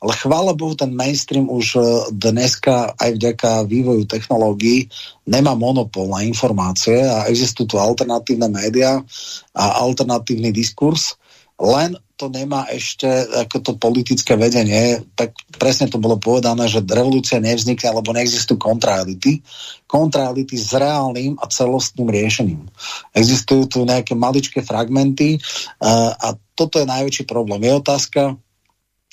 Ale 0.00 0.16
chvála 0.16 0.56
Bohu, 0.56 0.72
ten 0.72 0.96
mainstream 0.96 1.44
už 1.44 1.76
dneska 2.08 2.96
aj 2.96 3.20
vďaka 3.20 3.68
vývoju 3.68 4.08
technológií 4.08 4.88
nemá 5.28 5.52
monopol 5.52 6.08
na 6.08 6.24
informácie 6.24 7.04
a 7.04 7.28
existujú 7.28 7.68
tu 7.68 7.76
alternatívne 7.76 8.48
médiá 8.48 9.04
a 9.52 9.64
alternatívny 9.84 10.56
diskurs. 10.56 11.20
Len 11.60 12.00
to 12.20 12.28
nemá 12.28 12.68
ešte 12.68 13.08
ako 13.08 13.56
to 13.64 13.72
politické 13.80 14.36
vedenie, 14.36 15.00
tak 15.16 15.32
presne 15.56 15.88
to 15.88 15.96
bolo 15.96 16.20
povedané, 16.20 16.68
že 16.68 16.84
revolúcia 16.84 17.40
nevznikne, 17.40 17.96
lebo 17.96 18.12
neexistujú 18.12 18.60
kontraelity. 18.60 19.40
Kontraelity 19.88 20.60
s 20.60 20.76
reálnym 20.76 21.40
a 21.40 21.48
celostným 21.48 22.12
riešením. 22.12 22.68
Existujú 23.16 23.64
tu 23.72 23.78
nejaké 23.88 24.12
maličké 24.12 24.60
fragmenty 24.60 25.40
uh, 25.40 26.12
a 26.12 26.36
toto 26.52 26.76
je 26.76 26.84
najväčší 26.84 27.24
problém. 27.24 27.64
Je 27.64 27.80
otázka 27.80 28.36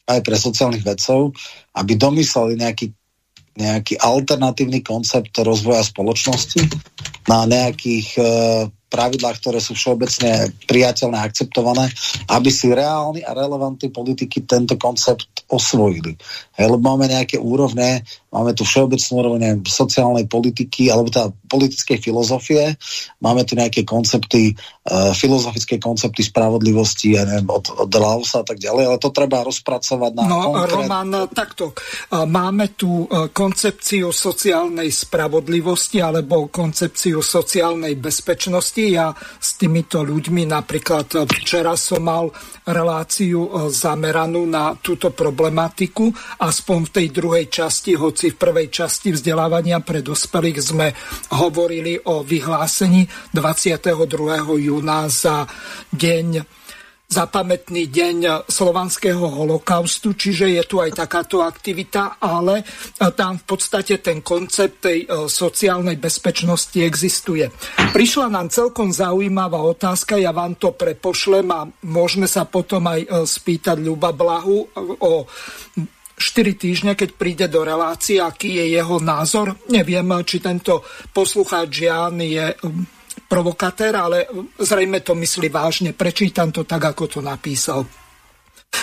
aj 0.03 0.19
pre 0.19 0.35
sociálnych 0.35 0.83
vedcov, 0.83 1.31
aby 1.79 1.95
domysleli 1.95 2.59
nejaký 2.59 2.91
nejaký 3.57 3.97
alternatívny 3.97 4.85
koncept 4.85 5.33
rozvoja 5.41 5.81
spoločnosti 5.81 6.61
na 7.25 7.49
nejakých 7.49 8.07
uh, 8.21 8.69
pravidlách, 8.87 9.37
ktoré 9.43 9.59
sú 9.59 9.75
všeobecne 9.75 10.51
priateľné 10.65 11.17
a 11.19 11.27
akceptované, 11.27 11.91
aby 12.31 12.49
si 12.49 12.71
reálni 12.71 13.21
a 13.23 13.35
relevantní 13.35 13.91
politiky 13.91 14.47
tento 14.47 14.79
koncept 14.79 15.36
osvojili. 15.47 16.19
Hej, 16.59 16.67
lebo 16.67 16.83
máme 16.83 17.07
nejaké 17.07 17.39
úrovne, 17.39 18.03
máme 18.35 18.51
tu 18.51 18.67
všeobecnú 18.67 19.13
úroveň 19.15 19.41
sociálnej 19.63 20.27
politiky 20.27 20.91
alebo 20.91 21.07
teda 21.07 21.31
politickej 21.47 21.97
filozofie, 22.03 22.75
máme 23.23 23.47
tu 23.47 23.55
nejaké 23.55 23.87
koncepty, 23.87 24.51
uh, 24.53 25.15
filozofické 25.15 25.79
koncepty 25.79 26.27
spravodlivosti, 26.27 27.15
ja 27.15 27.23
neviem, 27.23 27.47
od, 27.47 27.71
od 27.71 27.91
Lausa 27.95 28.43
a 28.43 28.45
tak 28.45 28.59
ďalej, 28.59 28.83
ale 28.91 28.97
to 28.99 29.09
treba 29.15 29.47
rozpracovať 29.47 30.11
na 30.13 30.23
No, 30.27 30.39
konkrét... 30.51 30.75
Roman, 30.75 31.11
takto. 31.31 31.71
Máme 32.11 32.75
tu 32.75 33.07
e, 33.07 33.31
koncepciu 33.31 34.11
sociálnej 34.11 34.91
spravodlivosti 34.91 36.03
alebo 36.03 36.51
koncepciu 36.51 37.23
sociálnej 37.23 37.95
bezpečnosti. 37.95 38.83
Ja 38.83 39.15
s 39.15 39.55
týmito 39.55 40.03
ľuďmi 40.03 40.49
napríklad 40.49 41.27
včera 41.29 41.79
som 41.79 42.03
mal 42.03 42.29
reláciu 42.67 43.47
e, 43.47 43.49
zameranú 43.71 44.43
na 44.43 44.75
túto 44.75 45.13
problematiku, 45.13 45.36
aspoň 46.41 46.79
v 46.89 46.93
tej 46.93 47.07
druhej 47.13 47.45
časti, 47.53 47.93
hoci 47.93 48.33
v 48.33 48.39
prvej 48.41 48.67
časti 48.73 49.13
vzdelávania 49.13 49.77
pre 49.85 50.01
dospelých 50.01 50.57
sme 50.57 50.87
hovorili 51.37 52.01
o 52.09 52.25
vyhlásení 52.25 53.05
22. 53.35 54.01
júna 54.57 55.05
za 55.13 55.45
deň 55.93 56.57
za 57.07 57.23
pamätný 57.23 57.87
deň 57.87 58.43
slovanského 58.51 59.31
holokaustu, 59.31 60.11
čiže 60.11 60.51
je 60.51 60.63
tu 60.67 60.83
aj 60.83 60.91
takáto 60.91 61.39
aktivita, 61.39 62.19
ale 62.19 62.59
e, 62.59 62.63
tam 63.15 63.39
v 63.39 63.45
podstate 63.47 64.03
ten 64.03 64.19
koncept 64.19 64.83
tej 64.83 65.07
e, 65.07 65.31
sociálnej 65.31 65.95
bezpečnosti 65.95 66.75
existuje. 66.75 67.47
Prišla 67.95 68.27
nám 68.27 68.51
celkom 68.51 68.91
zaujímavá 68.91 69.55
otázka, 69.63 70.19
ja 70.19 70.35
vám 70.35 70.59
to 70.59 70.75
prepošlem 70.75 71.47
a 71.47 71.63
môžeme 71.87 72.27
sa 72.27 72.43
potom 72.43 72.83
aj 72.91 72.99
e, 72.99 73.07
spýtať 73.23 73.79
Ľuba 73.79 74.11
Blahu 74.11 74.67
o 74.99 75.23
4 76.19 76.59
týždne, 76.59 76.91
keď 76.99 77.09
príde 77.15 77.45
do 77.47 77.63
relácie, 77.63 78.19
aký 78.19 78.59
je 78.59 78.75
jeho 78.75 78.99
názor. 78.99 79.55
Neviem, 79.71 80.11
či 80.27 80.43
tento 80.43 80.83
poslucháč 81.15 81.87
Jan 81.87 82.19
je 82.19 82.51
provokatér, 83.27 83.93
ale 83.95 84.25
zrejme 84.57 85.03
to 85.03 85.13
myslí 85.15 85.51
vážne. 85.51 85.91
Prečítam 85.91 86.51
to 86.51 86.63
tak, 86.63 86.95
ako 86.95 87.07
to 87.07 87.19
napísal. 87.19 87.83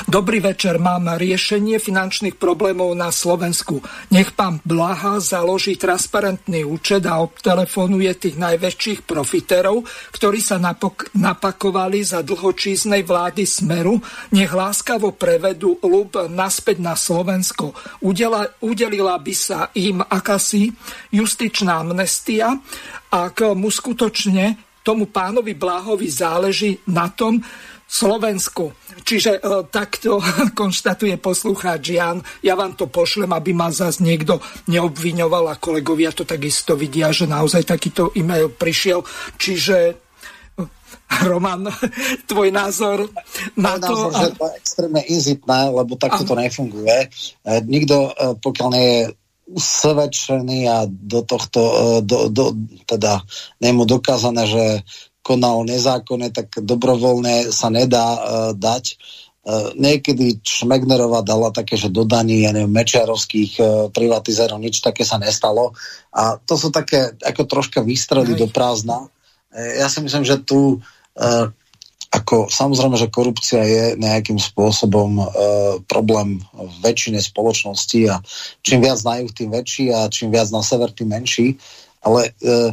Dobrý 0.05 0.39
večer, 0.39 0.79
mám 0.79 1.11
riešenie 1.17 1.83
finančných 1.83 2.37
problémov 2.39 2.93
na 2.93 3.11
Slovensku. 3.11 3.83
Nech 4.15 4.37
pán 4.37 4.63
Blaha 4.63 5.19
založí 5.19 5.75
transparentný 5.75 6.63
účet 6.63 7.09
a 7.09 7.19
obtelefonuje 7.19 8.13
tých 8.19 8.37
najväčších 8.39 9.09
profiterov, 9.09 9.83
ktorí 10.15 10.39
sa 10.39 10.63
napok- 10.63 11.11
napakovali 11.19 12.05
za 12.07 12.23
dlhočíznej 12.23 13.03
vlády 13.03 13.43
Smeru. 13.43 13.99
Nech 14.37 14.55
láskavo 14.55 15.17
prevedú 15.19 15.83
ľub 15.83 16.31
naspäť 16.31 16.79
na 16.79 16.95
Slovensko. 16.95 17.75
Udela- 18.05 18.55
udelila 18.63 19.19
by 19.19 19.35
sa 19.35 19.73
im 19.75 19.99
akási 19.99 20.71
justičná 21.11 21.81
amnestia 21.81 22.55
ak 23.15 23.55
mu 23.55 23.71
skutočne 23.71 24.59
tomu 24.85 25.09
pánovi 25.09 25.57
Bláhovi 25.57 26.11
záleží 26.11 26.83
na 26.91 27.09
tom 27.09 27.41
Slovensku. 27.85 28.73
Čiže 29.05 29.39
e, 29.39 29.41
takto 29.71 30.19
konštatuje 30.61 31.15
poslucháč 31.21 31.95
Jan. 31.95 32.19
Ja 32.43 32.59
vám 32.59 32.75
to 32.75 32.91
pošlem, 32.91 33.31
aby 33.31 33.55
ma 33.55 33.71
zase 33.71 34.03
niekto 34.03 34.41
neobviňoval 34.67 35.55
a 35.55 35.61
kolegovia 35.61 36.11
to 36.11 36.27
takisto 36.27 36.75
vidia, 36.75 37.13
že 37.15 37.31
naozaj 37.31 37.69
takýto 37.69 38.11
e-mail 38.17 38.51
prišiel. 38.51 39.05
Čiže 39.39 39.77
e, 39.91 39.95
Roman, 41.29 41.69
tvoj 42.31 42.49
názor 42.51 43.07
na 43.61 43.79
to... 43.79 43.95
Názor, 43.95 44.11
a... 44.11 44.19
že 44.19 44.29
to 44.35 44.45
je 44.49 44.55
extrémne 44.59 45.03
inzitné, 45.07 45.61
lebo 45.71 45.93
takto 46.01 46.25
a... 46.25 46.29
to 46.29 46.35
nefunguje. 46.35 46.97
E, 46.99 47.09
nikto, 47.69 48.11
e, 48.11 48.35
pokiaľ 48.41 48.69
nie 48.75 48.89
je 48.91 49.03
usvedčený 49.45 50.59
a 50.73 50.89
do 50.89 51.21
tohto, 51.21 51.61
do, 52.01 52.33
do, 52.33 52.57
teda 52.89 53.21
nemu 53.61 53.85
dokázané, 53.85 54.49
že 54.49 54.65
konal 55.25 55.65
nezákonne, 55.65 56.29
tak 56.31 56.61
dobrovoľne 56.61 57.49
sa 57.49 57.73
nedá 57.73 58.09
uh, 58.15 58.21
dať 58.53 59.01
niekedy 59.77 60.41
Šmegnerová 60.41 61.21
dala 61.21 61.53
také, 61.53 61.77
že 61.77 61.93
dodaní, 61.93 62.49
ja 62.49 62.57
neviem, 62.57 62.73
mečiarovských 62.73 63.53
uh, 63.61 63.67
privatizérov, 63.93 64.57
nič 64.57 64.81
také 64.81 65.05
sa 65.05 65.21
nestalo. 65.21 65.77
A 66.17 66.41
to 66.41 66.57
sú 66.57 66.73
také 66.73 67.13
ako 67.21 67.45
troška 67.45 67.85
výstrely 67.85 68.33
do 68.41 68.49
prázdna. 68.49 69.05
Ja 69.53 69.93
si 69.93 70.01
myslím, 70.01 70.25
že 70.25 70.41
tu 70.41 70.81
uh, 70.81 71.47
ako 72.15 72.47
samozrejme, 72.47 72.97
že 72.97 73.13
korupcia 73.13 73.63
je 73.67 73.85
nejakým 73.99 74.39
spôsobom 74.39 75.19
uh, 75.19 75.29
problém 75.91 76.41
v 76.55 76.75
väčšine 76.81 77.19
spoločnosti 77.19 78.01
a 78.07 78.23
čím 78.63 78.81
viac 78.81 79.03
na 79.03 79.21
juh, 79.21 79.29
tým 79.35 79.51
väčší 79.53 79.91
a 79.91 80.07
čím 80.09 80.31
viac 80.33 80.49
na 80.55 80.63
sever, 80.65 80.95
tým 80.95 81.11
menší. 81.11 81.59
Ale 82.01 82.33
uh, 82.33 82.73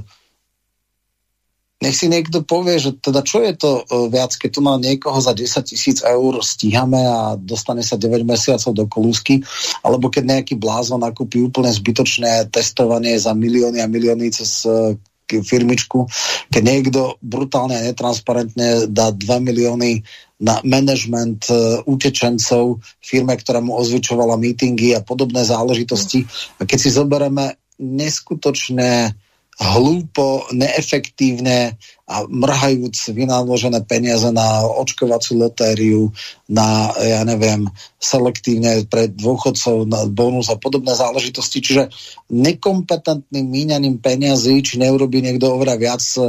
nech 1.81 1.97
si 1.97 2.05
niekto 2.05 2.45
povie, 2.45 2.77
že 2.77 2.93
teda 3.01 3.25
čo 3.25 3.41
je 3.41 3.57
to 3.57 3.71
uh, 3.81 4.05
viac, 4.05 4.37
keď 4.37 4.49
tu 4.53 4.61
má 4.61 4.77
niekoho 4.77 5.17
za 5.17 5.33
10 5.33 5.65
tisíc 5.65 5.97
eur 6.05 6.37
stíhame 6.45 7.01
a 7.01 7.33
dostane 7.35 7.81
sa 7.81 7.97
9 7.97 8.21
mesiacov 8.21 8.71
do 8.77 8.85
kolúsky, 8.85 9.41
alebo 9.81 10.13
keď 10.13 10.23
nejaký 10.37 10.61
blázon 10.61 11.01
nakúpi 11.01 11.41
úplne 11.41 11.73
zbytočné 11.73 12.53
testovanie 12.53 13.17
za 13.17 13.33
milióny 13.33 13.81
a 13.81 13.89
milióny 13.89 14.29
cez 14.29 14.61
uh, 14.69 14.93
firmičku, 15.25 16.11
keď 16.51 16.63
niekto 16.63 17.15
brutálne 17.23 17.79
a 17.79 17.85
netransparentne 17.87 18.91
dá 18.91 19.15
2 19.15 19.23
milióny 19.39 20.03
na 20.43 20.59
management 20.61 21.49
uh, 21.49 21.81
utečencov 21.87 22.83
firme, 23.01 23.33
ktorá 23.39 23.57
mu 23.63 23.73
ozvyčovala 23.79 24.37
mítingy 24.37 24.93
a 24.93 25.01
podobné 25.01 25.41
záležitosti. 25.47 26.27
A 26.61 26.67
keď 26.67 26.77
si 26.77 26.89
zoberieme 26.93 27.57
neskutočné 27.81 29.17
hlúpo, 29.61 30.49
neefektívne 30.57 31.77
a 32.09 32.25
mrhajúc 32.25 33.13
vynaložené 33.13 33.85
peniaze 33.85 34.33
na 34.33 34.65
očkovaciu 34.65 35.37
lotériu, 35.37 36.09
na, 36.49 36.89
ja 36.97 37.21
neviem, 37.21 37.69
selektívne 38.01 38.89
pre 38.89 39.05
dôchodcov, 39.13 39.85
na 39.85 40.09
bonus 40.09 40.49
a 40.49 40.57
podobné 40.57 40.97
záležitosti. 40.97 41.61
Čiže 41.61 41.93
nekompetentným 42.33 43.45
míňaním 43.45 44.01
peniazy, 44.01 44.65
či 44.65 44.81
neurobí 44.81 45.21
niekto 45.21 45.53
oveľa 45.53 45.75
viac 45.77 46.03
e, 46.17 46.19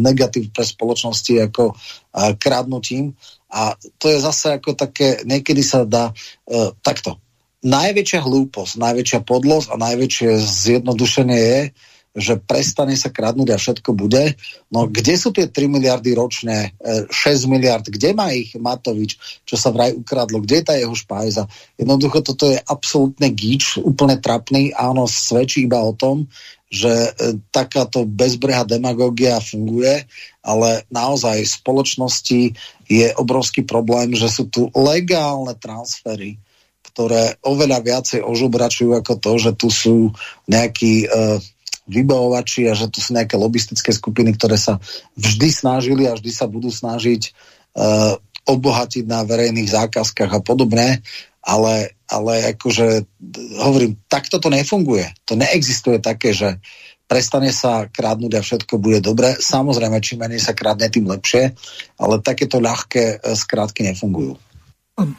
negatív 0.00 0.50
pre 0.50 0.64
spoločnosti 0.64 1.52
ako 1.52 1.70
e, 1.70 1.74
kradnutím. 2.40 3.12
A 3.52 3.76
to 4.00 4.08
je 4.08 4.18
zase 4.20 4.56
ako 4.56 4.72
také, 4.76 5.24
niekedy 5.24 5.64
sa 5.64 5.88
dá 5.88 6.12
uh, 6.12 6.68
takto. 6.84 7.16
Najväčšia 7.64 8.20
hlúposť, 8.20 8.76
najväčšia 8.76 9.20
podlosť 9.24 9.72
a 9.72 9.76
najväčšie 9.88 10.30
zjednodušenie 10.36 11.38
je, 11.40 11.60
že 12.16 12.40
prestane 12.40 12.96
sa 12.96 13.12
kradnúť 13.12 13.48
a 13.54 13.60
všetko 13.60 13.94
bude. 13.94 14.34
No 14.72 14.88
kde 14.88 15.14
sú 15.14 15.30
tie 15.30 15.46
3 15.46 15.68
miliardy 15.68 16.16
ročné, 16.16 16.74
6 16.80 17.08
e, 17.12 17.46
miliard, 17.46 17.84
kde 17.84 18.16
má 18.16 18.32
ich 18.32 18.56
Matovič, 18.56 19.42
čo 19.44 19.54
sa 19.54 19.70
vraj 19.70 19.94
ukradlo, 19.94 20.42
kde 20.42 20.60
je 20.60 20.64
tá 20.64 20.74
jeho 20.74 20.96
špajza? 20.96 21.46
Jednoducho 21.78 22.24
toto 22.24 22.48
je 22.48 22.58
absolútne 22.58 23.28
gíč, 23.30 23.78
úplne 23.80 24.18
trapný 24.18 24.74
a 24.74 24.90
ono 24.90 25.06
svedčí 25.06 25.68
iba 25.68 25.78
o 25.78 25.94
tom, 25.94 26.26
že 26.68 26.92
e, 26.92 27.10
takáto 27.48 28.04
bezbreha 28.04 28.68
demagogia 28.68 29.40
funguje, 29.40 30.04
ale 30.44 30.84
naozaj 30.92 31.40
v 31.40 31.54
spoločnosti 31.64 32.40
je 32.88 33.06
obrovský 33.16 33.64
problém, 33.64 34.12
že 34.12 34.28
sú 34.28 34.48
tu 34.52 34.68
legálne 34.76 35.56
transfery, 35.56 36.36
ktoré 36.92 37.40
oveľa 37.40 37.78
viacej 37.80 38.20
ožobračujú 38.20 38.90
ako 39.00 39.14
to, 39.16 39.32
že 39.40 39.52
tu 39.56 39.68
sú 39.72 39.96
nejakí 40.48 41.08
uh, 41.08 41.40
vybavovači 41.88 42.68
a 42.68 42.76
že 42.76 42.92
tu 42.92 43.00
sú 43.00 43.16
nejaké 43.16 43.34
lobistické 43.34 43.90
skupiny, 43.90 44.36
ktoré 44.36 44.60
sa 44.60 44.76
vždy 45.16 45.48
snažili 45.50 46.04
a 46.04 46.14
vždy 46.14 46.30
sa 46.30 46.44
budú 46.44 46.68
snažiť 46.68 47.32
uh, 47.74 48.14
obohatiť 48.48 49.04
na 49.04 49.24
verejných 49.24 49.68
zákazkách 49.68 50.32
a 50.32 50.40
podobné, 50.40 51.04
ale, 51.44 51.96
ale 52.08 52.56
akože 52.56 53.04
hovorím, 53.60 53.96
takto 54.08 54.40
to 54.40 54.48
nefunguje. 54.48 55.08
To 55.28 55.36
neexistuje 55.36 56.00
také, 56.00 56.32
že 56.32 56.60
prestane 57.08 57.52
sa 57.52 57.88
krádnuť 57.88 58.32
a 58.36 58.44
všetko 58.44 58.74
bude 58.76 59.00
dobre. 59.00 59.36
Samozrejme, 59.36 60.00
čím 60.04 60.24
menej 60.24 60.44
sa 60.44 60.52
krádne, 60.52 60.92
tým 60.92 61.08
lepšie, 61.08 61.56
ale 61.96 62.20
takéto 62.20 62.60
ľahké 62.60 63.04
e, 63.16 63.32
skrátky 63.32 63.80
nefungujú. 63.88 64.36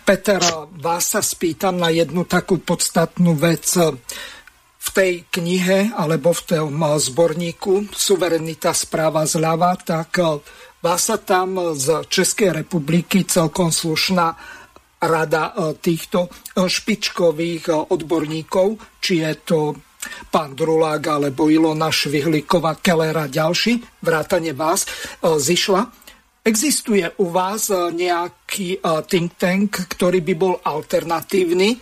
Peter, 0.04 0.44
vás 0.76 1.16
sa 1.16 1.24
spýtam 1.24 1.80
na 1.80 1.88
jednu 1.88 2.28
takú 2.28 2.60
podstatnú 2.60 3.32
vec 3.40 3.64
v 4.90 4.98
tej 4.98 5.14
knihe 5.30 5.94
alebo 5.94 6.34
v 6.34 6.41
tom 6.49 6.74
eh, 6.82 6.98
zborníku 6.98 7.94
Suverenita 7.94 8.74
správa 8.74 9.22
zľava, 9.30 9.78
tak 9.78 10.18
vás 10.82 11.02
eh, 11.02 11.06
sa 11.06 11.18
tam 11.22 11.78
z 11.78 12.10
Českej 12.10 12.66
republiky 12.66 13.30
celkom 13.30 13.70
slušná 13.70 14.34
rada 15.06 15.53
eh, 15.53 15.78
týchto 15.78 16.34
špičkových 16.57 17.94
odborníkov, 17.94 18.98
či 18.98 19.22
je 19.22 19.34
to 19.45 19.78
pán 20.34 20.57
Drulák 20.57 21.06
alebo 21.06 21.53
Ilona 21.53 21.94
Švihlíková, 21.94 22.82
Kellera 22.82 23.30
ďalší, 23.30 24.02
vrátane 24.02 24.56
vás, 24.56 24.88
zišla. 25.20 25.91
Existuje 26.40 27.03
u 27.20 27.28
vás 27.36 27.68
nejaký 27.91 28.80
think 29.11 29.36
tank, 29.36 29.91
ktorý 29.91 30.24
by 30.24 30.34
bol 30.40 30.56
alternatívny, 30.64 31.76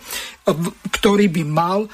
ktorý 0.98 1.30
by 1.30 1.42
mal 1.46 1.86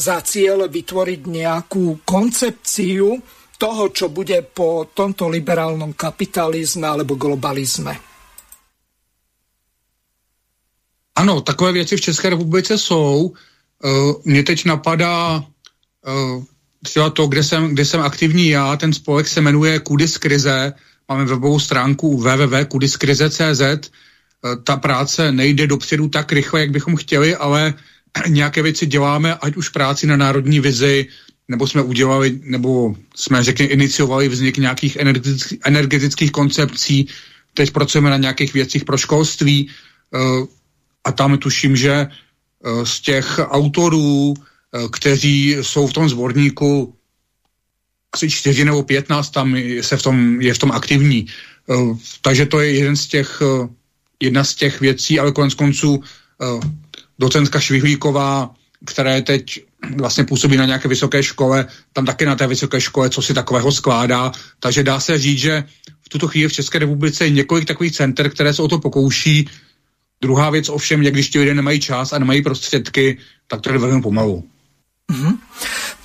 za 0.00 0.24
cieľ 0.24 0.64
vytvoriť 0.64 1.20
nejakú 1.28 2.00
koncepciu 2.08 3.20
toho, 3.60 3.92
čo 3.92 4.08
bude 4.08 4.40
po 4.56 4.88
tomto 4.88 5.28
liberálnom 5.28 5.92
kapitalizme 5.92 6.88
alebo 6.88 7.20
globalizme. 7.20 8.00
Ano, 11.20 11.40
takové 11.40 11.72
věci 11.72 11.96
v 11.96 12.00
České 12.00 12.30
republice 12.30 12.78
jsou. 12.78 13.34
Uh, 13.84 14.12
Mně 14.24 14.42
teď 14.42 14.64
napadá 14.64 15.36
uh, 15.36 16.44
třeba 16.82 17.10
to, 17.10 17.26
kde 17.26 17.42
jsem, 17.44 17.68
kde 17.68 17.84
jsem 17.84 18.00
aktivní 18.00 18.48
já, 18.48 18.76
ten 18.76 18.92
spolek 18.92 19.28
se 19.28 19.40
jmenuje 19.40 19.78
Kudis 19.78 20.18
krize, 20.18 20.72
máme 21.08 21.24
webovou 21.24 21.60
stránku 21.60 22.16
www.kudiskrize.cz, 22.16 23.60
uh, 23.60 24.62
ta 24.64 24.76
práce 24.76 25.32
nejde 25.32 25.66
dopředu 25.66 26.08
tak 26.08 26.32
rychle, 26.32 26.60
jak 26.60 26.70
bychom 26.70 26.96
chtěli, 26.96 27.36
ale 27.36 27.74
nějaké 28.28 28.62
věci 28.62 28.86
děláme, 28.86 29.34
ať 29.34 29.56
už 29.56 29.68
práci 29.68 30.06
na 30.06 30.16
národní 30.16 30.60
vizi, 30.60 31.06
nebo 31.48 31.66
jsme 31.66 31.82
udělali, 31.82 32.40
nebo 32.42 32.94
jsme, 33.16 33.44
řekně, 33.44 33.66
iniciovali 33.66 34.28
vznik 34.28 34.58
nějakých 34.58 34.96
energetických, 34.96 35.58
energetických 35.64 36.32
koncepcí, 36.32 37.08
teď 37.54 37.70
pracujeme 37.70 38.10
na 38.10 38.16
nějakých 38.16 38.54
věcích 38.54 38.84
pro 38.84 38.96
školství 38.96 39.68
uh, 40.10 40.46
a 41.04 41.12
tam 41.12 41.38
tuším, 41.38 41.76
že 41.76 42.06
uh, 42.06 42.84
z 42.84 43.00
těch 43.00 43.38
autorů, 43.38 44.34
uh, 44.34 44.34
kteří 44.92 45.56
jsou 45.60 45.86
v 45.86 45.92
tom 45.92 46.08
zborníku, 46.08 46.94
asi 48.14 48.30
čtyři 48.30 48.64
nebo 48.64 48.82
pět 48.82 49.08
nás 49.08 49.30
tam 49.30 49.56
se 49.80 49.96
v 49.96 50.02
tom, 50.02 50.40
je 50.40 50.54
v 50.54 50.58
tom 50.58 50.72
aktivní. 50.72 51.26
Takže 52.22 52.46
to 52.46 52.60
je 52.60 52.74
jeden 52.74 52.96
z 52.96 53.06
těch, 53.06 53.42
jedna 54.20 54.44
z 54.44 54.54
těch 54.54 54.80
věcí, 54.80 55.20
ale 55.20 55.32
konec 55.32 55.54
konců 55.54 56.02
docentka 57.20 57.60
Švihlíková, 57.60 58.54
která 58.86 59.14
je 59.14 59.22
teď 59.22 59.64
vlastně 59.96 60.24
působí 60.24 60.56
na 60.56 60.64
nějaké 60.66 60.88
vysoké 60.88 61.22
škole, 61.22 61.66
tam 61.92 62.06
taky 62.06 62.26
na 62.26 62.36
té 62.36 62.46
vysoké 62.46 62.80
škole, 62.80 63.10
co 63.10 63.22
si 63.22 63.34
takového 63.34 63.72
skládá. 63.72 64.32
Takže 64.60 64.82
dá 64.82 65.00
se 65.00 65.18
říct, 65.18 65.38
že 65.38 65.64
v 66.00 66.08
tuto 66.08 66.28
chvíli 66.28 66.48
v 66.48 66.52
České 66.52 66.78
republice 66.78 67.24
je 67.24 67.30
několik 67.30 67.68
takových 67.68 67.92
center, 67.92 68.30
které 68.30 68.54
se 68.54 68.62
o 68.62 68.68
to 68.68 68.78
pokouší. 68.78 69.48
Druhá 70.22 70.50
věc 70.50 70.68
ovšem, 70.68 71.02
jak 71.02 71.14
když 71.14 71.28
ti 71.28 71.38
lidé 71.38 71.54
nemají 71.54 71.80
čas 71.80 72.12
a 72.12 72.18
nemají 72.18 72.42
prostředky, 72.42 73.18
tak 73.46 73.60
to 73.60 73.72
jde 73.72 73.78
velmi 73.78 74.02
pomalu. 74.02 74.44
Mm-hmm. 75.10 75.34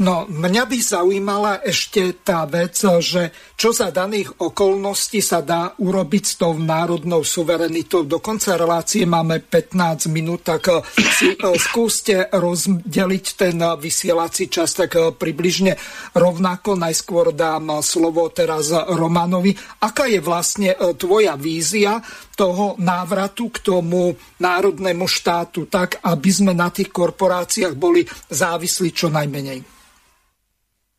No, 0.01 0.27
mňa 0.27 0.63
by 0.67 0.77
zaujímala 0.81 1.63
ešte 1.63 2.19
tá 2.19 2.43
vec, 2.43 2.75
že 2.99 3.31
čo 3.55 3.71
za 3.71 3.93
daných 3.93 4.35
okolností 4.43 5.23
sa 5.23 5.39
dá 5.39 5.71
urobiť 5.79 6.23
s 6.27 6.33
tou 6.35 6.51
národnou 6.59 7.23
suverenitou. 7.23 8.03
Do 8.03 8.19
konca 8.19 8.59
relácie 8.59 9.07
máme 9.07 9.39
15 9.39 10.11
minút, 10.11 10.43
tak 10.43 10.67
eh, 10.67 10.83
si 11.15 11.31
eh, 11.31 11.39
skúste 11.55 12.27
rozdeliť 12.27 13.25
ten 13.39 13.55
vysielací 13.79 14.51
čas 14.51 14.75
tak 14.75 14.99
eh, 14.99 15.15
približne 15.15 15.79
rovnako. 16.11 16.75
Najskôr 16.75 17.31
dám 17.31 17.79
slovo 17.79 18.27
teraz 18.33 18.73
Romanovi. 18.73 19.55
Aká 19.79 20.11
je 20.11 20.19
vlastne 20.19 20.75
tvoja 20.99 21.39
vízia 21.39 22.03
toho 22.35 22.75
návratu 22.83 23.47
k 23.47 23.63
tomu 23.63 24.11
národnému 24.43 25.07
štátu, 25.07 25.71
tak 25.71 26.03
aby 26.03 26.29
sme 26.29 26.51
na 26.51 26.67
tých 26.67 26.91
korporáciách 26.91 27.73
boli 27.79 28.03
závislí 28.27 28.91
čo 28.95 29.11
najmenej? 29.11 29.75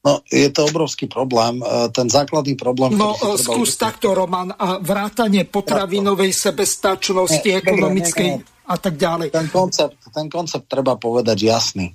No, 0.07 0.23
je 0.31 0.47
to 0.55 0.71
obrovský 0.71 1.11
problém. 1.11 1.59
E, 1.59 1.91
ten 1.91 2.07
základný 2.07 2.55
problém... 2.55 2.95
No, 2.95 3.19
skús 3.35 3.75
užiť... 3.75 3.81
takto, 3.81 4.15
Roman. 4.15 4.55
A 4.55 4.79
vrátanie 4.79 5.43
potravinovej 5.43 6.31
sebestačnosti, 6.31 7.51
ne, 7.51 7.59
ekonomickej 7.59 8.29
ne, 8.31 8.39
ne. 8.39 8.71
a 8.71 8.77
tak 8.79 8.95
ďalej. 8.95 9.35
Ten 9.35 9.51
koncept, 9.51 9.99
ten 10.15 10.31
koncept 10.31 10.71
treba 10.71 10.95
povedať 10.95 11.39
jasný. 11.43 11.91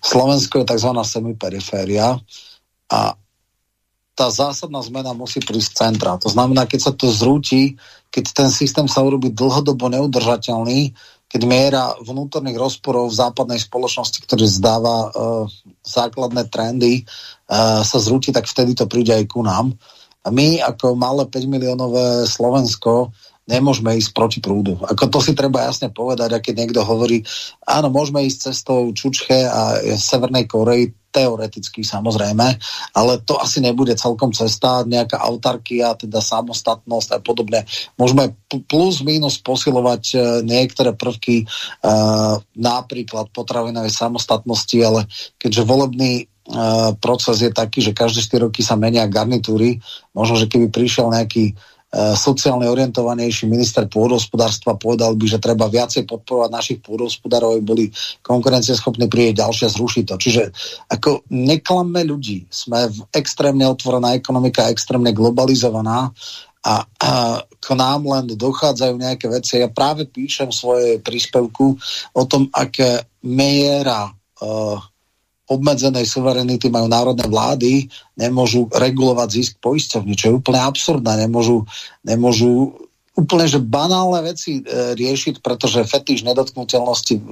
Slovensko 0.00 0.64
je 0.64 0.70
tzv. 0.72 0.90
semiperiféria 1.04 2.16
a 2.88 3.00
tá 4.16 4.32
zásadná 4.32 4.80
zmena 4.80 5.12
musí 5.12 5.44
prísť 5.44 5.76
centra. 5.76 6.16
To 6.16 6.32
znamená, 6.32 6.64
keď 6.64 6.88
sa 6.88 6.92
to 6.96 7.12
zrúti, 7.12 7.76
keď 8.08 8.24
ten 8.32 8.48
systém 8.48 8.88
sa 8.88 9.04
urobí 9.04 9.28
dlhodobo 9.28 9.92
neudržateľný, 9.92 10.96
keď 11.26 11.42
miera 11.42 11.84
vnútorných 11.98 12.54
rozporov 12.54 13.10
v 13.10 13.18
západnej 13.18 13.58
spoločnosti, 13.58 14.22
ktorý 14.22 14.46
zdáva 14.46 15.10
uh, 15.10 15.44
základné 15.82 16.46
trendy, 16.48 17.02
uh, 17.02 17.82
sa 17.82 17.98
zrúti, 17.98 18.30
tak 18.30 18.46
vtedy 18.46 18.78
to 18.78 18.86
príde 18.86 19.10
aj 19.10 19.26
ku 19.26 19.42
nám. 19.42 19.74
A 20.26 20.30
my 20.30 20.62
ako 20.62 20.98
malé 20.98 21.26
5 21.26 21.46
miliónové 21.46 22.26
Slovensko 22.26 23.14
nemôžeme 23.46 23.94
ísť 23.94 24.10
proti 24.10 24.38
prúdu. 24.42 24.74
Ako 24.82 25.06
to 25.06 25.18
si 25.22 25.32
treba 25.32 25.64
jasne 25.64 25.88
povedať, 25.88 26.34
a 26.34 26.42
keď 26.42 26.54
niekto 26.66 26.82
hovorí, 26.82 27.22
áno, 27.62 27.88
môžeme 27.94 28.26
ísť 28.26 28.50
cestou 28.50 28.90
Čučche 28.90 29.46
a 29.46 29.78
Severnej 29.94 30.50
Koreji, 30.50 30.92
teoreticky 31.16 31.80
samozrejme, 31.80 32.60
ale 32.92 33.12
to 33.24 33.40
asi 33.40 33.64
nebude 33.64 33.96
celkom 33.96 34.36
cesta, 34.36 34.84
nejaká 34.84 35.16
autarkia, 35.16 35.96
teda 35.96 36.20
samostatnosť 36.20 37.08
a 37.16 37.18
podobne. 37.24 37.64
Môžeme 37.96 38.36
plus 38.68 39.00
minus 39.00 39.40
posilovať 39.40 40.02
e, 40.12 40.16
niektoré 40.44 40.92
prvky 40.92 41.48
uh, 41.48 42.36
napríklad 42.52 43.32
potravinovej 43.32 43.96
samostatnosti, 43.96 44.76
ale 44.76 45.08
keďže 45.40 45.64
volebný 45.64 46.12
e, 46.20 46.24
proces 47.00 47.40
je 47.40 47.48
taký, 47.48 47.80
že 47.80 47.96
každé 47.96 48.20
4 48.20 48.44
roky 48.52 48.60
sa 48.60 48.76
menia 48.76 49.08
garnitúry, 49.08 49.80
možno, 50.12 50.36
že 50.36 50.52
keby 50.52 50.68
prišiel 50.68 51.08
nejaký 51.08 51.56
E, 51.56 51.75
sociálne 51.96 52.68
orientovanejší 52.68 53.48
minister 53.48 53.88
pôdohospodárstva 53.88 54.76
povedal 54.76 55.16
by, 55.16 55.26
že 55.32 55.40
treba 55.40 55.64
viacej 55.72 56.04
podporovať 56.04 56.50
našich 56.52 56.78
pôdohospodárov, 56.84 57.56
aby 57.56 57.62
boli 57.64 57.84
konkurencieschopní, 58.20 59.08
príde 59.08 59.40
ďalšia 59.40 59.72
zrušiť 59.72 60.04
to. 60.04 60.14
Čiže 60.20 60.42
ako 60.92 61.24
neklamme 61.32 62.04
ľudí. 62.04 62.44
Sme 62.52 62.92
v 62.92 63.00
extrémne 63.16 63.64
otvorená 63.64 64.12
ekonomika, 64.12 64.68
extrémne 64.68 65.16
globalizovaná 65.16 66.12
a, 66.66 66.84
a 66.84 67.12
k 67.40 67.66
nám 67.78 68.04
len 68.04 68.24
dochádzajú 68.34 68.94
nejaké 68.98 69.26
veci. 69.30 69.62
Ja 69.62 69.70
práve 69.70 70.04
píšem 70.04 70.50
svoje 70.50 70.98
príspevku 70.98 71.78
o 72.12 72.22
tom, 72.26 72.50
aké 72.52 73.06
miera 73.22 74.10
uh, 74.10 74.76
obmedzenej 75.46 76.06
suverenity 76.06 76.66
majú 76.68 76.90
národné 76.90 77.26
vlády, 77.26 77.86
nemôžu 78.18 78.66
regulovať 78.74 79.28
zisk 79.30 79.52
poisťovní, 79.62 80.18
čo 80.18 80.24
je 80.30 80.36
úplne 80.42 80.60
absurdné. 80.62 81.26
Nemôžu, 81.26 81.62
nemôžu 82.02 82.74
úplne 83.16 83.46
že 83.48 83.62
banálne 83.62 84.20
veci 84.26 84.60
e, 84.60 84.62
riešiť, 84.92 85.40
pretože 85.40 85.88
fetiš 85.88 86.26
nedotknutelnosti 86.26 87.14
e, 87.16 87.22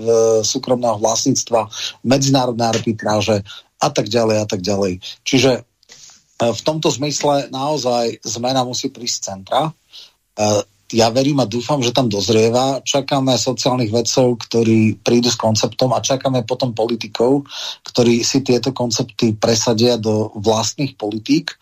súkromného 0.40 0.96
vlastníctva, 0.96 1.68
medzinárodné 2.06 2.64
arbitráže 2.64 3.44
a 3.82 3.88
tak 3.92 4.08
ďalej 4.08 4.36
a 4.40 4.46
tak 4.48 4.64
ďalej. 4.64 5.04
Čiže 5.28 5.60
e, 5.60 5.62
v 6.40 6.60
tomto 6.64 6.88
zmysle 6.88 7.52
naozaj 7.52 8.24
zmena 8.24 8.64
musí 8.64 8.88
prísť 8.88 9.16
z 9.20 9.24
centra. 9.28 9.60
E, 9.68 9.72
ja 10.94 11.10
verím 11.10 11.42
a 11.42 11.50
dúfam, 11.50 11.82
že 11.82 11.90
tam 11.90 12.06
dozrieva. 12.06 12.78
Čakáme 12.86 13.34
sociálnych 13.34 13.90
vedcov, 13.90 14.38
ktorí 14.46 15.02
prídu 15.02 15.26
s 15.26 15.34
konceptom 15.34 15.90
a 15.90 15.98
čakáme 15.98 16.46
potom 16.46 16.70
politikov, 16.70 17.42
ktorí 17.82 18.22
si 18.22 18.46
tieto 18.46 18.70
koncepty 18.70 19.34
presadia 19.34 19.98
do 19.98 20.30
vlastných 20.38 20.94
politík 20.94 21.58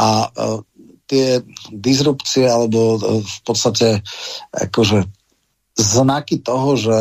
a 0.00 0.24
uh, 0.32 0.64
tie 1.04 1.44
disrupcie 1.68 2.48
alebo 2.48 2.96
uh, 2.96 3.20
v 3.20 3.38
podstate 3.44 4.00
akože 4.56 5.04
znaky 5.76 6.40
toho, 6.40 6.76
že 6.80 6.98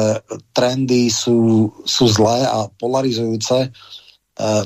trendy 0.52 1.07
sú, 1.07 1.72
sú 1.88 2.06
zlé 2.11 2.43
a 2.48 2.68
polarizujúce, 2.68 3.72
uh, 3.72 4.64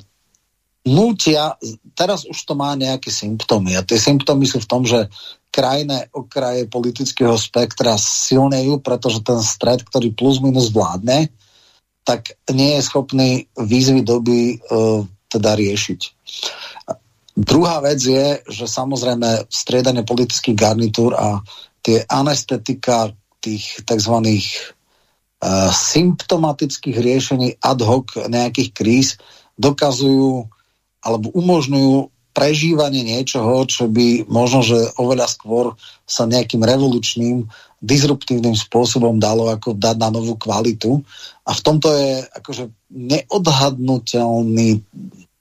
nútia, 0.85 1.57
teraz 1.97 2.25
už 2.29 2.37
to 2.45 2.53
má 2.53 2.77
nejaké 2.77 3.09
symptómy 3.09 3.73
a 3.73 3.81
tie 3.81 3.97
symptómy 3.97 4.45
sú 4.45 4.61
v 4.61 4.69
tom, 4.69 4.85
že 4.85 5.09
krajné 5.55 6.11
okraje 6.11 6.67
politického 6.67 7.39
spektra 7.39 7.95
silnejú, 7.95 8.83
pretože 8.83 9.23
ten 9.23 9.39
stred, 9.39 9.87
ktorý 9.87 10.11
plus 10.11 10.43
minus 10.43 10.67
vládne, 10.75 11.31
tak 12.03 12.35
nie 12.51 12.75
je 12.75 12.81
schopný 12.83 13.29
výzvy 13.55 14.03
doby 14.03 14.59
uh, 14.59 15.07
teda 15.31 15.55
riešiť. 15.55 15.99
Druhá 17.39 17.79
vec 17.79 18.03
je, 18.03 18.43
že 18.51 18.67
samozrejme 18.67 19.47
striedanie 19.47 20.03
politických 20.03 20.55
garnitúr 20.55 21.15
a 21.15 21.39
tie 21.79 22.03
anestetika 22.03 23.15
tých 23.39 23.79
tzv. 23.87 24.15
Uh, 24.15 25.71
symptomatických 25.71 26.97
riešení 26.99 27.63
ad 27.63 27.79
hoc 27.79 28.11
nejakých 28.27 28.69
kríz 28.75 29.07
dokazujú 29.55 30.51
alebo 30.99 31.27
umožňujú 31.31 32.14
prežívanie 32.35 33.07
niečoho, 33.07 33.63
čo 33.63 33.87
by 33.87 34.27
možno, 34.27 34.59
že 34.59 34.75
oveľa 34.99 35.31
skôr 35.31 35.79
sa 36.03 36.27
nejakým 36.27 36.59
revolučným, 36.59 37.47
disruptívnym 37.79 38.57
spôsobom 38.57 39.17
dalo 39.21 39.47
ako 39.47 39.77
dať 39.77 39.95
na 39.95 40.11
novú 40.11 40.35
kvalitu. 40.35 40.99
A 41.47 41.55
v 41.55 41.61
tomto 41.63 41.87
je 41.95 42.27
akože 42.35 42.67
neodhadnutelný 42.91 44.83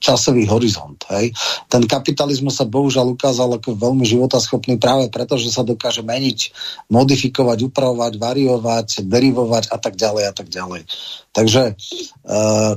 časový 0.04 0.44
horizont. 0.44 1.00
Hej. 1.08 1.32
Ten 1.72 1.88
kapitalizmus 1.88 2.60
sa 2.60 2.68
bohužiaľ 2.68 3.16
ukázal 3.16 3.56
ako 3.56 3.72
veľmi 3.72 4.04
životaschopný 4.04 4.76
práve 4.76 5.08
preto, 5.08 5.40
že 5.40 5.48
sa 5.48 5.64
dokáže 5.64 6.04
meniť, 6.04 6.52
modifikovať, 6.92 7.72
upravovať, 7.72 8.12
variovať, 8.20 8.88
derivovať 9.08 9.72
a 9.72 9.80
tak 9.80 9.96
ďalej 9.96 10.24
a 10.28 10.32
tak 10.36 10.52
ďalej. 10.52 10.84
Takže 11.32 11.62
uh, 11.72 12.76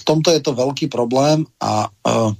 v 0.00 0.02
tomto 0.08 0.32
je 0.32 0.40
to 0.40 0.56
veľký 0.56 0.88
problém 0.88 1.44
a 1.60 1.92
uh, 1.92 2.32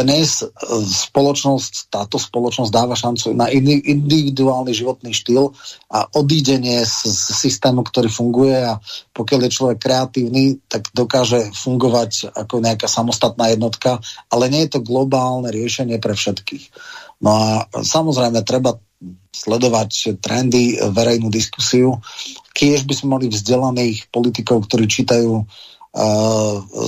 dnes 0.00 0.40
e, 0.40 0.48
spoločnosť, 0.88 1.92
táto 1.92 2.16
spoločnosť 2.16 2.72
dáva 2.72 2.96
šancu 2.96 3.36
na 3.36 3.52
individuálny 3.52 4.72
životný 4.72 5.12
štýl 5.12 5.52
a 5.92 6.08
odídenie 6.16 6.80
z, 6.88 7.12
systému, 7.12 7.84
ktorý 7.84 8.08
funguje 8.08 8.56
a 8.56 8.80
pokiaľ 9.12 9.40
je 9.44 9.56
človek 9.60 9.78
kreatívny, 9.84 10.64
tak 10.72 10.88
dokáže 10.96 11.52
fungovať 11.52 12.32
ako 12.32 12.64
nejaká 12.64 12.88
samostatná 12.88 13.52
jednotka, 13.52 14.00
ale 14.32 14.48
nie 14.48 14.64
je 14.64 14.80
to 14.80 14.80
globálne 14.80 15.52
riešenie 15.52 16.00
pre 16.00 16.16
všetkých. 16.16 16.72
No 17.20 17.36
a 17.36 17.48
samozrejme 17.68 18.40
treba 18.48 18.80
sledovať 19.32 20.22
trendy, 20.22 20.80
verejnú 20.92 21.28
diskusiu. 21.28 22.00
Kiež 22.52 22.84
by 22.84 22.94
sme 22.96 23.08
mali 23.18 23.26
vzdelaných 23.32 24.12
politikov, 24.12 24.68
ktorí 24.68 24.86
čítajú 24.86 25.42
Eh, 25.42 25.71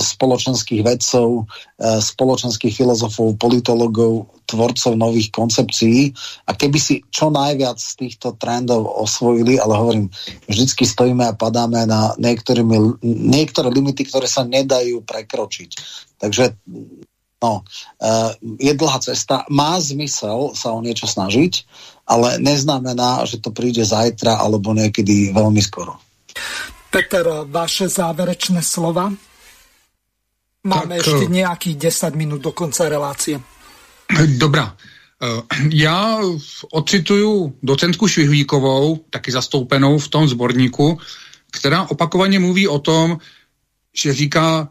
spoločenských 0.01 0.81
vedcov, 0.81 1.45
eh, 1.77 2.01
spoločenských 2.01 2.73
filozofov, 2.73 3.37
politologov, 3.37 4.33
tvorcov 4.49 4.97
nových 4.97 5.29
koncepcií 5.29 6.09
a 6.49 6.57
keby 6.57 6.77
si 6.81 7.01
čo 7.13 7.29
najviac 7.29 7.77
z 7.77 7.91
týchto 8.01 8.33
trendov 8.37 8.85
osvojili, 8.85 9.61
ale 9.61 9.73
hovorím, 9.77 10.07
vždycky 10.49 10.85
stojíme 10.89 11.21
a 11.21 11.37
padáme 11.37 11.85
na 11.85 12.17
niektoré 12.17 13.69
limity, 13.69 14.01
ktoré 14.05 14.25
sa 14.25 14.41
nedajú 14.45 15.01
prekročiť. 15.05 15.69
Takže 16.17 16.57
no, 17.45 17.61
eh, 18.01 18.31
je 18.57 18.73
dlhá 18.73 19.05
cesta. 19.05 19.45
Má 19.53 19.77
zmysel 19.85 20.57
sa 20.57 20.73
o 20.73 20.81
niečo 20.81 21.05
snažiť, 21.05 21.61
ale 22.09 22.41
neznamená, 22.41 23.21
že 23.29 23.37
to 23.37 23.53
príde 23.53 23.85
zajtra 23.85 24.41
alebo 24.41 24.73
niekedy 24.73 25.29
veľmi 25.29 25.61
skoro. 25.61 26.01
Peter, 26.95 27.27
vaše 27.51 27.91
záverečné 27.91 28.63
slova? 28.63 29.11
Máme 30.63 30.95
tak, 30.95 31.03
ešte 31.03 31.27
eh, 31.27 31.35
nejakých 31.43 31.75
10 31.91 32.15
minút 32.15 32.39
do 32.39 32.55
konca 32.55 32.87
relácie. 32.87 33.35
Dobrá. 34.39 34.71
Eh, 34.71 35.43
já 35.75 36.19
ocituju 36.71 37.59
docentku 37.63 38.07
Švihvíkovou, 38.07 39.03
taky 39.09 39.31
zastoupenou 39.31 39.99
v 39.99 40.07
tom 40.07 40.27
zborníku, 40.27 40.99
která 41.51 41.83
opakovaně 41.83 42.39
mluví 42.39 42.67
o 42.67 42.79
tom, 42.79 43.19
že 43.95 44.13
říká, 44.13 44.69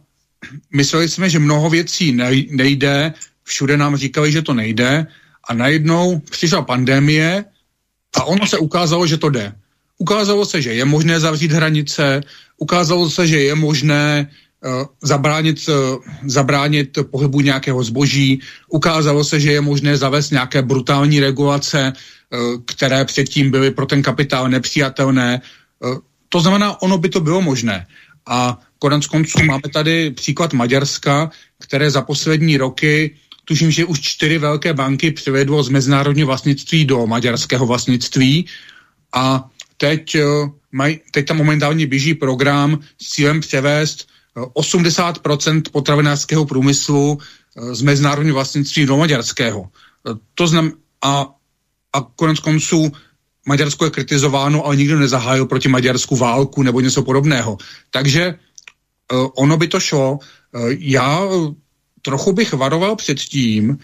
mysleli 0.72 1.09
jsme, 1.09 1.30
že 1.30 1.38
mnoho 1.38 1.70
věcí 1.70 2.12
nejde, 2.51 3.12
všude 3.44 3.76
nám 3.76 3.96
říkali, 3.96 4.32
že 4.32 4.42
to 4.42 4.55
nejde 4.55 5.06
a 5.48 5.55
najednou 5.55 6.18
přišla 6.18 6.62
pandemie 6.62 7.44
a 8.16 8.24
ono 8.24 8.46
se 8.46 8.59
ukázalo, 8.59 9.06
že 9.06 9.16
to 9.16 9.28
jde. 9.28 9.52
Ukázalo 9.99 10.45
se, 10.47 10.62
že 10.62 10.75
je 10.75 10.85
možné 10.85 11.21
zavřít 11.21 11.53
hranice, 11.53 12.21
ukázalo 12.59 13.11
se, 13.11 13.27
že 13.27 13.41
je 13.41 13.55
možné 13.55 14.27
uh, 14.27 14.85
zabránit, 15.03 15.69
uh, 15.69 15.75
zabránit 16.27 16.99
pohybu 17.11 17.41
nějakého 17.41 17.85
zboží, 17.85 18.41
ukázalo 18.69 19.25
se, 19.25 19.41
že 19.41 19.53
je 19.53 19.61
možné 19.61 19.97
zavést 19.97 20.31
nějaké 20.31 20.62
brutální 20.62 21.21
regulace, 21.21 21.93
uh, 21.93 22.62
které 22.66 23.05
předtím 23.05 23.51
byly 23.51 23.71
pro 23.71 23.87
ten 23.87 24.03
kapitál 24.03 24.49
nepřijatelné. 24.49 25.41
To 26.29 26.41
znamená, 26.41 26.83
ono 26.83 26.99
by 26.99 27.09
to 27.09 27.21
bylo 27.21 27.43
možné. 27.43 27.87
A 28.27 28.59
konec 28.79 29.07
konců 29.07 29.45
máme 29.45 29.69
tady 29.73 30.11
příklad 30.11 30.53
Maďarska, 30.53 31.31
které 31.59 31.91
za 31.91 32.03
poslední 32.03 32.57
roky 32.57 33.16
tuším, 33.45 33.71
že 33.71 33.85
už 33.85 34.01
čtyři 34.01 34.39
velké 34.39 34.75
banky 34.75 35.11
přivedlo 35.11 35.62
z 35.62 35.69
mezinárodního 35.69 36.27
vlastnictví 36.27 36.85
do 36.85 37.07
maďarského 37.07 37.66
vlastnictví 37.66 38.47
a 39.12 39.51
teď, 39.76 40.14
eh, 40.14 40.24
maj, 40.72 40.98
teď 41.10 41.26
tam 41.26 41.36
momentálně 41.36 41.86
běží 41.86 42.14
program 42.14 42.78
s 43.02 43.09
cílem 43.09 43.40
převést 43.40 44.09
80% 44.55 45.62
eh, 45.66 45.70
potravinářského 45.70 46.44
průmyslu 46.46 47.18
z 47.72 47.82
mezinárodního 47.82 48.34
vlastnictví 48.34 48.86
do 48.86 48.96
maďarského. 48.96 49.70
To 50.34 50.46
znam, 50.46 50.72
a, 51.02 51.26
a 51.92 52.01
konec 52.16 52.38
konců 52.38 52.92
Maďarsko 53.46 53.84
je 53.84 53.90
kritizováno, 53.90 54.66
ale 54.66 54.76
nikdo 54.76 54.98
nezahájil 54.98 55.46
proti 55.46 55.68
Maďarsku 55.68 56.16
válku 56.16 56.62
nebo 56.62 56.80
něco 56.80 57.02
podobného. 57.02 57.59
Takže 57.90 58.34
ono 59.36 59.56
by 59.56 59.68
to 59.68 59.80
šlo. 59.80 60.18
Já 60.78 61.20
trochu 62.02 62.32
bych 62.32 62.52
varoval 62.52 62.96
před 62.96 63.18
tím, 63.20 63.78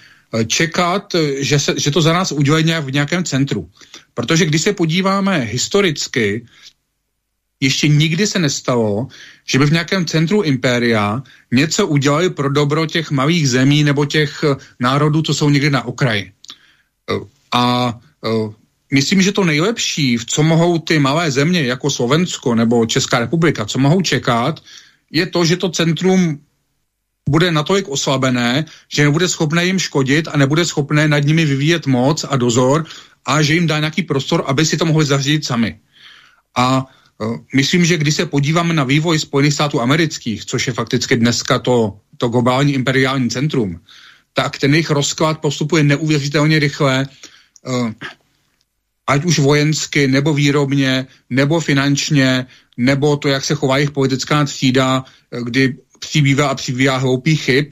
čekat, 0.47 1.15
že, 1.39 1.59
se, 1.59 1.75
že 1.81 1.91
to 1.91 2.03
za 2.03 2.13
nás 2.13 2.33
udělají 2.33 2.65
nějak 2.65 2.85
v 2.85 2.93
nějakém 2.93 3.25
centru. 3.25 3.71
Protože 4.15 4.47
když 4.47 4.63
se 4.63 4.73
podíváme 4.73 5.39
historicky, 5.39 6.47
ještě 7.61 7.89
nikdy 7.89 8.27
se 8.27 8.39
nestalo, 8.39 9.09
že 9.45 9.59
by 9.59 9.67
v 9.67 9.73
nějakém 9.73 10.07
centru 10.07 10.43
impéria 10.43 11.23
něco 11.53 11.87
udělali 11.87 12.31
pro 12.31 12.49
dobro 12.49 12.87
těch 12.87 13.11
malých 13.11 13.49
zemí 13.49 13.85
nebo 13.85 14.05
těch 14.05 14.45
eh, 14.45 14.57
národů, 14.81 15.23
co 15.23 15.35
jsou 15.35 15.51
někde 15.51 15.71
na 15.71 15.85
okraji. 15.85 16.33
Eh, 17.11 17.15
a 17.53 17.95
eh, 18.25 18.29
myslím, 18.93 19.23
že 19.23 19.33
to 19.33 19.45
nejlepší, 19.45 20.17
v 20.17 20.25
co 20.27 20.43
mohou 20.43 20.79
ty 20.79 20.99
malé 20.99 21.31
země, 21.31 21.63
jako 21.63 21.91
Slovensko 21.91 22.55
nebo 22.55 22.87
Česká 22.87 23.19
republika, 23.19 23.65
co 23.65 23.79
mohou 23.79 24.01
čekat, 24.01 24.61
je 25.11 25.27
to, 25.27 25.45
že 25.45 25.57
to 25.57 25.69
centrum 25.69 26.41
bude 27.29 27.51
natolik 27.51 27.89
oslabené, 27.89 28.65
že 28.89 29.05
nebude 29.05 29.29
schopné 29.29 29.67
jim 29.67 29.79
škodit 29.79 30.29
a 30.29 30.37
nebude 30.37 30.65
schopné 30.65 31.09
nad 31.09 31.19
nimi 31.19 31.45
vyvíjet 31.45 31.87
moc 31.87 32.25
a 32.25 32.37
dozor 32.37 32.85
a 33.27 33.43
že 33.43 33.55
jim 33.55 33.67
dá 33.67 33.79
nějaký 33.79 34.03
prostor, 34.03 34.45
aby 34.47 34.67
si 34.67 34.77
to 34.77 34.85
mohli 34.85 35.05
zařídit 35.05 35.45
sami. 35.45 35.79
A 36.57 36.87
uh, 37.19 37.37
myslím, 37.55 37.85
že 37.85 37.99
když 37.99 38.15
se 38.15 38.27
podíváme 38.27 38.75
na 38.75 38.85
vývoj 38.85 39.19
Spojených 39.19 39.55
států 39.55 39.81
amerických, 39.81 40.45
což 40.45 40.67
je 40.67 40.73
fakticky 40.73 41.17
dneska 41.17 41.59
to, 41.59 42.01
to 42.17 42.29
globální 42.29 42.75
imperiální 42.75 43.31
centrum, 43.31 43.81
tak 44.33 44.59
ten 44.59 44.75
jejich 44.75 44.91
rozklad 44.91 45.39
postupuje 45.39 45.83
neuvěřitelně 45.85 46.59
rychle, 46.59 47.07
uh, 47.67 47.93
ať 49.07 49.25
už 49.25 49.39
vojensky, 49.39 50.09
nebo 50.09 50.35
výrobně, 50.35 51.07
nebo 51.31 51.61
finančně, 51.61 52.47
nebo 52.77 53.17
to, 53.17 53.29
jak 53.29 53.45
se 53.45 53.55
chová 53.55 53.77
jejich 53.77 53.91
politická 53.91 54.45
třída, 54.45 55.05
kdy 55.43 55.77
přibývá 56.01 56.49
a 56.49 56.55
přibývá 56.55 56.97
hloupých 56.97 57.43
chyb. 57.43 57.67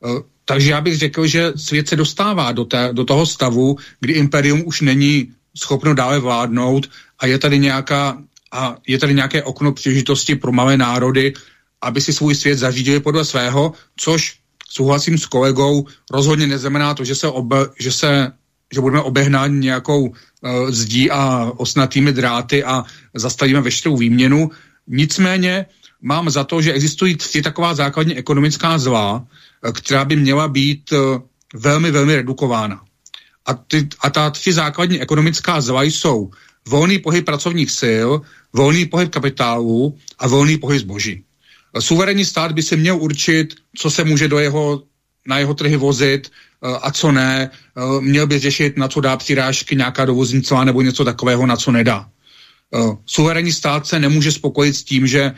Uh, 0.00 0.20
takže 0.44 0.70
já 0.70 0.80
bych 0.80 0.96
řekl, 0.98 1.26
že 1.26 1.52
svět 1.56 1.88
se 1.88 1.96
dostává 1.96 2.52
do, 2.52 2.64
té, 2.64 2.88
do 2.92 3.04
toho 3.04 3.26
stavu, 3.26 3.76
kdy 4.00 4.12
imperium 4.12 4.62
už 4.66 4.80
není 4.80 5.32
schopno 5.56 5.94
dále 5.94 6.18
vládnout 6.18 6.90
a 7.18 7.26
je 7.26 7.38
tady 7.38 7.58
nějaká 7.58 8.18
a 8.52 8.76
je 8.86 8.98
tady 8.98 9.14
nějaké 9.14 9.42
okno 9.42 9.72
příležitosti 9.72 10.34
pro 10.34 10.52
malé 10.52 10.76
národy, 10.76 11.32
aby 11.82 12.00
si 12.00 12.12
svůj 12.12 12.34
svět 12.34 12.58
zařídili 12.58 13.00
podle 13.00 13.24
svého, 13.24 13.72
což 13.96 14.36
souhlasím 14.68 15.18
s 15.18 15.26
kolegou, 15.26 15.86
rozhodně 16.10 16.46
neznamená 16.46 16.94
to, 16.94 17.04
že 17.04 17.14
se, 17.14 17.28
obe, 17.28 17.56
že 17.80 17.92
se 17.92 18.32
že 18.72 18.80
budeme 18.80 19.02
obehnáni 19.02 19.58
nějakou 19.58 20.08
uh, 20.08 20.14
zdí 20.70 21.10
a 21.10 21.52
osnatými 21.56 22.12
dráty 22.12 22.64
a 22.64 22.84
zastavíme 23.14 23.60
veškerou 23.60 23.96
výměnu. 23.96 24.50
Nicméně 24.86 25.66
mám 26.02 26.30
za 26.30 26.44
to, 26.44 26.62
že 26.62 26.72
existují 26.72 27.16
tři 27.16 27.42
taková 27.42 27.74
základní 27.74 28.18
ekonomická 28.18 28.78
zla, 28.78 29.26
která 29.72 30.04
by 30.04 30.16
měla 30.16 30.48
být 30.48 30.92
uh, 30.92 30.98
velmi, 31.54 31.90
velmi 31.90 32.14
redukována. 32.16 32.82
A, 33.46 33.54
ty, 33.54 33.88
a 34.00 34.10
ta 34.10 34.30
tři 34.30 34.52
základní 34.52 35.00
ekonomická 35.00 35.60
zla 35.60 35.82
jsou 35.82 36.30
volný 36.68 36.98
pohyb 36.98 37.24
pracovních 37.24 37.70
sil, 37.80 38.08
volný 38.52 38.86
pohyb 38.86 39.10
kapitálu 39.10 39.98
a 40.18 40.28
volný 40.28 40.58
pohyb 40.58 40.80
zboží. 40.80 41.24
Suverénní 41.78 42.24
stát 42.24 42.52
by 42.52 42.62
se 42.62 42.76
měl 42.76 42.96
určit, 42.96 43.54
co 43.76 43.90
se 43.90 44.04
může 44.04 44.28
do 44.28 44.38
jeho, 44.38 44.82
na 45.26 45.38
jeho 45.38 45.54
trhy 45.54 45.76
vozit 45.76 46.30
a 46.82 46.90
co 46.90 47.12
ne. 47.12 47.50
Měl 48.00 48.26
by 48.26 48.38
řešit, 48.38 48.76
na 48.76 48.88
co 48.88 49.00
dá 49.00 49.16
přirážky 49.16 49.76
nějaká 49.76 50.04
dovozní 50.04 50.42
nebo 50.64 50.82
něco 50.82 51.04
takového, 51.04 51.46
na 51.46 51.56
co 51.56 51.72
nedá. 51.72 52.08
Uh, 52.74 52.94
suverénní 53.06 53.52
stát 53.52 53.86
se 53.86 53.98
nemůže 53.98 54.32
spokojit 54.32 54.74
s 54.74 54.84
tím, 54.84 55.06
že 55.06 55.32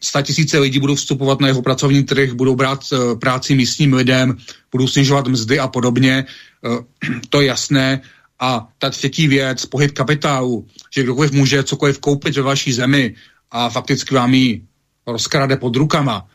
sta 0.00 0.22
tisíce 0.22 0.58
lidí 0.58 0.78
budou 0.78 0.94
vstupovat 0.94 1.40
na 1.40 1.48
jeho 1.48 1.62
pracovní 1.62 2.04
trh, 2.04 2.32
budou 2.32 2.54
brát 2.54 2.84
uh, 2.92 3.18
práci 3.18 3.54
místním 3.54 3.92
lidem, 3.92 4.36
budou 4.72 4.88
snižovat 4.88 5.26
mzdy 5.26 5.58
a 5.58 5.68
podobně. 5.68 6.24
To 7.28 7.40
je 7.40 7.46
jasné. 7.46 8.00
A 8.40 8.68
ta 8.78 8.90
třetí 8.90 9.28
věc, 9.28 9.66
pohyb 9.66 9.92
kapitálu, 9.92 10.66
že 10.94 11.02
kdokoliv 11.02 11.32
může 11.32 11.62
cokoliv 11.62 11.98
koupit 11.98 12.36
ve 12.36 12.42
vaší 12.42 12.72
zemi 12.72 13.14
a 13.50 13.68
fakticky 13.68 14.14
vám 14.14 14.34
ji 14.34 14.62
rozkrade 15.06 15.56
pod 15.56 15.76
rukama, 15.76 16.26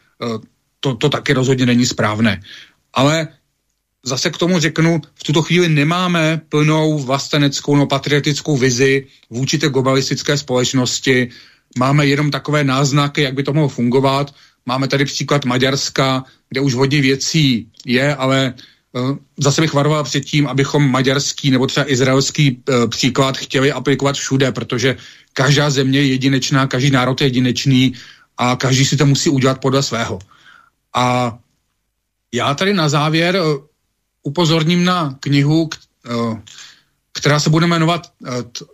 to, 0.80 0.96
to 0.96 1.10
taky 1.10 1.34
rozhodně 1.34 1.66
není 1.66 1.86
správné. 1.86 2.42
Ale 2.94 3.28
zase 4.06 4.30
k 4.30 4.38
tomu 4.38 4.60
řeknu, 4.60 5.02
v 5.16 5.24
tuto 5.24 5.42
chvíli 5.42 5.70
nemáme 5.70 6.42
plnou 6.50 7.00
vlasteneckou 7.00 7.76
no 7.76 7.88
patriotickou 7.88 8.58
vizi 8.58 9.08
vůči 9.30 9.58
té 9.58 9.70
globalistické 9.70 10.38
společnosti, 10.38 11.30
máme 11.78 12.08
jenom 12.08 12.32
takové 12.32 12.64
náznaky, 12.64 13.22
jak 13.22 13.34
by 13.34 13.44
to 13.44 13.54
mohlo 13.54 13.70
fungovat. 13.70 14.36
Máme 14.66 14.88
tady 14.88 15.06
příklad 15.06 15.46
Maďarska, 15.46 16.24
kde 16.50 16.62
už 16.62 16.74
hodně 16.74 17.02
věcí 17.02 17.68
je, 17.86 18.16
ale 18.16 18.54
uh, 18.92 19.18
zase 19.40 19.62
bych 19.62 19.74
varoval 19.74 20.04
před 20.04 20.22
tím, 20.22 20.48
abychom 20.48 20.92
maďarský 20.92 21.52
nebo 21.52 21.68
třeba 21.68 21.92
izraelský 21.92 22.52
uh, 22.52 22.90
příklad 22.90 23.38
chtěli 23.38 23.72
aplikovat 23.72 24.16
všude, 24.16 24.52
protože 24.52 24.98
každá 25.34 25.70
země 25.70 26.00
je 26.00 26.08
jedinečná, 26.08 26.68
každý 26.68 26.90
národ 26.90 27.22
je 27.22 27.28
jedinečný 27.28 27.94
a 28.38 28.56
každý 28.56 28.86
si 28.86 28.98
to 28.98 29.06
musí 29.06 29.30
udělat 29.30 29.62
podle 29.62 29.84
svého. 29.84 30.20
A 30.96 31.38
já 32.34 32.54
tady 32.54 32.74
na 32.74 32.90
závěr 32.90 33.36
uh, 33.36 33.71
upozorním 34.24 34.86
na 34.86 35.18
knihu, 35.20 35.70
která 37.14 37.40
se 37.40 37.50
bude 37.50 37.68
jmenovat 37.68 38.12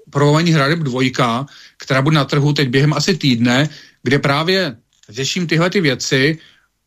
Provolení 0.10 0.52
hradeb 0.52 0.80
dvojka, 0.80 1.46
která 1.78 2.02
bude 2.02 2.16
na 2.16 2.26
trhu 2.26 2.54
teď 2.54 2.70
během 2.70 2.94
asi 2.94 3.18
týdne, 3.18 3.70
kde 4.04 4.20
právě 4.20 4.78
řeším 5.10 5.48
tyhle 5.48 5.70
ty 5.70 5.82
věci 5.82 6.38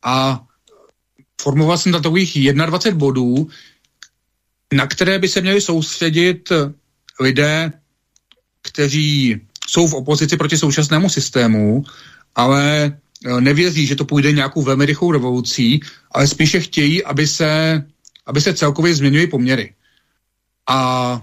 a 0.03 0.45
formoval 1.43 1.79
jsem 1.79 1.93
takových 1.93 2.53
21 2.53 2.99
bodů, 2.99 3.49
na 4.73 4.87
které 4.87 5.19
by 5.19 5.29
se 5.29 5.41
měli 5.41 5.61
soustředit 5.61 6.53
lidé, 7.21 7.73
kteří 8.63 9.41
jsou 9.69 9.89
v 9.89 9.95
opozici 9.95 10.37
proti 10.37 10.57
současnému 10.57 11.09
systému, 11.09 11.85
ale 12.35 12.85
e, 12.85 13.41
nevěří, 13.41 13.87
že 13.87 13.97
to 13.97 14.05
půjde 14.05 14.33
nějakou 14.33 14.63
velmi 14.63 14.87
rychlou 14.87 15.13
revolucí, 15.13 15.81
ale 16.11 16.27
spíše 16.27 16.61
chtějí, 16.61 17.05
aby 17.05 17.27
se, 17.27 17.85
aby 18.27 18.41
se 18.41 18.55
celkově 18.55 18.95
změnily 18.95 19.27
poměry. 19.27 19.75
A 20.69 21.21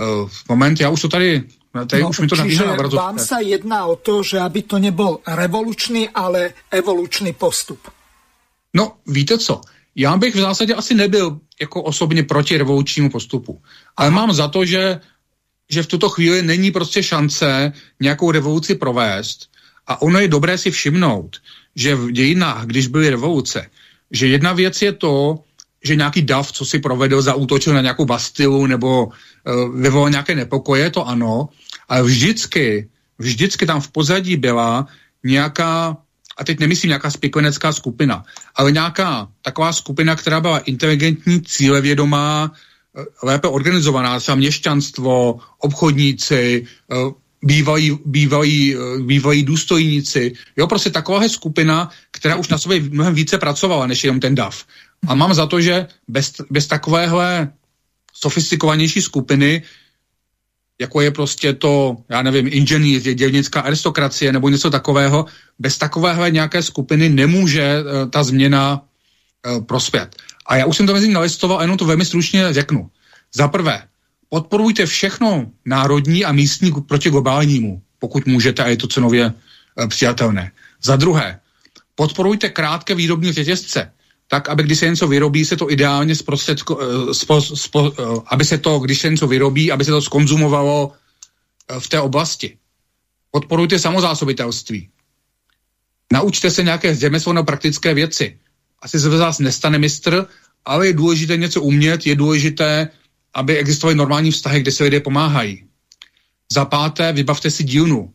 uh, 0.00 0.30
moment, 0.48 0.80
já 0.80 0.90
už 0.90 1.00
to 1.02 1.08
tady 1.08 1.44
Tady 1.84 2.02
no, 2.02 2.08
už 2.08 2.18
mi 2.20 2.26
to 2.26 2.36
čiže 2.36 2.64
vám 2.96 3.20
sa 3.20 3.44
jedná 3.44 3.84
o 3.84 4.00
to, 4.00 4.24
že 4.24 4.40
aby 4.40 4.64
to 4.64 4.80
nebol 4.80 5.20
revolučný, 5.28 6.08
ale 6.08 6.56
evolučný 6.72 7.36
postup. 7.36 7.92
No, 8.72 8.96
víte 9.06 9.38
co? 9.38 9.60
Já 9.96 10.16
bych 10.16 10.34
v 10.34 10.38
zásadě 10.38 10.74
asi 10.74 10.94
nebyl 10.94 11.40
jako 11.60 11.82
osobně 11.82 12.22
proti 12.22 12.56
revolučnímu 12.56 13.10
postupu. 13.10 13.60
Ale 13.96 14.08
Aha. 14.08 14.16
mám 14.16 14.32
za 14.32 14.48
to, 14.48 14.64
že, 14.64 15.00
že 15.68 15.82
v 15.82 15.86
tuto 15.86 16.08
chvíli 16.08 16.42
není 16.42 16.70
prostě 16.70 17.02
šance 17.02 17.72
nějakou 18.00 18.30
revoluci 18.30 18.74
provést. 18.74 19.48
A 19.86 20.02
ono 20.02 20.18
je 20.20 20.28
dobré 20.28 20.58
si 20.58 20.70
všimnout, 20.70 21.36
že 21.76 21.94
v 21.94 22.10
dějinách, 22.10 22.66
když 22.66 22.86
byly 22.86 23.10
revoluce, 23.10 23.70
že 24.10 24.26
jedna 24.26 24.52
věc 24.52 24.82
je 24.82 24.92
to, 24.92 25.44
že 25.86 25.96
nějaký 25.96 26.22
dav, 26.22 26.52
co 26.52 26.64
si 26.64 26.78
provedl, 26.78 27.22
zaútočil 27.22 27.74
na 27.74 27.80
nějakou 27.80 28.04
bastilu 28.04 28.66
nebo 28.66 29.06
uh, 29.06 29.80
vyvolal 29.80 30.10
nějaké 30.10 30.34
nepokoje, 30.34 30.90
to 30.90 31.06
ano, 31.06 31.48
ale 31.88 32.02
vždycky, 32.02 32.88
vždycky 33.18 33.66
tam 33.66 33.80
v 33.80 33.90
pozadí 33.90 34.36
byla 34.36 34.86
nějaká, 35.24 35.96
a 36.36 36.44
teď 36.44 36.60
nemyslím 36.60 36.88
nějaká 36.88 37.10
spiklenecká 37.10 37.72
skupina, 37.72 38.24
ale 38.54 38.72
nějaká 38.72 39.28
taková 39.42 39.72
skupina, 39.72 40.16
která 40.16 40.40
byla 40.40 40.58
inteligentní, 40.58 41.42
cílevědomá, 41.42 42.52
eh, 42.52 43.04
lépe 43.22 43.48
organizovaná, 43.48 44.20
třeba 44.20 44.36
měšťanstvo, 44.36 45.38
obchodníci, 45.58 46.66
bývají, 47.46 47.98
bývají, 48.04 48.74
eh, 48.74 48.78
bývají 49.02 49.42
důstojníci. 49.42 50.32
Jo, 50.56 50.66
prostě 50.66 50.90
taková 50.90 51.28
skupina, 51.28 51.90
která 52.10 52.36
už 52.36 52.48
na 52.48 52.58
sobě 52.58 52.80
mnohem 52.80 53.14
více 53.14 53.38
pracovala, 53.38 53.86
než 53.86 54.04
jenom 54.04 54.20
ten 54.20 54.34
DAF. 54.34 54.64
A 55.06 55.14
mám 55.14 55.34
za 55.34 55.46
to, 55.46 55.60
že 55.60 55.86
bez, 56.08 56.32
bez 56.50 56.66
takovéhle 56.66 57.52
sofistikovanější 58.12 59.02
skupiny 59.02 59.62
jako 60.80 61.00
je 61.00 61.10
prostě 61.10 61.52
to, 61.52 61.96
já 62.08 62.22
nevím, 62.22 62.48
inženýři, 62.52 63.14
dělnická 63.14 63.60
aristokracie 63.60 64.32
nebo 64.32 64.48
něco 64.48 64.70
takového, 64.70 65.26
bez 65.58 65.78
takovéhle 65.78 66.30
nějaké 66.30 66.62
skupiny 66.62 67.08
nemůže 67.08 67.80
uh, 67.80 68.10
ta 68.10 68.22
změna 68.22 68.80
uh, 68.80 69.64
prospět. 69.64 70.16
A 70.46 70.56
já 70.56 70.66
už 70.66 70.76
jsem 70.76 70.86
to 70.86 70.92
mezi 70.92 71.08
nalistoval 71.08 71.60
jenom 71.60 71.76
to 71.76 71.84
velmi 71.84 72.04
stručně 72.04 72.52
řeknu. 72.52 72.90
Za 73.34 73.48
prvé, 73.48 73.82
podporujte 74.28 74.86
všechno 74.86 75.46
národní 75.64 76.24
a 76.24 76.32
místní 76.32 76.72
proti 76.88 77.10
globálnímu, 77.10 77.82
pokud 77.98 78.26
můžete 78.26 78.64
a 78.64 78.68
je 78.68 78.76
to 78.76 78.86
cenově 78.86 79.26
uh, 79.32 79.88
přijatelné. 79.88 80.52
Za 80.82 80.96
druhé, 80.96 81.40
podporujte 81.94 82.48
krátké 82.48 82.94
výrobní 82.94 83.32
řetězce. 83.32 83.92
Tak 84.28 84.48
aby 84.48 84.62
když 84.62 84.78
se 84.78 84.88
něco 84.88 85.08
vyrobí, 85.08 85.44
se 85.44 85.56
to 85.56 85.70
ideálně 85.70 86.14
zprostředko, 86.14 86.78
eh, 86.80 87.14
spo, 87.14 87.40
spo, 87.40 87.92
eh, 87.98 88.02
aby 88.26 88.44
se 88.44 88.58
to, 88.58 88.78
když 88.78 89.00
se 89.00 89.10
něco 89.10 89.26
vyrobí, 89.26 89.72
aby 89.72 89.84
se 89.84 89.90
to 89.90 90.02
skonzumovalo 90.02 90.92
eh, 90.92 91.80
v 91.80 91.88
té 91.88 92.00
oblasti. 92.00 92.58
Podporujte 93.30 93.78
samozásobitelství. 93.78 94.88
Naučte 96.12 96.50
se 96.50 96.62
nějaké 96.62 96.94
řemeslno 96.94 97.44
praktické 97.44 97.94
věci. 97.94 98.38
Asi 98.82 99.00
se 99.00 99.08
vás 99.08 99.38
nestane 99.38 99.78
mistr, 99.78 100.26
ale 100.64 100.86
je 100.86 100.92
důležité 100.92 101.36
něco 101.36 101.62
umět, 101.62 102.06
je 102.06 102.16
důležité, 102.16 102.88
aby 103.34 103.56
existovaly 103.58 103.94
normální 103.94 104.30
vztahy, 104.30 104.60
kde 104.60 104.72
se 104.72 104.84
lidé 104.84 105.00
pomáhají. 105.00 105.66
Za 106.52 106.64
páté, 106.64 107.12
vybavte 107.12 107.50
si 107.50 107.64
dílnu. 107.64 108.14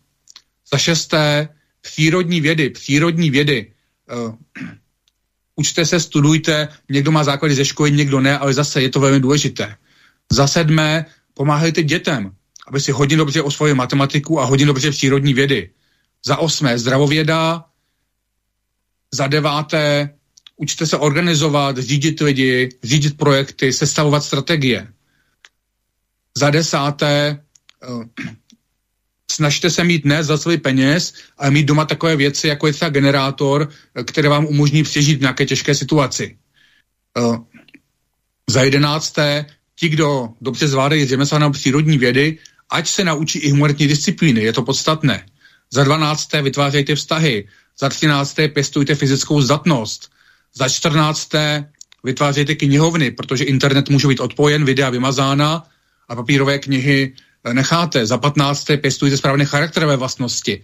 Za 0.71 0.77
šesté, 0.77 1.49
přírodní 1.81 2.41
vědy, 2.41 2.69
přírodní 2.69 3.29
vědy. 3.29 3.71
Uh, 4.11 4.35
učte 5.55 5.85
se, 5.85 5.99
studujte, 5.99 6.67
někdo 6.89 7.11
má 7.11 7.23
základy 7.23 7.55
ze 7.55 7.65
školy, 7.65 7.91
někdo 7.91 8.19
ne, 8.19 8.37
ale 8.37 8.53
zase 8.53 8.81
je 8.81 8.89
to 8.89 8.99
velmi 8.99 9.19
důležité. 9.19 9.75
Za 10.31 10.47
sedmé, 10.47 11.05
pomáhejte 11.33 11.83
dětem, 11.83 12.31
aby 12.67 12.81
si 12.81 12.91
hodně 12.91 13.17
dobře 13.17 13.41
osvojili 13.41 13.75
matematiku 13.75 14.39
a 14.39 14.45
hodně 14.45 14.65
dobře 14.65 14.91
přírodní 14.91 15.33
vědy. 15.33 15.69
Za 16.25 16.37
osmé, 16.37 16.79
zdravověda. 16.79 17.65
Za 19.13 19.27
deváté, 19.27 20.15
učte 20.55 20.87
se 20.87 20.97
organizovat, 20.97 21.77
řídit 21.77 22.19
lidi, 22.21 22.69
řídit 22.83 23.17
projekty, 23.17 23.73
sestavovat 23.73 24.23
strategie. 24.23 24.87
Za 26.37 26.49
desáté, 26.49 27.43
uh, 27.89 28.03
snažte 29.31 29.69
se 29.69 29.83
mít 29.83 30.05
ne 30.05 30.23
za 30.23 30.37
celý 30.37 30.57
peněz, 30.57 31.13
ale 31.37 31.51
mít 31.51 31.63
doma 31.63 31.85
takové 31.85 32.15
věci, 32.15 32.47
jako 32.47 32.67
je 32.67 32.73
třeba 32.73 32.89
generátor, 32.89 33.69
eh, 33.95 34.03
které 34.03 34.29
vám 34.29 34.45
umožní 34.45 34.83
přežít 34.83 35.17
v 35.17 35.21
nějaké 35.21 35.45
těžké 35.45 35.75
situaci. 35.75 36.37
Uh, 37.19 37.37
za 38.49 38.63
jedenácté, 38.63 39.45
ti, 39.75 39.89
kdo 39.89 40.29
dobře 40.41 40.67
zvládají 40.67 41.05
řemeslá 41.05 41.49
přírodní 41.49 41.97
vědy, 41.97 42.37
ať 42.69 42.87
se 42.87 43.03
naučí 43.03 43.39
i 43.39 43.51
humanitní 43.51 43.87
disciplíny, 43.87 44.41
je 44.41 44.53
to 44.53 44.63
podstatné. 44.63 45.25
Za 45.71 45.83
dvanácté 45.83 46.41
vytvářejte 46.41 46.95
vztahy. 46.95 47.47
Za 47.79 47.89
třinácté 47.89 48.47
pěstujte 48.47 48.95
fyzickou 48.95 49.41
zdatnost. 49.41 50.11
Za 50.55 50.69
čtrnácté 50.69 51.71
vytvářejte 52.03 52.55
knihovny, 52.55 53.11
protože 53.11 53.43
internet 53.43 53.89
může 53.89 54.07
být 54.07 54.19
odpojen, 54.19 54.65
videa 54.65 54.89
vymazána 54.89 55.63
a 56.09 56.15
papírové 56.15 56.59
knihy 56.59 57.13
necháte. 57.53 58.05
Za 58.05 58.17
15. 58.17 58.65
pěstujte 58.81 59.17
správné 59.17 59.45
charakterové 59.45 59.95
vlastnosti. 59.95 60.61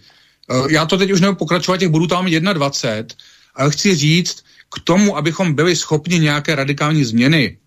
Eh, 0.50 0.72
já 0.72 0.86
to 0.86 0.98
teď 0.98 1.10
už 1.10 1.20
nebudu 1.20 1.36
pokračovat, 1.36 1.76
těch 1.76 1.88
budů 1.88 2.06
tam 2.06 2.26
21, 2.26 3.16
ale 3.54 3.70
chci 3.70 3.94
říct, 3.94 4.44
k 4.70 4.80
tomu, 4.84 5.16
abychom 5.16 5.54
byli 5.54 5.76
schopni 5.76 6.18
nějaké 6.18 6.54
radikální 6.54 7.04
změny, 7.04 7.58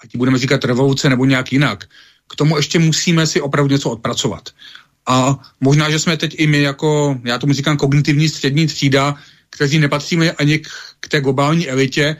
ať 0.00 0.16
budeme 0.16 0.38
říkat 0.38 0.64
revoluce 0.64 1.08
nebo 1.08 1.24
nějak 1.24 1.52
jinak, 1.52 1.84
k 2.28 2.36
tomu 2.36 2.56
ještě 2.56 2.78
musíme 2.78 3.26
si 3.26 3.40
opravdu 3.40 3.72
něco 3.72 3.90
odpracovat. 3.90 4.48
A 5.06 5.38
možná, 5.60 5.90
že 5.90 5.98
jsme 5.98 6.16
teď 6.16 6.34
i 6.38 6.46
my 6.46 6.62
jako, 6.62 7.20
já 7.24 7.38
tomu 7.38 7.52
říkám, 7.52 7.76
kognitivní 7.76 8.28
střední 8.28 8.66
třída, 8.66 9.14
kteří 9.50 9.78
nepatříme 9.78 10.32
ani 10.32 10.58
k, 10.58 10.68
k 11.00 11.08
té 11.08 11.20
globální 11.20 11.68
elitě, 11.68 12.16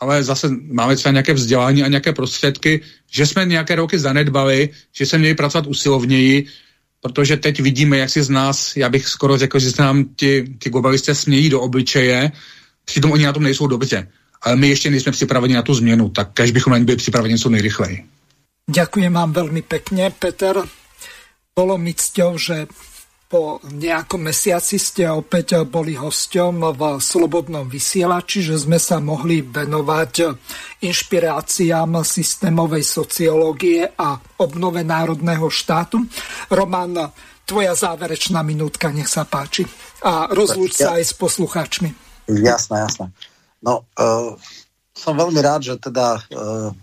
ale 0.00 0.22
zase 0.22 0.48
máme 0.48 0.96
třeba 0.96 1.12
nějaké 1.12 1.32
vzdělání 1.32 1.82
a 1.82 1.88
nějaké 1.88 2.12
prostředky, 2.12 2.80
že 3.10 3.26
jsme 3.26 3.44
nějaké 3.44 3.74
roky 3.74 3.98
zanedbali, 3.98 4.68
že 4.92 5.06
jsme 5.06 5.18
měli 5.18 5.34
pracovat 5.34 5.66
usilovněji, 5.66 6.46
protože 7.00 7.36
teď 7.36 7.60
vidíme, 7.60 7.98
jak 7.98 8.10
si 8.10 8.22
z 8.22 8.30
nás, 8.30 8.76
já 8.76 8.88
bych 8.88 9.08
skoro 9.08 9.38
řekl, 9.38 9.58
že 9.58 9.70
se 9.70 9.82
nám 9.82 10.04
ti, 10.16 10.44
ti 10.58 10.70
globalisté 10.70 11.14
smějí 11.14 11.48
do 11.48 11.60
obličeje, 11.60 12.32
přitom 12.84 13.12
oni 13.12 13.24
na 13.24 13.32
tom 13.32 13.42
nejsou 13.42 13.66
dobře. 13.66 14.08
Ale 14.42 14.56
my 14.56 14.68
ještě 14.68 14.90
nejsme 14.90 15.12
připraveni 15.12 15.54
na 15.54 15.62
tu 15.62 15.74
změnu, 15.74 16.08
tak 16.08 16.30
každý 16.34 16.52
bychom 16.52 16.70
na 16.70 16.78
ní 16.78 16.84
byli 16.84 16.96
připraveni 16.96 17.38
co 17.38 17.48
nejrychleji. 17.48 18.04
Ďakujem 18.70 19.10
vám 19.10 19.34
veľmi 19.34 19.66
pekne, 19.66 20.14
Peter. 20.14 20.62
Bolo 21.50 21.74
mi 21.74 21.90
cťou, 21.90 22.38
že 22.38 22.70
po 23.30 23.62
nejakom 23.62 24.26
mesiaci 24.26 24.74
ste 24.74 25.06
opäť 25.06 25.62
boli 25.62 25.94
hosťom 25.94 26.74
v 26.74 26.82
Slobodnom 26.98 27.70
vysielači, 27.70 28.42
že 28.42 28.58
sme 28.58 28.82
sa 28.82 28.98
mohli 28.98 29.38
venovať 29.38 30.34
inšpiráciám 30.82 32.02
systémovej 32.02 32.82
sociológie 32.82 33.86
a 33.86 34.18
obnove 34.42 34.82
národného 34.82 35.46
štátu. 35.46 36.02
Roman, 36.50 37.14
tvoja 37.46 37.78
záverečná 37.78 38.42
minútka, 38.42 38.90
nech 38.90 39.06
sa 39.06 39.22
páči. 39.22 39.62
A 40.02 40.26
rozlúč 40.34 40.82
sa 40.82 40.98
aj 40.98 41.04
s 41.06 41.14
poslucháčmi. 41.14 41.94
Jasné, 42.26 42.82
jasné. 42.82 43.14
No, 43.62 43.86
uh, 43.94 44.34
som 44.90 45.14
veľmi 45.14 45.38
rád, 45.38 45.70
že 45.70 45.78
teda 45.78 46.18
uh, 46.18 46.74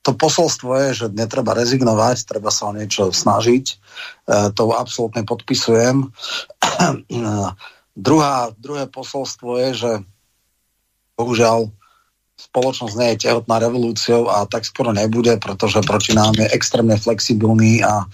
to 0.00 0.16
posolstvo 0.16 0.70
je, 0.80 0.88
že 1.04 1.06
netreba 1.12 1.52
rezignovať, 1.52 2.24
treba 2.24 2.48
sa 2.48 2.72
o 2.72 2.76
niečo 2.76 3.12
snažiť. 3.12 3.64
E, 3.68 3.74
to 4.56 4.72
absolútne 4.72 5.28
podpisujem. 5.28 6.08
Druhá, 8.00 8.54
druhé 8.56 8.88
posolstvo 8.88 9.60
je, 9.60 9.70
že 9.76 9.92
bohužiaľ 11.20 11.68
spoločnosť 12.40 12.94
nie 12.96 13.08
je 13.12 13.28
tehotná 13.28 13.60
revolúciou 13.60 14.32
a 14.32 14.48
tak 14.48 14.64
skoro 14.64 14.96
nebude, 14.96 15.36
pretože 15.36 15.84
proti 15.84 16.16
nám 16.16 16.32
je 16.32 16.48
extrémne 16.48 16.96
flexibilný 16.96 17.84
a 17.84 18.00
e, 18.00 18.06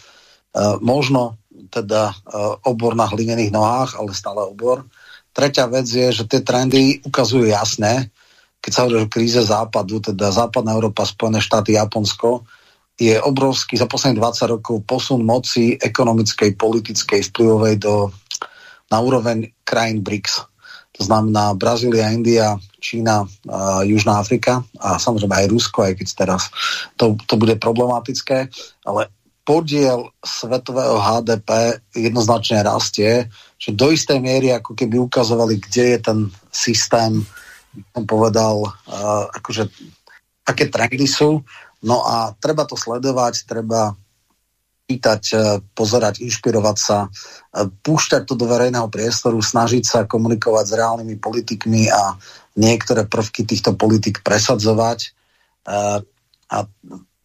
možno 0.82 1.38
teda 1.70 2.10
e, 2.10 2.14
obor 2.66 2.98
na 2.98 3.06
hlinených 3.06 3.54
nohách, 3.54 3.94
ale 3.94 4.10
stále 4.10 4.42
obor. 4.42 4.82
Tretia 5.30 5.70
vec 5.70 5.86
je, 5.86 6.10
že 6.10 6.26
tie 6.26 6.42
trendy 6.42 6.98
ukazujú 7.06 7.46
jasne, 7.46 8.10
keď 8.60 8.70
sa 8.72 8.82
hovorí 8.84 9.06
o 9.06 9.12
kríze 9.12 9.40
západu, 9.42 10.02
teda 10.02 10.34
západná 10.34 10.74
Európa, 10.74 11.06
Spojené 11.06 11.38
štáty, 11.38 11.78
Japonsko, 11.78 12.42
je 12.96 13.12
obrovský 13.20 13.76
za 13.76 13.84
posledných 13.84 14.20
20 14.20 14.54
rokov 14.56 14.76
posun 14.88 15.20
moci 15.20 15.76
ekonomickej, 15.76 16.56
politickej, 16.56 17.28
vplyvovej 17.28 17.76
do, 17.76 18.08
na 18.88 18.98
úroveň 19.04 19.52
krajín 19.68 20.00
BRICS. 20.00 20.48
To 20.96 21.04
znamená 21.04 21.52
Brazília, 21.52 22.08
India, 22.08 22.56
Čína, 22.80 23.28
a 23.52 23.84
Južná 23.84 24.16
Afrika 24.16 24.64
a 24.80 24.96
samozrejme 24.96 25.44
aj 25.44 25.52
Rusko, 25.52 25.84
aj 25.84 25.92
keď 26.00 26.08
teraz 26.16 26.48
to, 26.96 27.20
to 27.28 27.36
bude 27.36 27.60
problematické, 27.60 28.48
ale 28.88 29.12
podiel 29.46 30.10
svetového 30.24 30.96
HDP 30.98 31.78
jednoznačne 31.94 32.64
rastie, 32.64 33.28
že 33.60 33.76
do 33.76 33.92
istej 33.92 34.18
miery 34.18 34.50
ako 34.56 34.72
keby 34.72 34.98
ukazovali, 34.98 35.60
kde 35.60 35.84
je 35.94 35.98
ten 36.00 36.18
systém 36.48 37.22
som 37.94 38.04
povedal, 38.04 38.64
uh, 38.64 39.24
akože 39.36 39.68
aké 40.46 40.70
trendy 40.70 41.06
sú. 41.08 41.42
No 41.84 42.02
a 42.06 42.32
treba 42.38 42.64
to 42.64 42.78
sledovať, 42.78 43.46
treba 43.46 43.94
pýtať, 44.86 45.22
uh, 45.34 45.58
pozerať, 45.74 46.22
inšpirovať 46.22 46.76
sa, 46.78 46.98
uh, 47.06 47.68
púšťať 47.68 48.22
to 48.24 48.34
do 48.38 48.46
verejného 48.46 48.86
priestoru, 48.88 49.38
snažiť 49.42 49.84
sa 49.84 50.00
komunikovať 50.08 50.64
s 50.70 50.76
reálnymi 50.76 51.16
politikmi 51.18 51.90
a 51.90 52.16
niektoré 52.56 53.04
prvky 53.04 53.44
týchto 53.44 53.76
politik 53.76 54.24
presadzovať. 54.24 55.12
A 56.46 56.56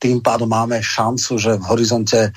tým 0.02 0.18
pádom 0.20 0.50
máme 0.50 0.82
šancu, 0.82 1.38
že 1.38 1.56
v 1.56 1.68
horizonte 1.72 2.34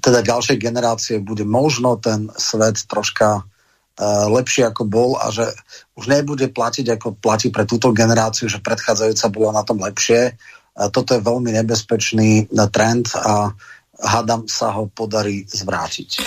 teda 0.00 0.24
ďalšej 0.24 0.56
generácie 0.56 1.16
bude 1.20 1.44
možno 1.44 2.00
ten 2.00 2.32
svet 2.34 2.82
troška 2.88 3.44
Eh, 3.96 4.28
lepšie 4.28 4.68
ako 4.68 4.84
bol 4.84 5.16
a 5.16 5.32
že 5.32 5.48
už 5.96 6.12
nebude 6.12 6.52
platiť 6.52 7.00
ako 7.00 7.16
platí 7.16 7.48
pre 7.48 7.64
túto 7.64 7.96
generáciu, 7.96 8.44
že 8.44 8.60
predchádzajúca 8.60 9.26
bola 9.32 9.56
na 9.56 9.64
tom 9.64 9.80
lepšie. 9.80 10.36
Toto 10.92 11.16
je 11.16 11.24
veľmi 11.24 11.56
nebezpečný 11.56 12.44
eh, 12.44 12.68
trend 12.68 13.08
a 13.16 13.56
hádam 13.96 14.44
sa 14.44 14.76
ho 14.76 14.92
podarí 14.92 15.48
zvrátiť. 15.48 16.20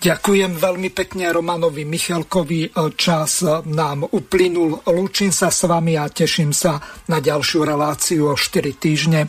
Ďakujem 0.00 0.56
veľmi 0.56 0.88
pekne 0.96 1.28
Romanovi 1.36 1.84
Michalkovi. 1.84 2.72
Eh, 2.72 2.96
čas 2.96 3.44
nám 3.68 4.08
uplynul. 4.08 4.80
Lúčim 4.88 5.36
sa 5.36 5.52
s 5.52 5.68
vami 5.68 6.00
a 6.00 6.08
teším 6.08 6.56
sa 6.56 6.80
na 7.12 7.20
ďalšiu 7.20 7.60
reláciu 7.60 8.32
o 8.32 8.40
4 8.40 8.72
týždne 8.80 9.28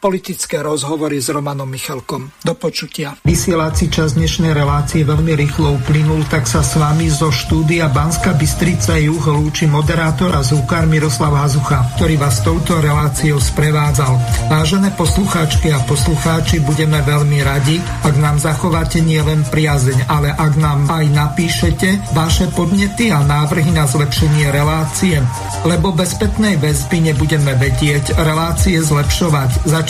politické 0.00 0.64
rozhovory 0.64 1.20
s 1.20 1.28
Romanom 1.28 1.68
Michalkom. 1.68 2.32
Do 2.40 2.56
počutia. 2.56 3.20
Vysielací 3.20 3.92
čas 3.92 4.16
dnešnej 4.16 4.56
relácie 4.56 5.04
veľmi 5.04 5.36
rýchlo 5.36 5.76
uplynul, 5.76 6.24
tak 6.32 6.48
sa 6.48 6.64
s 6.64 6.80
vami 6.80 7.12
zo 7.12 7.28
štúdia 7.28 7.92
Banska 7.92 8.32
Bystrica 8.32 8.96
Juh 8.96 9.20
lúči 9.20 9.68
moderátor 9.68 10.32
a 10.32 10.40
zúkar 10.40 10.88
Miroslav 10.88 11.36
Hazucha, 11.36 11.84
ktorý 12.00 12.16
vás 12.16 12.40
touto 12.40 12.80
reláciou 12.80 13.36
sprevádzal. 13.36 14.16
Vážené 14.48 14.96
poslucháčky 14.96 15.68
a 15.68 15.84
poslucháči, 15.84 16.64
budeme 16.64 17.04
veľmi 17.04 17.44
radi, 17.44 17.76
ak 18.00 18.16
nám 18.16 18.40
zachováte 18.40 19.04
nielen 19.04 19.44
priazeň, 19.52 20.08
ale 20.08 20.32
ak 20.32 20.56
nám 20.56 20.88
aj 20.88 21.04
napíšete 21.12 22.16
vaše 22.16 22.48
podnety 22.56 23.12
a 23.12 23.20
návrhy 23.20 23.68
na 23.76 23.84
zlepšenie 23.84 24.48
relácie, 24.48 25.20
lebo 25.68 25.92
bez 25.92 26.16
spätnej 26.16 26.56
väzby 26.56 27.12
nebudeme 27.12 27.52
vedieť 27.60 28.16
relácie 28.16 28.80
zlepšovať. 28.80 29.68
Zač 29.68 29.89